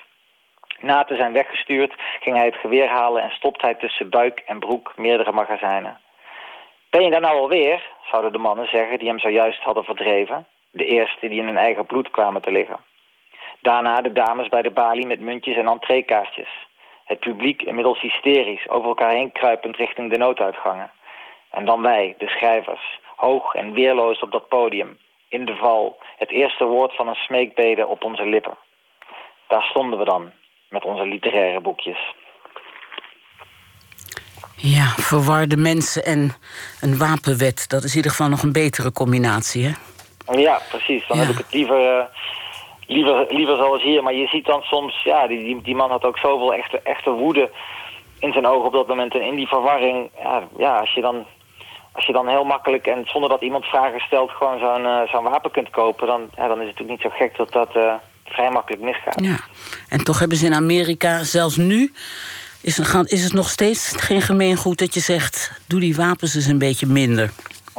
Na 0.80 1.04
te 1.04 1.16
zijn 1.16 1.34
weggestuurd 1.34 1.94
ging 2.20 2.36
hij 2.36 2.46
het 2.46 2.56
geweer 2.56 2.88
halen 2.88 3.24
en 3.24 3.32
stopte 3.32 3.66
hij 3.66 3.76
tussen 3.76 4.10
buik 4.10 4.44
en 4.46 4.60
broek 4.60 4.94
meerdere 4.96 5.32
magazijnen. 5.32 6.00
Ben 6.90 7.04
je 7.04 7.12
daar 7.12 7.22
nou 7.22 7.40
alweer, 7.40 7.84
zouden 8.10 8.32
de 8.32 8.38
mannen 8.38 8.68
zeggen 8.68 9.00
die 9.00 9.08
hem 9.08 9.20
zojuist 9.20 9.62
hadden 9.62 9.84
verdreven. 9.84 10.48
De 10.72 10.86
eerste 10.86 11.28
die 11.28 11.40
in 11.40 11.46
hun 11.46 11.58
eigen 11.58 11.86
bloed 11.86 12.12
kwamen 12.12 12.42
te 12.42 12.52
liggen. 12.52 12.80
Daarna 13.62 14.02
de 14.02 14.12
dames 14.12 14.50
bij 14.50 14.62
de 14.62 14.72
balie 14.72 15.08
met 15.08 15.20
muntjes 15.20 15.56
en 15.56 15.68
entreekaartjes. 15.68 16.68
Het 17.06 17.20
publiek 17.20 17.62
inmiddels 17.62 18.02
hysterisch, 18.02 18.70
over 18.70 18.88
elkaar 18.88 19.12
heen 19.12 19.32
kruipend 19.32 19.76
richting 19.76 20.12
de 20.12 20.18
nooduitgangen. 20.18 20.92
En 21.52 21.66
dan 21.66 21.82
wij, 21.82 22.16
de 22.18 22.28
schrijvers, 22.28 23.00
hoog 23.16 23.54
en 23.54 23.74
weerloos 23.74 24.20
op 24.20 24.32
dat 24.32 24.48
podium, 24.48 24.98
in 25.28 25.46
de 25.46 25.56
val, 25.56 25.98
het 26.18 26.30
eerste 26.30 26.66
woord 26.66 26.96
van 26.96 27.08
een 27.08 27.16
smeekbede 27.16 27.88
op 27.88 28.04
onze 28.04 28.26
lippen. 28.26 28.58
Daar 29.48 29.64
stonden 29.64 30.00
we 30.00 30.06
dan, 30.06 30.32
met 30.70 30.84
onze 30.84 31.06
literaire 31.06 31.62
boekjes. 31.62 32.14
Ja, 34.56 34.86
verwarde 34.86 35.58
mensen 35.58 36.06
en 36.06 36.32
een 36.82 36.98
wapenwet. 36.98 37.70
Dat 37.70 37.84
is 37.84 37.90
in 37.92 37.96
ieder 37.96 38.12
geval 38.12 38.30
nog 38.30 38.44
een 38.44 38.52
betere 38.52 38.92
combinatie, 38.92 39.66
hè? 39.66 39.72
Ja, 40.40 40.62
precies. 40.70 41.08
Dan 41.08 41.18
Ja. 41.18 41.24
heb 41.24 41.32
ik 41.32 41.38
het 41.38 41.54
liever, 41.54 41.98
eh, 41.98 42.06
liever, 42.88 43.26
liever 43.30 43.56
zoals 43.56 43.82
hier. 43.82 44.04
Maar 44.04 44.14
je 44.14 44.28
ziet 44.28 44.46
dan 44.46 44.62
soms, 44.62 45.04
ja, 45.04 45.28
die, 45.28 45.44
die, 45.44 45.62
die 45.62 45.76
man 45.76 45.90
had 45.90 46.04
ook 46.04 46.18
zoveel 46.18 46.54
echte, 46.54 46.80
echte 46.84 47.10
woede 47.12 47.52
in 48.20 48.32
zijn 48.34 48.46
ogen 48.46 48.66
op 48.68 48.74
dat 48.74 48.88
moment. 48.88 49.14
En 49.14 49.22
in 49.22 49.36
die 49.36 49.48
verwarring, 49.48 50.10
ja, 50.20 50.48
ja 50.58 50.80
als, 50.80 50.94
je 50.94 51.02
dan, 51.02 51.26
als 51.92 52.06
je 52.06 52.14
dan 52.14 52.28
heel 52.28 52.44
makkelijk 52.44 52.88
en 52.88 53.06
zonder 53.06 53.30
dat 53.30 53.42
iemand 53.42 53.66
vragen 53.66 54.00
stelt... 54.00 54.32
gewoon 54.32 54.60
zo'n 54.60 54.86
eh, 54.86 55.08
zo'n 55.12 55.24
wapen 55.24 55.52
kunt 55.52 55.70
kopen, 55.70 56.08
dan, 56.08 56.30
ja, 56.36 56.48
dan 56.48 56.62
is 56.62 56.68
het 56.68 56.80
natuurlijk 56.80 56.90
niet 57.04 57.12
zo 57.12 57.18
gek 57.18 57.38
dat 57.38 57.52
dat 57.52 57.76
eh, 57.76 57.94
vrij 58.30 58.50
makkelijk 58.50 58.84
misgaat. 58.84 59.20
Ja. 59.24 59.40
En 59.90 60.04
toch 60.04 60.20
hebben 60.20 60.38
ze 60.38 60.46
in 60.46 60.54
Amerika, 60.54 61.24
zelfs 61.24 61.56
nu, 61.56 61.94
is, 62.62 62.78
het- 62.78 63.12
is 63.12 63.24
het 63.24 63.34
nog 63.34 63.50
steeds 63.50 63.94
geen 63.98 64.22
gemeengoed 64.22 64.80
dat 64.80 64.94
je 64.94 65.00
zegt: 65.00 65.52
doe 65.68 65.80
die 65.80 65.96
wapens 65.96 66.36
eens 66.36 66.46
een 66.46 66.58
beetje 66.58 66.86
minder. 66.86 67.30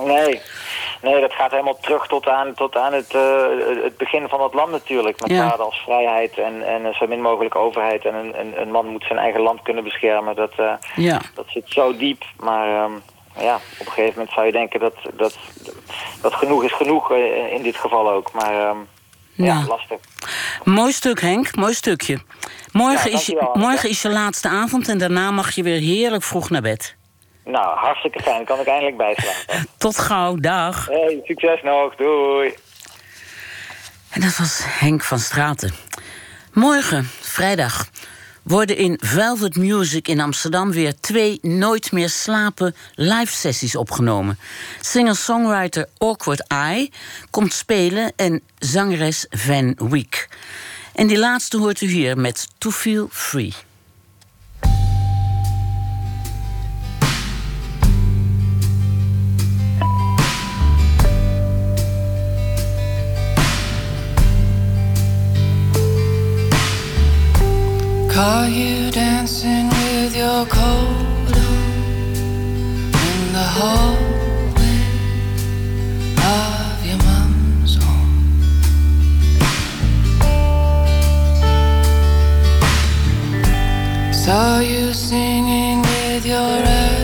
Nee. 0.05 0.40
nee, 1.03 1.20
dat 1.20 1.32
gaat 1.32 1.51
helemaal 1.51 1.78
terug 1.80 2.07
tot 2.07 2.26
aan, 2.28 2.55
tot 2.55 2.76
aan 2.76 2.92
het, 2.92 3.14
eh, 3.14 3.44
het 3.82 3.96
begin 3.96 4.28
van 4.28 4.42
het 4.42 4.55
land 4.55 4.70
natuurlijk. 4.70 5.20
Met 5.20 5.30
Ja. 5.30 5.46
waarden 5.49 5.64
als 5.66 5.80
vrijheid 5.84 6.38
en, 6.38 6.66
en 6.66 6.94
zo 6.94 7.07
min 7.07 7.20
mogelijk 7.22 7.55
overheid. 7.57 8.05
En 8.05 8.14
een, 8.14 8.40
een, 8.40 8.61
een 8.61 8.70
man 8.70 8.86
moet 8.86 9.05
zijn 9.05 9.18
eigen 9.18 9.40
land 9.40 9.62
kunnen 9.62 9.84
beschermen. 9.84 10.36
Dat, 10.36 10.53
eh, 10.57 10.72
Ja. 10.96 11.20
dat 11.34 11.44
zit 11.49 11.64
zo 11.66 11.96
diep. 11.96 12.24
Maar 12.36 12.68
ehm, 12.84 12.92
ja, 13.44 13.55
op 13.55 13.86
een 13.86 13.92
gegeven 13.92 14.12
moment 14.14 14.30
zou 14.34 14.46
je 14.46 14.53
denken 14.53 14.80
dat, 14.80 14.94
dat, 15.16 15.36
dat 16.22 16.34
genoeg 16.34 16.64
is 16.64 16.72
genoeg 16.72 17.12
eh, 17.12 17.53
in 17.53 17.62
dit 17.62 17.76
geval 17.76 18.11
ook. 18.11 18.32
Maar 18.32 18.53
ehm, 18.68 18.76
ja. 19.47 19.64
Lastig. 19.68 19.99
Mooi 20.64 20.93
stuk, 20.93 21.20
Henk, 21.20 21.57
mooi 21.57 21.74
stukje. 21.74 22.18
Morgen, 22.72 23.11
Ja, 23.11 23.16
is, 23.16 23.26
je, 23.26 23.51
morgen 23.55 23.89
is 23.89 24.03
je 24.03 24.09
laatste 24.09 24.49
avond 24.49 24.89
en 24.89 24.99
daarna 24.99 25.30
mag 25.30 25.55
je 25.55 25.62
weer 25.62 25.80
heerlijk 25.80 26.22
vroeg 26.22 26.51
naar 26.51 26.62
bed. 26.62 26.97
Nou, 27.45 27.78
hartstikke 27.78 28.22
fijn. 28.22 28.45
Kan 28.45 28.61
ik 28.61 28.66
eindelijk 28.66 28.97
bijslapen. 28.97 29.66
Tot 29.78 29.99
gauw, 29.99 30.36
dag. 30.36 30.86
Hey, 30.86 31.20
succes 31.24 31.62
nog. 31.62 31.95
Doei. 31.95 32.55
En 34.11 34.20
dat 34.20 34.36
was 34.36 34.61
Henk 34.64 35.03
van 35.03 35.18
Straten. 35.18 35.74
Morgen, 36.53 37.05
vrijdag, 37.20 37.89
worden 38.49 38.76
in 38.76 38.99
Velvet 39.01 39.57
Music 39.57 40.09
in 40.09 40.20
Amsterdam 40.20 40.70
weer 40.70 40.94
twee 41.01 41.38
Nooit 41.42 41.92
meer 41.92 42.09
slapen 42.09 42.74
live 42.94 43.32
sessies 43.32 43.76
opgenomen. 43.76 44.38
Singer-songwriter 44.80 45.88
Awkward 45.99 46.44
Eye 46.46 46.90
komt 47.30 47.53
spelen 47.53 48.12
en 48.16 48.42
zangeres 48.59 49.26
Van 49.30 49.76
Week. 49.90 50.28
En 50.94 51.07
die 51.07 51.18
laatste 51.18 51.57
hoort 51.57 51.80
u 51.80 51.86
hier 51.86 52.18
met 52.18 52.49
To 52.59 52.70
Feel 52.70 53.09
Free. 53.11 53.68
Caught 68.19 68.51
you 68.51 68.91
dancing 68.91 69.69
with 69.69 70.16
your 70.16 70.45
coat 70.47 71.37
on 71.39 72.91
in 73.11 73.33
the 73.33 73.47
hallway 73.57 74.81
of 76.19 76.85
your 76.85 76.99
mom's 77.07 77.75
home. 77.77 78.33
Saw 84.12 84.59
you 84.59 84.93
singing 84.93 85.83
with 85.83 86.27
your 86.27 86.64
eyes 86.66 86.97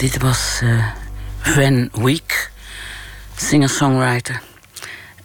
dit 0.00 0.22
was 0.22 0.60
uh, 0.62 0.86
Van 1.40 1.88
Week, 1.92 2.50
singer-songwriter. 3.36 4.42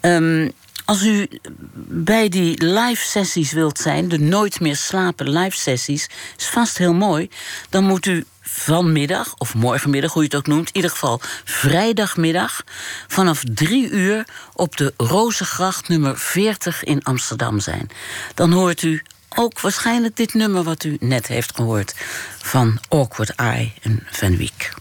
Um, 0.02 0.52
als 0.86 1.04
u 1.04 1.28
bij 1.88 2.30
die 2.30 2.64
live 2.64 3.04
sessies 3.08 3.52
wilt 3.52 3.80
zijn, 3.80 4.08
de 4.08 4.20
Nooit 4.20 4.60
meer 4.60 4.76
slapen 4.76 5.30
live 5.30 5.58
sessies, 5.58 6.10
is 6.38 6.48
vast 6.48 6.78
heel 6.78 6.94
mooi. 6.94 7.30
Dan 7.70 7.84
moet 7.84 8.06
u 8.06 8.26
vanmiddag, 8.42 9.36
of 9.38 9.54
morgenmiddag, 9.54 10.14
hoe 10.14 10.22
je 10.22 10.28
het 10.28 10.38
ook 10.38 10.48
noemt, 10.48 10.68
in 10.68 10.76
ieder 10.76 10.92
geval 10.92 11.20
vrijdagmiddag, 11.44 12.64
vanaf 13.08 13.44
drie 13.54 13.90
uur 13.90 14.26
op 14.54 14.78
de 14.78 14.94
Rozengracht 14.98 15.88
nummer 15.88 16.18
40 16.18 16.84
in 16.84 17.04
Amsterdam 17.04 17.60
zijn. 17.60 17.90
Dan 18.34 18.52
hoort 18.52 18.82
u 18.82 19.02
ook 19.36 19.60
waarschijnlijk 19.62 20.16
dit 20.16 20.34
nummer 20.34 20.64
wat 20.64 20.84
u 20.84 20.98
net 21.00 21.28
heeft 21.28 21.56
gehoord 21.56 21.94
van 22.38 22.80
Awkward 22.88 23.36
Eye 23.36 23.72
en 23.82 24.08
Van 24.12 24.38
Wiek. 24.38 24.74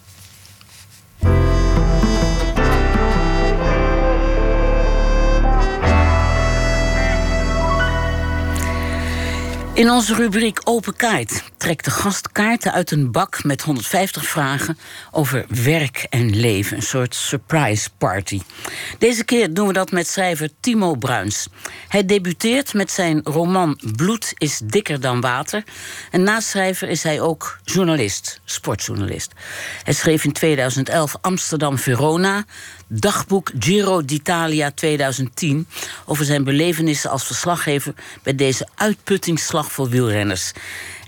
In 9.75 9.91
onze 9.91 10.15
rubriek 10.15 10.61
Open 10.65 10.97
Kaart 10.97 11.43
trekt 11.57 11.85
de 11.85 11.91
gast 11.91 12.33
kaarten 12.33 12.73
uit 12.73 12.91
een 12.91 13.13
bak 13.13 13.45
met 13.45 13.63
150 13.63 14.27
vragen 14.27 14.79
over 15.11 15.47
werk 15.49 16.07
en 16.11 16.37
leven. 16.37 16.77
Een 16.77 16.83
soort 16.83 17.15
surprise 17.15 17.89
party. 17.99 18.41
Deze 18.99 19.25
keer 19.25 19.55
doen 19.55 19.67
we 19.67 19.73
dat 19.73 19.91
met 19.91 20.09
schrijver 20.09 20.51
Timo 20.61 20.95
Bruins. 20.95 21.49
Hij 21.89 22.05
debuteert 22.05 22.75
met 22.75 22.91
zijn 22.91 23.21
roman 23.25 23.81
Bloed 23.97 24.33
is 24.39 24.61
dikker 24.65 25.01
dan 25.01 25.21
water. 25.21 25.65
En 26.11 26.23
naast 26.23 26.49
schrijver 26.49 26.89
is 26.89 27.03
hij 27.03 27.21
ook 27.21 27.59
journalist, 27.65 28.41
sportjournalist. 28.45 29.33
Hij 29.83 29.95
schreef 29.95 30.25
in 30.25 30.33
2011 30.33 31.17
Amsterdam 31.21 31.79
Verona, 31.79 32.45
dagboek 32.87 33.51
Giro 33.59 34.05
d'Italia 34.05 34.71
2010 34.75 35.67
over 36.05 36.25
zijn 36.25 36.45
belevenissen 36.45 37.11
als 37.11 37.25
verslaggever 37.25 37.95
bij 38.23 38.35
deze 38.35 38.69
uitputtingsslag 38.75 39.73
voor 39.73 39.89
wielrenners. 39.89 40.53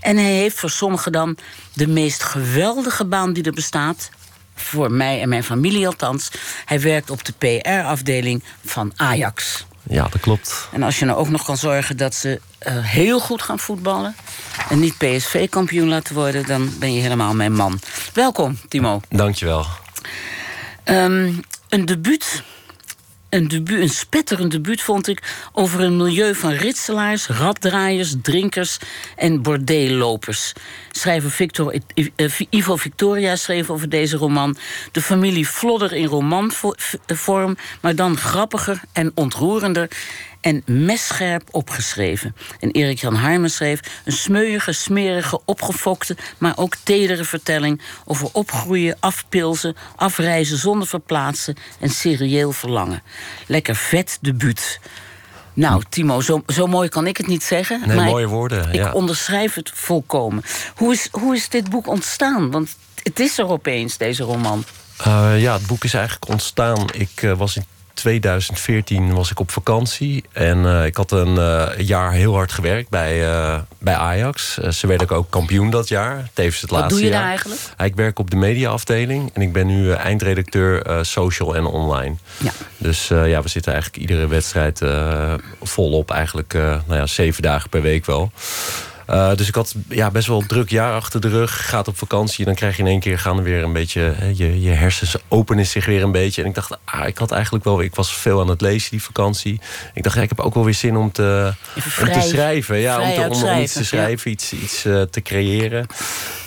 En 0.00 0.16
hij 0.16 0.32
heeft 0.32 0.58
voor 0.58 0.70
sommigen 0.70 1.12
dan 1.12 1.36
de 1.72 1.86
meest 1.86 2.22
geweldige 2.22 3.04
baan 3.04 3.32
die 3.32 3.44
er 3.44 3.52
bestaat. 3.52 4.10
Voor 4.54 4.92
mij 4.92 5.20
en 5.20 5.28
mijn 5.28 5.44
familie 5.44 5.86
althans. 5.86 6.30
Hij 6.64 6.80
werkt 6.80 7.10
op 7.10 7.24
de 7.24 7.32
PR-afdeling 7.32 8.42
van 8.64 8.92
Ajax. 8.96 9.66
Ja, 9.88 10.08
dat 10.10 10.20
klopt. 10.20 10.68
En 10.72 10.82
als 10.82 10.98
je 10.98 11.04
nou 11.04 11.18
ook 11.18 11.28
nog 11.28 11.44
kan 11.44 11.56
zorgen 11.56 11.96
dat 11.96 12.14
ze 12.14 12.40
uh, 12.66 12.84
heel 12.84 13.20
goed 13.20 13.42
gaan 13.42 13.58
voetballen... 13.58 14.16
en 14.68 14.80
niet 14.80 14.98
PSV-kampioen 14.98 15.88
laten 15.88 16.14
worden... 16.14 16.46
dan 16.46 16.70
ben 16.78 16.94
je 16.94 17.00
helemaal 17.00 17.34
mijn 17.34 17.52
man. 17.52 17.80
Welkom, 18.12 18.58
Timo. 18.68 19.00
Dankjewel. 19.08 19.66
Um, 20.84 21.40
een 21.76 21.84
debuut 21.84 22.42
een, 23.28 23.48
debuut, 23.48 23.80
een 23.80 23.88
spetterend 23.88 24.50
debuut 24.50 24.82
vond 24.82 25.08
ik 25.08 25.48
over 25.52 25.80
een 25.80 25.96
milieu 25.96 26.34
van 26.34 26.50
ritselaars, 26.50 27.26
raddraaiers, 27.26 28.14
drinkers 28.22 28.78
en 29.16 29.42
bordeellopers. 29.42 30.52
Schrijver 30.90 31.30
Victor, 31.30 31.80
eh, 31.94 32.40
Ivo 32.50 32.76
Victoria 32.76 33.36
schreef 33.36 33.70
over 33.70 33.88
deze 33.88 34.16
roman. 34.16 34.56
De 34.92 35.02
familie 35.02 35.46
Flodder 35.46 35.92
in 35.92 36.06
romanvorm, 36.06 37.56
maar 37.80 37.94
dan 37.94 38.16
grappiger 38.16 38.80
en 38.92 39.12
ontroerender 39.14 39.88
en 40.46 40.62
messcherp 40.66 41.48
opgeschreven. 41.50 42.36
En 42.60 42.70
Erik 42.70 42.98
Jan 42.98 43.14
Harmen 43.14 43.50
schreef 43.50 43.80
een 44.04 44.12
smeuïge, 44.12 44.72
smerige, 44.72 45.40
opgefokte, 45.44 46.16
maar 46.38 46.52
ook 46.56 46.74
tedere 46.82 47.24
vertelling 47.24 47.80
over 48.04 48.28
opgroeien, 48.32 48.96
afpilzen, 49.00 49.76
afreizen 49.96 50.58
zonder 50.58 50.88
verplaatsen 50.88 51.56
en 51.80 51.90
serieel 51.90 52.52
verlangen. 52.52 53.02
Lekker 53.46 53.76
vet 53.76 54.18
debuut. 54.20 54.80
Nou, 55.54 55.82
Timo, 55.88 56.20
zo, 56.20 56.42
zo 56.46 56.66
mooi 56.66 56.88
kan 56.88 57.06
ik 57.06 57.16
het 57.16 57.26
niet 57.26 57.44
zeggen. 57.44 57.82
Nee, 57.86 57.96
mooie 57.96 58.26
woorden. 58.26 58.72
Ik 58.72 58.94
onderschrijf 58.94 59.54
het 59.54 59.70
volkomen. 59.74 60.42
Hoe 60.76 60.92
is, 60.92 61.08
hoe 61.10 61.34
is 61.34 61.48
dit 61.48 61.70
boek 61.70 61.86
ontstaan? 61.86 62.50
Want 62.50 62.76
het 63.02 63.20
is 63.20 63.38
er 63.38 63.48
opeens, 63.48 63.96
deze 63.96 64.22
roman. 64.22 64.64
Uh, 65.06 65.40
ja, 65.40 65.52
het 65.52 65.66
boek 65.66 65.84
is 65.84 65.94
eigenlijk 65.94 66.30
ontstaan. 66.30 66.86
Ik 66.92 67.22
uh, 67.22 67.32
was 67.36 67.56
in 67.56 67.64
2014 67.96 69.14
was 69.14 69.30
ik 69.30 69.40
op 69.40 69.50
vakantie. 69.50 70.24
En 70.32 70.58
uh, 70.58 70.84
ik 70.84 70.96
had 70.96 71.10
een 71.10 71.34
uh, 71.34 71.68
jaar 71.78 72.12
heel 72.12 72.34
hard 72.34 72.52
gewerkt 72.52 72.88
bij, 72.88 73.28
uh, 73.28 73.58
bij 73.78 73.94
Ajax. 73.94 74.54
ze 74.54 74.86
werden 74.86 75.08
ook 75.08 75.30
kampioen 75.30 75.70
dat 75.70 75.88
jaar. 75.88 76.28
Tevens 76.32 76.60
het 76.60 76.70
Wat 76.70 76.80
laatste 76.80 77.00
doe 77.00 77.08
je 77.08 77.12
jaar. 77.12 77.20
daar 77.20 77.30
eigenlijk? 77.30 77.60
Ik 77.84 77.94
werk 77.94 78.18
op 78.18 78.30
de 78.30 78.36
mediaafdeling. 78.36 79.30
En 79.34 79.42
ik 79.42 79.52
ben 79.52 79.66
nu 79.66 79.92
eindredacteur 79.92 81.04
social 81.04 81.56
en 81.56 81.64
online. 81.64 82.14
Ja. 82.38 82.50
Dus 82.76 83.08
ja, 83.08 83.42
we 83.42 83.48
zitten 83.48 83.72
eigenlijk 83.72 84.02
iedere 84.02 84.26
wedstrijd 84.26 84.82
volop. 85.62 86.10
Eigenlijk 86.10 86.52
nou 86.52 86.94
ja, 86.94 87.06
zeven 87.06 87.42
dagen 87.42 87.68
per 87.68 87.82
week 87.82 88.06
wel. 88.06 88.32
Uh, 89.10 89.34
dus 89.34 89.48
ik 89.48 89.54
had 89.54 89.74
ja, 89.88 90.10
best 90.10 90.26
wel 90.26 90.40
een 90.40 90.46
druk 90.46 90.70
jaar 90.70 90.92
achter 90.92 91.20
de 91.20 91.28
rug. 91.28 91.68
Gaat 91.68 91.88
op 91.88 91.98
vakantie, 91.98 92.44
dan 92.44 92.54
krijg 92.54 92.76
je 92.76 92.82
in 92.82 92.88
één 92.88 93.00
keer 93.00 93.18
gaan 93.18 93.36
er 93.36 93.42
weer 93.42 93.62
een 93.62 93.72
beetje. 93.72 94.00
Hè, 94.00 94.32
je, 94.34 94.60
je 94.60 94.70
hersens 94.70 95.16
openen 95.28 95.66
zich 95.66 95.86
weer 95.86 96.02
een 96.02 96.12
beetje. 96.12 96.42
En 96.42 96.48
ik 96.48 96.54
dacht, 96.54 96.78
ah, 96.84 97.06
ik 97.06 97.18
had 97.18 97.30
eigenlijk 97.30 97.64
wel. 97.64 97.82
Ik 97.82 97.94
was 97.94 98.14
veel 98.14 98.40
aan 98.40 98.48
het 98.48 98.60
lezen 98.60 98.90
die 98.90 99.02
vakantie. 99.02 99.60
Ik 99.94 100.02
dacht, 100.02 100.16
ja, 100.16 100.22
ik 100.22 100.28
heb 100.28 100.40
ook 100.40 100.54
wel 100.54 100.64
weer 100.64 100.74
zin 100.74 100.96
om 100.96 101.12
te, 101.12 101.52
vrij, 101.76 102.14
om 102.14 102.20
te 102.20 102.28
schrijven. 102.28 102.78
Ja, 102.78 103.00
om, 103.00 103.32
te, 103.32 103.46
om, 103.46 103.58
iets 103.58 103.72
te 103.72 103.84
schrijven, 103.84 104.30
ja. 104.30 104.36
iets, 104.36 104.52
iets 104.52 104.84
uh, 104.84 105.02
te 105.02 105.22
creëren. 105.22 105.86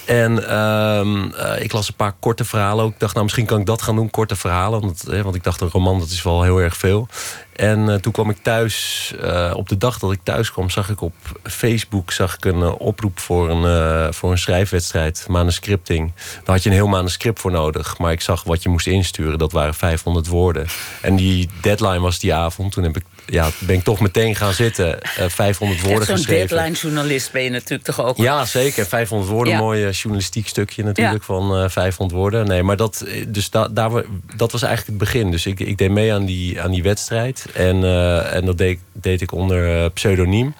En 0.09 0.57
um, 0.57 1.23
uh, 1.23 1.61
ik 1.61 1.71
las 1.71 1.87
een 1.87 1.93
paar 1.93 2.13
korte 2.19 2.45
verhalen 2.45 2.85
ook. 2.85 2.93
Ik 2.93 2.99
dacht, 2.99 3.13
nou, 3.13 3.25
misschien 3.25 3.45
kan 3.45 3.59
ik 3.59 3.65
dat 3.65 3.81
gaan 3.81 3.95
doen, 3.95 4.09
korte 4.09 4.35
verhalen. 4.35 4.81
Want, 4.81 5.01
hè, 5.01 5.23
want 5.23 5.35
ik 5.35 5.43
dacht, 5.43 5.61
een 5.61 5.69
roman, 5.69 5.99
dat 5.99 6.09
is 6.09 6.23
wel 6.23 6.43
heel 6.43 6.57
erg 6.57 6.77
veel. 6.77 7.07
En 7.55 7.89
uh, 7.89 7.95
toen 7.95 8.11
kwam 8.11 8.29
ik 8.29 8.37
thuis, 8.41 9.13
uh, 9.23 9.51
op 9.55 9.69
de 9.69 9.77
dag 9.77 9.99
dat 9.99 10.11
ik 10.11 10.19
thuis 10.23 10.51
kwam, 10.51 10.69
zag 10.69 10.89
ik 10.89 11.01
op 11.01 11.13
Facebook 11.43 12.11
zag 12.11 12.35
ik 12.35 12.45
een 12.45 12.63
oproep 12.63 13.19
voor 13.19 13.49
een, 13.49 14.13
voor 14.13 14.31
een 14.31 14.37
schrijfwedstrijd, 14.37 15.25
manuscripting. 15.27 16.11
Daar 16.15 16.55
had 16.55 16.63
je 16.63 16.69
een 16.69 16.75
heel 16.75 16.87
manuscript 16.87 17.39
voor 17.39 17.51
nodig. 17.51 17.97
Maar 17.97 18.11
ik 18.11 18.21
zag 18.21 18.43
wat 18.43 18.63
je 18.63 18.69
moest 18.69 18.87
insturen, 18.87 19.37
dat 19.37 19.51
waren 19.51 19.73
500 19.73 20.27
woorden. 20.27 20.67
En 21.01 21.15
die 21.15 21.49
deadline 21.61 21.99
was 21.99 22.19
die 22.19 22.33
avond. 22.33 22.71
Toen 22.71 22.83
heb 22.83 22.97
ik, 22.97 23.03
ja, 23.25 23.49
ben 23.59 23.75
ik 23.75 23.83
toch 23.83 23.99
meteen 23.99 24.35
gaan 24.35 24.53
zitten. 24.53 24.97
500 25.27 25.81
woorden 25.81 26.05
Zo'n 26.05 26.15
geschreven. 26.17 26.47
deadline-journalist 26.47 27.31
ben 27.31 27.43
je 27.43 27.49
natuurlijk 27.49 27.83
toch 27.83 28.01
ook? 28.05 28.17
Ja, 28.17 28.45
zeker. 28.45 28.85
500 28.85 29.31
woorden, 29.31 29.53
Ja. 29.53 29.59
mooi 29.59 29.93
journalistiek 30.01 30.47
stukje 30.47 30.83
natuurlijk 30.83 31.23
van 31.23 31.55
eh 31.63 31.69
500 31.69 32.19
woorden. 32.19 32.47
Nee, 32.47 32.63
maar 32.63 32.77
dat, 32.77 33.05
dus 33.27 33.49
da, 33.49 33.67
daar, 33.67 33.89
wa- 33.89 34.03
dat 34.35 34.51
was 34.51 34.61
eigenlijk 34.61 34.99
het 34.99 35.09
begin. 35.11 35.31
Dus 35.31 35.45
ik, 35.45 35.59
ik 35.59 35.77
deed 35.77 35.91
mee 35.91 36.13
aan 36.13 36.25
die, 36.25 36.61
aan 36.61 36.71
die 36.71 36.83
wedstrijd. 36.83 37.45
En, 37.53 37.83
eh, 37.83 38.35
en 38.35 38.45
dat 38.45 38.57
deed, 38.57 38.79
deed 38.91 39.21
ik 39.21 39.31
onder 39.31 39.83
eh, 39.83 39.89
pseudoniem. 39.93 40.53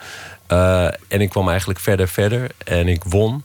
Eh, 0.48 0.86
en 1.08 1.22
ik 1.22 1.30
kwam 1.30 1.50
eigenlijk 1.50 1.80
verder, 1.80 2.08
verder. 2.08 2.50
En 2.66 2.88
ik 2.88 3.04
won. 3.04 3.44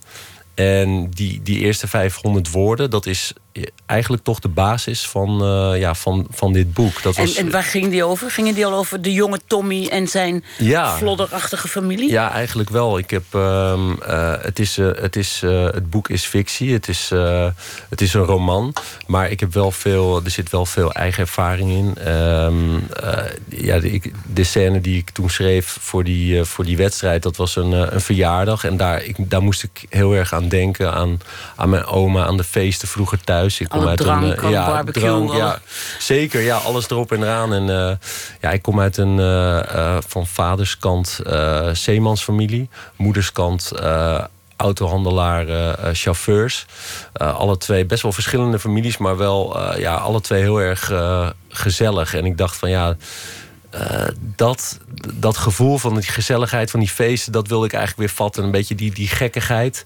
En 0.54 1.10
die, 1.10 1.40
die 1.42 1.58
eerste 1.58 1.86
500 1.88 2.50
woorden, 2.50 2.90
dat 2.90 3.06
is 3.06 3.32
eigenlijk 3.86 4.22
toch 4.24 4.38
de 4.40 4.48
basis 4.48 5.06
van, 5.06 5.42
eh, 5.42 5.80
ja, 5.80 5.94
van, 5.94 6.26
van 6.30 6.52
dit 6.52 6.72
boek. 6.74 7.02
Dat 7.02 7.16
was, 7.16 7.34
En, 7.36 7.44
en 7.46 7.50
waar 7.52 7.62
ging 7.62 7.90
die 7.90 8.04
over? 8.04 8.30
Gingen 8.30 8.54
die 8.54 8.66
al 8.66 8.72
over 8.74 9.02
de 9.02 9.12
jonge 9.12 9.40
Tommy 9.46 9.86
en 9.86 10.08
zijn 10.08 10.44
Ja. 10.58 10.96
flodderachtige 10.96 11.68
familie? 11.68 12.10
Ja, 12.10 12.30
eigenlijk 12.30 12.70
wel. 12.70 12.98
Ik 12.98 13.10
heb, 13.10 13.22
ehm, 13.30 13.92
eh, 14.06 14.32
het, 14.40 14.58
is, 14.58 14.78
eh, 14.78 14.88
het, 14.94 15.16
is, 15.16 15.40
het 15.46 15.90
boek 15.90 16.08
is 16.08 16.24
fictie, 16.24 16.72
het 16.72 16.88
is, 16.88 17.10
het 17.88 18.00
is 18.00 18.14
een 18.14 18.22
roman. 18.24 18.72
Maar 19.06 19.30
ik 19.30 19.40
heb 19.40 19.52
wel 19.52 19.70
veel, 19.70 20.20
er 20.24 20.30
zit 20.30 20.50
wel 20.50 20.66
veel 20.66 20.92
eigen 20.92 21.20
ervaring 21.22 21.70
in. 21.70 21.94
Ehm, 22.04 22.76
eh, 23.02 23.24
ja, 23.48 23.78
de, 23.78 23.90
ik- 23.90 24.12
de 24.34 24.44
scène 24.44 24.80
die 24.80 24.98
ik 24.98 25.10
toen 25.10 25.30
schreef 25.30 25.76
voor 25.80 26.04
die, 26.04 26.44
voor 26.44 26.64
die 26.64 26.76
wedstrijd, 26.76 27.22
dat 27.22 27.36
was 27.36 27.56
een, 27.56 27.72
een 27.94 28.00
verjaardag. 28.00 28.64
En 28.64 28.76
daar, 28.76 29.02
ik, 29.04 29.16
daar 29.30 29.42
moest 29.42 29.62
ik 29.62 29.84
heel 29.88 30.12
erg 30.12 30.32
aan 30.32 30.48
denken. 30.48 30.92
Aan, 30.92 31.20
aan 31.56 31.68
mijn 31.70 31.84
oma, 31.84 32.24
aan 32.24 32.36
de 32.36 32.44
feesten 32.44 32.88
vroeger 32.88 33.20
thuis. 33.24 33.42
Ik 33.46 33.68
kom 33.68 33.80
Alle 33.80 33.88
uit 33.88 33.98
drank, 33.98 34.22
een, 34.22 34.38
eh, 34.38 34.50
ja, 34.50 34.66
barbecue, 34.66 35.02
drank, 35.02 35.32
ja, 35.32 35.58
Zeker, 35.98 36.40
ja, 36.40 36.56
alles 36.56 36.90
erop 36.90 37.12
en 37.12 37.22
eraan. 37.22 37.52
En 37.54 37.70
eh, 37.70 37.96
ja, 38.40 38.50
ik 38.50 38.62
kom 38.62 38.80
uit 38.80 38.96
een 38.96 39.18
eh, 39.18 39.96
van 40.06 40.26
vaderskant 40.26 41.20
zeemansfamilie, 41.72 42.68
moederskant 42.96 43.72
autohandelaar, 44.56 45.48
eh, 45.48 45.70
eh, 45.72 45.76
chauffeurs. 45.92 46.66
Eh, 47.12 47.38
alle 47.38 47.56
twee 47.56 47.86
best 47.86 48.02
wel 48.02 48.12
verschillende 48.12 48.58
families, 48.58 48.96
maar 48.96 49.16
wel 49.16 49.58
ja, 49.78 49.94
alle 49.94 50.20
twee 50.20 50.40
heel 50.40 50.60
erg 50.60 50.92
gezellig. 51.48 52.14
En 52.14 52.24
ik 52.24 52.38
dacht 52.38 52.56
van 52.56 52.70
ja. 52.70 52.96
Eh, 53.78 54.06
dat, 54.36 54.78
dat 55.14 55.36
gevoel 55.36 55.78
van 55.78 55.94
die 55.94 56.02
gezelligheid 56.02 56.70
van 56.70 56.80
die 56.80 56.88
feesten, 56.88 57.32
dat 57.32 57.48
wilde 57.48 57.66
ik 57.66 57.72
eigenlijk 57.72 58.08
weer 58.08 58.16
vatten. 58.16 58.44
Een 58.44 58.50
beetje 58.50 58.74
die, 58.74 58.92
die 58.94 59.08
gekkigheid. 59.08 59.84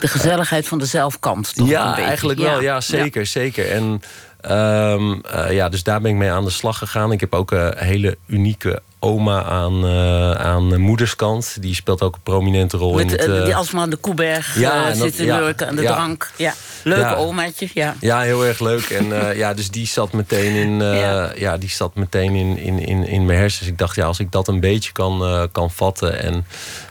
De 0.00 0.08
gezelligheid 0.08 0.68
van 0.68 0.78
de 0.78 0.86
zelfkant. 0.86 1.54
Toch 1.54 1.66
een 1.66 1.72
Ja, 1.72 1.88
beetje. 1.88 2.02
eigenlijk 2.04 2.38
wel. 2.38 2.60
Ja, 2.62 2.80
zeker, 2.80 3.26
zeker. 3.26 3.70
En 3.70 4.02
ehm, 4.40 5.12
eh, 5.20 5.52
ja, 5.52 5.68
dus 5.68 5.82
daar 5.82 6.00
ben 6.00 6.10
ik 6.10 6.16
mee 6.16 6.30
aan 6.30 6.44
de 6.44 6.50
slag 6.50 6.78
gegaan. 6.78 7.12
Ik 7.12 7.20
heb 7.20 7.34
ook 7.34 7.50
een 7.50 7.72
hele 7.76 8.18
unieke 8.26 8.82
oma 9.04 9.42
aan, 9.44 9.84
eh, 9.86 10.30
aan 10.30 10.68
de 10.70 10.78
moederskant. 10.78 11.56
Die 11.60 11.74
speelt 11.74 12.02
ook 12.02 12.14
een 12.14 12.20
prominente 12.22 12.76
rol 12.76 12.94
Met 12.94 13.04
in 13.04 13.10
het... 13.10 13.20
eh, 13.20 13.38
eh, 13.38 13.44
die 13.44 13.56
alsmaar 13.56 13.82
aan 13.82 13.90
de 13.90 13.96
Koeberg 13.96 14.58
ja, 14.58 14.80
eh, 14.82 14.86
dat- 14.88 14.96
zitten 14.96 15.24
ja, 15.24 15.38
lurken 15.38 15.66
en 15.66 15.76
de 15.76 15.82
ja. 15.82 15.92
drank. 15.94 16.30
Ja. 16.36 16.54
Leuke 16.84 17.00
Ja. 17.00 17.14
omaatje, 17.14 17.68
ja. 17.74 17.94
Ja, 18.00 18.20
heel 18.20 18.44
erg 18.46 18.60
leuk. 18.60 18.82
En 18.84 19.28
eh, 19.28 19.36
ja, 19.36 19.54
dus 19.54 19.70
die 19.70 19.86
zat 19.86 20.12
meteen 20.12 20.54
in, 20.54 20.82
eh, 20.82 21.36
Ja. 21.40 21.56
die 21.56 21.70
zat 21.70 21.94
meteen 21.94 22.34
in, 22.34 22.58
in, 22.58 22.78
in, 22.78 23.06
in 23.06 23.24
mijn 23.26 23.38
hersens. 23.38 23.68
Ik 23.68 23.78
dacht, 23.78 23.96
ja, 23.96 24.04
als 24.06 24.18
ik 24.18 24.32
dat 24.32 24.48
een 24.48 24.60
beetje 24.60 24.92
kan, 24.92 25.22
eh, 25.24 25.42
kan 25.52 25.70
vatten. 25.70 26.22
En 26.22 26.46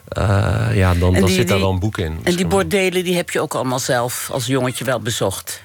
eh, 0.08 0.24
ja, 0.74 0.94
dan, 0.94 1.14
En 1.14 1.20
dan 1.20 1.26
die- 1.30 1.36
zit 1.38 1.48
daar 1.48 1.60
wel 1.60 1.70
een 1.70 1.80
boek 1.80 1.98
in. 1.98 2.20
En 2.24 2.36
die 2.36 2.48
bordelen 2.48 3.04
die 3.04 3.16
heb 3.16 3.30
je 3.30 3.40
ook 3.42 3.54
allemaal 3.56 3.80
zelf 3.80 4.30
als 4.32 4.46
jongetje 4.46 4.86
wel 4.86 5.00
bezocht. 5.00 5.62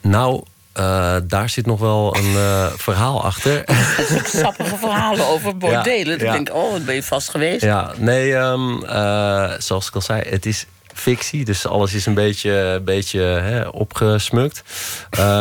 Nou, 0.00 0.42
eh, 0.72 1.16
daar 1.24 1.48
zit 1.48 1.66
nog 1.66 1.80
wel 1.80 2.16
een 2.16 2.36
eh, 2.36 2.66
verhaal 2.66 3.24
achter. 3.24 3.64
Sappige 4.24 4.76
verhalen 4.76 5.26
over 5.26 5.56
bordelen. 5.56 6.18
Ja. 6.18 6.32
denk 6.32 6.48
ik, 6.48 6.54
oh, 6.54 6.72
wat 6.72 6.84
ben 6.84 6.94
je 6.94 7.02
vast 7.02 7.28
geweest. 7.28 7.62
Ja, 7.62 7.92
nee, 7.96 8.34
ehm, 8.34 8.84
eh, 8.84 9.50
zoals 9.58 9.88
ik 9.88 9.94
al 9.94 10.00
zei, 10.00 10.22
het 10.28 10.46
is 10.46 10.66
fictie. 10.94 11.44
Dus 11.44 11.66
alles 11.66 11.94
is 11.94 12.06
een 12.06 12.14
beetje, 12.14 12.80
beetje 12.84 13.20
hè, 13.20 13.68
opgesmukt. 13.68 14.62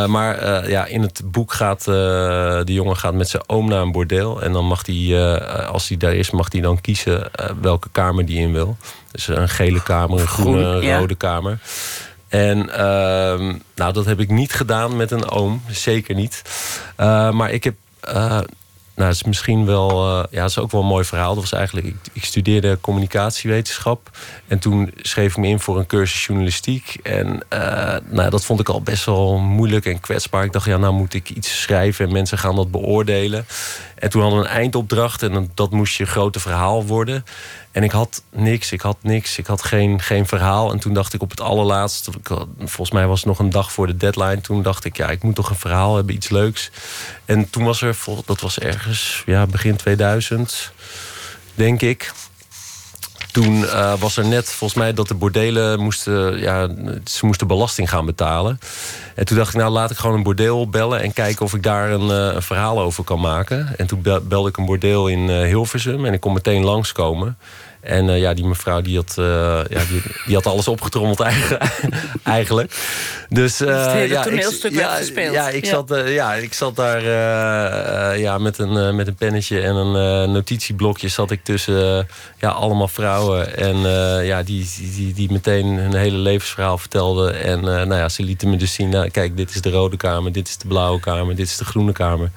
Maar 0.08 0.70
ja, 0.70 0.86
in 0.86 1.02
het 1.02 1.22
boek 1.26 1.54
gaat 1.54 1.84
de 1.84 2.64
jongen 2.66 2.98
gaat 2.98 3.14
met 3.14 3.30
zijn 3.30 3.44
oom 3.48 3.68
naar 3.68 3.82
een 3.82 3.92
bordeel. 3.92 4.42
En 4.42 4.52
dan 4.52 4.66
mag 4.66 4.86
hij, 4.86 5.40
als 5.66 5.88
hij 5.88 5.98
daar 5.98 6.16
is, 6.16 6.32
mag 6.32 6.52
hij 6.52 6.62
dan 6.62 6.82
kiezen 6.82 7.32
welke 7.62 7.90
kamer 7.92 8.26
die 8.26 8.40
in 8.40 8.54
wil. 8.54 8.78
Dus 9.12 9.28
een 9.28 9.50
gele 9.50 9.84
kamer, 9.84 10.20
een 10.20 10.28
groene, 10.28 10.62
Groen, 10.62 10.76
een 10.76 10.82
ja. 10.82 10.98
rode 10.98 11.16
kamer. 11.16 11.60
En 12.32 12.70
ehm, 12.70 13.56
nou, 13.76 13.94
dat 13.94 14.06
heb 14.06 14.20
ik 14.20 14.30
niet 14.30 14.54
gedaan 14.54 14.96
met 14.96 15.12
een 15.12 15.30
oom. 15.30 15.62
Zeker 15.70 16.16
niet. 16.16 16.42
Eh, 16.96 17.32
maar 17.32 17.52
ik 17.52 17.64
heb. 17.64 17.76
eh, 18.02 18.40
nou, 18.96 19.10
het 19.10 19.16
is 19.16 19.24
misschien 19.24 19.66
wel. 19.66 19.90
eh, 19.90 20.24
ja, 20.32 20.42
het 20.42 20.50
is 20.50 20.58
ook 20.58 20.72
wel 20.72 20.82
een 20.82 20.88
mooi 20.88 21.06
verhaal. 21.06 21.34
Dat 21.34 21.44
was 21.44 21.54
eigenlijk. 21.54 21.88
Ik, 21.88 21.96
ik 22.14 22.24
studeerde 22.26 22.78
communicatiewetenschap. 22.82 24.10
En 24.48 24.60
toen 24.60 24.92
schreef 24.98 25.32
ik 25.32 25.38
me 25.38 25.48
in 25.48 25.60
voor 25.60 25.78
een 25.80 25.86
cursus 25.86 26.26
journalistiek. 26.26 26.98
En 27.04 27.42
nou, 28.10 28.30
dat 28.30 28.46
vond 28.46 28.60
ik 28.60 28.70
al 28.70 28.82
best 28.82 29.06
wel 29.06 29.38
moeilijk 29.38 29.86
en 29.86 30.00
kwetsbaar. 30.00 30.44
Ik 30.44 30.52
dacht, 30.52 30.66
ja, 30.66 30.78
nou 30.78 30.94
moet 30.94 31.14
ik 31.14 31.30
iets 31.30 31.62
schrijven 31.62 32.06
en 32.06 32.12
mensen 32.14 32.38
gaan 32.38 32.56
dat 32.56 32.72
beoordelen. 32.72 33.46
En 33.96 34.10
toen 34.10 34.22
hadden 34.22 34.40
we 34.40 34.46
een 34.46 34.52
eindopdracht 34.54 35.24
en 35.24 35.52
dat 35.54 35.72
moest 35.72 35.98
je 35.98 36.06
grote 36.06 36.40
verhaal 36.40 36.86
worden. 36.86 37.26
En 37.72 37.84
ik 37.84 37.92
had 37.92 38.24
niks, 38.30 38.72
ik 38.72 38.82
had 38.82 38.98
niks, 39.02 39.38
ik 39.38 39.46
had 39.46 39.64
geen, 39.64 40.02
geen 40.02 40.28
verhaal. 40.28 40.72
En 40.72 40.80
toen 40.80 40.94
dacht 40.94 41.14
ik 41.14 41.22
op 41.22 41.30
het 41.30 41.42
allerlaatst, 41.42 42.10
volgens 42.58 42.92
mij 42.92 43.08
was 43.08 43.20
het 43.20 43.28
nog 43.28 43.40
een 43.40 43.50
dag 43.50 43.72
voor 43.72 43.88
de 43.88 43.98
deadline. 43.98 44.42
Toen 44.42 44.62
dacht 44.62 44.86
ik, 44.86 44.98
ja, 44.98 45.10
ik 45.10 45.24
moet 45.24 45.36
toch 45.36 45.50
een 45.50 45.56
verhaal 45.56 45.96
hebben, 45.96 46.16
iets 46.16 46.30
leuks. 46.30 46.72
En 47.26 47.50
toen 47.50 47.64
was 47.64 47.82
er, 47.82 47.98
dat 48.26 48.42
was 48.42 48.60
ergens, 48.60 49.24
ja, 49.26 49.46
begin 49.46 49.76
2000, 49.76 50.72
denk 51.56 51.82
ik. 51.82 52.12
Toen 53.32 53.66
eh, 53.68 53.94
was 54.00 54.18
er 54.18 54.26
net 54.28 54.50
volgens 54.50 54.80
mij 54.80 54.94
dat 54.94 55.08
de 55.08 55.14
bordelen 55.14 55.80
moesten, 55.80 56.40
ja, 56.40 56.70
ze 57.06 57.26
moesten 57.26 57.48
belasting 57.48 57.90
gaan 57.90 58.06
betalen. 58.06 58.60
En 59.16 59.26
toen 59.26 59.38
dacht 59.38 59.54
ik, 59.54 59.60
nou 59.60 59.72
laat 59.72 59.92
ik 59.92 59.98
gewoon 59.98 60.16
een 60.16 60.24
bordeel 60.24 60.70
bellen 60.70 61.02
en 61.02 61.14
kijken 61.14 61.46
of 61.46 61.54
ik 61.54 61.64
daar 61.64 61.92
een, 61.92 62.10
eh, 62.12 62.36
een 62.36 62.42
verhaal 62.42 62.80
over 62.82 63.04
kan 63.04 63.20
maken. 63.20 63.78
En 63.78 63.88
toen 63.88 64.02
bel- 64.02 64.22
belde 64.22 64.50
ik 64.50 64.58
een 64.58 64.66
bordeel 64.66 65.08
in 65.08 65.30
eh, 65.30 65.42
Hilversum 65.42 66.06
en 66.06 66.14
ik 66.14 66.20
kon 66.20 66.34
meteen 66.34 66.64
langskomen. 66.64 67.38
En 67.82 68.10
eh, 68.10 68.20
ja, 68.20 68.34
die 68.34 68.46
mevrouw 68.46 68.82
die 68.82 68.96
had, 68.96 69.16
eh, 69.18 69.26
ja, 69.70 69.82
die, 69.90 70.02
die 70.26 70.36
had 70.36 70.46
alles 70.46 70.68
opgetrommeld 70.68 71.20
eigenlijk. 71.30 71.64
eigenlijk. 72.24 72.76
Dus, 73.30 73.62
eh, 73.62 73.84
het 73.84 73.92
hele 73.92 74.14
ja, 74.14 74.20
ik- 74.20 74.26
toneelstuk 74.28 74.74
werd 74.74 74.90
ja, 74.90 74.96
gespeeld. 74.96 75.34
Ja, 75.34 75.50
ik, 75.50 75.66
Ja. 75.66 75.70
Zat, 75.72 76.02
ja, 76.08 76.34
ik 76.34 76.54
zat 76.54 76.76
daar 76.76 77.04
ja, 78.18 78.38
met, 78.38 78.58
een, 78.58 78.96
met 78.96 79.08
een 79.08 79.16
pennetje 79.16 79.62
en 79.62 79.76
een 79.76 80.32
notitieblokje 80.32 81.08
zat 81.08 81.32
ik 81.32 81.44
tussen 81.44 82.08
ja, 82.40 82.50
allemaal 82.50 82.88
vrouwen. 82.88 83.58
En 83.58 83.78
ja, 84.26 84.44
die, 84.44 84.70
die, 84.96 85.14
die, 85.14 85.32
meteen 85.32 85.66
hun 85.66 85.96
hele 85.96 86.18
levensverhaal 86.18 86.78
vertelden. 86.78 87.42
En 87.44 87.62
nou 87.62 87.96
ja, 87.96 88.10
ze 88.10 88.24
lieten 88.24 88.50
me 88.50 88.56
dus 88.58 88.74
zien, 88.74 88.90
nou, 88.90 89.10
kijk, 89.10 89.38
dit 89.38 89.50
is 89.56 89.62
de 89.62 89.70
rode 89.70 89.98
kamer, 89.98 90.32
dit 90.32 90.48
is 90.48 90.58
de 90.58 90.68
blauwe 90.68 91.00
kamer, 91.00 91.36
dit 91.36 91.48
is 91.48 91.58
de 91.58 91.66
groene 91.66 91.92
kamer. 91.92 92.32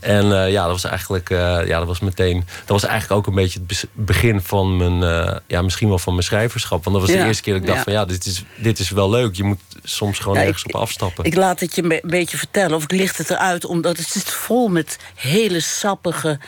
En 0.00 0.26
ja, 0.50 0.62
dat 0.62 0.72
was 0.72 0.84
eigenlijk, 0.84 1.28
ja, 1.28 1.78
dat 1.78 1.86
was 1.86 2.00
meteen, 2.00 2.36
dat 2.58 2.80
was 2.80 2.84
eigenlijk 2.84 3.20
ook 3.20 3.26
een 3.26 3.34
beetje 3.42 3.60
het 3.66 3.88
begin 3.92 4.40
van 4.40 4.76
mijn, 4.76 4.87
eh, 5.02 5.36
ja, 5.46 5.62
misschien 5.62 5.88
wel 5.88 5.98
van 5.98 6.12
mijn 6.12 6.24
schrijverschap. 6.24 6.84
Want 6.84 6.96
dat 6.96 7.06
was 7.06 7.14
Ja, 7.14 7.20
de 7.22 7.26
eerste 7.28 7.42
keer 7.42 7.52
dat 7.52 7.62
ik 7.62 7.68
dacht 7.68 7.78
ja. 7.78 7.84
van 7.84 7.92
ja, 7.92 8.04
dit 8.04 8.26
is, 8.26 8.44
dit 8.56 8.78
is 8.78 8.90
wel 8.90 9.10
leuk. 9.10 9.34
Je 9.36 9.44
moet 9.44 9.60
soms 9.82 10.18
gewoon 10.18 10.36
ergens 10.38 10.62
ik- 10.64 10.74
op 10.74 10.80
afstappen. 10.80 11.24
Ik 11.24 11.34
laat 11.34 11.60
het 11.60 11.74
je 11.74 11.82
een 11.82 11.88
be- 11.88 12.00
beetje 12.06 12.36
vertellen, 12.38 12.76
of 12.76 12.82
ik 12.82 12.90
licht 12.92 13.18
het 13.18 13.30
eruit, 13.30 13.64
omdat 13.64 13.96
het 13.96 14.06
zit 14.08 14.30
vol 14.30 14.68
met 14.68 14.96
hele 15.14 15.60
sappige 15.60 16.38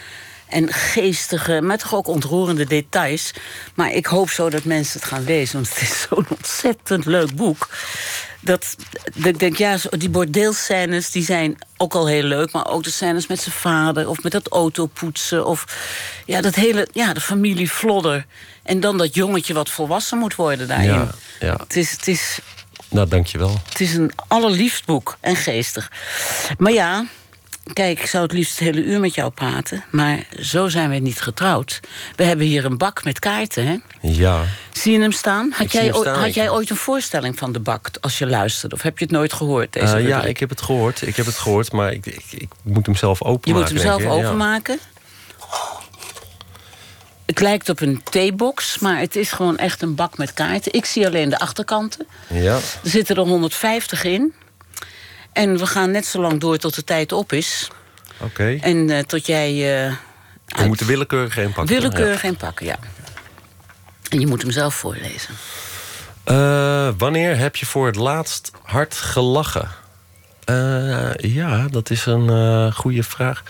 en 0.48 0.72
geestige, 0.72 1.60
maar 1.62 1.78
toch 1.78 1.94
ook 1.94 2.06
ontroerende 2.06 2.64
details. 2.64 3.30
Maar 3.74 3.92
ik 3.92 4.06
hoop 4.06 4.30
zo 4.30 4.50
dat 4.50 4.64
mensen 4.64 5.00
het 5.00 5.08
gaan 5.08 5.24
lezen, 5.24 5.54
want 5.54 5.68
het 5.68 5.80
is 5.82 6.06
zo'n 6.08 6.26
ontzettend 6.38 7.04
leuk 7.04 7.34
boek. 7.36 7.68
Dat, 8.40 8.76
dat 9.14 9.26
ik 9.26 9.38
denk, 9.38 9.56
ja, 9.56 9.76
die 9.90 10.08
bordeelscènes 10.08 11.10
die 11.10 11.24
zijn 11.24 11.58
ook 11.76 11.94
al 11.94 12.06
heel 12.06 12.22
leuk, 12.22 12.52
maar 12.52 12.66
ook 12.66 12.82
de 12.84 12.90
scènes 12.90 13.26
met 13.26 13.40
zijn 13.40 13.54
vader 13.54 14.08
of 14.08 14.22
met 14.22 14.32
dat 14.32 14.48
autopoetsen 14.48 15.46
of 15.46 15.64
ja, 16.26 16.40
dat 16.40 16.54
hele, 16.54 16.88
ja, 16.92 17.12
de 17.12 17.20
familie 17.20 17.68
Flodder. 17.68 18.26
En 18.62 18.80
dan 18.80 18.98
dat 18.98 19.14
jongetje 19.14 19.54
wat 19.54 19.70
volwassen 19.70 20.18
moet 20.18 20.34
worden 20.34 20.68
daarin. 20.68 20.88
Ja, 20.90 21.10
ja. 21.40 21.56
Het 21.62 21.76
is, 21.76 21.90
het 21.90 22.08
is 22.08 22.38
Nou, 22.88 23.08
dankjewel. 23.08 23.60
het 23.68 23.80
is 23.80 23.94
een 23.94 24.12
allerliefst 24.28 24.84
boek 24.84 25.16
en 25.20 25.36
geestig. 25.36 25.90
Maar 26.58 26.72
ja, 26.72 27.04
kijk, 27.72 28.00
ik 28.00 28.06
zou 28.06 28.22
het 28.22 28.32
liefst 28.32 28.58
het 28.58 28.68
hele 28.68 28.84
uur 28.84 29.00
met 29.00 29.14
jou 29.14 29.30
praten. 29.30 29.84
Maar 29.90 30.26
zo 30.40 30.68
zijn 30.68 30.90
we 30.90 30.96
niet 30.96 31.20
getrouwd. 31.20 31.80
We 32.16 32.24
hebben 32.24 32.46
hier 32.46 32.64
een 32.64 32.78
bak 32.78 33.04
met 33.04 33.18
kaarten, 33.18 33.66
hè? 33.66 33.76
Ja. 34.08 34.42
Zie 34.72 34.92
je 34.92 35.00
hem 35.00 35.12
staan? 35.12 35.52
Had, 35.56 35.72
jij, 35.72 35.84
hem 35.84 35.94
ooit- 35.94 36.02
staan, 36.02 36.18
had 36.18 36.26
ik- 36.28 36.34
jij 36.34 36.50
ooit 36.50 36.70
een 36.70 36.76
voorstelling 36.76 37.38
van 37.38 37.52
de 37.52 37.60
bak 37.60 37.88
als 38.00 38.18
je 38.18 38.26
luisterde? 38.26 38.74
Of 38.74 38.82
heb 38.82 38.98
je 38.98 39.04
het 39.04 39.12
nooit 39.14 39.32
gehoord, 39.32 39.72
deze 39.72 39.96
Eh, 39.96 40.06
ja, 40.08 40.22
ik 40.22 40.38
heb 40.38 40.48
het 40.50 40.62
gehoord. 40.62 41.06
Ik 41.06 41.16
heb 41.16 41.26
het 41.26 41.38
gehoord, 41.38 41.72
maar 41.72 41.92
ik, 41.92 42.06
ik, 42.06 42.24
ik 42.30 42.48
moet 42.62 42.86
hem 42.86 42.94
zelf 42.96 43.18
Je 43.18 43.24
openmaken. 43.24 43.74
moet 43.74 43.82
hem 43.82 43.90
zelf. 44.00 44.02
Ja. 44.02 44.08
openmaken. 44.08 44.78
Het 47.26 47.40
lijkt 47.40 47.68
op 47.68 47.80
een 47.80 48.02
theebox, 48.10 48.78
maar 48.78 48.98
het 48.98 49.16
is 49.16 49.30
gewoon 49.32 49.56
echt 49.58 49.82
een 49.82 49.94
bak 49.94 50.18
met 50.18 50.34
kaarten. 50.34 50.72
Ik 50.72 50.84
zie 50.84 51.06
alleen 51.06 51.28
de 51.28 51.38
achterkanten. 51.38 52.06
Ja. 52.26 52.54
Er 52.54 52.62
zitten 52.82 53.16
er 53.16 53.22
150 53.22 54.04
in. 54.04 54.32
En 55.32 55.58
we 55.58 55.66
gaan 55.66 55.90
net 55.90 56.06
zo 56.06 56.20
lang 56.20 56.40
door 56.40 56.56
tot 56.58 56.74
de 56.74 56.84
tijd 56.84 57.12
op 57.12 57.32
is. 57.32 57.70
Oké. 58.18 58.58
En 58.60 58.90
eh, 58.90 59.02
tot 59.02 59.26
jij... 59.26 59.48
eh, 59.86 59.94
We 60.46 60.66
moeten 60.66 60.86
willekeurig 60.86 61.32
geen 61.32 61.52
pakken. 61.52 61.74
willekeurig 61.74 62.22
in 62.22 62.36
pakken, 62.36 62.66
ja. 62.66 62.76
En 64.08 64.20
je 64.20 64.26
moet 64.26 64.42
hem 64.42 64.50
zelf 64.50 64.74
voorlezen. 64.74 65.34
Eh, 66.24 66.88
wanneer 66.98 67.36
heb 67.38 67.56
je 67.56 67.66
voor 67.66 67.86
het 67.86 67.96
laatst 67.96 68.50
hard 68.62 68.94
gelachen? 68.94 69.68
Ja, 71.16 71.68
dat 71.68 71.90
is 71.90 72.06
een 72.06 72.30
eh 72.30 72.72
goede 72.72 73.02
vraag. 73.02 73.42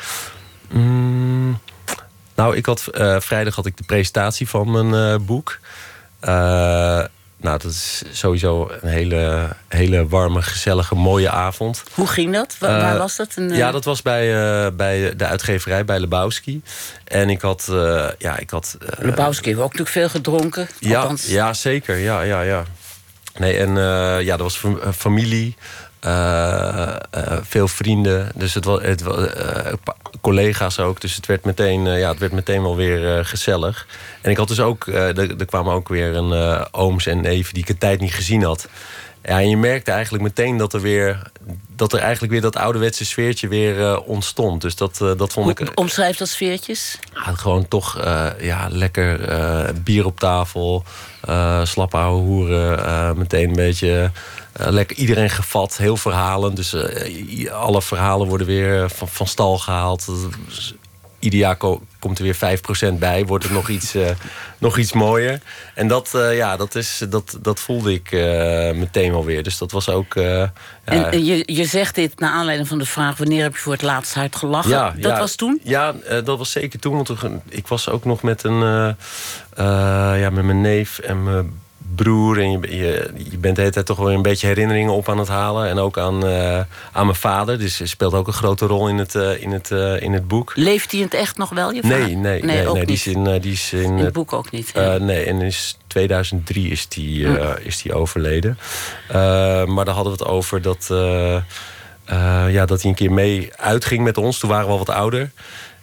Mm, 0.71 1.61
nou, 2.35 2.57
ik 2.57 2.67
had, 2.67 2.89
vrijdag 3.19 3.55
had 3.55 3.67
ik 3.67 3.77
de 3.77 3.83
presentatie 3.85 4.49
van 4.49 4.71
mijn 4.71 4.95
eh, 5.15 5.19
boek. 5.27 5.59
Eh, 7.41 7.47
nou, 7.47 7.59
dat 7.59 7.71
is 7.71 8.03
sowieso 8.13 8.71
een 8.81 8.89
hele, 8.89 9.49
hele 9.69 10.09
warme, 10.09 10.43
gezellige, 10.43 10.95
mooie 10.95 11.31
avond. 11.31 11.83
Hoe 11.93 12.07
ging 12.07 12.33
dat? 12.35 12.57
Wa- 12.59 12.69
waar 12.81 12.93
Eh, 12.93 12.99
was 12.99 13.17
dat? 13.17 13.29
Een, 13.37 13.51
eh, 13.51 13.57
Ja, 13.57 13.71
dat 13.71 13.85
was 13.85 14.03
bij, 14.03 14.35
eh, 14.65 14.73
bij 14.73 15.17
de 15.17 15.25
uitgeverij, 15.27 15.85
bij 15.85 15.99
Lebowski. 16.01 16.63
En 17.05 17.31
ik 17.31 17.41
had... 17.41 17.69
eh, 17.71 18.09
ja, 18.19 18.39
ik 18.39 18.51
had 18.51 18.77
eh, 18.81 19.05
Lebowski 19.05 19.45
heeft 19.49 19.59
ook 19.61 19.65
natuurlijk 19.65 19.91
veel 19.91 20.09
gedronken. 20.09 20.69
ja, 20.79 21.01
Althans, 21.01 21.27
ja, 21.27 21.53
zeker. 21.53 21.97
Ja, 21.97 22.23
ja, 22.23 22.41
ja. 22.43 22.65
Nee, 23.39 23.57
en 23.57 23.69
eh, 23.77 24.21
ja, 24.25 24.31
dat 24.37 24.41
was 24.41 24.57
fam- 24.57 24.79
eh, 24.83 24.89
familie, 24.93 25.57
eh, 25.57 25.57
eh, 25.57 25.90
veel 27.43 27.69
vrienden. 27.69 28.29
Dus 28.35 28.55
het 28.55 28.65
was, 28.65 28.83
het, 28.83 29.03
eh, 29.03 29.73
collega's 30.21 30.79
ook. 30.79 31.01
Dus 31.01 31.17
het 31.17 31.27
werd 31.27 31.45
meteen, 31.45 31.87
eh, 31.87 31.99
ja, 32.01 32.09
het 32.11 32.19
werd 32.19 32.33
meteen 32.33 32.63
wel 32.63 32.77
weer 32.77 33.19
eh, 33.19 33.25
gezellig. 33.25 33.87
En 34.21 34.31
ik 34.31 34.37
had 34.37 34.49
dus 34.49 34.61
ook, 34.61 34.87
eh, 34.87 35.19
er, 35.19 35.45
kwamen 35.45 35.73
ook 35.75 35.89
weer 35.89 36.17
een 36.17 36.33
eh, 36.33 36.65
ooms 36.71 37.07
en 37.07 37.21
neven 37.21 37.55
die 37.55 37.63
ik 37.63 37.69
een 37.69 37.79
tijd 37.79 38.01
niet 38.01 38.15
gezien 38.15 38.43
had. 38.43 38.69
Ja, 39.23 39.39
en 39.41 39.49
je 39.49 39.57
merkte 39.57 39.91
eigenlijk 39.91 40.23
meteen 40.25 40.57
dat 40.57 40.73
er 40.73 40.81
weer, 40.81 41.23
dat 41.77 41.93
er 41.93 41.99
eigenlijk 41.99 42.33
weer 42.33 42.41
dat 42.43 42.57
ouderwetse 42.57 43.05
sfeertje 43.05 43.49
weer 43.49 43.81
eh, 43.81 43.99
ontstond. 44.09 44.63
Dus 44.63 44.77
dat, 44.77 45.01
eh, 45.01 45.11
dat 45.17 45.33
vond 45.33 45.51
ik. 45.51 45.59
Hoe 45.59 45.75
omschrijf 45.75 46.17
dat 46.17 46.29
sfeertjes? 46.29 46.99
Ja, 47.15 47.21
gewoon 47.35 47.69
toch 47.69 47.99
eh, 47.99 48.27
ja, 48.41 48.67
lekker 48.71 49.29
eh, 49.29 49.69
bier 49.85 50.05
op 50.07 50.21
tafel. 50.21 50.85
eh 51.21 51.65
slap 51.65 51.95
ouwe 51.95 52.21
hoeren. 52.21 52.85
eh, 52.87 53.13
meteen 53.13 53.49
een 53.49 53.55
beetje 53.55 54.01
eh, 54.01 54.09
lekker 54.53 54.97
iedereen 54.97 55.31
gevat. 55.31 55.77
Heel 55.77 55.97
verhalen. 55.97 56.55
Dus 56.55 56.73
eh, 56.73 57.53
alle 57.53 57.83
verhalen 57.83 58.29
worden 58.29 58.47
weer 58.47 58.91
van, 58.91 59.09
van 59.09 59.27
stal 59.27 59.59
gehaald. 59.59 60.07
Ieder 61.19 61.39
jaar 61.39 61.57
ko- 61.57 61.83
komt 61.99 62.19
er 62.19 62.25
weer 62.25 62.59
5% 62.95 62.99
bij. 62.99 63.25
Wordt 63.27 63.45
het 63.45 63.53
nog 63.53 63.69
iets, 63.79 63.95
eh, 63.95 64.11
nog 64.59 64.79
iets 64.79 64.93
mooier. 64.93 65.41
En 65.75 65.89
dat, 65.89 66.15
eh, 66.15 66.37
ja, 66.37 66.57
dat, 66.57 66.75
is, 66.75 67.03
dat, 67.09 67.39
dat 67.43 67.61
voelde 67.61 67.93
ik 67.93 68.13
eh, 68.13 68.21
meteen 68.73 69.11
wel 69.13 69.25
weer. 69.25 69.43
Dus 69.43 69.59
dat 69.59 69.71
was 69.73 69.89
ook... 69.89 70.15
eh, 70.15 70.25
ja, 70.25 70.51
En 70.85 71.11
eh, 71.11 71.27
je, 71.27 71.43
je 71.55 71.65
zegt 71.65 71.95
dit 71.95 72.19
naar 72.21 72.31
aanleiding 72.31 72.69
van 72.69 72.79
de 72.79 72.85
vraag... 72.85 73.17
wanneer 73.17 73.43
heb 73.43 73.53
je 73.55 73.59
voor 73.61 73.73
het 73.73 73.83
laatst 73.83 74.15
hard 74.15 74.37
gelachen? 74.37 74.71
Ja, 74.71 74.91
dat 75.01 75.11
ja, 75.13 75.19
was 75.19 75.35
toen? 75.35 75.61
Ja, 75.65 75.95
eh, 76.07 76.25
dat 76.25 76.39
was 76.39 76.51
zeker 76.51 76.79
toen. 76.79 76.95
Want 76.95 77.07
toen- 77.07 77.43
ik 77.49 77.67
was 77.67 77.89
ook 77.89 78.05
nog 78.05 78.23
met 78.23 78.43
een... 78.45 78.63
eh, 78.63 78.89
eh, 79.57 80.21
ja, 80.21 80.31
met 80.31 80.45
mijn 80.45 80.61
neef 80.61 80.99
en 80.99 81.23
mijn 81.23 81.61
broer. 82.03 82.41
En 82.41 82.51
je, 82.51 82.77
je, 82.77 83.11
je 83.31 83.39
bent 83.39 83.55
de 83.55 83.61
hele 83.61 83.73
tijd 83.73 83.87
toch 83.87 83.99
wel 83.99 84.13
een 84.13 84.23
beetje 84.23 84.47
herinneringen 84.47 84.93
op 84.93 85.09
aan 85.09 85.19
het 85.19 85.29
halen. 85.29 85.69
En 85.69 85.79
ook 85.79 85.99
aan, 85.99 86.25
aan 86.93 87.07
mijn 87.07 87.15
vader. 87.15 87.59
Dus 87.59 87.91
speelt 87.91 88.15
ook 88.15 88.27
een 88.27 88.33
grote 88.33 88.67
rol 88.67 88.89
in 88.89 88.99
het, 88.99 89.15
in 89.15 89.51
het, 89.51 89.71
in 90.01 90.13
het 90.13 90.29
boek. 90.29 90.53
Leeft 90.55 90.91
hij 90.91 91.01
in 91.01 91.07
het 91.07 91.15
echt 91.15 91.37
nog 91.37 91.51
wel, 91.51 91.73
je 91.73 91.83
vader? 91.83 91.99
Nee, 91.99 92.17
nee, 92.17 92.43
nee, 92.43 92.67
nee, 92.67 92.85
die 92.85 92.95
is 92.95 93.07
in, 93.07 93.39
die 93.41 93.53
is 93.53 93.73
in, 93.73 93.83
in 93.83 93.99
het 93.99 94.13
boek 94.13 94.33
ook 94.33 94.51
niet. 94.51 94.73
nee, 94.99 95.25
en 95.25 95.41
is 95.41 95.79
2003 95.87 96.71
is 96.71 96.89
die, 96.89 97.27
hm. 97.27 97.57
is 97.63 97.83
die 97.83 97.95
overleden. 97.95 98.59
maar 99.67 99.85
daar 99.85 99.95
hadden 99.95 100.13
we 100.13 100.19
het 100.19 100.25
over 100.25 100.63
dat, 100.63 100.87
ja, 102.49 102.67
dat 102.67 102.83
hij 102.83 102.91
een 102.91 102.97
keer 102.97 103.13
mee 103.13 103.51
uitging 103.57 104.05
met 104.05 104.17
ons. 104.17 104.39
Toen 104.39 104.51
waren 104.51 104.67
we 104.67 104.73
al 104.73 104.79
wat 104.79 104.91
ouder. 104.91 105.31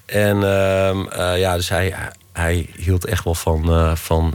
En 0.05 0.35
ehm, 0.43 1.35
ja, 1.35 1.55
dus 1.55 1.69
hij, 1.69 1.93
hij 2.33 2.69
hield 2.75 3.05
echt 3.05 3.23
wel 3.23 3.35
van, 3.35 3.97
van 3.97 4.33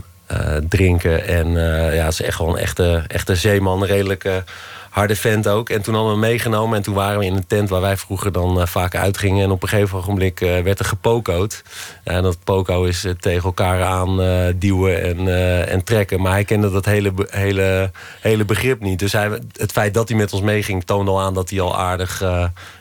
drinken. 0.69 1.27
En 1.27 1.51
ja, 1.93 2.05
het 2.05 2.13
is 2.13 2.21
echt 2.21 2.37
wel 2.37 2.49
een 2.49 2.57
echte, 2.57 3.03
echte 3.07 3.35
zeeman. 3.35 3.81
Een 3.81 3.87
redelijke 3.87 4.43
harde 4.89 5.15
vent 5.15 5.47
ook. 5.47 5.69
En 5.69 5.81
toen 5.81 5.93
hadden 5.93 6.13
we 6.13 6.19
meegenomen. 6.19 6.77
En 6.77 6.83
toen 6.83 6.93
waren 6.93 7.19
we 7.19 7.25
in 7.25 7.35
een 7.35 7.47
tent 7.47 7.69
waar 7.69 7.81
wij 7.81 7.97
vroeger 7.97 8.31
dan 8.31 8.59
uh, 8.59 8.65
vaak 8.65 8.95
uitgingen. 8.95 9.43
En 9.43 9.51
op 9.51 9.63
een 9.63 9.69
gegeven 9.69 9.97
ogenblik 9.97 10.39
werd 10.39 10.79
er 10.79 10.85
gepoko'd. 10.85 11.63
En 12.03 12.23
dat 12.23 12.37
poko 12.43 12.83
is 12.83 13.05
tegen 13.19 13.43
elkaar 13.43 13.83
aan 13.83 14.17
duwen 14.55 15.03
en, 15.03 15.27
en 15.67 15.83
trekken. 15.83 16.21
Maar 16.21 16.31
hij 16.31 16.43
kende 16.43 16.71
dat 16.71 16.85
hele, 16.85 17.13
hele, 17.29 17.91
hele 18.21 18.45
begrip 18.45 18.81
niet. 18.81 18.99
Dus 18.99 19.11
hij, 19.11 19.39
het 19.51 19.71
feit 19.71 19.93
dat 19.93 20.09
hij 20.09 20.17
met 20.17 20.33
ons 20.33 20.41
meeging 20.41 20.83
toonde 20.83 21.11
al 21.11 21.21
aan 21.21 21.33
dat 21.33 21.49
hij 21.49 21.61
al 21.61 21.77
aardig... 21.77 22.23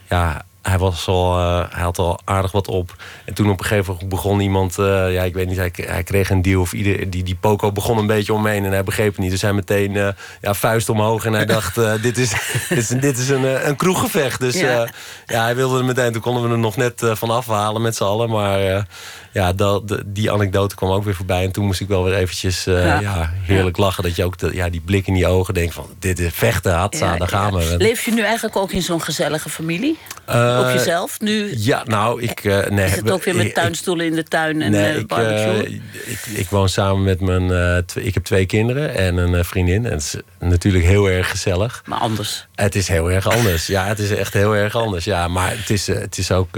ja, 0.09 0.45
hij, 0.63 0.79
was 0.79 1.07
al, 1.07 1.39
uh, 1.39 1.65
hij 1.71 1.83
had 1.83 1.99
al 1.99 2.21
aardig 2.25 2.53
wat 2.53 2.69
op. 2.69 2.97
En 3.25 3.35
toen 3.35 3.51
op 3.51 3.59
een 3.59 3.65
gegeven 3.65 3.93
moment 3.93 4.11
begon 4.11 4.41
iemand... 4.41 4.79
Uh, 4.79 5.13
ja, 5.13 5.23
ik 5.23 5.35
weet 5.35 5.49
niet, 5.49 5.57
hij, 5.57 5.73
hij, 5.75 6.03
kreeg 6.03 6.31
een 6.31 6.43
deal 6.43 6.61
of 6.61 6.73
ieder, 6.73 7.11
die, 7.11 7.23
die 7.23 7.37
Poco 7.41 7.73
begon 7.73 7.99
een 7.99 8.07
beetje 8.07 8.33
omheen... 8.33 8.65
en 8.65 8.73
hij 8.73 8.85
begreep 8.85 9.11
het 9.11 9.19
niet. 9.19 9.31
Dus 9.31 9.43
hij 9.43 9.53
meteen 9.53 9.95
uh, 9.95 10.09
ja, 10.41 10.55
vuist 10.55 10.89
omhoog 10.89 11.25
en 11.25 11.33
hij 11.33 11.47
dacht... 11.47 11.75
dit, 12.03 12.19
is, 12.19 12.33
dit 12.69 12.79
is, 12.79 12.89
dit 13.09 13.19
is 13.19 13.29
een, 13.29 13.69
een 13.69 13.77
kroeggevecht. 13.77 14.41
Dus 14.41 14.55
ja. 14.55 14.89
ja. 15.27 15.43
hij 15.43 15.57
wilde 15.57 15.79
er 15.79 15.85
meteen... 15.85 16.13
Toen 16.13 16.23
konden 16.23 16.43
we 16.43 16.49
er 16.49 16.59
nog 16.59 16.77
net 16.77 17.03
van 17.05 17.31
afhalen 17.31 17.83
met 17.83 17.97
z'n 17.97 18.05
allen. 18.05 18.31
Maar 18.31 18.87
ja, 19.33 19.53
dat, 19.53 20.03
die 20.07 20.31
anekdote 20.31 20.75
kwam 20.75 20.91
ook 20.91 21.05
weer 21.05 21.15
voorbij. 21.15 21.45
En 21.45 21.53
toen 21.53 21.65
moest 21.65 21.81
ik 21.81 21.89
wel 21.89 22.05
weer 22.05 22.15
eventjes 22.15 22.65
ja. 22.65 23.01
ja. 23.01 23.33
heerlijk 23.43 23.77
lachen. 23.77 24.03
Dat 24.03 24.17
je 24.17 24.25
ook 24.25 24.39
de, 24.39 24.51
ja, 24.55 24.69
die 24.69 24.81
blik 24.81 25.07
in 25.07 25.15
die 25.15 25.27
ogen 25.27 25.55
denkt 25.55 25.75
van... 25.75 25.87
dit 25.99 26.19
is 26.19 26.33
vechten, 26.35 26.73
hatsa, 26.75 27.17
daar 27.17 27.29
gaan 27.29 27.55
we. 27.55 27.75
Leef 27.79 28.05
je 28.05 28.11
nu 28.13 28.23
eigenlijk 28.23 28.57
ook 28.57 28.73
in 28.73 28.83
zo'n 28.83 29.03
gezellige 29.03 29.49
familie? 29.49 29.99
Uh, 30.31 30.59
op 30.61 30.75
jezelf 30.75 31.21
nu? 31.21 31.55
Ja, 31.57 31.83
nou, 31.85 32.23
ik... 32.23 32.45
Uh, 32.45 32.67
nee, 32.67 32.87
is 32.87 32.97
het 32.97 33.11
ook 33.11 33.25
weer 33.25 33.37
met 33.37 33.55
tuinstoelen 33.55 34.07
in 34.07 34.15
de 34.15 34.23
tuin 34.23 34.63
en 34.63 34.71
nee, 34.71 35.07
barbecue? 35.07 35.67
Ik, 35.67 35.83
ik, 36.05 36.27
ik, 36.27 36.49
woon 36.49 36.69
samen 36.69 37.03
met 37.03 37.21
mijn... 37.21 37.85
ik 37.95 38.15
heb 38.15 38.25
twee 38.25 38.47
kinderen 38.47 38.95
en 38.95 39.17
een 39.17 39.45
vriendin. 39.45 39.85
En 39.87 39.93
het 39.93 40.03
is 40.03 40.17
natuurlijk 40.39 40.85
heel 40.85 41.11
erg 41.11 41.31
gezellig. 41.31 41.83
Maar 41.87 41.99
anders? 41.99 42.47
Het 42.55 42.75
is 42.75 42.89
heel 42.89 43.11
erg 43.11 43.29
anders. 43.29 43.67
Ja, 43.67 43.87
het 43.87 43.99
is 43.99 44.11
echt 44.11 44.33
heel 44.33 44.57
erg 44.57 44.75
anders. 44.75 45.05
Ja, 45.05 45.29
maar 45.29 45.51
het 45.51 45.71
is, 45.71 45.87
het 45.87 46.19
is 46.19 46.33
ook... 46.33 46.57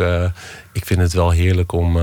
ik 0.75 0.87
vind 0.87 1.01
het 1.01 1.13
wel 1.13 1.31
heerlijk 1.31 1.73
om 1.73 1.99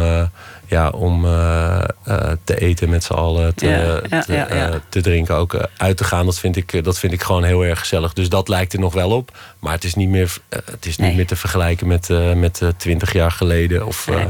ja, 0.72 0.90
om 0.90 1.26
uh, 1.26 1.84
uh, 2.08 2.32
te 2.44 2.60
eten 2.60 2.90
met 2.90 3.04
z'n 3.04 3.14
allen, 3.14 3.56
te, 3.56 3.68
ja, 3.68 4.22
te, 4.22 4.34
ja, 4.34 4.82
te, 4.90 5.02
drinken, 5.02 5.36
ook 5.36 5.68
uit 5.78 5.98
te 5.98 6.04
gaan. 6.04 6.26
Dat 6.26 6.40
vind, 6.40 6.56
ik, 6.56 6.84
dat 6.84 7.00
vind 7.00 7.14
ik 7.14 7.24
gewoon 7.24 7.44
heel 7.44 7.66
erg 7.66 7.80
gezellig. 7.80 8.14
Dus 8.14 8.30
dat 8.30 8.48
lijkt 8.48 8.74
er 8.74 8.80
nog 8.80 8.94
wel 8.94 9.12
op. 9.12 9.38
Maar 9.60 9.74
het 9.74 9.84
is 9.84 9.96
niet 9.96 10.10
meer, 10.10 10.38
het 10.50 10.86
is 10.86 10.98
niet 10.98 11.16
meer 11.16 11.28
te 11.28 11.36
vergelijken 11.36 11.88
met, 11.88 12.10
met 12.36 12.62
20 12.78 13.14
jaar 13.14 13.32
geleden. 13.32 13.86
Of 13.86 14.08
nee. 14.08 14.26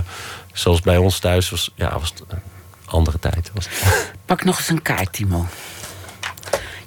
zoals 0.53 0.81
bij 0.81 0.97
ons 0.97 1.19
thuis 1.19 1.49
was, 1.49 1.71
ja, 1.75 1.99
was 1.99 2.09
het 2.09 2.23
een 2.27 2.41
andere 2.85 3.19
tijd. 3.19 3.51
Was. 3.53 3.67
Pak 4.25 4.43
nog 4.43 4.57
eens 4.57 4.69
een 4.69 4.81
kaart, 4.81 5.13
Timo. 5.13 5.45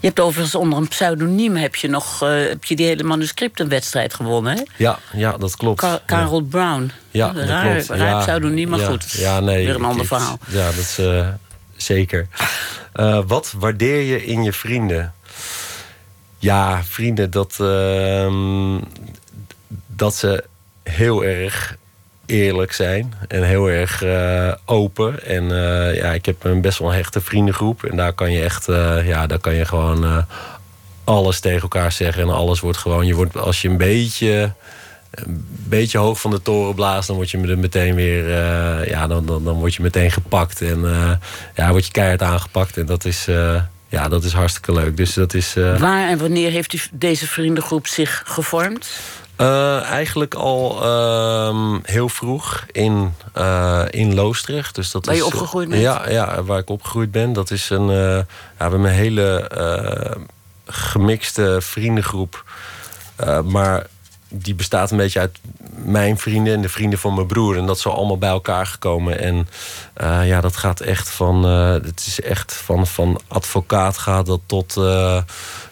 Je 0.05 0.10
hebt 0.10 0.22
overigens 0.22 0.55
onder 0.55 0.78
een 0.78 0.89
pseudoniem 0.89 1.56
heb 1.56 1.74
je 1.76 1.89
nog 1.89 2.22
uh, 2.22 2.48
heb 2.48 2.64
je 2.64 2.76
die 2.76 2.86
hele 2.86 3.02
manuscriptenwedstrijd 3.02 4.14
gewonnen, 4.14 4.56
hè? 4.56 4.62
Ja, 4.76 4.98
ja 5.12 5.36
dat 5.36 5.56
klopt. 5.56 5.81
Ka 5.81 6.01
Karel 6.06 6.40
ja. 6.40 6.47
Brown. 6.51 6.90
Ja, 7.10 7.32
dat 7.32 7.48
raar, 7.48 7.72
klopt. 7.72 7.89
Raar 7.89 8.09
ja, 8.09 8.18
pseudoniem, 8.18 8.68
maar 8.68 8.78
ja, 8.78 8.86
goed. 8.86 9.10
Ja, 9.10 9.40
nee, 9.40 9.66
weer 9.66 9.74
een 9.74 9.85
ander 9.85 10.06
verhaal. 10.06 10.39
Ja, 10.48 10.64
dat 10.64 10.74
is 10.74 10.98
uh, 10.98 11.28
zeker. 11.76 12.28
Uh, 12.94 13.20
wat 13.26 13.52
waardeer 13.56 14.01
je 14.01 14.24
in 14.24 14.43
je 14.43 14.52
vrienden? 14.52 15.14
Ja, 16.39 16.82
vrienden, 16.85 17.31
dat, 17.31 17.59
uh, 17.60 18.76
dat 19.86 20.14
ze 20.14 20.44
heel 20.82 21.24
erg 21.24 21.76
eerlijk 22.26 22.72
zijn 22.72 23.14
en 23.28 23.42
heel 23.42 23.66
erg 23.66 24.02
uh, 24.02 24.52
open. 24.64 25.26
En 25.26 25.44
uh, 25.44 25.96
ja, 25.96 26.12
ik 26.12 26.26
heb 26.26 26.44
een 26.44 26.60
best 26.60 26.78
wel 26.78 26.88
een 26.88 26.94
hechte 26.94 27.20
vriendengroep. 27.20 27.84
En 27.84 27.96
daar 27.96 28.12
kan 28.12 28.32
je 28.32 28.42
echt, 28.42 28.68
uh, 28.68 29.06
ja, 29.06 29.26
daar 29.26 29.38
kan 29.38 29.55
je 29.55 29.64
gewoon 29.64 30.24
alles 31.05 31.40
tegen 31.40 31.62
elkaar 31.62 31.92
zeggen. 31.92 32.22
En 32.22 32.30
alles 32.30 32.60
wordt 32.60 32.78
gewoon, 32.78 33.06
je 33.06 33.14
wordt, 33.14 33.36
als 33.36 33.62
je 33.62 33.68
een 33.68 33.76
beetje, 33.76 34.52
een 35.10 35.46
beetje 35.48 35.98
hoog 35.98 36.20
van 36.20 36.30
de 36.30 36.42
toren 36.42 36.74
blaast, 36.74 37.06
dan 37.06 37.16
word 37.16 37.30
je 37.30 37.38
meteen 37.38 37.94
weer, 37.94 38.28
ja, 38.88 39.06
dan, 39.06 39.26
dan, 39.26 39.44
dan 39.44 39.55
word 39.55 39.74
je 39.74 39.82
meteen 39.82 40.10
gepakt. 40.10 40.62
En 40.62 40.80
ja, 41.55 41.70
word 41.70 41.86
je 41.86 41.92
keihard 41.92 42.22
aangepakt. 42.22 42.76
En 42.76 42.86
dat 42.86 43.05
is. 43.05 43.24
ja, 43.88 44.09
dat 44.09 44.24
is 44.24 44.32
hartstikke 44.32 44.72
leuk. 44.72 44.96
Dus 44.96 45.14
dat 45.14 45.34
is, 45.34 45.55
Waar 45.78 46.09
en 46.09 46.18
wanneer 46.18 46.51
heeft 46.51 46.72
u 46.72 46.78
deze 46.92 47.26
vriendengroep 47.26 47.86
zich 47.86 48.22
gevormd? 48.26 48.90
Uh, 49.39 49.82
eigenlijk 49.82 50.35
al 50.35 50.81
uh, 50.82 51.77
heel 51.82 52.09
vroeg 52.09 52.65
in, 52.73 53.15
uh, 53.39 53.82
in 53.90 54.15
Loosdrecht. 54.15 54.74
Dus 54.74 54.90
dat 54.90 55.06
waar 55.06 55.15
is, 55.15 55.20
je 55.20 55.27
opgegroeid 55.27 55.69
bent? 55.69 55.82
Ja, 55.82 56.11
ja, 56.11 56.43
waar 56.43 56.59
ik 56.59 56.70
opgegroeid 56.70 57.11
ben. 57.11 57.32
Dat 57.32 57.51
is 57.51 57.70
een, 57.70 57.86
ja, 57.86 58.27
we 58.27 58.27
hebben 58.56 58.81
een 58.81 58.86
hele 58.86 59.48
gemixte 60.66 61.56
vriendengroep. 61.61 62.44
maar 63.44 63.86
die 64.28 64.55
bestaat 64.55 64.90
een 64.90 64.97
beetje 64.97 65.20
uit 65.20 65.39
mijn 65.74 66.19
vrienden 66.19 66.55
en 66.55 66.62
de 66.62 66.69
vrienden 66.69 66.98
van 66.98 67.15
mijn 67.15 67.27
broer. 67.27 67.56
En 67.56 67.66
dat 67.66 67.77
is 67.77 67.86
allemaal 67.86 68.19
bij 68.19 68.28
elkaar 68.28 68.66
gekomen. 68.66 69.19
En 69.20 69.48
ja, 70.27 70.40
dat 70.40 70.56
gaat 70.56 70.81
echt 70.81 71.11
van... 71.11 71.44
het 71.44 72.05
is 72.06 72.20
echt 72.20 72.52
van, 72.52 72.86
van 72.86 73.20
advocaat 73.28 73.98
gaat 73.98 74.27
dat 74.27 74.40
tot, 74.47 74.81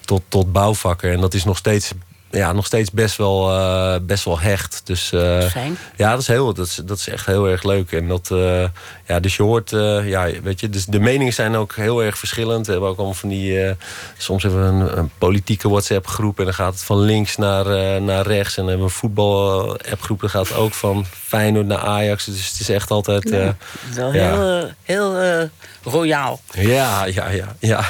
tot, 0.04 0.22
tot 0.28 0.52
bouwvakker. 0.52 1.12
En 1.12 1.20
dat 1.20 1.34
is 1.34 1.44
nog 1.44 1.56
steeds 1.56 1.92
ja, 2.32 2.52
nog 2.52 2.66
steeds 2.66 2.90
best 2.90 3.16
wel, 3.16 3.50
uh, 3.50 3.94
best 4.02 4.24
wel 4.24 4.40
hecht. 4.40 4.80
Dus 4.84 5.12
uh, 5.12 5.50
ja, 5.96 6.10
dat 6.10 6.20
is, 6.20 6.26
heel, 6.26 6.54
dat, 6.54 6.66
is, 6.66 6.74
dat 6.84 6.98
is 6.98 7.08
echt 7.08 7.26
heel 7.26 7.48
erg 7.48 7.62
leuk. 7.62 7.92
En 7.92 8.08
dat, 8.08 8.28
uh, 8.32 8.64
ja, 9.06 9.20
dus 9.20 9.36
je 9.36 9.42
hoort, 9.42 9.70
ja, 10.04 10.28
weet 10.42 10.60
je, 10.60 10.68
dus 10.70 10.84
de 10.84 11.00
meningen 11.00 11.32
zijn 11.32 11.56
ook 11.56 11.74
heel 11.74 12.02
erg 12.02 12.18
verschillend. 12.18 12.66
We 12.66 12.72
hebben 12.72 12.90
ook 12.90 12.96
allemaal 12.96 13.14
van 13.14 13.28
die, 13.28 13.74
soms 14.16 14.42
hebben 14.42 14.62
we 14.62 14.84
een, 14.84 14.98
een 14.98 15.10
politieke 15.18 15.68
WhatsApp-groep 15.68 16.38
en 16.38 16.44
dan 16.44 16.54
gaat 16.54 16.72
het 16.72 16.82
van 16.82 16.98
links 16.98 17.36
naar, 17.36 18.02
naar 18.02 18.26
rechts. 18.26 18.56
En 18.56 18.62
dan 18.62 18.70
hebben 18.70 18.86
we 18.86 18.92
een 18.92 18.98
voetbal-app-groep, 18.98 20.20
dan 20.20 20.30
gaat 20.30 20.48
het 20.48 20.56
ook 20.56 20.74
van 20.74 21.06
Feyenoord 21.10 21.66
naar 21.66 21.78
Ajax. 21.78 22.24
Dus 22.24 22.48
het 22.48 22.60
is 22.60 22.68
echt 22.68 22.90
altijd. 22.90 23.28
Ja, 23.28 23.56
wel 23.94 24.12
ja. 24.12 24.20
heel, 24.22 24.70
heel 24.82 25.48
royaal. 25.82 26.40
Ja, 26.52 27.04
ja, 27.04 27.28
ja. 27.28 27.56
ja. 27.58 27.84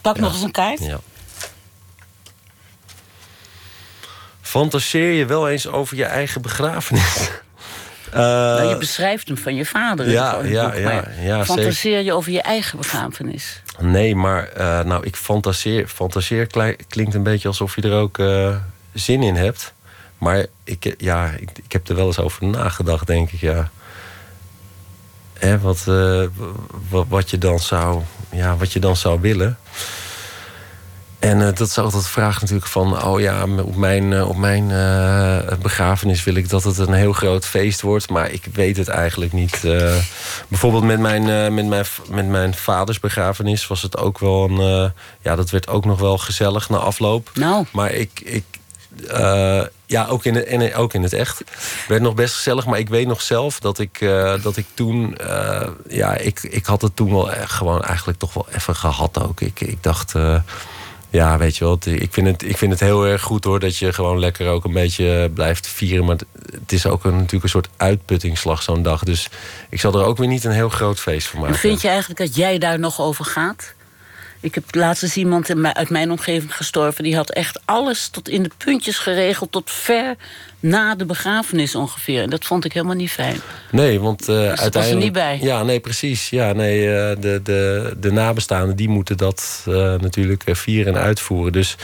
Pak 0.00 0.18
nog 0.18 0.32
eens 0.32 0.42
een 0.42 0.50
kaart. 0.50 0.84
Ja. 0.84 1.00
Fantaseer 4.52 5.12
je 5.12 5.26
wel 5.26 5.48
eens 5.48 5.66
over 5.66 5.96
je 5.96 6.04
eigen 6.04 6.42
begrafenis? 6.42 7.30
Uh, 8.08 8.14
nou, 8.58 8.68
je 8.68 8.76
beschrijft 8.76 9.28
hem 9.28 9.36
van 9.36 9.54
je 9.54 9.66
vader. 9.66 10.10
Ja, 10.10 10.40
ja, 10.44 10.66
boek, 10.68 10.78
ja, 10.78 11.04
ja. 11.20 11.44
Fantaseer 11.44 12.00
je 12.00 12.12
over 12.12 12.32
je 12.32 12.42
eigen 12.42 12.78
begrafenis? 12.78 13.62
Nee, 13.80 14.14
maar 14.14 14.48
uh, 14.56 14.80
nou, 14.80 15.04
ik 15.04 15.16
fantaseer. 15.16 15.88
Fantaseer 15.88 16.46
klinkt 16.88 17.14
een 17.14 17.22
beetje 17.22 17.48
alsof 17.48 17.74
je 17.74 17.82
er 17.82 17.92
ook 17.92 18.18
uh, 18.18 18.56
zin 18.92 19.22
in 19.22 19.34
hebt. 19.34 19.72
Maar 20.18 20.46
ik, 20.64 20.94
ja, 20.98 21.30
ik, 21.38 21.50
ik, 21.64 21.72
heb 21.72 21.88
er 21.88 21.94
wel 21.94 22.06
eens 22.06 22.18
over 22.18 22.46
nagedacht, 22.46 23.06
denk 23.06 23.30
ik, 23.30 23.40
ja. 23.40 23.70
Hè, 25.38 25.58
wat, 25.58 25.84
wat, 26.88 27.06
wat, 27.08 27.30
je 27.30 27.38
dan 27.38 27.58
zou, 27.58 28.02
ja, 28.32 28.56
wat 28.56 28.72
je 28.72 28.80
dan 28.80 28.96
zou 28.96 29.20
willen. 29.20 29.58
En 31.22 31.38
uh, 31.38 31.44
dat 31.44 31.60
is 31.60 31.78
altijd 31.78 32.02
de 32.02 32.08
vraag 32.08 32.40
natuurlijk 32.40 32.66
van... 32.66 33.04
oh 33.04 33.20
ja, 33.20 33.42
op 33.42 33.76
mijn, 33.76 34.12
uh, 34.12 34.28
op 34.28 34.36
mijn 34.36 34.70
uh, 34.70 35.58
begrafenis 35.58 36.24
wil 36.24 36.34
ik 36.34 36.48
dat 36.48 36.64
het 36.64 36.78
een 36.78 36.92
heel 36.92 37.12
groot 37.12 37.46
feest 37.46 37.80
wordt. 37.80 38.10
Maar 38.10 38.30
ik 38.30 38.44
weet 38.52 38.76
het 38.76 38.88
eigenlijk 38.88 39.32
niet. 39.32 39.60
bijvoorbeeld 40.48 40.84
met 40.84 41.00
mijn, 41.00 41.54
met, 41.54 41.66
mijn, 41.66 41.86
met 42.10 42.26
mijn 42.26 42.54
vaders 42.54 43.00
begrafenis 43.00 43.66
was 43.66 43.82
het 43.82 43.98
ook 43.98 44.18
wel 44.18 44.50
een... 44.50 44.92
ja, 45.20 45.36
dat 45.36 45.50
werd 45.50 45.68
ook 45.68 45.84
nog 45.84 46.00
wel 46.00 46.18
gezellig 46.18 46.68
na 46.68 46.76
afloop. 46.76 47.30
Nou. 47.34 47.66
Maar 47.72 47.92
ik... 47.92 48.20
ik 48.24 48.44
ja, 49.86 50.06
ook 50.06 50.24
in, 50.24 50.34
het, 50.34 50.46
in, 50.46 50.74
ook 50.74 50.94
in 50.94 51.02
het 51.02 51.12
echt. 51.12 51.42
werd 51.88 52.02
nog 52.02 52.14
best 52.14 52.34
gezellig, 52.34 52.66
maar 52.66 52.78
ik 52.78 52.88
weet 52.88 53.06
nog 53.06 53.22
zelf 53.22 53.60
dat 53.60 53.78
ik, 53.78 53.98
dat 54.42 54.56
ik 54.56 54.66
toen... 54.74 55.16
ja, 55.88 56.14
ik, 56.14 56.42
ik 56.42 56.66
had 56.66 56.82
het 56.82 56.96
toen 56.96 57.12
wel 57.12 57.30
gewoon 57.46 57.82
eigenlijk 57.82 58.18
toch 58.18 58.32
wel 58.32 58.46
even 58.50 58.76
gehad 58.76 59.22
ook. 59.22 59.40
Ik, 59.40 59.60
ik 59.60 59.82
dacht... 59.82 60.14
Ja, 61.12 61.38
weet 61.38 61.56
je 61.56 61.64
wel. 61.64 61.78
Ik 61.84 62.12
vind, 62.12 62.26
het, 62.26 62.42
ik 62.42 62.56
vind 62.56 62.72
het 62.72 62.80
heel 62.80 63.06
erg 63.06 63.22
goed 63.22 63.44
hoor. 63.44 63.60
Dat 63.60 63.76
je 63.76 63.92
gewoon 63.92 64.18
lekker 64.18 64.48
ook 64.48 64.64
een 64.64 64.72
beetje 64.72 65.30
blijft 65.34 65.66
vieren. 65.66 66.04
Maar 66.04 66.16
het 66.50 66.72
is 66.72 66.86
ook 66.86 67.04
een, 67.04 67.12
natuurlijk 67.12 67.42
een 67.42 67.48
soort 67.48 67.68
uitputtingsslag 67.76 68.62
zo'n 68.62 68.82
dag. 68.82 69.02
Dus 69.02 69.28
ik 69.68 69.80
zal 69.80 69.94
er 69.94 70.04
ook 70.04 70.16
weer 70.16 70.28
niet 70.28 70.44
een 70.44 70.52
heel 70.52 70.68
groot 70.68 71.00
feest 71.00 71.26
van 71.26 71.40
maken. 71.40 71.54
En 71.54 71.60
vind 71.60 71.80
je 71.82 71.88
eigenlijk 71.88 72.20
dat 72.20 72.36
jij 72.36 72.58
daar 72.58 72.78
nog 72.78 73.00
over 73.00 73.24
gaat? 73.24 73.74
Ik 74.40 74.54
heb 74.54 74.74
laatst 74.74 75.02
eens 75.02 75.16
iemand 75.16 75.48
in 75.48 75.74
uit 75.74 75.90
mijn 75.90 76.10
omgeving 76.10 76.56
gestorven. 76.56 77.04
Die 77.04 77.16
had 77.16 77.30
echt 77.30 77.60
alles 77.64 78.08
tot 78.08 78.28
in 78.28 78.42
de 78.42 78.50
puntjes 78.56 78.98
geregeld. 78.98 79.52
Tot 79.52 79.70
ver 79.70 80.16
na 80.62 80.94
de 80.94 81.04
begrafenis 81.04 81.74
ongeveer. 81.74 82.22
En 82.22 82.30
dat 82.30 82.44
vond 82.44 82.64
ik 82.64 82.72
helemaal 82.72 82.94
niet 82.94 83.10
fijn. 83.10 83.36
Nee, 83.70 84.00
want 84.00 84.20
eh, 84.20 84.26
was 84.26 84.36
er 84.36 84.58
uiteindelijk... 84.58 85.02
niet 85.02 85.12
bij. 85.12 85.38
Ja, 85.40 85.62
nee, 85.62 85.80
precies. 85.80 86.30
Ja, 86.30 86.52
nee, 86.52 86.96
eh, 86.96 87.16
de, 87.20 87.40
de, 87.42 87.94
de 88.00 88.12
nabestaanden 88.12 88.76
die 88.76 88.88
moeten 88.88 89.16
dat 89.16 89.64
eh, 89.66 89.74
natuurlijk 89.74 90.42
vieren 90.46 90.94
en 90.94 91.00
uitvoeren. 91.00 91.52
Dus 91.52 91.76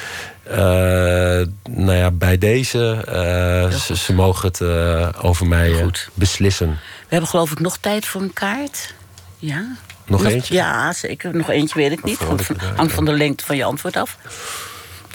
nou 1.70 1.92
ja, 1.92 2.10
bij 2.10 2.38
deze, 2.38 3.02
ze, 3.86 3.96
ze 3.96 4.14
mogen 4.14 4.48
het 4.48 4.62
over 5.22 5.46
mij 5.46 5.90
beslissen. 6.14 6.68
We 6.68 7.06
hebben 7.08 7.28
geloof 7.28 7.50
ik 7.50 7.60
nog 7.60 7.78
tijd 7.78 8.06
voor 8.06 8.20
een 8.20 8.32
kaart. 8.32 8.94
Ja. 9.38 9.76
Nog 10.06 10.24
eentje? 10.24 10.54
Ja, 10.54 10.92
zeker. 10.92 11.36
Nog 11.36 11.50
eentje 11.50 11.78
weet 11.78 11.92
ik 11.92 12.04
niet. 12.04 12.18
Hangt 12.18 12.44
van, 12.44 12.56
hangt 12.58 12.90
ja. 12.90 12.96
van 12.96 13.04
de 13.04 13.12
lengte 13.12 13.44
van 13.44 13.56
je 13.56 13.64
antwoord 13.64 13.96
af. 13.96 14.18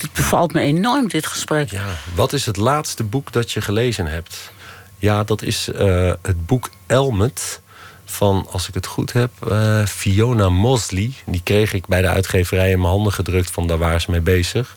Het 0.04 0.14
bevalt 0.14 0.54
me 0.54 0.60
enorm, 0.60 1.08
dit 1.08 1.26
gesprek. 1.26 1.72
Ja, 1.72 1.86
wat 2.16 2.34
is 2.34 2.46
het 2.46 2.58
laatste 2.58 3.04
boek 3.04 3.32
dat 3.32 3.52
je 3.52 3.62
gelezen 3.62 4.06
hebt? 4.06 4.52
Ja, 4.98 5.24
dat 5.24 5.42
is 5.42 5.68
eh, 5.72 6.12
het 6.22 6.46
boek 6.46 6.70
Elmet 6.88 7.62
van, 8.06 8.48
als 8.52 8.68
ik 8.68 8.74
het 8.74 8.86
goed 8.86 9.14
heb, 9.14 9.32
eh, 9.50 9.86
Fiona 9.86 10.50
Mosley. 10.50 11.12
Die 11.26 11.42
kreeg 11.44 11.74
ik 11.74 11.88
bij 11.88 12.02
de 12.02 12.08
uitgeverij 12.08 12.72
in 12.72 12.80
mijn 12.80 12.92
handen 12.92 13.14
gedrukt 13.14 13.52
van 13.52 13.68
daar 13.68 13.78
waren 13.78 14.02
ze 14.02 14.12
mee 14.12 14.22
bezig. 14.22 14.76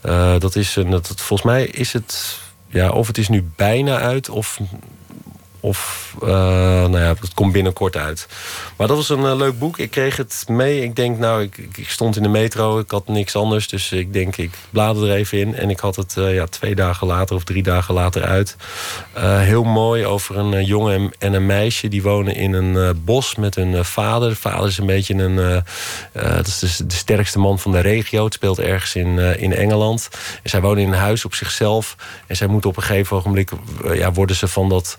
Eh, 0.00 0.38
dat 0.38 0.56
is 0.56 0.76
een, 0.76 0.90
dat, 0.90 1.12
volgens 1.16 1.42
mij 1.42 1.66
is 1.66 1.92
het, 1.92 2.38
ja, 2.68 2.90
of 2.90 3.06
het 3.06 3.18
is 3.18 3.28
nu 3.28 3.48
bijna 3.56 3.98
uit 3.98 4.28
of 4.28 4.60
of, 5.64 6.14
eh, 6.22 6.28
nou 6.28 6.98
ja, 6.98 7.14
het 7.20 7.34
komt 7.34 7.52
binnenkort 7.52 7.96
uit. 7.96 8.28
Maar 8.76 8.86
dat 8.86 8.96
was 8.96 9.08
een 9.08 9.24
eh, 9.24 9.36
leuk 9.36 9.58
boek. 9.58 9.78
Ik 9.78 9.90
kreeg 9.90 10.16
het 10.16 10.44
mee. 10.48 10.82
Ik 10.82 10.96
denk, 10.96 11.18
nou, 11.18 11.42
ik, 11.42 11.56
ik- 11.56 11.88
stond 11.88 12.16
in 12.16 12.22
de 12.22 12.28
metro. 12.28 12.78
Ik 12.78 12.90
had 12.90 13.08
niks 13.08 13.36
anders. 13.36 13.68
Dus 13.68 13.92
ik 13.92 14.12
denk, 14.12 14.36
ik 14.36 14.50
blader 14.70 15.08
er 15.08 15.16
even 15.16 15.38
in. 15.38 15.54
En 15.54 15.70
ik 15.70 15.80
had 15.80 15.96
het 15.96 16.16
eh, 16.16 16.34
ja, 16.34 16.46
twee 16.46 16.74
dagen 16.74 17.06
later 17.06 17.36
of 17.36 17.44
drie 17.44 17.62
dagen 17.62 17.94
later 17.94 18.22
uit. 18.22 18.56
Heel 19.18 19.64
mooi 19.64 20.06
over 20.06 20.36
een 20.38 20.64
jongen 20.64 20.94
en, 20.94 21.10
en 21.18 21.32
een 21.32 21.46
meisje. 21.46 21.88
Die 21.88 22.02
wonen 22.02 22.34
in 22.34 22.52
een 22.52 23.02
bos 23.04 23.34
met 23.34 23.54
hun 23.54 23.84
vader. 23.84 24.28
De 24.28 24.36
vader 24.36 24.68
is 24.68 24.78
een 24.78 24.86
beetje 24.86 25.14
een... 25.14 25.62
dat 26.12 26.46
is 26.46 26.58
dus 26.58 26.76
de 26.76 26.94
sterkste 26.94 27.38
man 27.38 27.58
van 27.58 27.72
de 27.72 27.80
regio. 27.80 28.24
Het 28.24 28.34
speelt 28.34 28.58
ergens 28.58 28.94
in, 28.94 29.18
in 29.18 29.54
Engeland. 29.54 30.08
En 30.42 30.50
zij 30.50 30.60
wonen 30.60 30.82
in 30.82 30.88
een 30.92 30.98
huis 30.98 31.24
op 31.24 31.34
zichzelf. 31.34 31.96
En 32.26 32.36
zij 32.36 32.46
moeten 32.46 32.70
op 32.70 32.76
een 32.76 32.82
gegeven 32.82 33.16
ogenblik... 33.16 33.50
ja, 33.92 34.12
worden 34.12 34.36
ze 34.36 34.48
van 34.48 34.68
dat 34.68 34.98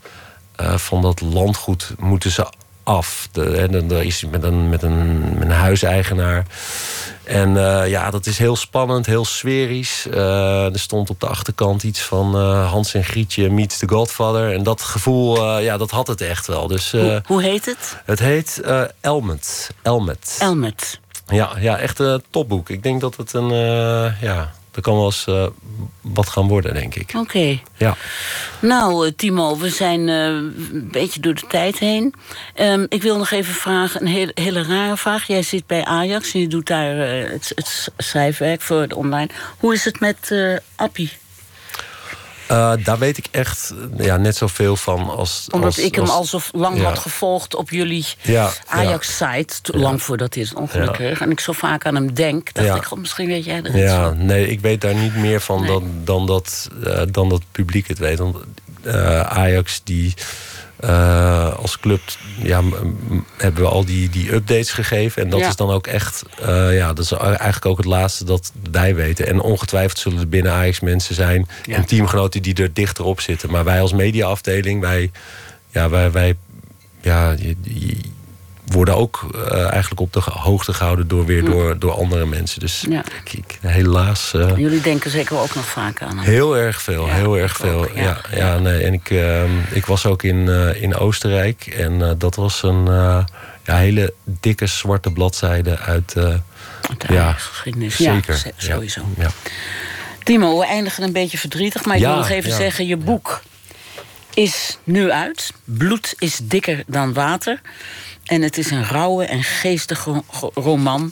eh, 0.55 0.77
van 0.77 1.01
dat 1.01 1.21
landgoed 1.21 1.93
moeten 1.97 2.31
ze 2.31 2.45
af. 2.83 3.29
Er 3.33 4.03
is 4.03 4.25
met 4.31 4.43
een, 4.43 4.69
met 4.69 4.83
een, 4.83 5.33
met 5.33 5.41
een 5.41 5.51
huiseigenaar. 5.51 6.45
En 7.23 7.57
eh, 7.57 7.89
ja, 7.89 8.09
dat 8.09 8.25
is 8.25 8.37
heel 8.37 8.55
spannend, 8.55 9.05
heel 9.05 9.25
sferisch. 9.25 10.07
Eh, 10.11 10.73
er 10.73 10.79
stond 10.79 11.09
op 11.09 11.19
de 11.19 11.27
achterkant 11.27 11.83
iets 11.83 12.01
van 12.01 12.35
Hans 12.45 12.93
en 12.93 13.03
Grietje 13.03 13.49
meets 13.49 13.77
the 13.77 13.87
Godfather. 13.87 14.53
En 14.53 14.63
dat 14.63 14.81
gevoel, 14.81 15.59
ja, 15.59 15.77
dat 15.77 15.91
had 15.91 16.07
het 16.07 16.21
echt 16.21 16.47
wel. 16.47 16.67
Dus 16.67 16.91
Hoe, 16.91 17.21
hoe 17.25 17.41
heet 17.41 17.65
het? 17.65 17.97
het 18.05 18.19
heet 18.19 18.61
Elmet. 19.01 19.71
Elmet. 19.81 20.37
Elmet. 20.39 20.99
ja, 21.27 21.51
ja, 21.59 21.77
echt 21.77 21.99
een 21.99 22.23
topboek. 22.29 22.69
Ik 22.69 22.83
denk 22.83 23.01
dat 23.01 23.15
het 23.15 23.33
een, 23.33 23.49
ja, 24.21 24.51
dat 24.75 24.83
kan 24.83 24.95
wel 24.95 25.05
eens 25.05 25.25
eh, 25.27 25.47
wat 26.01 26.29
gaan 26.29 26.47
worden, 26.47 26.73
denk 26.73 26.95
ik. 26.95 27.11
Oké. 27.17 27.59
Ja. 27.77 27.95
Nou, 28.59 29.07
eh, 29.07 29.11
Timo, 29.15 29.57
we 29.57 29.69
zijn 29.69 30.09
eh, 30.09 30.25
een 30.25 30.87
beetje 30.91 31.19
door 31.19 31.33
de 31.33 31.47
tijd 31.47 31.79
heen. 31.79 32.13
Ehm, 32.55 32.85
ik 32.89 33.01
wil 33.01 33.17
nog 33.17 33.31
even 33.31 33.53
vragen, 33.53 34.01
een 34.01 34.07
hele, 34.07 34.31
hele 34.33 34.63
rare 34.63 34.97
vraag. 34.97 35.27
Jij 35.27 35.43
zit 35.43 35.67
bij 35.67 35.85
Ajax 35.85 36.33
en 36.33 36.39
je 36.39 36.47
doet 36.47 36.67
daar 36.67 36.95
het, 36.95 37.51
het 37.55 37.91
schrijfwerk 37.97 38.61
voor 38.61 38.81
het 38.81 38.93
online. 38.93 39.29
Hoe 39.57 39.73
is 39.73 39.85
het 39.85 39.99
met 39.99 40.35
Appie? 40.75 41.11
Eh, 42.47 42.73
daar 42.83 42.97
weet 42.97 43.17
ik 43.17 43.25
echt 43.31 43.73
ja, 43.97 44.17
net 44.17 44.35
zoveel 44.35 44.75
van 44.75 45.09
als. 45.09 45.47
Omdat 45.51 45.75
als, 45.75 45.85
ik 45.85 45.95
hem 45.95 46.03
als- 46.03 46.11
al 46.13 46.23
zo 46.39 46.39
lang 46.51 46.77
ja. 46.77 46.83
had 46.83 46.99
gevolgd 46.99 47.55
op 47.55 47.69
jullie 47.69 48.05
Ja, 48.21 48.49
Ajax-site. 48.67 49.61
to- 49.61 49.77
Lang 49.77 50.01
voordat 50.01 50.33
hij 50.33 50.43
het 50.43 50.53
ongeluk 50.53 50.85
Ja. 50.87 50.91
kreeg. 50.91 51.21
En 51.21 51.31
ik 51.31 51.39
zo 51.39 51.51
vaak 51.51 51.85
aan 51.85 51.95
hem 51.95 52.13
denk, 52.13 52.53
dacht 52.53 52.67
Ja. 52.67 52.75
ik, 52.75 52.83
god, 52.83 52.99
misschien 52.99 53.27
weet 53.27 53.45
jij 53.45 53.59
iets 53.59 53.69
Ja, 53.73 54.03
van. 54.03 54.25
nee, 54.25 54.47
ik 54.49 54.59
weet 54.59 54.81
daar 54.81 54.95
niet 54.95 55.15
meer 55.15 55.41
van 55.41 55.59
Nee. 55.61 55.67
dan, 55.69 55.91
dan, 56.03 56.25
dat, 56.25 56.69
eh, 56.83 57.01
dan 57.11 57.29
dat 57.29 57.41
publiek 57.51 57.87
het 57.87 57.97
weet. 57.99 58.17
Want 58.19 58.37
eh, 58.83 59.19
Ajax, 59.21 59.81
die 59.83 60.13
eh, 60.85 61.53
als 61.55 61.79
club, 61.79 62.01
ja, 62.41 62.61
hebben 63.37 63.61
we 63.63 63.69
al 63.69 63.85
die, 63.85 64.09
die 64.09 64.33
updates 64.33 64.71
gegeven. 64.71 65.21
En 65.23 65.29
dat 65.29 65.39
Ja. 65.39 65.47
is 65.47 65.55
dan 65.55 65.69
ook 65.71 65.87
echt, 65.87 66.23
eh, 66.41 66.75
ja, 66.75 66.93
dat 66.93 67.05
is 67.05 67.11
eigenlijk 67.11 67.65
ook 67.65 67.77
het 67.77 67.85
laatste 67.85 68.23
dat 68.25 68.51
wij 68.71 68.95
weten. 68.95 69.27
En 69.27 69.39
ongetwijfeld 69.41 69.99
zullen 69.99 70.19
er 70.19 70.29
binnen 70.29 70.51
Ajax 70.51 70.79
mensen 70.79 71.15
zijn 71.15 71.47
Ja. 71.63 71.75
en 71.75 71.85
teamgenoten 71.85 72.41
die 72.41 72.53
er 72.55 72.73
dichterop 72.73 73.21
zitten. 73.21 73.51
Maar 73.51 73.63
wij 73.63 73.81
als 73.81 73.93
mediaafdeling, 73.93 74.81
wij, 74.81 75.11
ja, 75.69 75.89
wij, 75.89 76.11
wij 76.11 76.35
ja, 77.01 77.31
je- 77.31 77.55
je- 77.61 77.95
worden 78.65 78.95
ook 78.95 79.27
eh, 79.51 79.69
eigenlijk 79.69 80.01
op 80.01 80.13
de 80.13 80.21
hoogte 80.23 80.73
gehouden 80.73 81.07
door 81.07 81.25
weer 81.25 81.43
door, 81.45 81.79
door 81.79 81.91
andere 81.91 82.25
mensen. 82.25 82.59
Dus 82.59 82.85
Ja. 82.89 83.03
kijk, 83.23 83.57
helaas. 83.61 84.33
eh, 84.33 84.57
Jullie 84.57 84.81
denken 84.81 85.11
zeker 85.11 85.37
ook 85.39 85.55
nog 85.55 85.65
vaak 85.65 86.01
aan 86.01 86.17
hem. 86.17 86.25
Heel 86.25 86.57
erg 86.57 86.81
veel, 86.81 87.07
Ja, 87.07 87.13
heel 87.13 87.35
ik 87.35 87.41
erg 87.41 87.57
veel. 87.57 87.79
ook, 87.79 87.91
ja. 87.95 88.01
ja. 88.31 88.37
Ja, 88.37 88.59
nee. 88.59 88.83
En 88.83 88.93
ik, 88.93 89.09
ehm, 89.09 89.49
ik 89.71 89.85
was 89.85 90.05
ook 90.05 90.23
in, 90.23 90.49
eh, 90.49 90.81
in 90.81 90.95
Oostenrijk. 90.95 91.65
En 91.67 92.15
dat 92.17 92.35
was 92.35 92.63
een 92.63 92.85
ja, 93.65 93.77
hele 93.77 94.13
dikke 94.23 94.67
zwarte 94.67 95.11
bladzijde 95.11 95.77
uit. 95.77 96.13
ja, 96.15 96.41
Ajax-geschiedenis. 97.07 97.95
zeker. 97.95 98.41
Sowieso. 98.57 99.01
Ja. 99.17 99.29
Timo, 100.23 100.59
we 100.59 100.65
eindigen 100.65 101.03
een 101.03 101.11
beetje 101.13 101.37
verdrietig, 101.37 101.85
maar 101.85 101.95
ik 101.95 102.01
wil 102.01 102.15
nog 102.15 102.29
even 102.29 102.51
zeggen: 102.51 102.87
je 102.87 102.97
boek 102.97 103.41
is 104.33 104.77
nu 104.83 105.11
uit. 105.11 105.51
Bloed 105.63 106.15
is 106.17 106.39
dikker 106.43 106.83
dan 106.87 107.13
water. 107.13 107.61
En 108.25 108.41
het 108.41 108.57
is 108.57 108.71
een 108.71 108.85
rauwe 108.85 109.25
en 109.25 109.43
geestige 109.43 110.23
ro- 110.39 110.51
roman. 110.53 111.11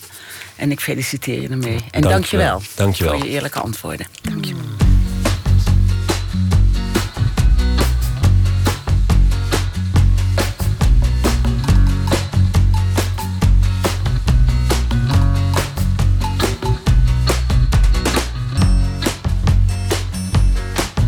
En 0.55 0.71
ik 0.71 0.79
feliciteer 0.79 1.41
je 1.41 1.47
ermee. 1.47 1.79
En 1.91 2.01
Dank 2.01 2.25
je 2.25 2.37
je 2.37 2.43
wel. 2.43 2.57
wel 2.57 2.61
Dank 2.75 2.95
je 2.95 3.03
wel. 3.03 3.13
voor 3.17 3.25
je 3.25 3.31
eerlijke 3.31 3.59
antwoorden. 3.59 4.07
Dank 4.21 4.45
je. 4.45 4.53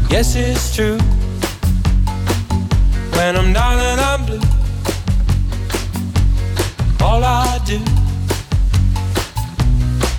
Yes, 0.10 0.36
it's 0.36 0.74
true. 0.76 0.98
When 3.12 3.36
I'm 3.36 3.54
down 3.54 3.75
all 7.06 7.24
I 7.24 7.60
do 7.66 7.80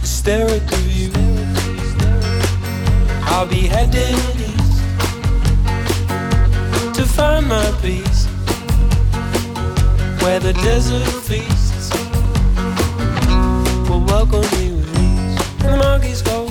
is 0.03 0.09
stare 0.09 0.49
at 0.49 0.65
the 0.69 0.77
view. 0.87 1.11
I'll 3.25 3.47
be 3.47 3.67
heading 3.67 4.17
east 4.49 4.79
to 6.97 7.05
find 7.05 7.49
my 7.49 7.69
peace 7.83 8.27
where 10.23 10.39
the 10.39 10.53
desert 10.69 11.09
feasts 11.29 11.91
will 13.89 14.05
welcome 14.15 14.47
me 14.57 14.71
with 14.77 14.91
ease. 15.07 15.37
And 15.65 15.73
the 15.75 15.79
monkeys 15.89 16.23
go, 16.23 16.47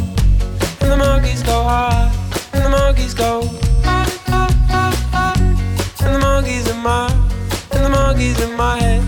and 0.82 0.92
the 0.92 0.98
monkeys 0.98 1.44
go 1.44 1.64
high, 1.64 2.12
and 2.54 2.66
the 2.66 2.70
monkeys 2.70 3.14
go. 3.14 3.32
And 6.04 6.12
the 6.14 6.20
monkeys 6.20 6.68
in 6.70 6.80
my, 6.80 7.10
and 7.72 7.86
the 7.86 7.90
monkeys 7.90 8.40
in 8.42 8.54
my 8.58 8.78
head, 8.84 9.04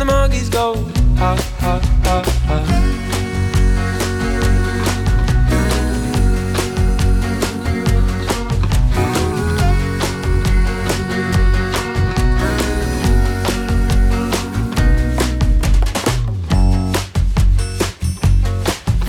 and 0.00 0.08
the 0.08 0.12
monkeys 0.12 0.48
go 0.48 0.74
high, 1.16 1.36
high, 1.58 1.80
high, 2.04 2.22
high. 2.46 2.64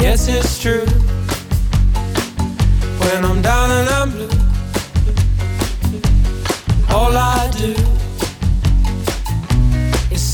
Yes, 0.02 0.28
it's 0.28 0.60
true. 0.60 0.86
When 3.00 3.26
I'm 3.26 3.42
down 3.42 3.72
and 3.72 3.90
I'm 3.90 4.12
blue, 4.12 4.30
all 6.90 7.16
I 7.16 7.52
do 7.58 7.89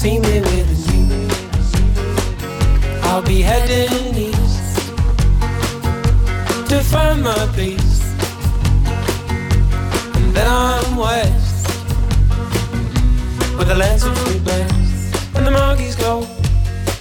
see 0.05 0.19
me 0.19 0.39
with 0.39 0.71
you. 0.93 1.03
I'll 3.07 3.23
be 3.23 3.41
heading 3.41 4.13
east 4.29 4.77
to 6.69 6.77
find 6.91 7.23
my 7.23 7.43
peace, 7.55 7.97
and 10.15 10.27
then 10.35 10.47
I'm 10.47 10.95
west 10.95 11.67
where 13.55 13.65
the 13.65 13.77
lands 13.83 14.03
of 14.05 14.15
free 14.19 14.41
blast, 14.47 15.35
and 15.35 15.43
the 15.47 15.51
monkeys 15.51 15.95
go, 15.95 16.13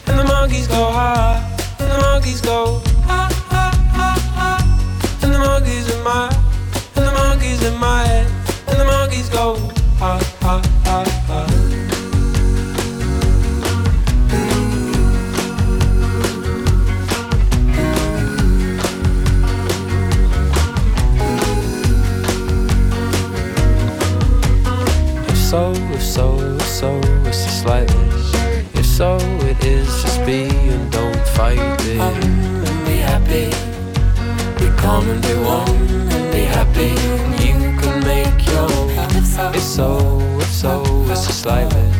and 0.07 0.19
the 0.19 0.25
monkeys 0.25 0.67
go 0.67 0.83
high. 0.91 1.37
And 1.81 1.91
the 1.93 1.99
monkeys 2.07 2.41
go. 2.41 2.81
Ah, 3.07 3.29
ah, 3.51 3.73
ah, 4.05 4.17
ah. 4.47 5.23
And 5.23 5.35
the 5.35 5.39
monkeys 5.39 5.87
in 5.95 6.03
my, 6.03 6.25
and 6.97 7.05
the 7.09 7.13
monkeys 7.13 7.63
in 7.69 7.77
my 7.77 8.07
head. 8.07 8.27
And 8.69 8.81
the 8.81 8.87
monkeys 8.87 9.29
go. 9.29 9.47
Ah, 10.01 10.19
ah, 10.43 10.63
ah, 10.87 11.05
ah. 11.29 11.64
So, 25.55 25.73
if 25.93 26.03
so, 26.03 26.37
if 26.57 26.67
so, 26.67 27.01
it's 27.25 27.65
like 27.65 27.87
this. 27.87 28.35
If 28.75 28.87
so, 28.87 29.17
it 29.51 29.65
is 29.65 29.87
just 30.03 30.27
be 30.27 30.49
and 30.49 30.91
don't 30.91 31.27
fight 31.29 31.61
it. 31.83 32.01
And 32.01 32.87
be 32.87 32.97
happy. 32.97 33.51
Be 34.59 34.69
calm 34.77 35.09
and 35.09 35.23
be 35.23 35.35
warm 35.35 35.69
and 36.15 36.33
be 36.33 36.41
happy. 36.41 36.91
And 37.23 37.35
you 37.47 37.55
can 37.81 38.01
make 38.03 38.45
your 38.49 38.69
own. 38.69 38.91
If 39.55 39.63
so, 39.63 39.93
if 40.41 40.51
so, 40.51 40.83
it's 41.09 41.47
like 41.47 41.71
this. 41.71 41.94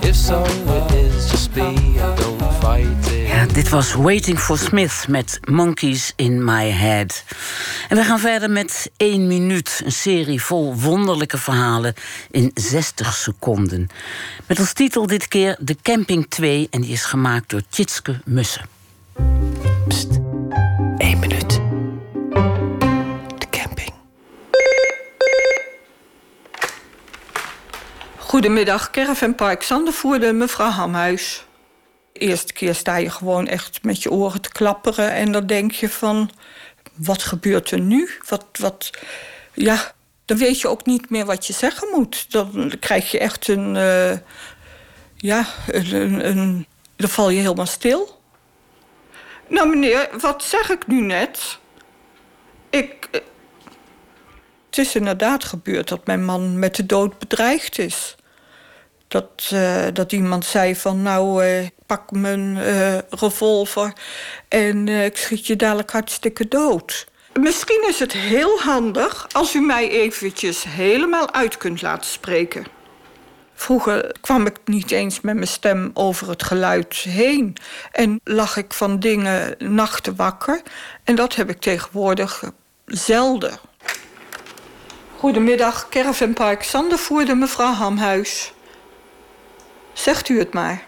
If 0.00 0.14
so, 0.14 0.42
it 0.44 0.92
is 0.94 1.30
just 1.30 1.54
be 1.54 1.74
don't 2.16 2.42
fight 2.60 3.12
it. 3.12 3.28
Ja, 3.28 3.46
dit 3.46 3.68
was 3.68 3.94
Waiting 3.94 4.38
for 4.38 4.58
Smith 4.58 5.04
met 5.08 5.40
Monkeys 5.50 6.12
in 6.16 6.44
My 6.44 6.70
Head. 6.70 7.24
En 7.88 7.96
we 7.96 8.04
gaan 8.04 8.18
verder 8.18 8.50
met 8.50 8.90
1 8.96 9.26
minuut. 9.26 9.82
Een 9.84 9.92
serie 9.92 10.42
vol 10.42 10.74
wonderlijke 10.74 11.38
verhalen 11.38 11.94
in 12.30 12.50
60 12.54 13.14
seconden. 13.14 13.88
Met 14.46 14.58
als 14.58 14.72
titel 14.72 15.06
dit 15.06 15.28
keer 15.28 15.56
De 15.58 15.76
Camping 15.82 16.26
2 16.28 16.66
en 16.70 16.80
die 16.80 16.92
is 16.92 17.04
gemaakt 17.04 17.50
door 17.50 17.62
Tjitske 17.68 18.20
Mussen. 18.24 18.68
Pst, 19.88 20.21
Goedemiddag, 28.32 28.90
Caravan 28.90 29.34
Park 29.34 29.62
Zandervoerde, 29.62 30.32
mevrouw 30.32 30.68
Hamhuis. 30.70 31.44
De 32.12 32.20
eerste 32.20 32.52
keer 32.52 32.74
sta 32.74 32.96
je 32.96 33.10
gewoon 33.10 33.46
echt 33.46 33.82
met 33.82 34.02
je 34.02 34.10
oren 34.10 34.40
te 34.40 34.48
klapperen... 34.48 35.12
en 35.12 35.32
dan 35.32 35.46
denk 35.46 35.72
je 35.72 35.88
van, 35.88 36.30
wat 36.94 37.22
gebeurt 37.22 37.70
er 37.70 37.80
nu? 37.80 38.10
Wat, 38.28 38.44
wat, 38.58 38.90
ja, 39.54 39.92
dan 40.24 40.36
weet 40.36 40.60
je 40.60 40.68
ook 40.68 40.86
niet 40.86 41.10
meer 41.10 41.24
wat 41.24 41.46
je 41.46 41.52
zeggen 41.52 41.88
moet. 41.92 42.32
Dan 42.32 42.72
krijg 42.80 43.10
je 43.10 43.18
echt 43.18 43.48
een, 43.48 43.76
eh, 43.76 44.18
ja, 45.16 45.46
een- 45.66 46.66
dan 46.96 47.08
val 47.08 47.30
je 47.30 47.40
helemaal 47.40 47.66
stil. 47.66 48.20
Nou 49.48 49.68
meneer, 49.68 50.08
wat 50.20 50.44
zeg 50.44 50.70
ik 50.70 50.86
nu 50.86 51.00
net? 51.00 51.58
Ik, 52.70 53.08
eh, 53.10 53.20
het 54.66 54.78
is 54.78 54.94
inderdaad 54.94 55.44
gebeurd 55.44 55.88
dat 55.88 56.06
mijn 56.06 56.24
man 56.24 56.58
met 56.58 56.76
de 56.76 56.86
dood 56.86 57.18
bedreigd 57.18 57.78
is. 57.78 58.16
Dat, 59.12 59.50
eh, 59.50 59.84
dat 59.92 60.12
iemand 60.12 60.44
zei 60.44 60.76
van 60.76 61.02
nou, 61.02 61.44
eh, 61.44 61.66
pak 61.86 62.10
mijn 62.10 62.56
eh, 62.56 62.98
revolver 63.10 63.92
en 64.48 64.88
ik 64.88 65.16
schiet 65.16 65.46
je 65.46 65.56
dadelijk 65.56 65.90
hartstikke 65.90 66.48
dood. 66.48 67.06
Misschien 67.40 67.84
is 67.88 67.98
het 67.98 68.12
heel 68.12 68.60
handig 68.60 69.26
als 69.32 69.54
u 69.54 69.60
mij 69.60 69.90
eventjes 69.90 70.64
helemaal 70.68 71.32
uit 71.32 71.56
kunt 71.56 71.82
laten 71.82 72.10
spreken. 72.10 72.66
Vroeger 73.54 74.16
kwam 74.20 74.46
ik 74.46 74.56
niet 74.64 74.90
eens 74.90 75.20
met 75.20 75.34
mijn 75.34 75.46
stem 75.46 75.90
over 75.94 76.28
het 76.28 76.42
geluid 76.42 76.94
heen. 76.94 77.56
En 77.90 78.20
lag 78.24 78.56
ik 78.56 78.72
van 78.72 79.00
dingen 79.00 79.54
nachten 79.58 80.16
wakker. 80.16 80.62
En 81.04 81.14
dat 81.14 81.34
heb 81.34 81.50
ik 81.50 81.60
tegenwoordig 81.60 82.42
zelden. 82.86 83.58
Goedemiddag, 85.18 85.88
Caravanpark 85.88 86.62
Zandervoerde, 86.62 87.34
mevrouw 87.34 87.72
Hamhuis. 87.72 88.52
Zegt 89.92 90.28
u 90.28 90.38
het 90.38 90.52
maar. 90.52 90.82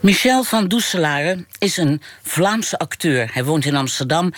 Michel 0.00 0.44
van 0.44 0.68
Doeselare 0.68 1.44
is 1.58 1.76
een 1.76 2.02
Vlaamse 2.22 2.78
acteur. 2.78 3.30
Hij 3.32 3.44
woont 3.44 3.64
in 3.64 3.76
Amsterdam, 3.76 4.32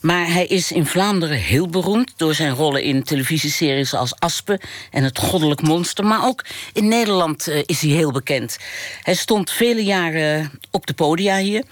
maar 0.00 0.26
hij 0.26 0.46
is 0.46 0.72
in 0.72 0.86
Vlaanderen 0.86 1.36
heel 1.36 1.68
beroemd... 1.68 2.12
door 2.16 2.34
zijn 2.34 2.54
rollen 2.54 2.82
in 2.82 3.02
televisieseries 3.02 3.94
als 3.94 4.14
Aspen 4.18 4.60
en 4.90 5.04
Het 5.04 5.18
Goddelijk 5.18 5.62
Monster. 5.62 6.04
Maar 6.04 6.26
ook 6.26 6.44
in 6.72 6.88
Nederland 6.88 7.48
eh, 7.48 7.62
is 7.66 7.80
hij 7.80 7.90
heel 7.90 8.12
bekend. 8.12 8.58
Hij 9.02 9.14
stond 9.14 9.50
vele 9.50 9.84
jaren 9.84 10.50
op 10.70 10.86
de 10.86 10.94
podia 10.94 11.38
hier... 11.38 11.64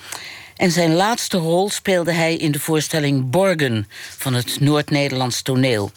En 0.56 0.70
zijn 0.70 0.94
laatste 0.94 1.36
rol 1.36 1.70
speelde 1.70 2.12
hij 2.12 2.36
in 2.36 2.52
de 2.52 2.60
voorstelling 2.60 3.30
Borgen 3.30 3.88
van 4.18 4.34
het 4.34 4.60
Noord-Nederlands 4.60 5.42
toneel. 5.42 5.90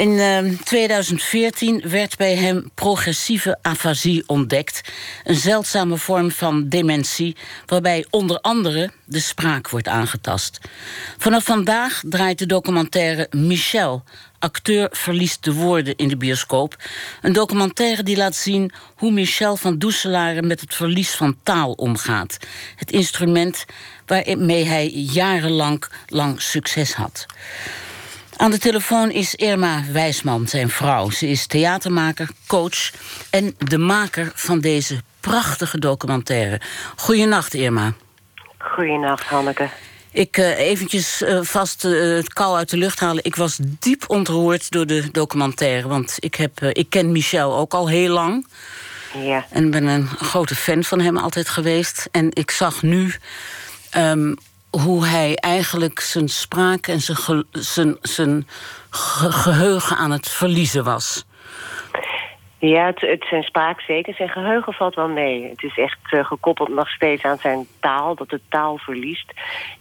In 0.00 0.18
eh, 0.18 0.44
2014 0.64 1.82
werd 1.88 2.16
bij 2.16 2.36
hem 2.36 2.70
progressieve 2.74 3.58
afasie 3.62 4.22
ontdekt. 4.26 4.80
Een 5.24 5.34
zeldzame 5.34 5.96
vorm 5.96 6.30
van 6.30 6.68
dementie, 6.68 7.36
waarbij 7.66 8.06
onder 8.10 8.40
andere 8.40 8.90
de 9.04 9.20
spraak 9.20 9.68
wordt 9.68 9.88
aangetast. 9.88 10.58
Vanaf 11.18 11.44
vandaag 11.44 12.02
draait 12.06 12.38
de 12.38 12.46
documentaire 12.46 13.26
Michel. 13.30 14.02
Acteur 14.38 14.88
verliest 14.90 15.44
de 15.44 15.52
woorden 15.52 15.96
in 15.96 16.08
de 16.08 16.16
bioscoop. 16.16 16.76
Een 17.22 17.32
documentaire 17.32 18.02
die 18.02 18.16
laat 18.16 18.36
zien 18.36 18.72
hoe 18.94 19.10
Michel 19.12 19.56
van 19.56 19.78
Doeselare 19.78 20.42
met 20.42 20.60
het 20.60 20.74
verlies 20.74 21.10
van 21.10 21.36
taal 21.42 21.72
omgaat. 21.72 22.36
Het 22.76 22.92
instrument 22.92 23.64
waarmee 24.06 24.64
hij 24.64 24.88
jarenlang 24.90 25.84
lang 26.06 26.42
succes 26.42 26.92
had. 26.94 27.26
Aan 28.40 28.50
de 28.50 28.58
telefoon 28.58 29.10
is 29.10 29.34
Irma 29.34 29.82
Wijsman, 29.92 30.48
zijn 30.48 30.68
vrouw. 30.68 31.10
Ze 31.10 31.28
is 31.28 31.46
theatermaker, 31.46 32.28
coach 32.46 32.90
en 33.30 33.54
de 33.58 33.78
maker 33.78 34.32
van 34.34 34.60
deze 34.60 35.00
prachtige 35.20 35.78
documentaire. 35.78 36.60
Goedenacht, 36.96 37.54
Irma. 37.54 37.92
Goedenacht, 38.58 39.24
Hanneke. 39.24 39.68
Ik 40.10 40.36
uh, 40.36 40.58
eventjes 40.58 41.22
uh, 41.22 41.40
vast 41.42 41.84
uh, 41.84 42.16
het 42.16 42.32
kou 42.32 42.56
uit 42.56 42.70
de 42.70 42.76
lucht 42.76 43.00
halen. 43.00 43.24
Ik 43.24 43.36
was 43.36 43.58
diep 43.62 44.04
ontroerd 44.06 44.70
door 44.70 44.86
de 44.86 45.10
documentaire. 45.10 45.88
Want 45.88 46.16
ik, 46.18 46.34
heb, 46.34 46.62
ik 46.62 46.90
ken 46.90 47.12
Michel 47.12 47.56
ook 47.56 47.74
al 47.74 47.88
heel 47.88 48.12
lang. 48.12 48.46
Ja. 49.24 49.46
En 49.50 49.70
ben 49.70 49.86
een 49.86 50.06
grote 50.06 50.54
fan 50.54 50.84
van 50.84 51.00
hem 51.00 51.16
altijd 51.16 51.48
geweest. 51.48 52.08
En 52.10 52.28
ik 52.32 52.50
zag 52.50 52.82
nu 52.82 53.14
um, 53.96 54.36
hoe 54.70 55.06
hij 55.06 55.34
eigenlijk 55.34 56.00
zijn 56.00 56.28
spraak 56.28 56.86
en 56.86 57.00
zijn, 57.00 57.16
ge 57.16 57.46
zijn, 57.52 57.96
zijn 58.02 58.48
ge 58.90 59.32
geheugen 59.32 59.96
aan 59.96 60.10
het 60.10 60.28
verliezen 60.28 60.84
was. 60.84 61.24
Ja, 62.60 62.86
het, 62.86 63.00
het 63.00 63.26
zijn 63.28 63.42
spraak 63.42 63.80
zeker. 63.80 64.14
Zijn 64.14 64.28
geheugen 64.28 64.72
valt 64.72 64.94
wel 64.94 65.08
mee. 65.08 65.48
Het 65.48 65.62
is 65.62 65.78
echt 65.78 65.98
uh, 66.10 66.24
gekoppeld 66.24 66.68
nog 66.68 66.88
steeds 66.88 67.22
aan 67.22 67.38
zijn 67.38 67.66
taal, 67.80 68.14
dat 68.14 68.28
de 68.28 68.40
taal 68.48 68.78
verliest. 68.78 69.32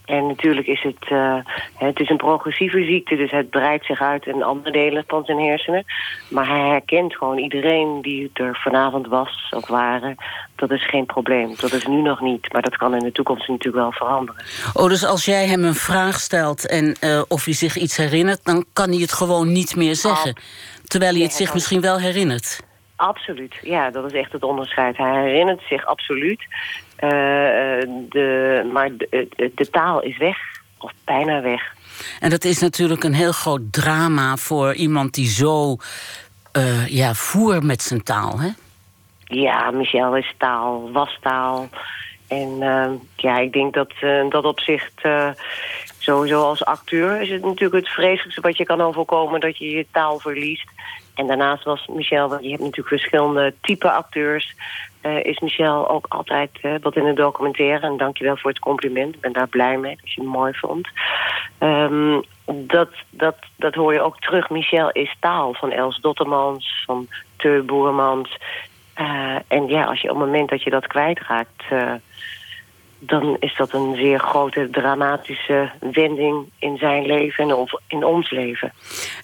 En 0.05 0.27
natuurlijk 0.27 0.67
is 0.67 0.81
het, 0.81 1.09
uh, 1.09 1.35
het 1.75 1.99
is 1.99 2.09
een 2.09 2.17
progressieve 2.17 2.83
ziekte, 2.83 3.15
dus 3.15 3.31
het 3.31 3.49
breidt 3.49 3.85
zich 3.85 4.01
uit 4.01 4.25
in 4.25 4.43
andere 4.43 4.71
delen 4.71 5.03
van 5.07 5.25
zijn 5.25 5.39
hersenen. 5.39 5.85
Maar 6.29 6.47
hij 6.47 6.67
herkent 6.67 7.15
gewoon 7.15 7.37
iedereen 7.37 8.01
die 8.01 8.29
er 8.33 8.59
vanavond 8.63 9.07
was 9.07 9.53
of 9.55 9.67
waren. 9.67 10.15
Dat 10.55 10.71
is 10.71 10.85
geen 10.85 11.05
probleem. 11.05 11.53
Dat 11.59 11.73
is 11.73 11.85
nu 11.85 12.01
nog 12.01 12.21
niet, 12.21 12.53
maar 12.53 12.61
dat 12.61 12.77
kan 12.77 12.93
in 12.93 13.03
de 13.03 13.11
toekomst 13.11 13.47
natuurlijk 13.47 13.83
wel 13.83 13.91
veranderen. 13.91 14.43
Oh, 14.73 14.87
dus 14.87 15.05
als 15.05 15.25
jij 15.25 15.47
hem 15.47 15.63
een 15.63 15.75
vraag 15.75 16.19
stelt 16.19 16.67
en 16.67 16.95
uh, 17.03 17.21
of 17.27 17.45
hij 17.45 17.53
zich 17.53 17.75
iets 17.75 17.97
herinnert, 17.97 18.45
dan 18.45 18.65
kan 18.73 18.89
hij 18.89 18.99
het 18.99 19.13
gewoon 19.13 19.51
niet 19.51 19.75
meer 19.75 19.95
zeggen. 19.95 20.35
Terwijl 20.83 21.13
hij 21.13 21.23
het 21.23 21.33
zich 21.33 21.53
misschien 21.53 21.81
wel 21.81 21.99
herinnert. 21.99 22.67
Absoluut, 22.99 23.59
ja, 23.61 23.89
dat 23.89 24.05
is 24.05 24.11
echt 24.11 24.31
het 24.31 24.43
onderscheid. 24.43 24.97
Hij 24.97 25.21
herinnert 25.21 25.61
zich 25.69 25.85
absoluut, 25.85 26.39
uh, 26.39 27.09
de, 28.09 28.69
maar 28.73 28.97
de, 28.97 29.51
de, 29.55 29.69
taal 29.69 30.01
is 30.01 30.17
weg, 30.17 30.37
of 30.77 30.91
bijna 31.05 31.41
weg. 31.41 31.61
En 32.19 32.29
dat 32.29 32.43
is 32.43 32.59
natuurlijk 32.59 33.03
een 33.03 33.13
heel 33.13 33.31
groot 33.31 33.61
drama 33.71 34.35
voor 34.35 34.73
iemand 34.73 35.13
die 35.13 35.27
zo 35.27 35.75
uh, 36.57 36.87
ja, 36.87 37.13
voer 37.13 37.65
met 37.65 37.81
zijn 37.81 38.03
taal, 38.03 38.39
hè? 38.39 38.49
Ja, 39.23 39.71
Michel 39.71 40.17
is 40.17 40.33
taal, 40.37 40.91
was 40.91 41.17
taal. 41.21 41.69
En 42.27 42.49
uh, 42.59 42.89
ja, 43.15 43.37
ik 43.37 43.53
denk 43.53 43.73
dat 43.73 43.91
uh, 44.01 44.29
dat 44.29 44.43
opzicht... 44.43 45.01
Sowieso 46.01 46.41
als 46.41 46.65
acteur 46.65 47.21
is 47.21 47.29
het 47.29 47.43
natuurlijk 47.43 47.85
het 47.85 47.93
vreselijkste 47.93 48.41
wat 48.41 48.57
je 48.57 48.63
kan 48.63 48.81
overkomen... 48.81 49.39
dat 49.39 49.57
je 49.57 49.69
je 49.69 49.85
taal 49.91 50.19
verliest. 50.19 50.69
En 51.19 51.27
daarnaast 51.27 51.63
was 51.63 51.87
Michel, 51.87 52.29
want 52.29 52.43
je 52.43 52.49
hebt 52.49 52.61
natuurlijk 52.61 52.87
verschillende 52.87 53.53
type 53.61 53.91
acteurs... 53.91 54.55
Uh, 55.01 55.23
is 55.23 55.39
Michel 55.39 55.89
ook 55.89 56.05
altijd 56.09 56.49
uh, 56.61 56.73
wat 56.81 56.95
in 56.95 57.03
de 57.03 57.13
documentaire. 57.13 57.87
En 57.87 57.97
dankjewel 57.97 58.37
voor 58.37 58.49
het 58.49 58.59
compliment. 58.59 59.15
Ik 59.15 59.21
ben 59.21 59.33
daar 59.33 59.47
blij 59.47 59.77
mee, 59.77 59.95
dat 59.95 60.13
je 60.13 60.21
het 60.21 60.29
mooi 60.29 60.53
vond. 60.53 60.87
Um, 61.59 62.23
dat, 62.45 62.89
dat, 63.09 63.35
dat 63.55 63.73
hoor 63.73 63.93
je 63.93 64.01
ook 64.01 64.19
terug. 64.19 64.49
Michel 64.49 64.91
is 64.91 65.15
taal 65.19 65.53
van 65.53 65.71
Els 65.71 65.99
Dottermans, 66.01 66.83
van 66.85 67.07
Teu 67.35 67.61
Boermans... 67.61 68.37
Eh, 68.93 69.35
en 69.47 69.67
ja, 69.67 69.83
als 69.83 70.01
je 70.01 70.09
op 70.11 70.15
het 70.15 70.25
moment 70.25 70.49
dat 70.49 70.63
je 70.63 70.69
dat 70.69 70.87
kwijtraakt... 70.87 71.63
dan 72.99 73.37
is 73.39 73.55
dat 73.57 73.73
een 73.73 73.95
zeer 73.95 74.19
grote 74.19 74.67
dramatische 74.71 75.71
wending 75.79 76.49
in 76.59 76.77
zijn 76.77 77.05
leven 77.05 77.49
en 77.49 77.67
in 77.87 78.03
ons 78.03 78.29
leven. 78.29 78.73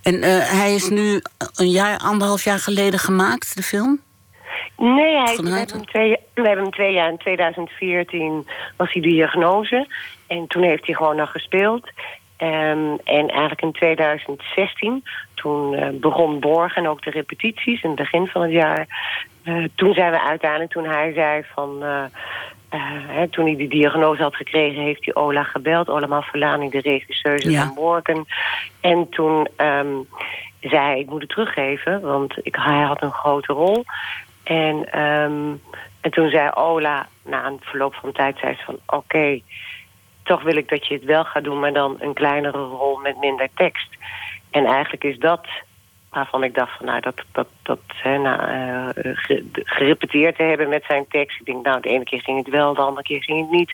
En 0.03 0.21
eh, 0.21 0.59
hij 0.59 0.73
is 0.73 0.89
nu 0.89 1.21
een 1.55 1.69
jaar, 1.69 1.97
anderhalf 1.97 2.43
jaar 2.43 2.59
geleden 2.59 2.99
gemaakt, 2.99 3.55
de 3.55 3.63
film? 3.63 4.01
Nee, 4.77 5.15
hij, 5.15 5.35
we, 5.35 5.49
hebben 5.49 5.75
hem 5.75 5.85
twee, 5.85 6.17
we 6.33 6.41
hebben 6.41 6.63
hem 6.63 6.71
twee 6.71 6.93
jaar. 6.93 7.09
In 7.09 7.17
2014 7.17 8.47
was 8.77 8.93
hij 8.93 9.01
diagnose. 9.01 9.87
En 10.27 10.47
toen 10.47 10.63
heeft 10.63 10.85
hij 10.85 10.95
gewoon 10.95 11.15
nog 11.15 11.31
gespeeld. 11.31 11.89
Ehm, 12.37 12.95
en 13.03 13.27
eigenlijk 13.27 13.61
in 13.61 13.71
2016, 13.71 15.03
toen 15.33 15.75
eh, 15.75 15.89
begon 15.93 16.39
Borg 16.39 16.75
en 16.75 16.87
ook 16.87 17.03
de 17.03 17.09
repetities 17.09 17.83
in 17.83 17.89
het 17.89 17.99
begin 17.99 18.27
van 18.27 18.41
het 18.41 18.51
jaar. 18.51 18.87
Eh, 19.43 19.63
toen 19.75 19.93
zijn 19.93 20.11
we 20.11 20.21
uiteindelijk, 20.21 20.71
toen 20.71 20.85
hij 20.85 21.13
zei 21.13 21.43
van... 21.53 21.83
hè, 22.69 23.27
toen 23.27 23.45
hij 23.45 23.55
die 23.55 23.69
diagnose 23.69 24.21
had 24.21 24.35
gekregen, 24.35 24.81
heeft 24.81 25.05
hij 25.05 25.15
Ola 25.15 25.43
gebeld. 25.43 25.89
Ola 25.89 26.07
Mafalani, 26.07 26.69
de 26.69 26.79
regisseuse 26.79 27.51
Ja. 27.51 27.65
van 27.65 27.73
Morgan. 27.73 28.25
En 28.81 29.09
toen 29.09 29.47
ehm, 29.55 29.93
zei 30.59 30.83
hij, 30.83 30.99
ik 30.99 31.09
moet 31.09 31.21
het 31.21 31.29
teruggeven, 31.29 32.01
want 32.01 32.33
ik, 32.41 32.55
hij 32.55 32.81
had 32.81 33.01
een 33.01 33.11
grote 33.11 33.53
rol. 33.53 33.83
En, 34.43 34.91
ehm, 34.91 35.53
en 36.01 36.11
toen 36.11 36.29
zei 36.29 36.49
Ola, 36.53 37.07
na 37.23 37.45
een 37.45 37.59
verloop 37.61 37.93
van 37.95 38.11
tijd, 38.11 38.37
zei 38.37 38.55
ze 38.55 38.63
van... 38.63 38.79
oké, 38.85 39.39
toch 40.23 40.41
wil 40.43 40.55
ik 40.55 40.69
dat 40.69 40.87
je 40.87 40.93
het 40.93 41.03
wel 41.03 41.23
gaat 41.23 41.43
doen... 41.43 41.59
maar 41.59 41.73
dan 41.73 41.95
een 41.99 42.13
kleinere 42.13 42.57
rol 42.63 42.97
met 42.97 43.19
minder 43.19 43.49
tekst. 43.55 43.87
En 44.51 44.65
eigenlijk 44.65 45.03
is 45.03 45.17
dat 45.17 45.47
waarvan 46.15 46.43
ik 46.43 46.55
dacht 46.55 46.77
van... 46.77 46.85
nou, 46.85 46.99
dat, 47.01 47.21
dat, 47.31 47.47
dat 47.63 47.79
hè, 47.87 48.17
nou, 48.17 48.39
eh, 48.41 49.11
ge- 49.15 49.45
gerepeteerd 49.53 50.35
te 50.35 50.43
hebben 50.43 50.69
met 50.69 50.83
zijn 50.87 51.05
tekst. 51.09 51.39
Ik 51.39 51.45
denk, 51.45 51.65
nou, 51.65 51.81
de 51.81 51.89
ene 51.89 52.03
keer 52.03 52.21
ging 52.21 52.37
het 52.37 52.49
wel, 52.49 52.73
de 52.73 52.81
andere 52.81 53.03
keer 53.03 53.23
ging 53.23 53.39
het 53.41 53.49
niet. 53.51 53.71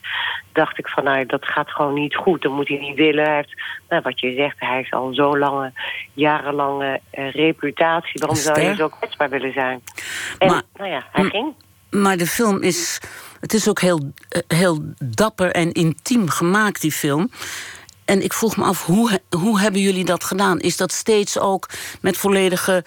Dacht 0.51 0.77
ik 0.77 0.87
van, 0.87 1.03
nou, 1.03 1.25
dat 1.25 1.45
gaat 1.45 1.69
gewoon 1.71 1.93
niet 1.93 2.15
goed. 2.15 2.41
Dat 2.41 2.51
moet 2.51 2.67
hij 2.67 2.77
niet 2.77 2.95
willen. 2.97 3.25
Hij 3.25 3.35
heeft, 3.35 3.53
nou, 3.89 4.01
wat 4.01 4.19
je 4.19 4.33
zegt, 4.35 4.55
hij 4.59 4.75
heeft 4.75 4.91
al 4.91 5.13
zo 5.13 5.37
lange, 5.37 5.71
jarenlange 6.13 6.99
eh, 7.09 7.31
reputatie. 7.31 8.19
Waarom 8.19 8.37
zou 8.37 8.59
je 8.59 8.65
Ster. 8.65 8.75
zo 8.75 8.89
kwetsbaar 8.89 9.29
willen 9.29 9.53
zijn? 9.53 9.81
En, 10.37 10.47
Maar- 10.47 10.61
nou 10.75 10.89
ja, 10.89 11.03
hij 11.11 11.23
ging. 11.23 11.53
Maar 11.89 12.17
de 12.17 12.27
film 12.27 12.61
is. 12.61 13.01
Het 13.39 13.53
is 13.53 13.69
ook 13.69 13.79
heel, 13.81 14.11
eh, 14.29 14.41
heel 14.57 14.79
dapper 15.03 15.51
en 15.51 15.71
intiem 15.71 16.29
gemaakt, 16.29 16.81
die 16.81 16.91
film. 16.91 17.29
En 18.11 18.21
ik 18.23 18.33
vroeg 18.33 18.57
me 18.57 18.63
af, 18.63 18.85
hoe, 18.85 19.19
hoe 19.29 19.59
hebben 19.59 19.81
jullie 19.81 20.05
dat 20.05 20.23
gedaan? 20.23 20.59
Is 20.59 20.77
dat 20.77 20.91
steeds 20.91 21.39
ook 21.39 21.69
met 22.01 22.17
volledige 22.17 22.83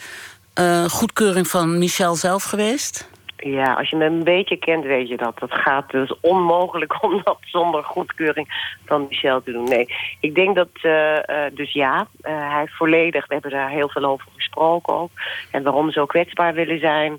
eh, 0.54 0.84
goedkeuring 0.84 1.48
van 1.48 1.78
Michel 1.78 2.14
zelf 2.16 2.44
geweest? 2.44 3.08
Ja, 3.46 3.74
als 3.74 3.90
je 3.90 3.96
me 3.96 4.04
een 4.04 4.24
beetje 4.24 4.56
kent, 4.56 4.84
weet 4.84 5.08
je 5.08 5.16
dat. 5.16 5.38
Dat 5.38 5.52
gaat 5.52 5.90
dus 5.90 6.14
onmogelijk 6.20 7.02
om 7.04 7.20
dat 7.24 7.38
zonder 7.40 7.84
goedkeuring 7.84 8.76
van 8.84 9.06
Michel 9.08 9.42
te 9.42 9.52
doen. 9.52 9.64
Nee, 9.64 9.86
ik 10.20 10.34
denk 10.34 10.54
dat, 10.54 10.68
eh, 10.82 11.28
eh, 11.28 11.54
dus 11.54 11.72
ja, 11.72 12.06
eh, 12.20 12.52
hij 12.52 12.66
volledig, 12.68 13.26
we 13.26 13.32
hebben 13.32 13.50
daar 13.50 13.70
heel 13.70 13.88
veel 13.88 14.04
over 14.04 14.26
gesproken 14.34 14.94
ook. 14.94 15.10
En 15.50 15.62
waarom 15.62 15.90
zo 15.90 16.06
kwetsbaar 16.06 16.54
willen 16.54 16.78
zijn. 16.78 17.18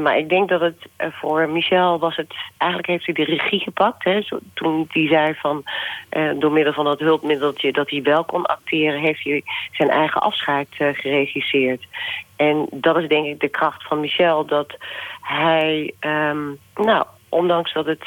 Maar 0.00 0.18
ik 0.18 0.28
denk 0.28 0.48
dat 0.48 0.60
het 0.60 0.86
voor 0.98 1.48
Michel 1.48 1.98
was 1.98 2.16
het, 2.16 2.34
eigenlijk 2.56 2.90
heeft 2.90 3.06
hij 3.06 3.14
de 3.14 3.24
regie 3.24 3.60
gepakt. 3.60 4.04
Hè, 4.04 4.22
zo, 4.22 4.38
toen 4.54 4.88
hij 4.88 5.06
zei 5.06 5.34
van, 5.34 5.64
door 6.38 6.52
middel 6.52 6.72
van 6.72 6.84
dat 6.84 6.98
hulpmiddeltje 6.98 7.72
dat 7.72 7.90
hij 7.90 8.02
wel 8.02 8.24
kon 8.24 8.46
acteren, 8.46 9.00
heeft 9.00 9.24
hij 9.24 9.42
zijn 9.72 9.90
eigen 9.90 10.20
afscheid 10.20 10.68
geregisseerd. 10.78 11.86
En 12.36 12.66
dat 12.70 12.96
is 12.96 13.08
denk 13.08 13.26
ik 13.26 13.40
de 13.40 13.48
kracht 13.48 13.82
van 13.86 14.00
Michel, 14.00 14.46
dat 14.46 14.76
hij, 15.24 15.94
ehm, 16.00 16.42
nou, 16.74 17.04
ondanks 17.28 17.72
dat 17.72 17.86
het, 17.86 18.04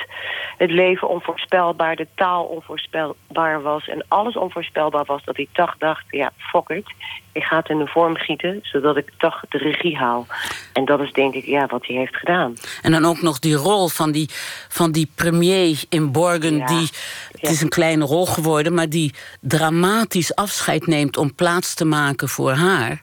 het 0.57 0.71
leven 0.71 1.09
onvoorspelbaar, 1.09 1.95
de 1.95 2.07
taal 2.15 2.43
onvoorspelbaar 2.43 3.61
was 3.61 3.87
en 3.87 4.05
alles 4.07 4.35
onvoorspelbaar 4.35 5.05
was, 5.05 5.23
dat 5.23 5.35
hij 5.35 5.47
toch 5.53 5.75
dacht, 5.77 6.03
ja, 6.09 6.31
fuck 6.37 6.69
it, 6.69 6.93
ik 7.31 7.43
ga 7.43 7.57
het 7.57 7.69
in 7.69 7.79
een 7.79 7.87
vorm 7.87 8.15
gieten, 8.15 8.59
zodat 8.61 8.97
ik 8.97 9.11
toch 9.17 9.43
de 9.49 9.57
regie 9.57 9.97
haal. 9.97 10.27
En 10.73 10.85
dat 10.85 10.99
is 10.99 11.11
denk 11.11 11.33
ik, 11.33 11.45
ja, 11.45 11.65
wat 11.65 11.85
hij 11.85 11.95
heeft 11.95 12.15
gedaan. 12.15 12.53
En 12.81 12.91
dan 12.91 13.05
ook 13.05 13.21
nog 13.21 13.39
die 13.39 13.55
rol 13.55 13.87
van 13.87 14.11
die, 14.11 14.29
van 14.69 14.91
die 14.91 15.11
premier 15.15 15.83
in 15.89 16.11
Borgen. 16.11 16.65
Die, 16.65 16.89
het 17.31 17.49
is 17.49 17.61
een 17.61 17.69
kleine 17.69 18.05
rol 18.05 18.25
geworden, 18.25 18.73
maar 18.73 18.89
die 18.89 19.13
dramatisch 19.41 20.35
afscheid 20.35 20.87
neemt 20.87 21.17
om 21.17 21.35
plaats 21.35 21.73
te 21.73 21.85
maken 21.85 22.29
voor 22.29 22.51
haar. 22.51 23.01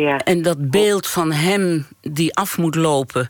Ja. 0.00 0.18
En 0.18 0.42
dat 0.42 0.70
beeld 0.70 1.06
van 1.06 1.32
hem 1.32 1.86
die 2.00 2.34
af 2.34 2.58
moet 2.58 2.74
lopen. 2.74 3.28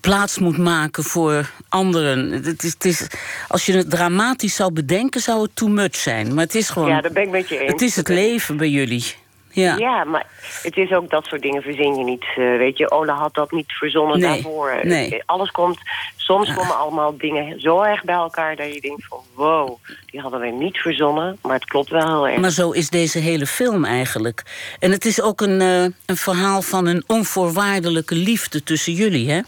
Plaats 0.00 0.38
moet 0.38 0.58
maken 0.58 1.04
voor 1.04 1.50
anderen. 1.68 2.30
Het 2.30 2.62
is, 2.62 2.72
het 2.72 2.84
is, 2.84 3.06
als 3.48 3.66
je 3.66 3.72
het 3.72 3.90
dramatisch 3.90 4.54
zou 4.54 4.72
bedenken, 4.72 5.20
zou 5.20 5.42
het 5.42 5.56
too 5.56 5.68
much 5.68 5.96
zijn. 5.96 6.34
Maar 6.34 6.44
het 6.44 6.54
is 6.54 6.68
gewoon. 6.68 6.88
Ja, 6.88 7.00
dat 7.00 7.12
ben 7.12 7.22
ik 7.22 7.30
met 7.30 7.48
je 7.48 7.58
eens. 7.58 7.72
Het 7.72 7.82
is 7.82 7.96
het 7.96 8.08
leven 8.08 8.56
bij 8.56 8.68
jullie. 8.68 9.14
Ja. 9.54 9.76
Ja, 9.76 10.04
maar 10.04 10.26
het 10.62 10.76
is 10.76 10.92
ook 10.92 11.10
dat 11.10 11.24
soort 11.26 11.42
dingen 11.42 11.62
verzin 11.62 11.94
je 11.94 12.04
niet. 12.04 12.24
eh, 12.36 12.36
weet 12.56 12.78
je, 12.78 12.90
Ola 12.90 13.14
had 13.14 13.34
dat 13.34 13.50
niet 13.50 13.72
verzonnen 13.72 14.18
Nee, 14.20 14.28
daarvoor. 14.30 14.80
nee. 14.82 15.14
Eh, 15.14 15.20
Alles 15.26 15.50
komt, 15.50 15.78
soms 16.16 16.54
komen 16.54 16.78
allemaal 16.78 17.16
dingen 17.18 17.60
zo 17.60 17.80
erg 17.82 18.04
bij 18.04 18.14
elkaar 18.14 18.56
dat 18.56 18.74
je 18.74 18.80
denkt 18.80 19.04
van 19.08 19.18
wow, 19.34 19.76
die 20.06 20.20
hadden 20.20 20.40
we 20.40 20.46
niet 20.46 20.78
verzonnen, 20.78 21.38
maar 21.42 21.54
het 21.54 21.64
klopt 21.64 21.90
wel 21.90 22.06
heel 22.06 22.28
erg. 22.28 22.40
Maar 22.40 22.50
zo 22.50 22.70
is 22.70 22.88
deze 22.90 23.18
hele 23.18 23.46
film 23.46 23.84
eigenlijk. 23.84 24.42
En 24.78 24.90
het 24.90 25.04
is 25.04 25.22
ook 25.22 25.40
een, 25.40 25.60
eh, 25.60 25.82
een 26.06 26.16
verhaal 26.16 26.62
van 26.62 26.86
een 26.86 27.04
onvoorwaardelijke 27.06 28.14
liefde 28.14 28.62
tussen 28.62 28.92
jullie, 28.92 29.30
hè? 29.30 29.40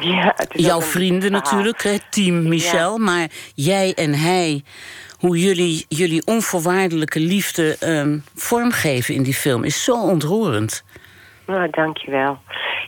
Ja, 0.00 0.32
het 0.36 0.54
is 0.54 0.64
Jouw 0.64 0.80
vrienden 0.80 1.20
verhaal. 1.30 1.40
natuurlijk, 1.40 1.82
hè, 1.82 1.96
team 2.10 2.48
Michel. 2.48 2.98
Maar 2.98 3.28
jij 3.54 3.92
en 3.94 4.14
hij, 4.14 4.62
hoe 5.20 5.38
jullie 5.38 5.84
jullie 5.88 6.26
onvoorwaardelijke 6.26 7.20
liefde 7.20 7.76
ehm, 7.80 8.18
vormgeven 8.34 9.14
in 9.14 9.22
die 9.22 9.34
film, 9.34 9.64
is 9.64 9.84
zo 9.84 10.02
ontroerend. 10.02 10.84
Nou, 11.46 11.70
dankjewel. 11.70 12.38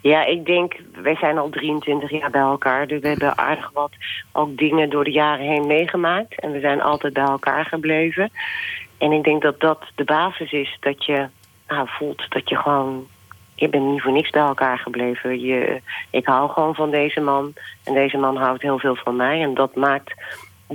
Ja, 0.02 0.24
ik 0.24 0.46
denk, 0.46 0.74
wij 1.02 1.16
zijn 1.16 1.38
al 1.38 1.50
23 1.50 2.10
jaar 2.10 2.30
bij 2.30 2.40
elkaar. 2.40 2.86
Dus 2.86 3.00
we 3.00 3.08
hebben 3.08 3.38
aardig 3.38 3.70
wat 3.72 3.90
ook 4.32 4.56
dingen 4.56 4.90
door 4.90 5.04
de 5.04 5.10
jaren 5.10 5.46
heen 5.46 5.66
meegemaakt. 5.66 6.40
En 6.40 6.52
we 6.52 6.60
zijn 6.60 6.82
altijd 6.82 7.12
bij 7.12 7.22
elkaar 7.22 7.64
gebleven. 7.64 8.30
En 8.98 9.12
ik 9.12 9.24
denk 9.24 9.42
dat 9.42 9.60
dat 9.60 9.82
de 9.94 10.04
basis 10.04 10.52
is 10.52 10.76
dat 10.80 11.04
je 11.04 11.26
nou, 11.68 11.88
voelt 11.90 12.30
dat 12.30 12.48
je 12.48 12.56
gewoon... 12.56 13.06
Je 13.54 13.68
bent 13.68 13.84
niet 13.84 14.02
voor 14.02 14.12
niks 14.12 14.30
bij 14.30 14.42
elkaar 14.42 14.78
gebleven. 14.78 15.40
Je, 15.40 15.80
ik 16.10 16.26
hou 16.26 16.50
gewoon 16.50 16.74
van 16.74 16.90
deze 16.90 17.20
man. 17.20 17.52
En 17.84 17.94
deze 17.94 18.16
man 18.16 18.36
houdt 18.36 18.62
heel 18.62 18.78
veel 18.78 18.96
van 18.96 19.16
mij. 19.16 19.42
En 19.42 19.54
dat 19.54 19.74
maakt 19.74 20.12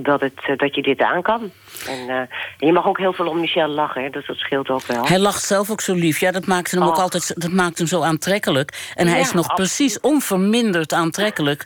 dat, 0.02 0.20
het, 0.20 0.40
eh, 0.46 0.56
dat 0.56 0.74
je 0.74 0.82
dit 0.82 1.00
aan 1.00 1.22
kan. 1.22 1.50
En, 1.88 2.08
eh, 2.08 2.16
en 2.16 2.66
je 2.66 2.72
mag 2.72 2.86
ook 2.86 2.98
heel 2.98 3.12
veel 3.12 3.26
om 3.26 3.40
Michel 3.40 3.68
lachen. 3.68 4.02
Hè, 4.02 4.10
dus 4.10 4.26
dat 4.26 4.36
scheelt 4.36 4.68
ook 4.68 4.86
wel. 4.86 5.06
Hij 5.06 5.18
lacht 5.18 5.42
zelf 5.42 5.70
ook 5.70 5.80
zo 5.80 5.94
lief. 5.94 6.20
Ja, 6.20 6.30
dat 6.30 6.46
maakt 6.46 6.70
hem 6.70 6.82
ook 6.82 6.96
Oh. 6.96 7.02
altijd 7.02 7.40
dat 7.40 7.50
maakt 7.52 7.78
hem 7.78 7.86
zo 7.86 8.02
aantrekkelijk. 8.02 8.90
En 8.94 9.06
hij 9.06 9.20
is 9.20 9.32
nog 9.32 9.54
precies 9.54 10.00
onverminderd 10.00 10.92
aantrekkelijk. 10.92 11.64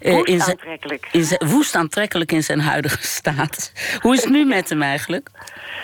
Woest 0.00 0.26
in 0.28 0.40
zijn- 0.40 0.50
aantrekkelijk. 0.56 1.08
in 1.12 1.24
zijn- 1.24 1.40
woest 1.46 1.74
aantrekkelijk 1.74 2.32
in 2.32 2.42
zijn 2.42 2.60
huidige 2.60 3.06
staat. 3.18 3.72
Hoe 4.00 4.14
is 4.14 4.22
het 4.22 4.32
nu 4.32 4.44
met 4.44 4.68
hem 4.68 4.82
eigenlijk? 4.82 5.30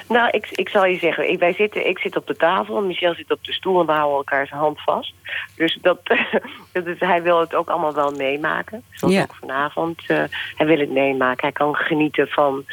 Nou, 0.09 0.29
ik, 0.31 0.49
ik 0.51 0.69
zal 0.69 0.85
je 0.85 0.99
zeggen, 0.99 1.31
ik, 1.31 1.39
wij 1.39 1.53
zitten, 1.53 1.89
ik 1.89 1.99
zit 1.99 2.17
op 2.17 2.27
de 2.27 2.37
tafel, 2.37 2.83
Michel 2.83 3.15
zit 3.15 3.31
op 3.31 3.45
de 3.45 3.53
stoel 3.53 3.81
en 3.81 3.87
we 3.87 3.93
houden 3.93 4.17
elkaar 4.17 4.47
zijn 4.47 4.61
hand 4.61 4.81
vast. 4.83 5.13
Dus 5.57 5.79
dat, 5.83 5.99
dus 6.73 6.99
hij 6.99 7.23
wil 7.23 7.41
het 7.41 7.55
ook 7.55 7.69
allemaal 7.69 7.95
wel 7.95 8.11
meemaken. 8.11 8.83
Zoals 8.91 9.15
Ja. 9.15 9.23
ook 9.23 9.35
vanavond. 9.41 10.03
eh, 10.07 10.23
hij 10.57 10.67
wil 10.67 10.79
het 10.79 10.91
meemaken. 10.91 11.41
Hij 11.43 11.53
kan 11.53 11.75
genieten 11.75 12.29
van 12.29 12.65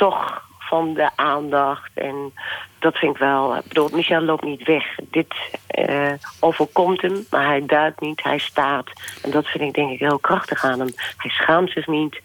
toch 0.00 0.42
van 0.58 0.94
de 0.94 1.10
aandacht. 1.14 1.90
En 1.94 2.32
dat 2.78 2.96
vind 2.96 3.14
ik 3.14 3.20
wel. 3.20 3.56
Ik 3.56 3.68
bedoel, 3.68 3.88
Michel 3.92 4.20
loopt 4.20 4.44
niet 4.44 4.62
weg. 4.66 4.84
Dit 5.02 5.34
eh, 5.66 6.12
overkomt 6.40 7.02
hem, 7.02 7.26
maar 7.30 7.46
hij 7.46 7.66
duikt 7.66 8.00
niet, 8.00 8.22
hij 8.22 8.38
staat. 8.38 8.90
En 9.22 9.30
dat 9.30 9.46
vind 9.46 9.64
ik 9.64 9.74
denk 9.74 9.90
ik 9.90 9.98
heel 9.98 10.18
krachtig 10.18 10.64
aan 10.64 10.78
hem. 10.78 10.90
Hij 11.16 11.30
schaamt 11.30 11.70
zich 11.70 11.86
niet. 11.86 12.20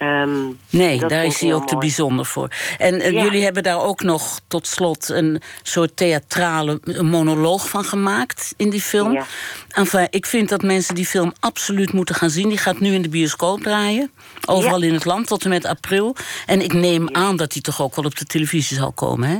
Ehm, 0.00 0.30
Nee, 0.70 0.98
daar 1.06 1.24
is 1.24 1.40
hij 1.40 1.54
ook 1.54 1.66
te 1.66 1.76
bijzonder 1.76 2.24
voor. 2.26 2.48
En 2.78 3.00
eh, 3.00 3.10
Ja. 3.10 3.22
jullie 3.22 3.42
hebben 3.42 3.62
daar 3.62 3.82
ook 3.82 4.02
nog 4.02 4.40
tot 4.48 4.66
slot 4.66 5.08
een 5.08 5.40
soort 5.62 5.96
theatrale 5.96 6.80
monoloog 7.02 7.68
van 7.68 7.84
gemaakt 7.84 8.54
in 8.56 8.70
die 8.70 8.80
film. 8.80 9.12
Ja. 9.12 9.24
Enfin, 9.68 10.06
ik 10.10 10.26
vind 10.26 10.48
dat 10.48 10.62
mensen 10.62 10.94
die 10.94 11.06
film 11.06 11.32
absoluut 11.40 11.92
moeten 11.92 12.14
gaan 12.14 12.30
zien. 12.30 12.48
Die 12.48 12.58
gaat 12.58 12.80
nu 12.80 12.92
in 12.94 13.02
de 13.02 13.08
bioscoop 13.08 13.62
draaien. 13.62 14.10
Overal 14.46 14.82
in 14.82 14.92
het 14.94 15.04
land 15.04 15.26
tot 15.26 15.44
en 15.44 15.50
met 15.50 15.64
april. 15.64 16.16
En 16.46 16.60
ik 16.62 16.72
neem 16.72 17.08
aan 17.12 17.36
dat 17.36 17.52
die 17.52 17.62
toch 17.62 17.82
ook 17.82 17.96
wel 17.96 18.04
op 18.04 18.16
de 18.18 18.24
televisie 18.24 18.76
zal 18.76 18.92
komen, 18.92 19.28
hè? 19.28 19.38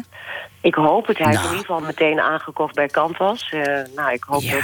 Ik 0.62 0.74
hoop 0.74 1.07
het. 1.07 1.19
Hij 1.19 1.28
is 1.28 1.35
Nou. 1.35 1.47
in 1.47 1.53
ieder 1.57 1.66
geval 1.66 1.87
meteen 1.87 2.20
aangekocht 2.20 2.74
bij 2.74 2.87
Canvas. 2.89 3.49
Eh, 3.51 3.62
nou, 3.97 4.12
ik 4.12 4.24
hoop 4.24 4.43
dat 4.43 4.62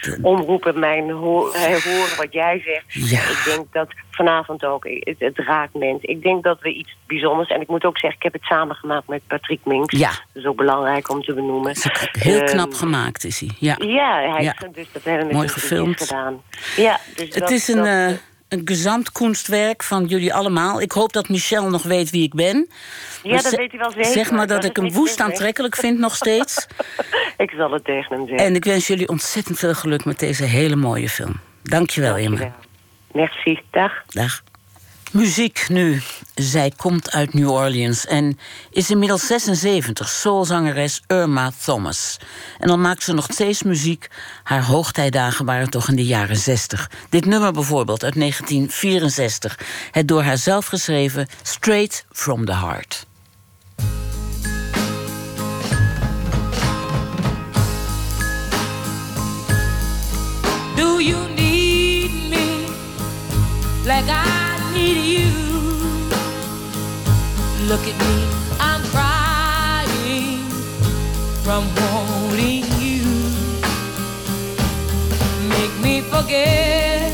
de 0.00 0.18
omroepen 0.22 0.78
mijn 0.78 1.10
ho 1.10 1.48
eh, 1.52 1.62
horen 1.62 2.16
wat 2.16 2.32
jij 2.32 2.62
zegt. 2.64 3.10
Ja. 3.10 3.18
Ik 3.20 3.42
denk 3.44 3.72
dat 3.72 3.88
vanavond 4.10 4.64
ook, 4.64 4.84
het, 4.88 5.16
het 5.18 5.38
raakt 5.38 5.74
mensen. 5.74 6.08
Ik 6.08 6.22
denk 6.22 6.42
dat 6.44 6.60
we 6.60 6.72
iets 6.72 6.96
bijzonders... 7.06 7.48
En 7.48 7.60
ik 7.60 7.68
moet 7.68 7.84
ook 7.84 7.98
zeggen, 7.98 8.18
ik 8.18 8.24
heb 8.24 8.32
het 8.32 8.42
samengemaakt 8.44 9.08
met 9.08 9.26
Patrick 9.26 9.60
Minks. 9.64 9.98
Ja. 9.98 10.08
Dat 10.08 10.18
is 10.42 10.44
ook 10.46 10.56
belangrijk 10.56 11.10
om 11.10 11.22
te 11.22 11.34
benoemen. 11.34 11.72
Heel 12.12 12.40
Ehm, 12.40 12.46
knap 12.46 12.72
gemaakt 12.74 13.24
is 13.24 13.40
hij. 13.40 13.50
Ja. 13.58 13.74
Ja, 13.78 14.18
hij 14.32 14.42
Ja. 14.42 14.54
heeft 14.58 14.74
dus 14.74 14.92
dat 14.92 15.04
hebben 15.04 15.26
we 15.28 15.34
Mooi 15.34 15.48
gefilmd. 15.48 16.00
gedaan. 16.02 16.42
Ja, 16.76 16.98
dus 17.16 17.28
Het 17.28 17.38
dat- 17.38 17.50
is 17.50 17.68
een, 17.68 17.76
dat- 17.76 17.86
eh 17.86 18.08
een 18.54 18.62
gezamtkunstwerk 18.64 19.82
van 19.82 20.04
jullie 20.04 20.34
allemaal. 20.34 20.80
Ik 20.80 20.92
hoop 20.92 21.12
dat 21.12 21.28
Michel 21.28 21.70
nog 21.70 21.82
weet 21.82 22.10
wie 22.10 22.22
ik 22.22 22.34
ben. 22.34 22.68
Ja, 23.22 23.32
Maar 23.32 23.42
dat 23.42 23.54
weet 23.56 23.70
hij 23.70 23.80
wel 23.80 23.90
zeker. 23.90 24.12
Zeg 24.12 24.30
maar 24.30 24.46
dat 24.46 24.64
ik 24.64 24.76
hem 24.76 24.92
woest 24.92 25.20
aantrekkelijk 25.20 25.76
vind 25.76 25.98
nog 25.98 26.14
steeds. 26.14 26.66
ik 27.36 27.50
zal 27.50 27.72
het 27.72 27.84
tegen 27.84 28.16
hem 28.16 28.28
zeggen. 28.28 28.46
En 28.46 28.54
ik 28.54 28.64
wens 28.64 28.86
jullie 28.86 29.08
ontzettend 29.08 29.58
veel 29.58 29.74
geluk 29.74 30.04
met 30.04 30.18
deze 30.18 30.44
hele 30.44 30.76
mooie 30.76 31.08
film. 31.08 31.40
Dankjewel, 31.62 32.16
Emma. 32.16 32.54
Merci, 33.12 33.60
dag. 33.70 33.92
Dag. 34.06 34.42
Muziek 35.14 35.66
nu. 35.68 36.02
Zij 36.34 36.72
komt 36.76 37.10
uit 37.10 37.34
New 37.34 37.50
Orleans 37.50 38.06
en 38.06 38.38
is 38.70 38.90
inmiddels 38.90 39.26
76, 39.26 40.08
soulzangeres 40.08 41.02
Irma 41.06 41.50
Thomas. 41.64 42.18
En 42.58 42.68
dan 42.68 42.80
maakt 42.80 43.02
ze 43.02 43.12
nog 43.12 43.26
steeds 43.30 43.62
muziek. 43.62 44.08
Haar 44.42 44.64
hoogtijdagen 44.64 45.44
waren 45.44 45.70
toch 45.70 45.88
in 45.88 45.96
de 45.96 46.04
jaren 46.04 46.36
60. 46.36 46.90
Dit 47.08 47.24
nummer 47.24 47.52
bijvoorbeeld 47.52 48.04
uit 48.04 48.14
1964. 48.14 49.58
Het 49.90 50.08
door 50.08 50.22
haar 50.22 50.38
zelf 50.38 50.66
geschreven 50.66 51.26
Straight 51.42 52.04
from 52.12 52.44
the 52.44 52.54
Heart. 52.56 53.06
Do 60.76 61.00
you 61.00 61.28
need 61.34 62.10
me 62.28 62.64
like 63.84 64.10
I 64.10 64.43
you? 64.94 65.30
Look 67.68 67.86
at 67.86 67.96
me, 68.06 68.16
I'm 68.60 68.82
crying 68.94 70.40
from 71.42 71.64
wanting 71.76 72.64
you. 72.80 73.04
Make 75.48 75.74
me 75.80 76.00
forget 76.02 77.12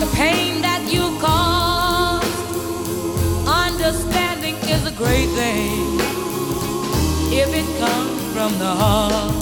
the 0.00 0.08
pain 0.14 0.62
that 0.62 0.82
you 0.90 1.16
caused. 1.20 2.26
Understanding 3.46 4.56
is 4.74 4.86
a 4.86 4.92
great 4.92 5.28
thing 5.40 6.00
if 7.32 7.48
it 7.52 7.68
comes 7.78 8.22
from 8.32 8.58
the 8.58 8.72
heart. 8.82 9.34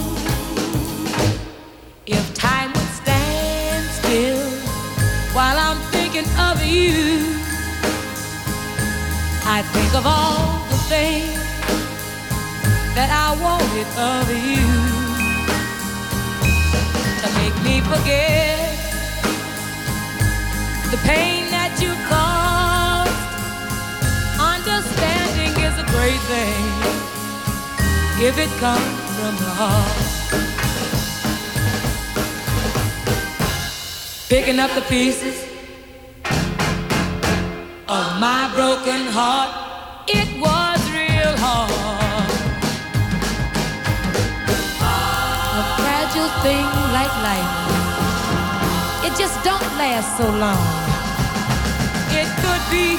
If 2.06 2.34
time 2.34 2.72
I 9.44 9.62
think 9.62 9.94
of 9.94 10.06
all 10.06 10.62
the 10.70 10.78
things 10.89 11.35
that 12.94 13.10
I 13.10 13.35
wanted 13.43 13.89
of 13.98 14.28
you 14.31 14.70
to 17.20 17.28
make 17.40 17.56
me 17.66 17.81
forget 17.82 18.59
the 20.90 20.98
pain 21.09 21.51
that 21.51 21.73
you 21.82 21.90
caused. 22.06 23.10
Understanding 24.39 25.52
is 25.66 25.74
a 25.78 25.86
great 25.90 26.23
thing 26.31 26.64
if 28.23 28.39
it 28.39 28.51
comes 28.60 28.98
from 29.16 29.35
the 29.36 29.51
heart. 29.59 30.12
picking 34.32 34.59
up 34.59 34.70
the 34.74 34.81
pieces 34.89 35.51
of 37.93 38.19
my 38.19 38.51
broken 38.55 39.05
heart. 39.12 39.52
It 40.09 40.28
was 40.40 40.81
real 40.97 41.35
hard. 41.44 42.31
A 45.60 45.64
fragile 45.77 46.32
thing 46.40 46.66
like 46.97 47.14
life, 47.28 47.52
it 49.05 49.12
just 49.20 49.36
don't 49.44 49.70
last 49.77 50.09
so 50.16 50.24
long. 50.24 50.62
It 52.16 52.28
could 52.40 52.64
be 52.73 52.97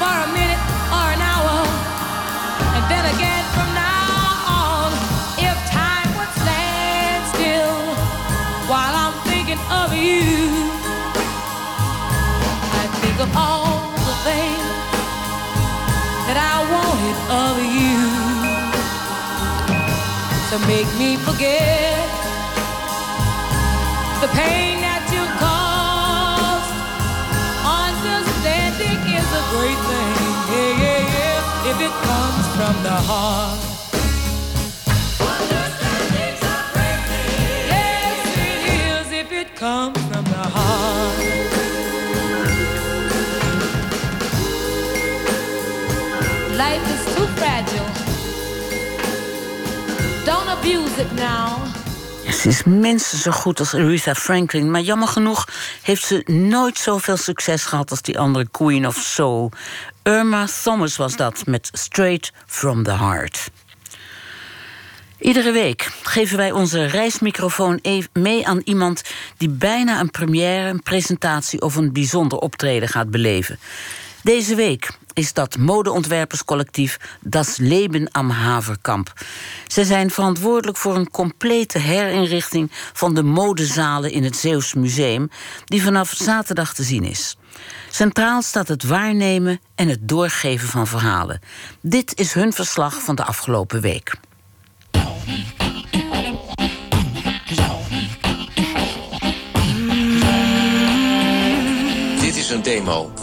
for 0.00 0.14
a 0.24 0.28
minute 0.32 0.62
or 0.96 1.06
an 1.12 1.22
hour, 1.32 1.56
and 2.76 2.84
then 2.88 3.04
again 3.14 3.44
from 3.52 3.68
now 3.76 4.16
on, 4.64 4.90
if 5.48 5.56
time 5.68 6.08
would 6.16 6.32
stand 6.40 7.20
still 7.36 7.76
while 8.72 8.94
I'm 8.96 9.16
thinking 9.28 9.60
of 9.68 9.92
you. 9.92 10.61
To 20.52 20.58
make 20.66 20.86
me 20.98 21.16
forget 21.16 21.96
the 24.20 24.28
pain 24.36 24.82
that 24.84 25.02
you 25.08 25.24
caused. 25.40 26.76
Understanding 27.64 29.00
is 29.16 29.28
a 29.32 29.44
great 29.48 29.80
thing, 29.88 30.16
yeah, 30.52 30.82
yeah, 30.84 31.00
yeah, 31.16 31.70
if 31.70 31.80
it 31.80 31.94
comes 32.04 32.46
from 32.54 32.82
the 32.82 32.96
heart. 33.08 33.71
Ze 52.32 52.48
is 52.48 52.64
minstens 52.64 53.22
zo 53.22 53.30
goed 53.30 53.58
als 53.58 53.74
Aretha 53.74 54.14
Franklin, 54.14 54.70
maar 54.70 54.80
jammer 54.80 55.08
genoeg 55.08 55.48
heeft 55.82 56.04
ze 56.04 56.22
nooit 56.26 56.78
zoveel 56.78 57.16
succes 57.16 57.64
gehad 57.64 57.90
als 57.90 58.02
die 58.02 58.18
andere 58.18 58.48
Queen 58.50 58.86
of 58.86 58.96
Soul. 58.96 59.50
Irma 60.02 60.46
Thomas 60.62 60.96
was 60.96 61.16
dat 61.16 61.46
met 61.46 61.68
Straight 61.72 62.32
from 62.46 62.82
the 62.82 62.92
Heart. 62.92 63.50
Iedere 65.18 65.52
week 65.52 65.90
geven 66.02 66.36
wij 66.36 66.52
onze 66.52 66.84
reismicrofoon 66.84 67.78
even 67.82 68.10
mee 68.12 68.46
aan 68.46 68.60
iemand 68.64 69.02
die 69.36 69.48
bijna 69.48 70.00
een 70.00 70.10
première, 70.10 70.68
een 70.68 70.82
presentatie 70.82 71.60
of 71.60 71.76
een 71.76 71.92
bijzonder 71.92 72.38
optreden 72.38 72.88
gaat 72.88 73.10
beleven. 73.10 73.58
Deze 74.22 74.54
week 74.54 74.90
is 75.12 75.32
dat 75.32 75.58
modeontwerperscollectief 75.58 76.98
Das 77.20 77.56
Leben 77.56 78.10
am 78.10 78.30
Haverkamp. 78.30 79.12
Ze 79.66 79.84
zijn 79.84 80.10
verantwoordelijk 80.10 80.78
voor 80.78 80.96
een 80.96 81.10
complete 81.10 81.78
herinrichting 81.78 82.70
van 82.92 83.14
de 83.14 83.22
modezalen 83.22 84.10
in 84.10 84.24
het 84.24 84.36
Zeeuws 84.36 84.74
Museum, 84.74 85.30
die 85.64 85.82
vanaf 85.82 86.12
zaterdag 86.16 86.74
te 86.74 86.82
zien 86.82 87.04
is. 87.04 87.36
Centraal 87.90 88.42
staat 88.42 88.68
het 88.68 88.82
waarnemen 88.82 89.60
en 89.74 89.88
het 89.88 90.08
doorgeven 90.08 90.68
van 90.68 90.86
verhalen. 90.86 91.40
Dit 91.80 92.18
is 92.18 92.32
hun 92.32 92.52
verslag 92.52 93.02
van 93.02 93.14
de 93.14 93.24
afgelopen 93.24 93.80
week. 93.80 94.14
Dit 102.20 102.36
is 102.36 102.50
een 102.50 102.62
demo. 102.62 103.21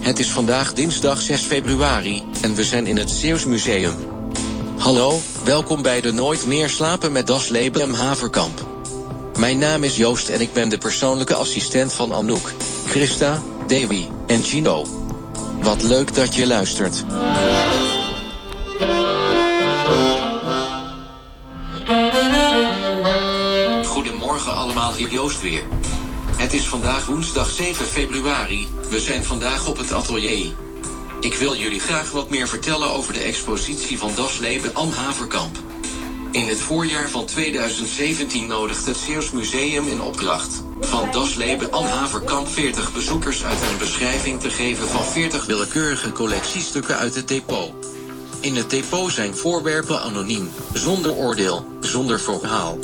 Het 0.00 0.18
is 0.18 0.30
vandaag 0.30 0.72
dinsdag 0.72 1.20
6 1.20 1.40
februari 1.40 2.22
en 2.40 2.54
we 2.54 2.64
zijn 2.64 2.86
in 2.86 2.96
het 2.96 3.10
Zeeuws 3.10 3.44
Museum. 3.44 3.94
Hallo, 4.78 5.20
welkom 5.44 5.82
bij 5.82 6.00
de 6.00 6.12
Nooit 6.12 6.46
meer 6.46 6.68
slapen 6.68 7.12
met 7.12 7.26
Das 7.26 7.50
Haverkamp. 7.94 8.66
Mijn 9.38 9.58
naam 9.58 9.84
is 9.84 9.96
Joost 9.96 10.28
en 10.28 10.40
ik 10.40 10.52
ben 10.52 10.68
de 10.68 10.78
persoonlijke 10.78 11.34
assistent 11.34 11.92
van 11.92 12.12
Anouk, 12.12 12.52
Christa, 12.86 13.42
Dewi 13.66 14.08
en 14.26 14.42
Gino. 14.42 14.86
Wat 15.62 15.82
leuk 15.82 16.14
dat 16.14 16.34
je 16.34 16.46
luistert. 16.46 17.04
Goedemorgen 23.84 24.54
allemaal, 24.54 24.92
hier 24.94 25.10
Joost 25.10 25.40
weer. 25.40 25.62
Het 26.40 26.52
is 26.52 26.68
vandaag 26.68 27.06
woensdag 27.06 27.50
7 27.50 27.86
februari. 27.86 28.68
We 28.90 29.00
zijn 29.00 29.24
vandaag 29.24 29.66
op 29.66 29.76
het 29.76 29.92
atelier. 29.92 30.52
Ik 31.20 31.34
wil 31.34 31.56
jullie 31.56 31.80
graag 31.80 32.10
wat 32.10 32.30
meer 32.30 32.48
vertellen 32.48 32.90
over 32.90 33.12
de 33.12 33.20
expositie 33.20 33.98
van 33.98 34.12
Das 34.14 34.38
Leben 34.38 34.74
am 34.74 34.90
Haverkamp. 34.90 35.56
In 36.32 36.48
het 36.48 36.58
voorjaar 36.58 37.08
van 37.08 37.26
2017 37.26 38.46
nodigt 38.46 38.86
het 38.86 38.96
Zeeuws 38.96 39.30
Museum 39.30 39.88
in 39.88 40.00
opdracht 40.00 40.62
van 40.80 41.08
Das 41.12 41.34
Leben 41.34 41.72
am 41.72 41.84
Haverkamp 41.84 42.48
40 42.48 42.92
bezoekers 42.92 43.44
uit 43.44 43.60
een 43.60 43.78
beschrijving 43.78 44.40
te 44.40 44.50
geven 44.50 44.88
van 44.88 45.04
40 45.04 45.46
willekeurige 45.46 46.12
collectiestukken 46.12 46.96
uit 46.96 47.14
het 47.14 47.28
depot. 47.28 47.72
In 48.40 48.56
het 48.56 48.70
depot 48.70 49.12
zijn 49.12 49.36
voorwerpen 49.36 50.02
anoniem, 50.02 50.50
zonder 50.72 51.12
oordeel, 51.12 51.66
zonder 51.80 52.20
verhaal. 52.20 52.78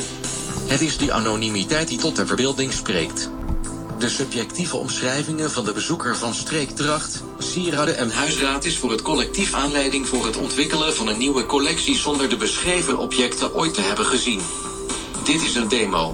Het 0.67 0.81
is 0.81 0.97
die 0.99 1.13
anonimiteit 1.13 1.89
die 1.89 1.99
tot 1.99 2.17
de 2.17 2.27
verbeelding 2.27 2.73
spreekt. 2.73 3.31
De 3.99 4.09
subjectieve 4.09 4.77
omschrijvingen 4.77 5.51
van 5.51 5.65
de 5.65 5.73
bezoeker 5.73 6.17
van 6.17 6.35
streekdracht, 6.35 7.23
sieraden 7.39 7.97
en 7.97 8.11
huisraad 8.11 8.65
is 8.65 8.79
voor 8.79 8.91
het 8.91 9.03
collectief 9.03 9.55
aanleiding 9.55 10.09
voor 10.09 10.27
het 10.27 10.37
ontwikkelen 10.37 10.95
van 10.95 11.09
een 11.09 11.19
nieuwe 11.19 11.47
collectie 11.47 11.97
zonder 11.97 12.29
de 12.29 12.37
beschreven 12.37 12.99
objecten 12.99 13.55
ooit 13.55 13.75
te 13.75 13.81
hebben 13.81 14.07
gezien. 14.07 14.41
Dit 15.25 15.43
is 15.43 15.55
een 15.55 15.69
demo. 15.69 16.13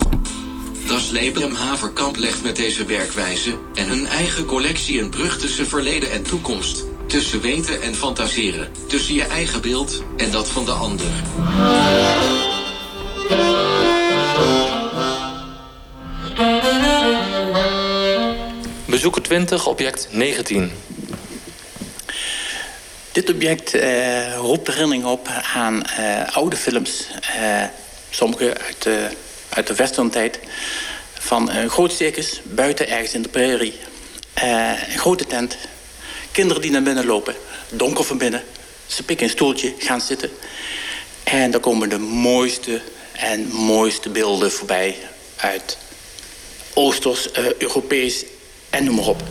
Das 0.86 1.10
Leben 1.10 1.54
Haverkamp 1.54 2.16
legt 2.16 2.42
met 2.42 2.56
deze 2.56 2.84
werkwijze 2.84 3.58
en 3.74 3.88
hun 3.88 4.06
eigen 4.06 4.44
collectie 4.44 5.00
een 5.00 5.10
brug 5.10 5.38
tussen 5.38 5.66
verleden 5.66 6.10
en 6.10 6.22
toekomst. 6.22 6.84
Tussen 7.06 7.40
weten 7.40 7.82
en 7.82 7.94
fantaseren. 7.94 8.72
Tussen 8.86 9.14
je 9.14 9.24
eigen 9.24 9.60
beeld 9.60 10.02
en 10.16 10.30
dat 10.30 10.48
van 10.48 10.64
de 10.64 10.72
ander. 10.72 11.10
Bezoeker 18.92 19.22
20, 19.22 19.66
object 19.66 20.08
19. 20.10 20.72
Dit 23.12 23.30
object 23.30 23.74
eh, 23.74 24.36
roept 24.36 24.66
herinnering 24.66 25.04
op 25.04 25.28
aan 25.54 25.84
eh, 25.84 26.36
oude 26.36 26.56
films. 26.56 27.06
eh, 27.20 27.64
sommige 28.10 28.56
uit 28.66 28.82
de, 28.82 29.08
uit 29.48 29.66
de 29.66 29.74
westerntijd. 29.74 30.38
Van 31.12 31.50
een 31.50 31.70
groot 31.70 31.92
circus 31.92 32.40
buiten 32.44 32.88
ergens 32.88 33.14
in 33.14 33.22
de 33.22 33.28
prairie. 33.28 33.74
Een 34.34 34.98
grote 34.98 35.26
tent. 35.26 35.56
Kinderen 36.32 36.62
die 36.62 36.70
naar 36.70 36.82
binnen 36.82 37.06
lopen. 37.06 37.34
Donker 37.70 38.04
van 38.04 38.18
binnen. 38.18 38.44
Ze 38.86 39.02
pikken 39.02 39.26
een 39.26 39.32
stoeltje, 39.32 39.74
gaan 39.78 40.00
zitten. 40.00 40.30
En 41.24 41.50
dan 41.50 41.60
komen 41.60 41.88
de 41.88 41.98
mooiste 41.98 42.80
en 43.12 43.48
mooiste 43.52 44.08
beelden 44.08 44.52
voorbij 44.52 44.96
uit 45.36 45.78
Oosters, 46.74 47.32
Europees 47.58 48.24
en 48.72 48.84
noem 48.84 48.94
maar 48.94 49.06
op. 49.06 49.22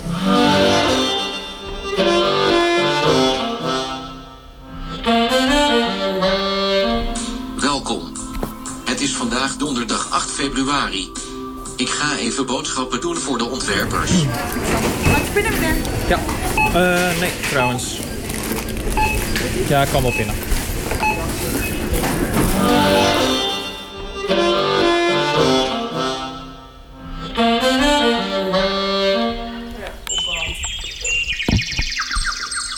Welkom. 7.60 8.12
Het 8.86 9.02
is 9.02 9.16
vandaag 9.16 9.56
donderdag 9.56 10.08
8 10.12 10.32
februari. 10.32 11.12
Ik 11.76 11.90
ga 11.90 12.18
even 12.18 12.46
boodschappen 12.46 13.02
doen 13.02 13.18
voor 13.18 13.38
de 13.38 13.46
ontwerpers. 13.46 14.12
Ja, 16.08 16.20
eh 16.74 17.20
nee, 17.20 17.32
trouwens. 17.50 18.00
Ja, 19.68 19.82
ik 19.82 19.90
kan 19.92 20.02
wel 20.02 20.12
pinnen. 20.12 20.36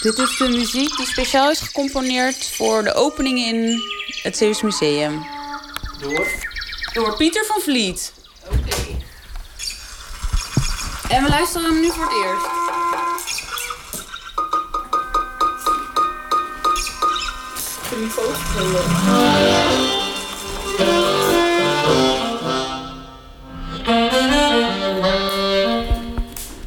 Dit 0.03 0.17
is 0.17 0.37
de 0.37 0.47
muziek 0.49 0.97
die 0.97 1.05
speciaal 1.05 1.51
is 1.51 1.59
gecomponeerd 1.59 2.47
voor 2.47 2.83
de 2.83 2.93
opening 2.93 3.39
in 3.39 3.81
het 4.21 4.37
Zeeuws 4.37 4.61
Museum. 4.61 5.25
Door? 6.01 6.27
Door 6.93 7.17
Pieter 7.17 7.45
van 7.45 7.61
Vliet. 7.61 8.13
Oké. 8.45 8.75
En 11.09 11.23
we 11.23 11.29
luisteren 11.29 11.69
hem 11.69 11.79
nu 11.81 11.91
voor 11.91 12.03
het 12.03 12.13
eerst. 12.13 12.47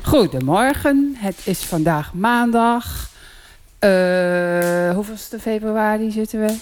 Goedemorgen, 0.02 1.14
het 1.18 1.40
is 1.44 1.64
vandaag 1.64 2.12
maandag. 2.14 3.05
Eh 3.86 4.94
hoeveelste 4.94 5.40
februari 5.40 6.10
zitten 6.10 6.40
we? 6.40 6.56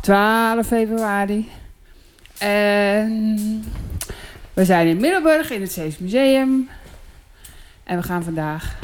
12 0.00 0.66
februari. 0.66 1.50
En 2.38 3.64
we 4.52 4.64
zijn 4.64 4.86
in 4.86 5.00
Middelburg 5.00 5.50
in 5.50 5.60
het 5.60 5.72
Zees 5.72 5.98
Museum. 5.98 6.68
En 7.84 7.96
we 7.96 8.02
gaan 8.02 8.22
vandaag, 8.22 8.78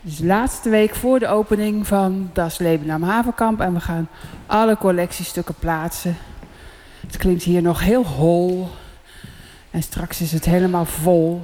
dus 0.00 0.16
de 0.16 0.26
laatste 0.26 0.68
week 0.68 0.94
voor 0.94 1.18
de 1.18 1.28
opening 1.28 1.86
van 1.86 2.30
Das 2.32 2.58
Leben 2.58 2.90
am 2.90 3.02
Havenkamp. 3.02 3.60
En 3.60 3.74
we 3.74 3.80
gaan 3.80 4.08
alle 4.46 4.76
collectiestukken 4.76 5.54
plaatsen. 5.54 6.16
Het 7.06 7.16
klinkt 7.16 7.42
hier 7.42 7.62
nog 7.62 7.80
heel 7.80 8.04
hol. 8.04 8.68
En 9.70 9.82
straks 9.82 10.20
is 10.20 10.32
het 10.32 10.44
helemaal 10.44 10.84
vol. 10.84 11.42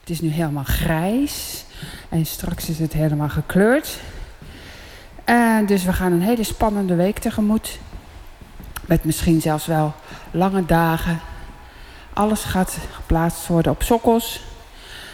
Het 0.00 0.10
is 0.10 0.20
nu 0.20 0.28
helemaal 0.28 0.64
grijs. 0.64 1.64
En 2.08 2.26
straks 2.26 2.68
is 2.68 2.78
het 2.78 2.92
helemaal 2.92 3.28
gekleurd. 3.28 3.98
En 5.28 5.66
dus 5.66 5.84
we 5.84 5.92
gaan 5.92 6.12
een 6.12 6.22
hele 6.22 6.44
spannende 6.44 6.94
week 6.94 7.18
tegemoet. 7.18 7.78
Met 8.86 9.04
misschien 9.04 9.40
zelfs 9.40 9.66
wel 9.66 9.94
lange 10.30 10.66
dagen. 10.66 11.20
Alles 12.12 12.42
gaat 12.42 12.78
geplaatst 12.92 13.46
worden 13.46 13.72
op 13.72 13.82
sokkels. 13.82 14.42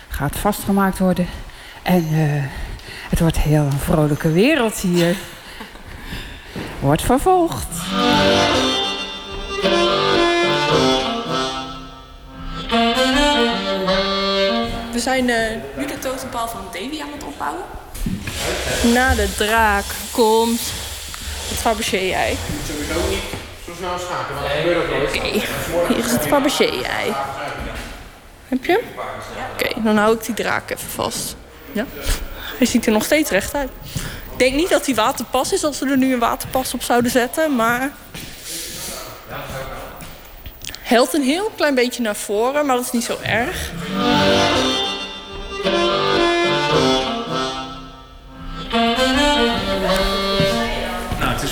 Gaat 0.09 0.37
vastgemaakt 0.37 0.99
worden. 0.99 1.27
En 1.83 2.05
eh, 2.13 2.45
het 3.11 3.21
wordt 3.21 3.39
heel 3.39 3.65
een 3.65 3.73
vrolijke 3.73 4.33
wereld 4.33 4.77
hier. 4.77 5.17
Wordt 6.81 7.03
vervolgd. 7.03 7.69
We 14.93 14.99
zijn 15.01 15.29
eh, 15.29 15.57
nu 15.77 15.87
de 15.87 15.99
totempaal 15.99 16.49
van 16.49 16.61
Davy 16.73 17.03
aan 17.03 17.13
het 17.13 17.25
opbouwen. 17.25 17.65
Na 18.93 19.15
de 19.15 19.35
draak 19.37 19.85
komt 20.11 20.61
het 21.49 21.59
Fabergé-ei. 21.59 22.37
Sowieso 22.67 23.09
niet 23.09 23.19
zo 23.65 23.73
snel 23.79 23.99
schakelen, 23.99 24.41
want 24.41 24.49
dat 24.49 24.57
gebeurt 24.57 24.85
ook 24.85 24.91
nooit. 24.91 25.09
Oké, 25.09 25.95
hier 25.95 26.05
is 26.05 26.13
het 26.13 26.27
Fabergé-ei. 26.27 27.15
Heb 28.49 28.65
je 28.65 28.73
hem? 28.73 28.81
Oké, 29.53 29.83
dan 29.83 29.97
hou 29.97 30.15
ik 30.15 30.25
die 30.25 30.35
draak 30.35 30.71
even 30.71 30.91
vast. 30.91 31.37
Ja? 31.73 31.87
Hij 32.59 32.67
ziet 32.67 32.87
er 32.87 32.93
nog 32.93 33.05
steeds 33.05 33.31
recht 33.31 33.55
uit. 33.55 33.71
Ik 34.33 34.39
denk 34.39 34.55
niet 34.55 34.69
dat 34.69 34.87
hij 34.87 34.95
waterpas 34.95 35.53
is 35.53 35.65
als 35.65 35.79
we 35.79 35.91
er 35.91 35.97
nu 35.97 36.13
een 36.13 36.19
waterpas 36.19 36.75
op 36.75 36.83
zouden 36.83 37.11
zetten, 37.11 37.57
maar... 37.57 37.93
Helt 40.81 41.15
een 41.15 41.23
heel 41.23 41.53
klein 41.57 41.75
beetje 41.75 42.03
naar 42.03 42.17
voren, 42.17 42.67
maar 42.67 42.77
dat 42.77 42.85
is 42.85 42.93
niet 42.93 43.05
zo 43.05 43.19
erg. 43.23 43.71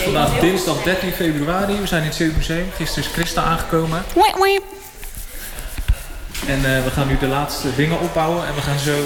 Is 0.02 0.12
vandaag 0.12 0.40
dinsdag 0.40 0.82
13 0.82 1.12
februari. 1.12 1.80
We 1.80 1.86
zijn 1.86 2.00
in 2.00 2.08
het 2.08 2.16
Zeeuws 2.16 2.34
Museum. 2.34 2.70
Gisteren 2.76 3.04
is 3.04 3.14
Christa 3.14 3.42
aangekomen. 3.42 4.04
En 6.46 6.56
eh, 6.56 6.84
we 6.84 6.90
gaan 6.90 7.06
nu 7.06 7.18
de 7.18 7.26
laatste 7.26 7.74
dingen 7.76 8.00
opbouwen. 8.00 8.46
En 8.46 8.54
we 8.54 8.60
gaan 8.60 8.78
zo 8.78 8.96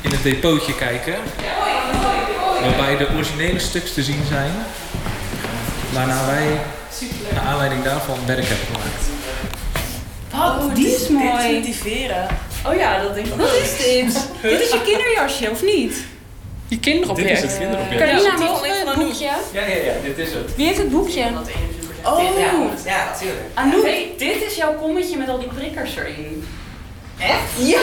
in 0.00 0.10
het 0.10 0.22
depootje 0.22 0.74
kijken. 0.74 1.14
Waarbij 2.60 2.96
de 2.96 3.08
originele 3.14 3.58
stuks 3.58 3.94
te 3.94 4.02
zien 4.02 4.22
zijn. 4.28 4.50
Waarna 5.92 6.26
wij, 6.26 6.60
naar 7.32 7.42
aanleiding 7.42 7.82
daarvan, 7.82 8.18
werk 8.26 8.46
hebben 8.46 8.66
gemaakt. 8.66 9.04
Oh, 10.34 10.74
die 10.74 10.94
is 10.94 11.08
mooi. 11.08 11.48
Dit 11.48 11.58
is 11.58 11.64
die 11.64 11.74
veren. 11.74 12.28
Oh 12.66 12.74
ja, 12.74 13.02
dat 13.02 13.14
denk 13.14 13.26
ik. 13.26 13.34
Wat 13.34 13.54
is 13.62 13.76
dit? 13.76 14.28
dit 14.52 14.60
is 14.60 14.70
je 14.70 14.80
kinderjasje, 14.84 15.50
of 15.50 15.62
niet? 15.62 15.96
Je 16.68 16.78
kinderobject. 16.80 17.40
Dit 17.42 17.50
is 17.50 17.56
het 17.58 17.68
nou 17.68 17.70
nog 17.72 18.62
een 18.66 19.06
boekje? 19.06 19.24
Ja, 19.24 19.36
ja, 19.66 19.74
ja, 19.74 19.92
dit 20.04 20.18
is 20.18 20.32
het. 20.32 20.56
Wie 20.56 20.66
heeft 20.66 20.78
het 20.78 20.90
boekje? 20.90 21.24
Oh, 22.04 22.22
Ja, 22.84 23.04
natuurlijk. 23.04 23.40
Anouk. 23.54 24.18
dit 24.18 24.42
is 24.50 24.54
jouw 24.56 24.74
kommetje 24.74 25.16
met 25.16 25.28
al 25.28 25.38
die 25.38 25.48
prikkers 25.48 25.96
erin. 25.96 26.46
Echt? 27.18 27.68
Ja. 27.68 27.78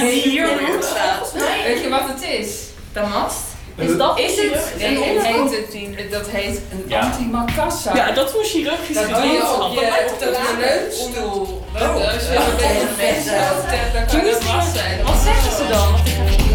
Die 0.00 0.22
hier 0.22 0.46
rond 0.46 0.84
staat. 0.84 1.32
Weet 1.66 1.82
je 1.82 1.88
wat 1.88 2.02
het 2.06 2.22
is? 2.40 2.48
Damast? 2.92 3.38
Is 3.76 3.96
dat 3.96 4.18
is 4.18 4.36
het? 4.36 4.74
Nee, 4.78 4.98
heet 4.98 5.96
het, 5.96 6.10
dat 6.10 6.26
heet 6.28 6.60
een 6.72 6.84
Ja. 6.88 7.00
antimacassar. 7.00 7.96
Ja, 7.96 8.10
dat 8.12 8.32
was 8.32 8.50
chirurgisch 8.50 8.94
Dat 8.94 9.04
gedaan. 9.04 9.22
doe 9.22 9.30
je 9.30 9.52
op 9.52 9.60
Dat 9.60 9.70
je, 9.72 10.04
op 10.06 10.12
op 10.12 10.18
de 10.20 10.56
leunstoel. 10.58 11.64
Oh. 11.74 11.94
Als 11.94 12.22
je 12.22 12.36
een 12.36 12.56
beetje 12.56 12.88
vet 12.96 13.24
hebt, 13.30 13.92
dan 13.94 14.06
kan 14.06 14.26
je 14.26 14.32
dat. 14.32 15.06
Wat 15.06 15.22
zeggen 15.22 15.52
ze 15.56 15.66
dan? 15.68 16.45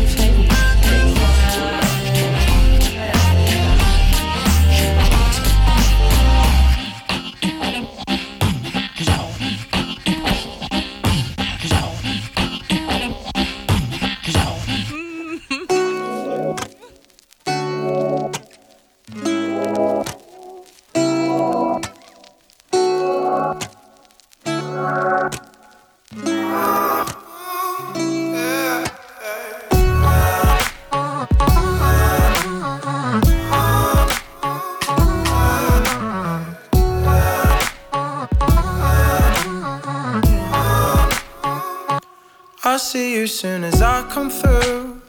Soon 43.42 43.64
as 43.64 43.82
I 43.82 44.04
come 44.04 44.30
through. 44.30 45.02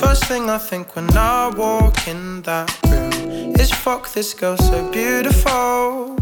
First 0.00 0.26
thing 0.26 0.48
I 0.48 0.58
think 0.58 0.94
when 0.94 1.08
I 1.16 1.48
walk 1.48 2.06
in 2.06 2.42
that 2.42 2.70
room 2.86 3.52
is 3.58 3.72
fuck 3.72 4.12
this 4.12 4.32
girl 4.32 4.56
so 4.56 4.88
beautiful. 4.92 6.16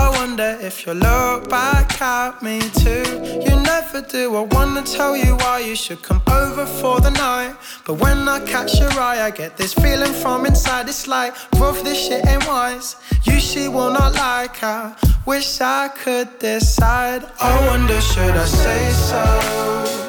I 0.00 0.04
wonder 0.18 0.58
if 0.60 0.84
you'll 0.84 0.96
look 0.96 1.48
back 1.48 2.02
at 2.02 2.42
me 2.42 2.58
too. 2.82 3.06
You 3.44 3.54
never 3.72 4.00
do. 4.00 4.34
I 4.34 4.42
wanna 4.56 4.82
tell 4.82 5.16
you 5.16 5.36
why 5.36 5.60
you 5.60 5.76
should 5.76 6.02
come 6.02 6.22
over 6.26 6.66
for 6.66 6.98
the 7.00 7.10
night. 7.10 7.54
But 7.86 7.94
when 8.02 8.28
I 8.28 8.40
catch 8.44 8.80
your 8.80 8.90
eye, 8.98 9.20
I 9.22 9.30
get 9.30 9.56
this 9.56 9.72
feeling 9.72 10.14
from 10.22 10.46
inside. 10.46 10.88
It's 10.88 11.06
like, 11.06 11.32
rough, 11.60 11.84
this 11.84 11.96
shit 11.96 12.26
ain't 12.26 12.44
wise. 12.48 12.96
You 13.22 13.38
she 13.38 13.68
will 13.68 13.92
not 13.92 14.14
like. 14.14 14.64
I 14.64 14.96
wish 15.24 15.60
I 15.60 15.86
could 15.86 16.40
decide. 16.40 17.22
I 17.40 17.52
wonder, 17.68 18.00
should 18.00 18.36
I 18.36 18.46
say 18.46 18.90
so? 18.90 20.07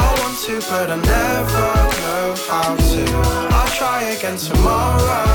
I 0.00 0.06
want 0.20 0.38
to, 0.46 0.54
but 0.70 0.88
I 0.90 0.98
never 1.16 1.68
know 2.02 2.26
how 2.48 2.70
to. 2.90 3.02
I'll 3.56 3.72
try 3.80 4.00
again 4.14 4.36
tomorrow. 4.36 5.26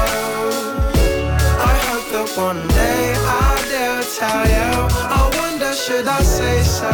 I 1.70 1.74
hope 1.88 2.08
that 2.14 2.30
one 2.38 2.62
day 2.80 3.14
I 3.44 3.50
dare 3.72 4.04
tell 4.18 4.46
you. 4.56 4.72
I 5.20 5.22
wonder, 5.40 5.74
should 5.74 6.08
I 6.08 6.22
say 6.22 6.62
so? 6.64 6.94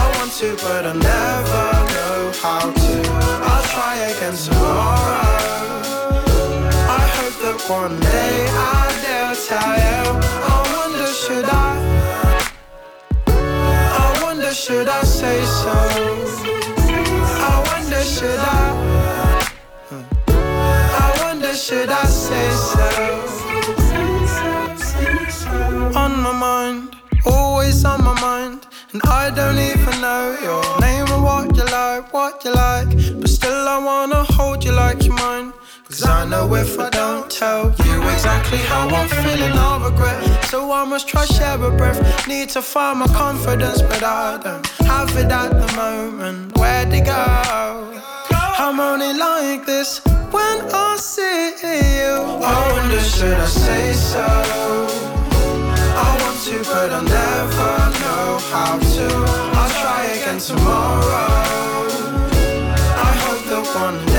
I 0.00 0.02
want 0.16 0.32
to, 0.40 0.48
but 0.66 0.82
I 0.92 0.94
never 1.12 1.66
know 1.94 2.18
how 2.42 2.64
to. 2.82 2.94
I'll 3.50 3.66
try 3.74 3.94
again 4.10 4.36
tomorrow. 4.46 5.34
I 7.00 7.02
hope 7.16 7.36
that 7.44 7.58
one 7.80 7.96
day 8.00 8.36
I 8.50 8.82
dare 9.04 9.34
tell 9.48 9.74
you. 9.86 10.02
I 10.52 10.56
wonder, 10.76 11.06
should 11.06 11.44
I? 11.44 11.93
Should 14.54 14.88
I 14.88 15.02
say 15.02 15.44
so? 15.44 15.72
I 17.50 17.54
wonder, 17.66 18.02
should 18.02 18.38
I? 18.38 19.50
I 19.90 21.22
wonder, 21.22 21.54
should 21.54 21.90
I 21.90 22.04
say 22.04 22.50
so? 22.70 22.86
On 25.98 26.12
my 26.22 26.32
mind, 26.32 26.94
always 27.26 27.84
on 27.84 28.04
my 28.04 28.14
mind. 28.20 28.66
And 28.92 29.02
I 29.06 29.30
don't 29.34 29.58
even 29.58 30.00
know 30.00 30.36
your 30.40 30.80
name 30.80 31.10
or 31.12 31.20
what 31.20 31.56
you 31.56 31.64
like, 31.64 32.12
what 32.12 32.44
you 32.44 32.52
like. 32.54 32.88
But 33.20 33.28
still, 33.28 33.68
I 33.68 33.78
wanna 33.78 34.22
hold 34.22 34.64
you 34.64 34.72
like 34.72 35.02
you're 35.04 35.16
mine. 35.16 35.52
Cause 35.94 36.08
I 36.08 36.24
know 36.24 36.52
if 36.56 36.76
I 36.76 36.90
don't 36.90 37.30
tell 37.30 37.66
you 37.66 38.02
exactly 38.10 38.58
how 38.58 38.88
I'm 38.88 39.08
feeling, 39.08 39.52
I'll 39.52 39.78
regret. 39.78 40.44
So 40.46 40.72
I 40.72 40.84
must 40.84 41.06
try 41.06 41.24
share 41.24 41.54
a 41.62 41.70
breath. 41.70 42.26
Need 42.26 42.48
to 42.48 42.62
find 42.62 42.98
my 42.98 43.06
confidence, 43.06 43.80
but 43.80 44.02
I 44.02 44.40
don't 44.42 44.66
have 44.90 45.16
it 45.16 45.30
at 45.30 45.50
the 45.50 45.72
moment. 45.76 46.58
Where'd 46.58 46.92
it 46.92 47.04
go? 47.04 48.02
I'm 48.32 48.80
only 48.80 49.12
like 49.16 49.66
this 49.66 50.00
when 50.34 50.56
I 50.74 50.96
see 50.98 51.54
you. 51.62 52.42
I 52.42 52.72
wonder, 52.72 52.98
should 52.98 53.38
I 53.38 53.46
say 53.46 53.92
so? 53.92 54.26
I 56.06 56.10
want 56.22 56.40
to, 56.46 56.58
but 56.72 56.90
I'll 56.90 57.04
never 57.04 57.72
know 58.02 58.38
how 58.50 58.78
to. 58.94 59.06
I'll 59.60 59.70
try 59.80 60.06
again 60.06 60.40
tomorrow. 60.40 61.86
I 63.06 63.12
hope 63.22 63.44
that 63.46 63.64
one 63.76 64.13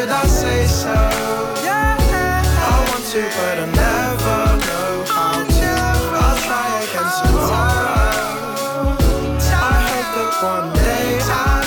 should 0.00 0.08
I 0.08 0.26
say 0.26 0.66
so? 0.66 0.94
I 2.62 2.76
want 2.88 3.04
to, 3.12 3.22
but 3.36 3.56
I 3.58 3.66
never 3.84 4.40
know 4.66 4.92
how 5.16 5.44
to. 5.58 5.72
I'll 6.24 6.38
try 6.46 6.68
again 6.84 7.10
tomorrow. 7.20 8.16
I 9.68 9.76
hope 9.88 10.10
that 10.16 10.32
one 10.52 10.68
day 10.88 11.08
I'll 11.40 11.64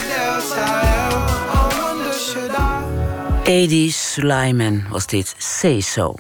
tell. 0.54 1.14
I 1.58 1.64
wonder, 1.80 2.14
should 2.14 2.56
I? 2.56 3.44
Edi 3.46 3.92
Suleiman 3.92 4.88
was 4.90 5.06
dit 5.06 5.36
Say 5.38 5.82
So. 5.82 6.16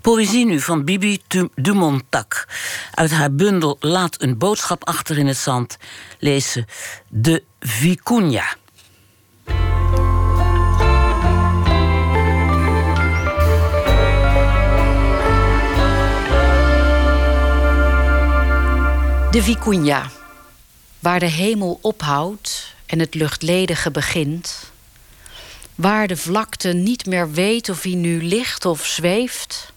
Poëzie 0.00 0.44
nu 0.44 0.60
van 0.60 0.84
Bibi 0.84 1.20
Dumontak. 1.54 2.48
Uit 2.94 3.10
haar 3.10 3.32
bundel 3.32 3.76
Laat 3.80 4.22
een 4.22 4.38
boodschap 4.38 4.84
achter 4.84 5.18
in 5.18 5.26
het 5.26 5.36
zand 5.36 5.76
ze 6.20 6.64
De 7.08 7.42
Vicuña. 7.60 8.61
De 19.32 19.42
Vicuña, 19.42 20.10
waar 20.98 21.20
de 21.20 21.26
hemel 21.26 21.78
ophoudt 21.82 22.74
en 22.86 22.98
het 22.98 23.14
luchtledige 23.14 23.90
begint. 23.90 24.70
Waar 25.74 26.06
de 26.06 26.16
vlakte 26.16 26.72
niet 26.72 27.06
meer 27.06 27.30
weet 27.30 27.68
of 27.68 27.82
hij 27.82 27.94
nu 27.94 28.22
ligt 28.24 28.64
of 28.64 28.86
zweeft. 28.86 29.72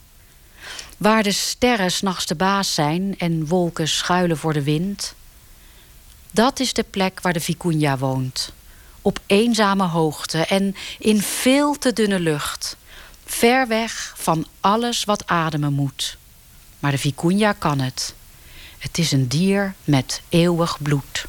Waar 0.98 1.24
de 1.24 1.32
sterren 1.32 1.92
s'nachts 1.92 2.26
de 2.26 2.36
baas 2.36 2.74
zijn 2.74 3.16
en 3.18 3.48
wolken 3.48 3.88
schuilen 3.88 4.38
voor 4.38 4.54
de 4.54 4.64
wind. 4.64 5.16
Dat 6.32 6.60
is 6.60 6.74
de 6.74 6.84
plek 6.84 7.22
waar 7.22 7.34
de 7.34 7.42
Vicuña 7.42 8.00
woont. 8.00 8.52
Op 9.02 9.20
eenzame 9.26 9.84
hoogte 9.84 10.46
en 10.46 10.76
in 11.00 11.22
veel 11.22 11.78
te 11.78 11.94
dunne 11.94 12.20
lucht. 12.20 12.78
Ver 13.26 13.68
weg 13.68 14.14
van 14.18 14.48
alles 14.60 15.04
wat 15.04 15.28
ademen 15.28 15.74
moet. 15.74 16.18
Maar 16.80 16.92
de 16.92 17.14
Vicuña 17.14 17.58
kan 17.58 17.80
het. 17.80 18.16
Het 18.86 18.98
is 18.98 19.12
een 19.12 19.28
dier 19.28 19.74
met 19.84 20.22
eeuwig 20.30 20.82
bloed. 20.82 21.26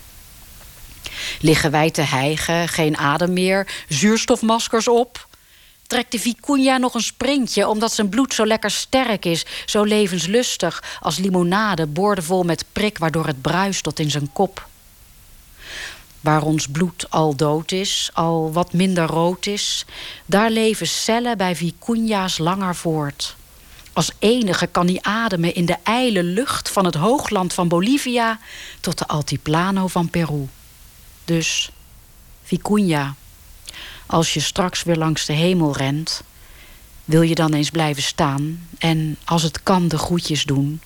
Liggen 1.40 1.70
wij 1.70 1.90
te 1.90 2.02
hijgen, 2.02 2.68
geen 2.68 2.96
adem 2.96 3.32
meer, 3.32 3.84
zuurstofmaskers 3.88 4.88
op? 4.88 5.28
Trekt 5.86 6.12
de 6.12 6.20
vicuña 6.20 6.80
nog 6.80 6.94
een 6.94 7.00
sprintje 7.00 7.68
omdat 7.68 7.92
zijn 7.92 8.08
bloed 8.08 8.34
zo 8.34 8.46
lekker 8.46 8.70
sterk 8.70 9.24
is, 9.24 9.46
zo 9.66 9.82
levenslustig 9.82 10.98
als 11.00 11.18
limonade 11.18 11.86
boordevol 11.86 12.42
met 12.42 12.64
prik 12.72 12.98
waardoor 12.98 13.26
het 13.26 13.42
bruist 13.42 13.82
tot 13.82 13.98
in 13.98 14.10
zijn 14.10 14.32
kop? 14.32 14.68
Waar 16.20 16.42
ons 16.42 16.68
bloed 16.68 17.10
al 17.10 17.36
dood 17.36 17.72
is, 17.72 18.10
al 18.12 18.52
wat 18.52 18.72
minder 18.72 19.06
rood 19.06 19.46
is, 19.46 19.84
daar 20.26 20.50
leven 20.50 20.86
cellen 20.86 21.36
bij 21.36 21.56
vicuña's 21.56 22.38
langer 22.38 22.74
voort. 22.74 23.36
Als 23.96 24.10
enige 24.18 24.66
kan 24.66 24.86
hij 24.86 24.98
ademen 25.02 25.54
in 25.54 25.66
de 25.66 25.76
ijle 25.82 26.22
lucht 26.22 26.70
van 26.70 26.84
het 26.84 26.94
hoogland 26.94 27.52
van 27.52 27.68
Bolivia 27.68 28.38
tot 28.80 28.98
de 28.98 29.06
altiplano 29.06 29.86
van 29.86 30.10
Peru. 30.10 30.48
Dus, 31.24 31.70
Vicuña, 32.44 33.14
als 34.06 34.34
je 34.34 34.40
straks 34.40 34.82
weer 34.82 34.96
langs 34.96 35.26
de 35.26 35.32
hemel 35.32 35.76
rent, 35.76 36.22
wil 37.04 37.22
je 37.22 37.34
dan 37.34 37.52
eens 37.52 37.70
blijven 37.70 38.02
staan 38.02 38.68
en 38.78 39.16
als 39.24 39.42
het 39.42 39.62
kan 39.62 39.88
de 39.88 39.98
groetjes 39.98 40.44
doen. 40.44 40.80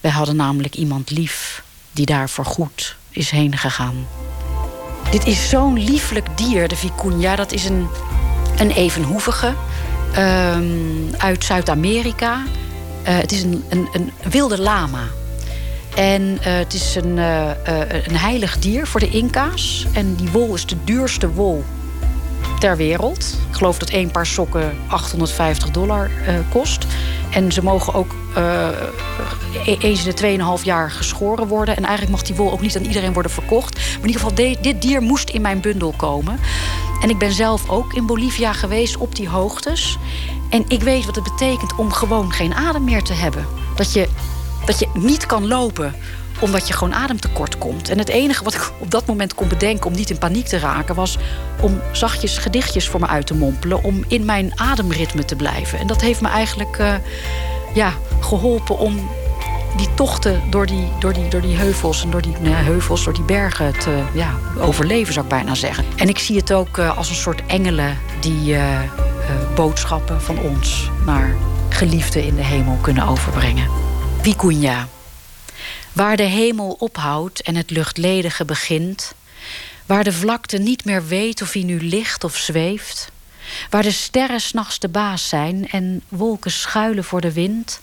Wij 0.00 0.10
hadden 0.10 0.36
namelijk 0.36 0.74
iemand 0.74 1.10
lief 1.10 1.62
die 1.92 2.06
daar 2.06 2.30
voorgoed 2.30 2.96
is 3.10 3.30
heen 3.30 3.56
gegaan. 3.56 4.06
Dit 5.10 5.26
is 5.26 5.48
zo'n 5.48 5.84
lieflijk 5.84 6.36
dier, 6.36 6.68
de 6.68 6.76
vicuña. 6.76 7.36
Dat 7.36 7.52
is 7.52 7.64
een, 7.64 7.88
een 8.58 8.70
evenhoevige 8.70 9.54
ehm, 10.14 11.14
uit 11.16 11.44
Zuid-Amerika. 11.44 12.42
Eh, 13.08 13.18
het 13.18 13.32
is 13.32 13.42
een, 13.42 13.64
een, 13.68 13.88
een 13.92 14.12
wilde 14.30 14.60
lama. 14.60 15.02
En 15.94 16.38
eh, 16.42 16.56
het 16.56 16.74
is 16.74 16.94
een, 16.94 17.18
eh, 17.18 17.50
een 18.06 18.16
heilig 18.16 18.58
dier 18.58 18.86
voor 18.86 19.00
de 19.00 19.08
Inca's. 19.08 19.86
En 19.92 20.14
die 20.14 20.30
wol 20.30 20.54
is 20.54 20.66
de 20.66 20.76
duurste 20.84 21.32
wol 21.32 21.64
ter 22.58 22.76
wereld. 22.76 23.38
Ik 23.50 23.56
geloof 23.56 23.78
dat 23.78 23.90
één 23.90 24.10
paar 24.10 24.26
sokken 24.26 24.76
850 24.86 25.70
dollar 25.70 26.10
kost. 26.48 26.86
En 27.30 27.52
ze 27.52 27.62
mogen 27.62 27.94
ook 27.94 28.14
e- 29.64 29.76
eens 29.80 30.04
in 30.04 30.14
de 30.14 30.58
2,5 30.58 30.64
jaar 30.64 30.90
geschoren 30.90 31.46
worden. 31.46 31.76
En 31.76 31.84
eigenlijk 31.84 32.16
mag 32.16 32.22
die 32.22 32.36
wol 32.36 32.52
ook 32.52 32.60
niet 32.60 32.76
aan 32.76 32.84
iedereen 32.84 33.12
worden 33.12 33.32
verkocht. 33.32 33.74
Maar 33.74 34.00
in 34.00 34.06
ieder 34.06 34.20
geval, 34.20 34.56
dit 34.60 34.82
dier 34.82 35.02
moest 35.02 35.30
in 35.30 35.40
mijn 35.40 35.60
bundel 35.60 35.94
komen. 35.96 36.38
En 37.00 37.10
ik 37.10 37.18
ben 37.18 37.32
zelf 37.32 37.68
ook 37.68 37.92
in 37.92 38.06
Bolivia 38.06 38.52
geweest 38.52 38.96
op 38.96 39.14
die 39.14 39.28
hoogtes. 39.28 39.98
En 40.50 40.64
ik 40.68 40.82
weet 40.82 41.04
wat 41.04 41.14
het 41.14 41.24
betekent 41.24 41.74
om 41.74 41.92
gewoon 41.92 42.32
geen 42.32 42.54
adem 42.54 42.84
meer 42.84 43.02
te 43.02 43.12
hebben. 43.12 43.46
Dat 43.76 43.92
je, 43.92 44.08
dat 44.66 44.78
je 44.78 44.88
niet 44.94 45.26
kan 45.26 45.46
lopen 45.46 45.94
omdat 46.40 46.68
je 46.68 46.74
gewoon 46.74 46.94
ademtekort 46.94 47.58
komt. 47.58 47.88
En 47.88 47.98
het 47.98 48.08
enige 48.08 48.44
wat 48.44 48.54
ik 48.54 48.72
op 48.78 48.90
dat 48.90 49.06
moment 49.06 49.34
kon 49.34 49.48
bedenken 49.48 49.86
om 49.86 49.92
niet 49.92 50.10
in 50.10 50.18
paniek 50.18 50.46
te 50.46 50.58
raken, 50.58 50.94
was 50.94 51.18
om 51.60 51.80
zachtjes 51.92 52.38
gedichtjes 52.38 52.88
voor 52.88 53.00
me 53.00 53.06
uit 53.06 53.26
te 53.26 53.34
mompelen. 53.34 53.82
Om 53.84 54.04
in 54.08 54.24
mijn 54.24 54.52
ademritme 54.56 55.24
te 55.24 55.36
blijven. 55.36 55.78
En 55.78 55.86
dat 55.86 56.00
heeft 56.00 56.20
me 56.20 56.28
eigenlijk 56.28 56.78
eh, 56.78 56.94
ja, 57.74 57.92
geholpen 58.20 58.78
om 58.78 59.08
die 59.78 59.94
tochten 59.94 60.42
door 60.50 60.66
die, 60.66 60.88
door 60.98 61.12
die, 61.12 61.28
door 61.28 61.40
die 61.40 61.56
heuvels 61.56 62.02
en 62.02 62.10
door 62.10 62.22
die 62.22 62.36
nou 62.40 62.54
heuvels, 62.54 63.04
door 63.04 63.12
die 63.12 63.22
bergen 63.22 63.78
te 63.78 64.02
ja, 64.14 64.34
overleven, 64.60 65.12
zou 65.12 65.24
ik 65.24 65.30
bijna 65.30 65.54
zeggen. 65.54 65.84
En 65.96 66.08
ik 66.08 66.18
zie 66.18 66.36
het 66.36 66.52
ook 66.52 66.78
eh, 66.78 66.96
als 66.96 67.08
een 67.08 67.14
soort 67.14 67.46
engelen 67.46 67.98
die 68.20 68.54
eh, 68.54 68.82
eh, 68.82 68.90
boodschappen 69.54 70.22
van 70.22 70.38
ons 70.38 70.90
naar 71.06 71.36
geliefden 71.68 72.24
in 72.24 72.34
de 72.34 72.44
hemel 72.44 72.76
kunnen 72.76 73.06
overbrengen. 73.06 73.70
Vicuña. 74.22 74.88
Waar 75.92 76.16
de 76.16 76.22
hemel 76.22 76.76
ophoudt 76.78 77.42
en 77.42 77.56
het 77.56 77.70
luchtledige 77.70 78.44
begint. 78.44 79.14
Waar 79.86 80.04
de 80.04 80.12
vlakte 80.12 80.58
niet 80.58 80.84
meer 80.84 81.06
weet 81.06 81.42
of 81.42 81.52
hij 81.52 81.62
nu 81.62 81.80
ligt 81.80 82.24
of 82.24 82.36
zweeft. 82.36 83.10
Waar 83.70 83.82
de 83.82 83.90
sterren 83.90 84.40
s'nachts 84.40 84.78
de 84.78 84.88
baas 84.88 85.28
zijn 85.28 85.68
en 85.70 86.02
wolken 86.08 86.50
schuilen 86.50 87.04
voor 87.04 87.20
de 87.20 87.32
wind. 87.32 87.80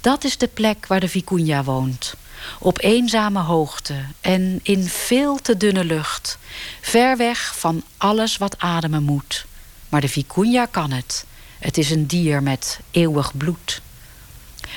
Dat 0.00 0.24
is 0.24 0.38
de 0.38 0.48
plek 0.48 0.86
waar 0.86 1.00
de 1.00 1.08
vicuña 1.08 1.64
woont. 1.64 2.14
Op 2.58 2.82
eenzame 2.82 3.40
hoogte 3.40 3.94
en 4.20 4.60
in 4.62 4.84
veel 4.84 5.36
te 5.36 5.56
dunne 5.56 5.84
lucht. 5.84 6.38
Ver 6.80 7.16
weg 7.16 7.58
van 7.58 7.82
alles 7.96 8.36
wat 8.36 8.58
ademen 8.58 9.02
moet. 9.02 9.46
Maar 9.88 10.00
de 10.00 10.10
vicuña 10.10 10.70
kan 10.70 10.90
het. 10.90 11.24
Het 11.58 11.78
is 11.78 11.90
een 11.90 12.06
dier 12.06 12.42
met 12.42 12.80
eeuwig 12.90 13.36
bloed. 13.36 13.80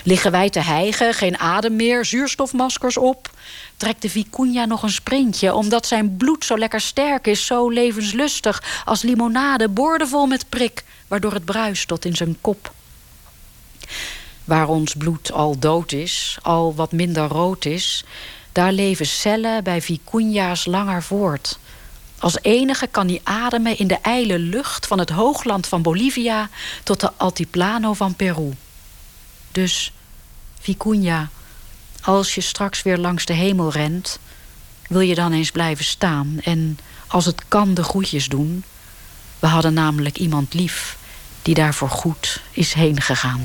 Liggen 0.04 0.32
wij 0.32 0.50
te 0.50 0.60
hijgen, 0.60 1.14
geen 1.14 1.38
adem 1.38 1.76
meer, 1.76 2.06
zuurstofmaskers 2.06 2.98
op? 2.98 3.30
Trekt 3.78 4.02
de 4.02 4.10
vicuña 4.10 4.68
nog 4.68 4.84
een 4.84 4.90
sprintje, 4.90 5.54
omdat 5.54 5.86
zijn 5.86 6.18
bloed 6.18 6.46
zo 6.46 6.58
lekker 6.58 6.82
sterk 6.82 7.28
is, 7.28 7.46
zo 7.46 7.70
levenslustig 7.70 8.84
als 8.86 9.02
limonade, 9.02 9.70
boordevol 9.70 10.26
met 10.26 10.50
prik, 10.50 10.84
waardoor 11.08 11.34
het 11.34 11.46
bruist 11.46 11.88
tot 11.88 12.06
in 12.06 12.16
zijn 12.16 12.38
kop. 12.42 12.74
Waar 14.44 14.68
ons 14.68 14.94
bloed 14.94 15.32
al 15.32 15.60
dood 15.60 15.92
is, 15.92 16.38
al 16.42 16.76
wat 16.76 16.92
minder 16.92 17.28
rood 17.28 17.66
is, 17.66 18.04
daar 18.52 18.72
leven 18.72 19.06
cellen 19.06 19.64
bij 19.64 19.82
vicuña's 19.82 20.66
langer 20.66 21.04
voort. 21.04 21.60
Als 22.20 22.38
enige 22.42 22.88
kan 22.88 23.08
hij 23.08 23.22
ademen 23.24 23.78
in 23.78 23.88
de 23.88 23.98
ijle 24.02 24.40
lucht 24.40 24.88
van 24.88 25.00
het 25.00 25.10
hoogland 25.10 25.68
van 25.68 25.82
Bolivia 25.82 26.50
tot 26.84 27.00
de 27.00 27.12
altiplano 27.18 27.94
van 27.94 28.16
Peru. 28.16 28.54
Dus, 29.52 29.92
Vicuña, 30.62 31.30
als 32.02 32.36
je 32.36 32.42
straks 32.42 32.82
weer 32.82 32.98
langs 32.98 33.26
de 33.26 33.34
hemel 33.34 33.72
rent, 33.72 34.20
wil 34.88 35.00
je 35.00 35.16
dan 35.16 35.32
eens 35.32 35.52
blijven 35.52 35.86
staan 35.86 36.38
en 36.44 36.80
als 37.08 37.26
het 37.26 37.42
kan 37.48 37.74
de 37.74 37.84
groetjes 37.84 38.28
doen. 38.28 38.64
We 39.40 39.48
hadden 39.48 39.74
namelijk 39.74 40.18
iemand 40.18 40.54
lief 40.54 40.98
die 41.42 41.54
daarvoor 41.54 41.90
goed 41.90 42.42
is 42.52 42.74
heen 42.74 43.02
gegaan. 43.02 43.42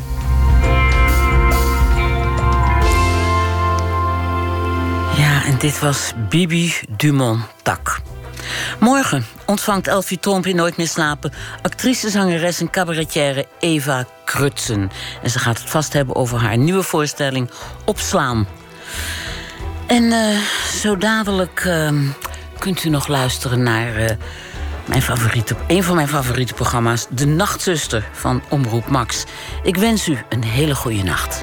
En 5.47 5.59
dit 5.59 5.78
was 5.78 6.12
Bibi 6.28 6.74
Dumont 6.97 7.43
Tak. 7.62 8.01
Morgen 8.81 9.27
ontvangt 9.44 9.86
Elfie 9.86 10.18
Tromp 10.18 10.47
Nooit 10.47 10.77
meer 10.77 10.89
slapen... 10.89 11.32
actrice, 11.62 12.10
zangeres 12.10 12.60
en 12.60 12.70
cabaretière 12.70 13.47
Eva 13.60 14.06
Krutsen. 14.24 14.90
En 15.23 15.31
ze 15.31 15.39
gaat 15.39 15.59
het 15.59 15.70
vast 15.70 15.93
hebben 15.93 16.14
over 16.14 16.39
haar 16.39 16.56
nieuwe 16.56 16.82
voorstelling 16.82 17.51
Opslaan. 17.85 18.47
En 19.86 20.12
eh, 20.12 20.39
zo 20.81 20.97
dadelijk 20.97 21.64
uh, 21.64 21.90
kunt 22.59 22.85
u 22.85 22.89
nog 22.89 23.06
luisteren 23.06 23.62
naar 23.62 24.01
uh, 24.01 24.09
mijn 24.85 25.02
favoriete, 25.02 25.56
een 25.66 25.82
van 25.82 25.94
mijn 25.94 26.09
favoriete 26.09 26.55
programma's... 26.55 27.06
De 27.10 27.27
Nachtzuster 27.27 28.09
van 28.12 28.43
Omroep 28.48 28.89
Max. 28.89 29.24
Ik 29.62 29.77
wens 29.77 30.09
u 30.09 30.18
een 30.28 30.44
hele 30.44 30.74
goede 30.74 31.02
nacht. 31.02 31.43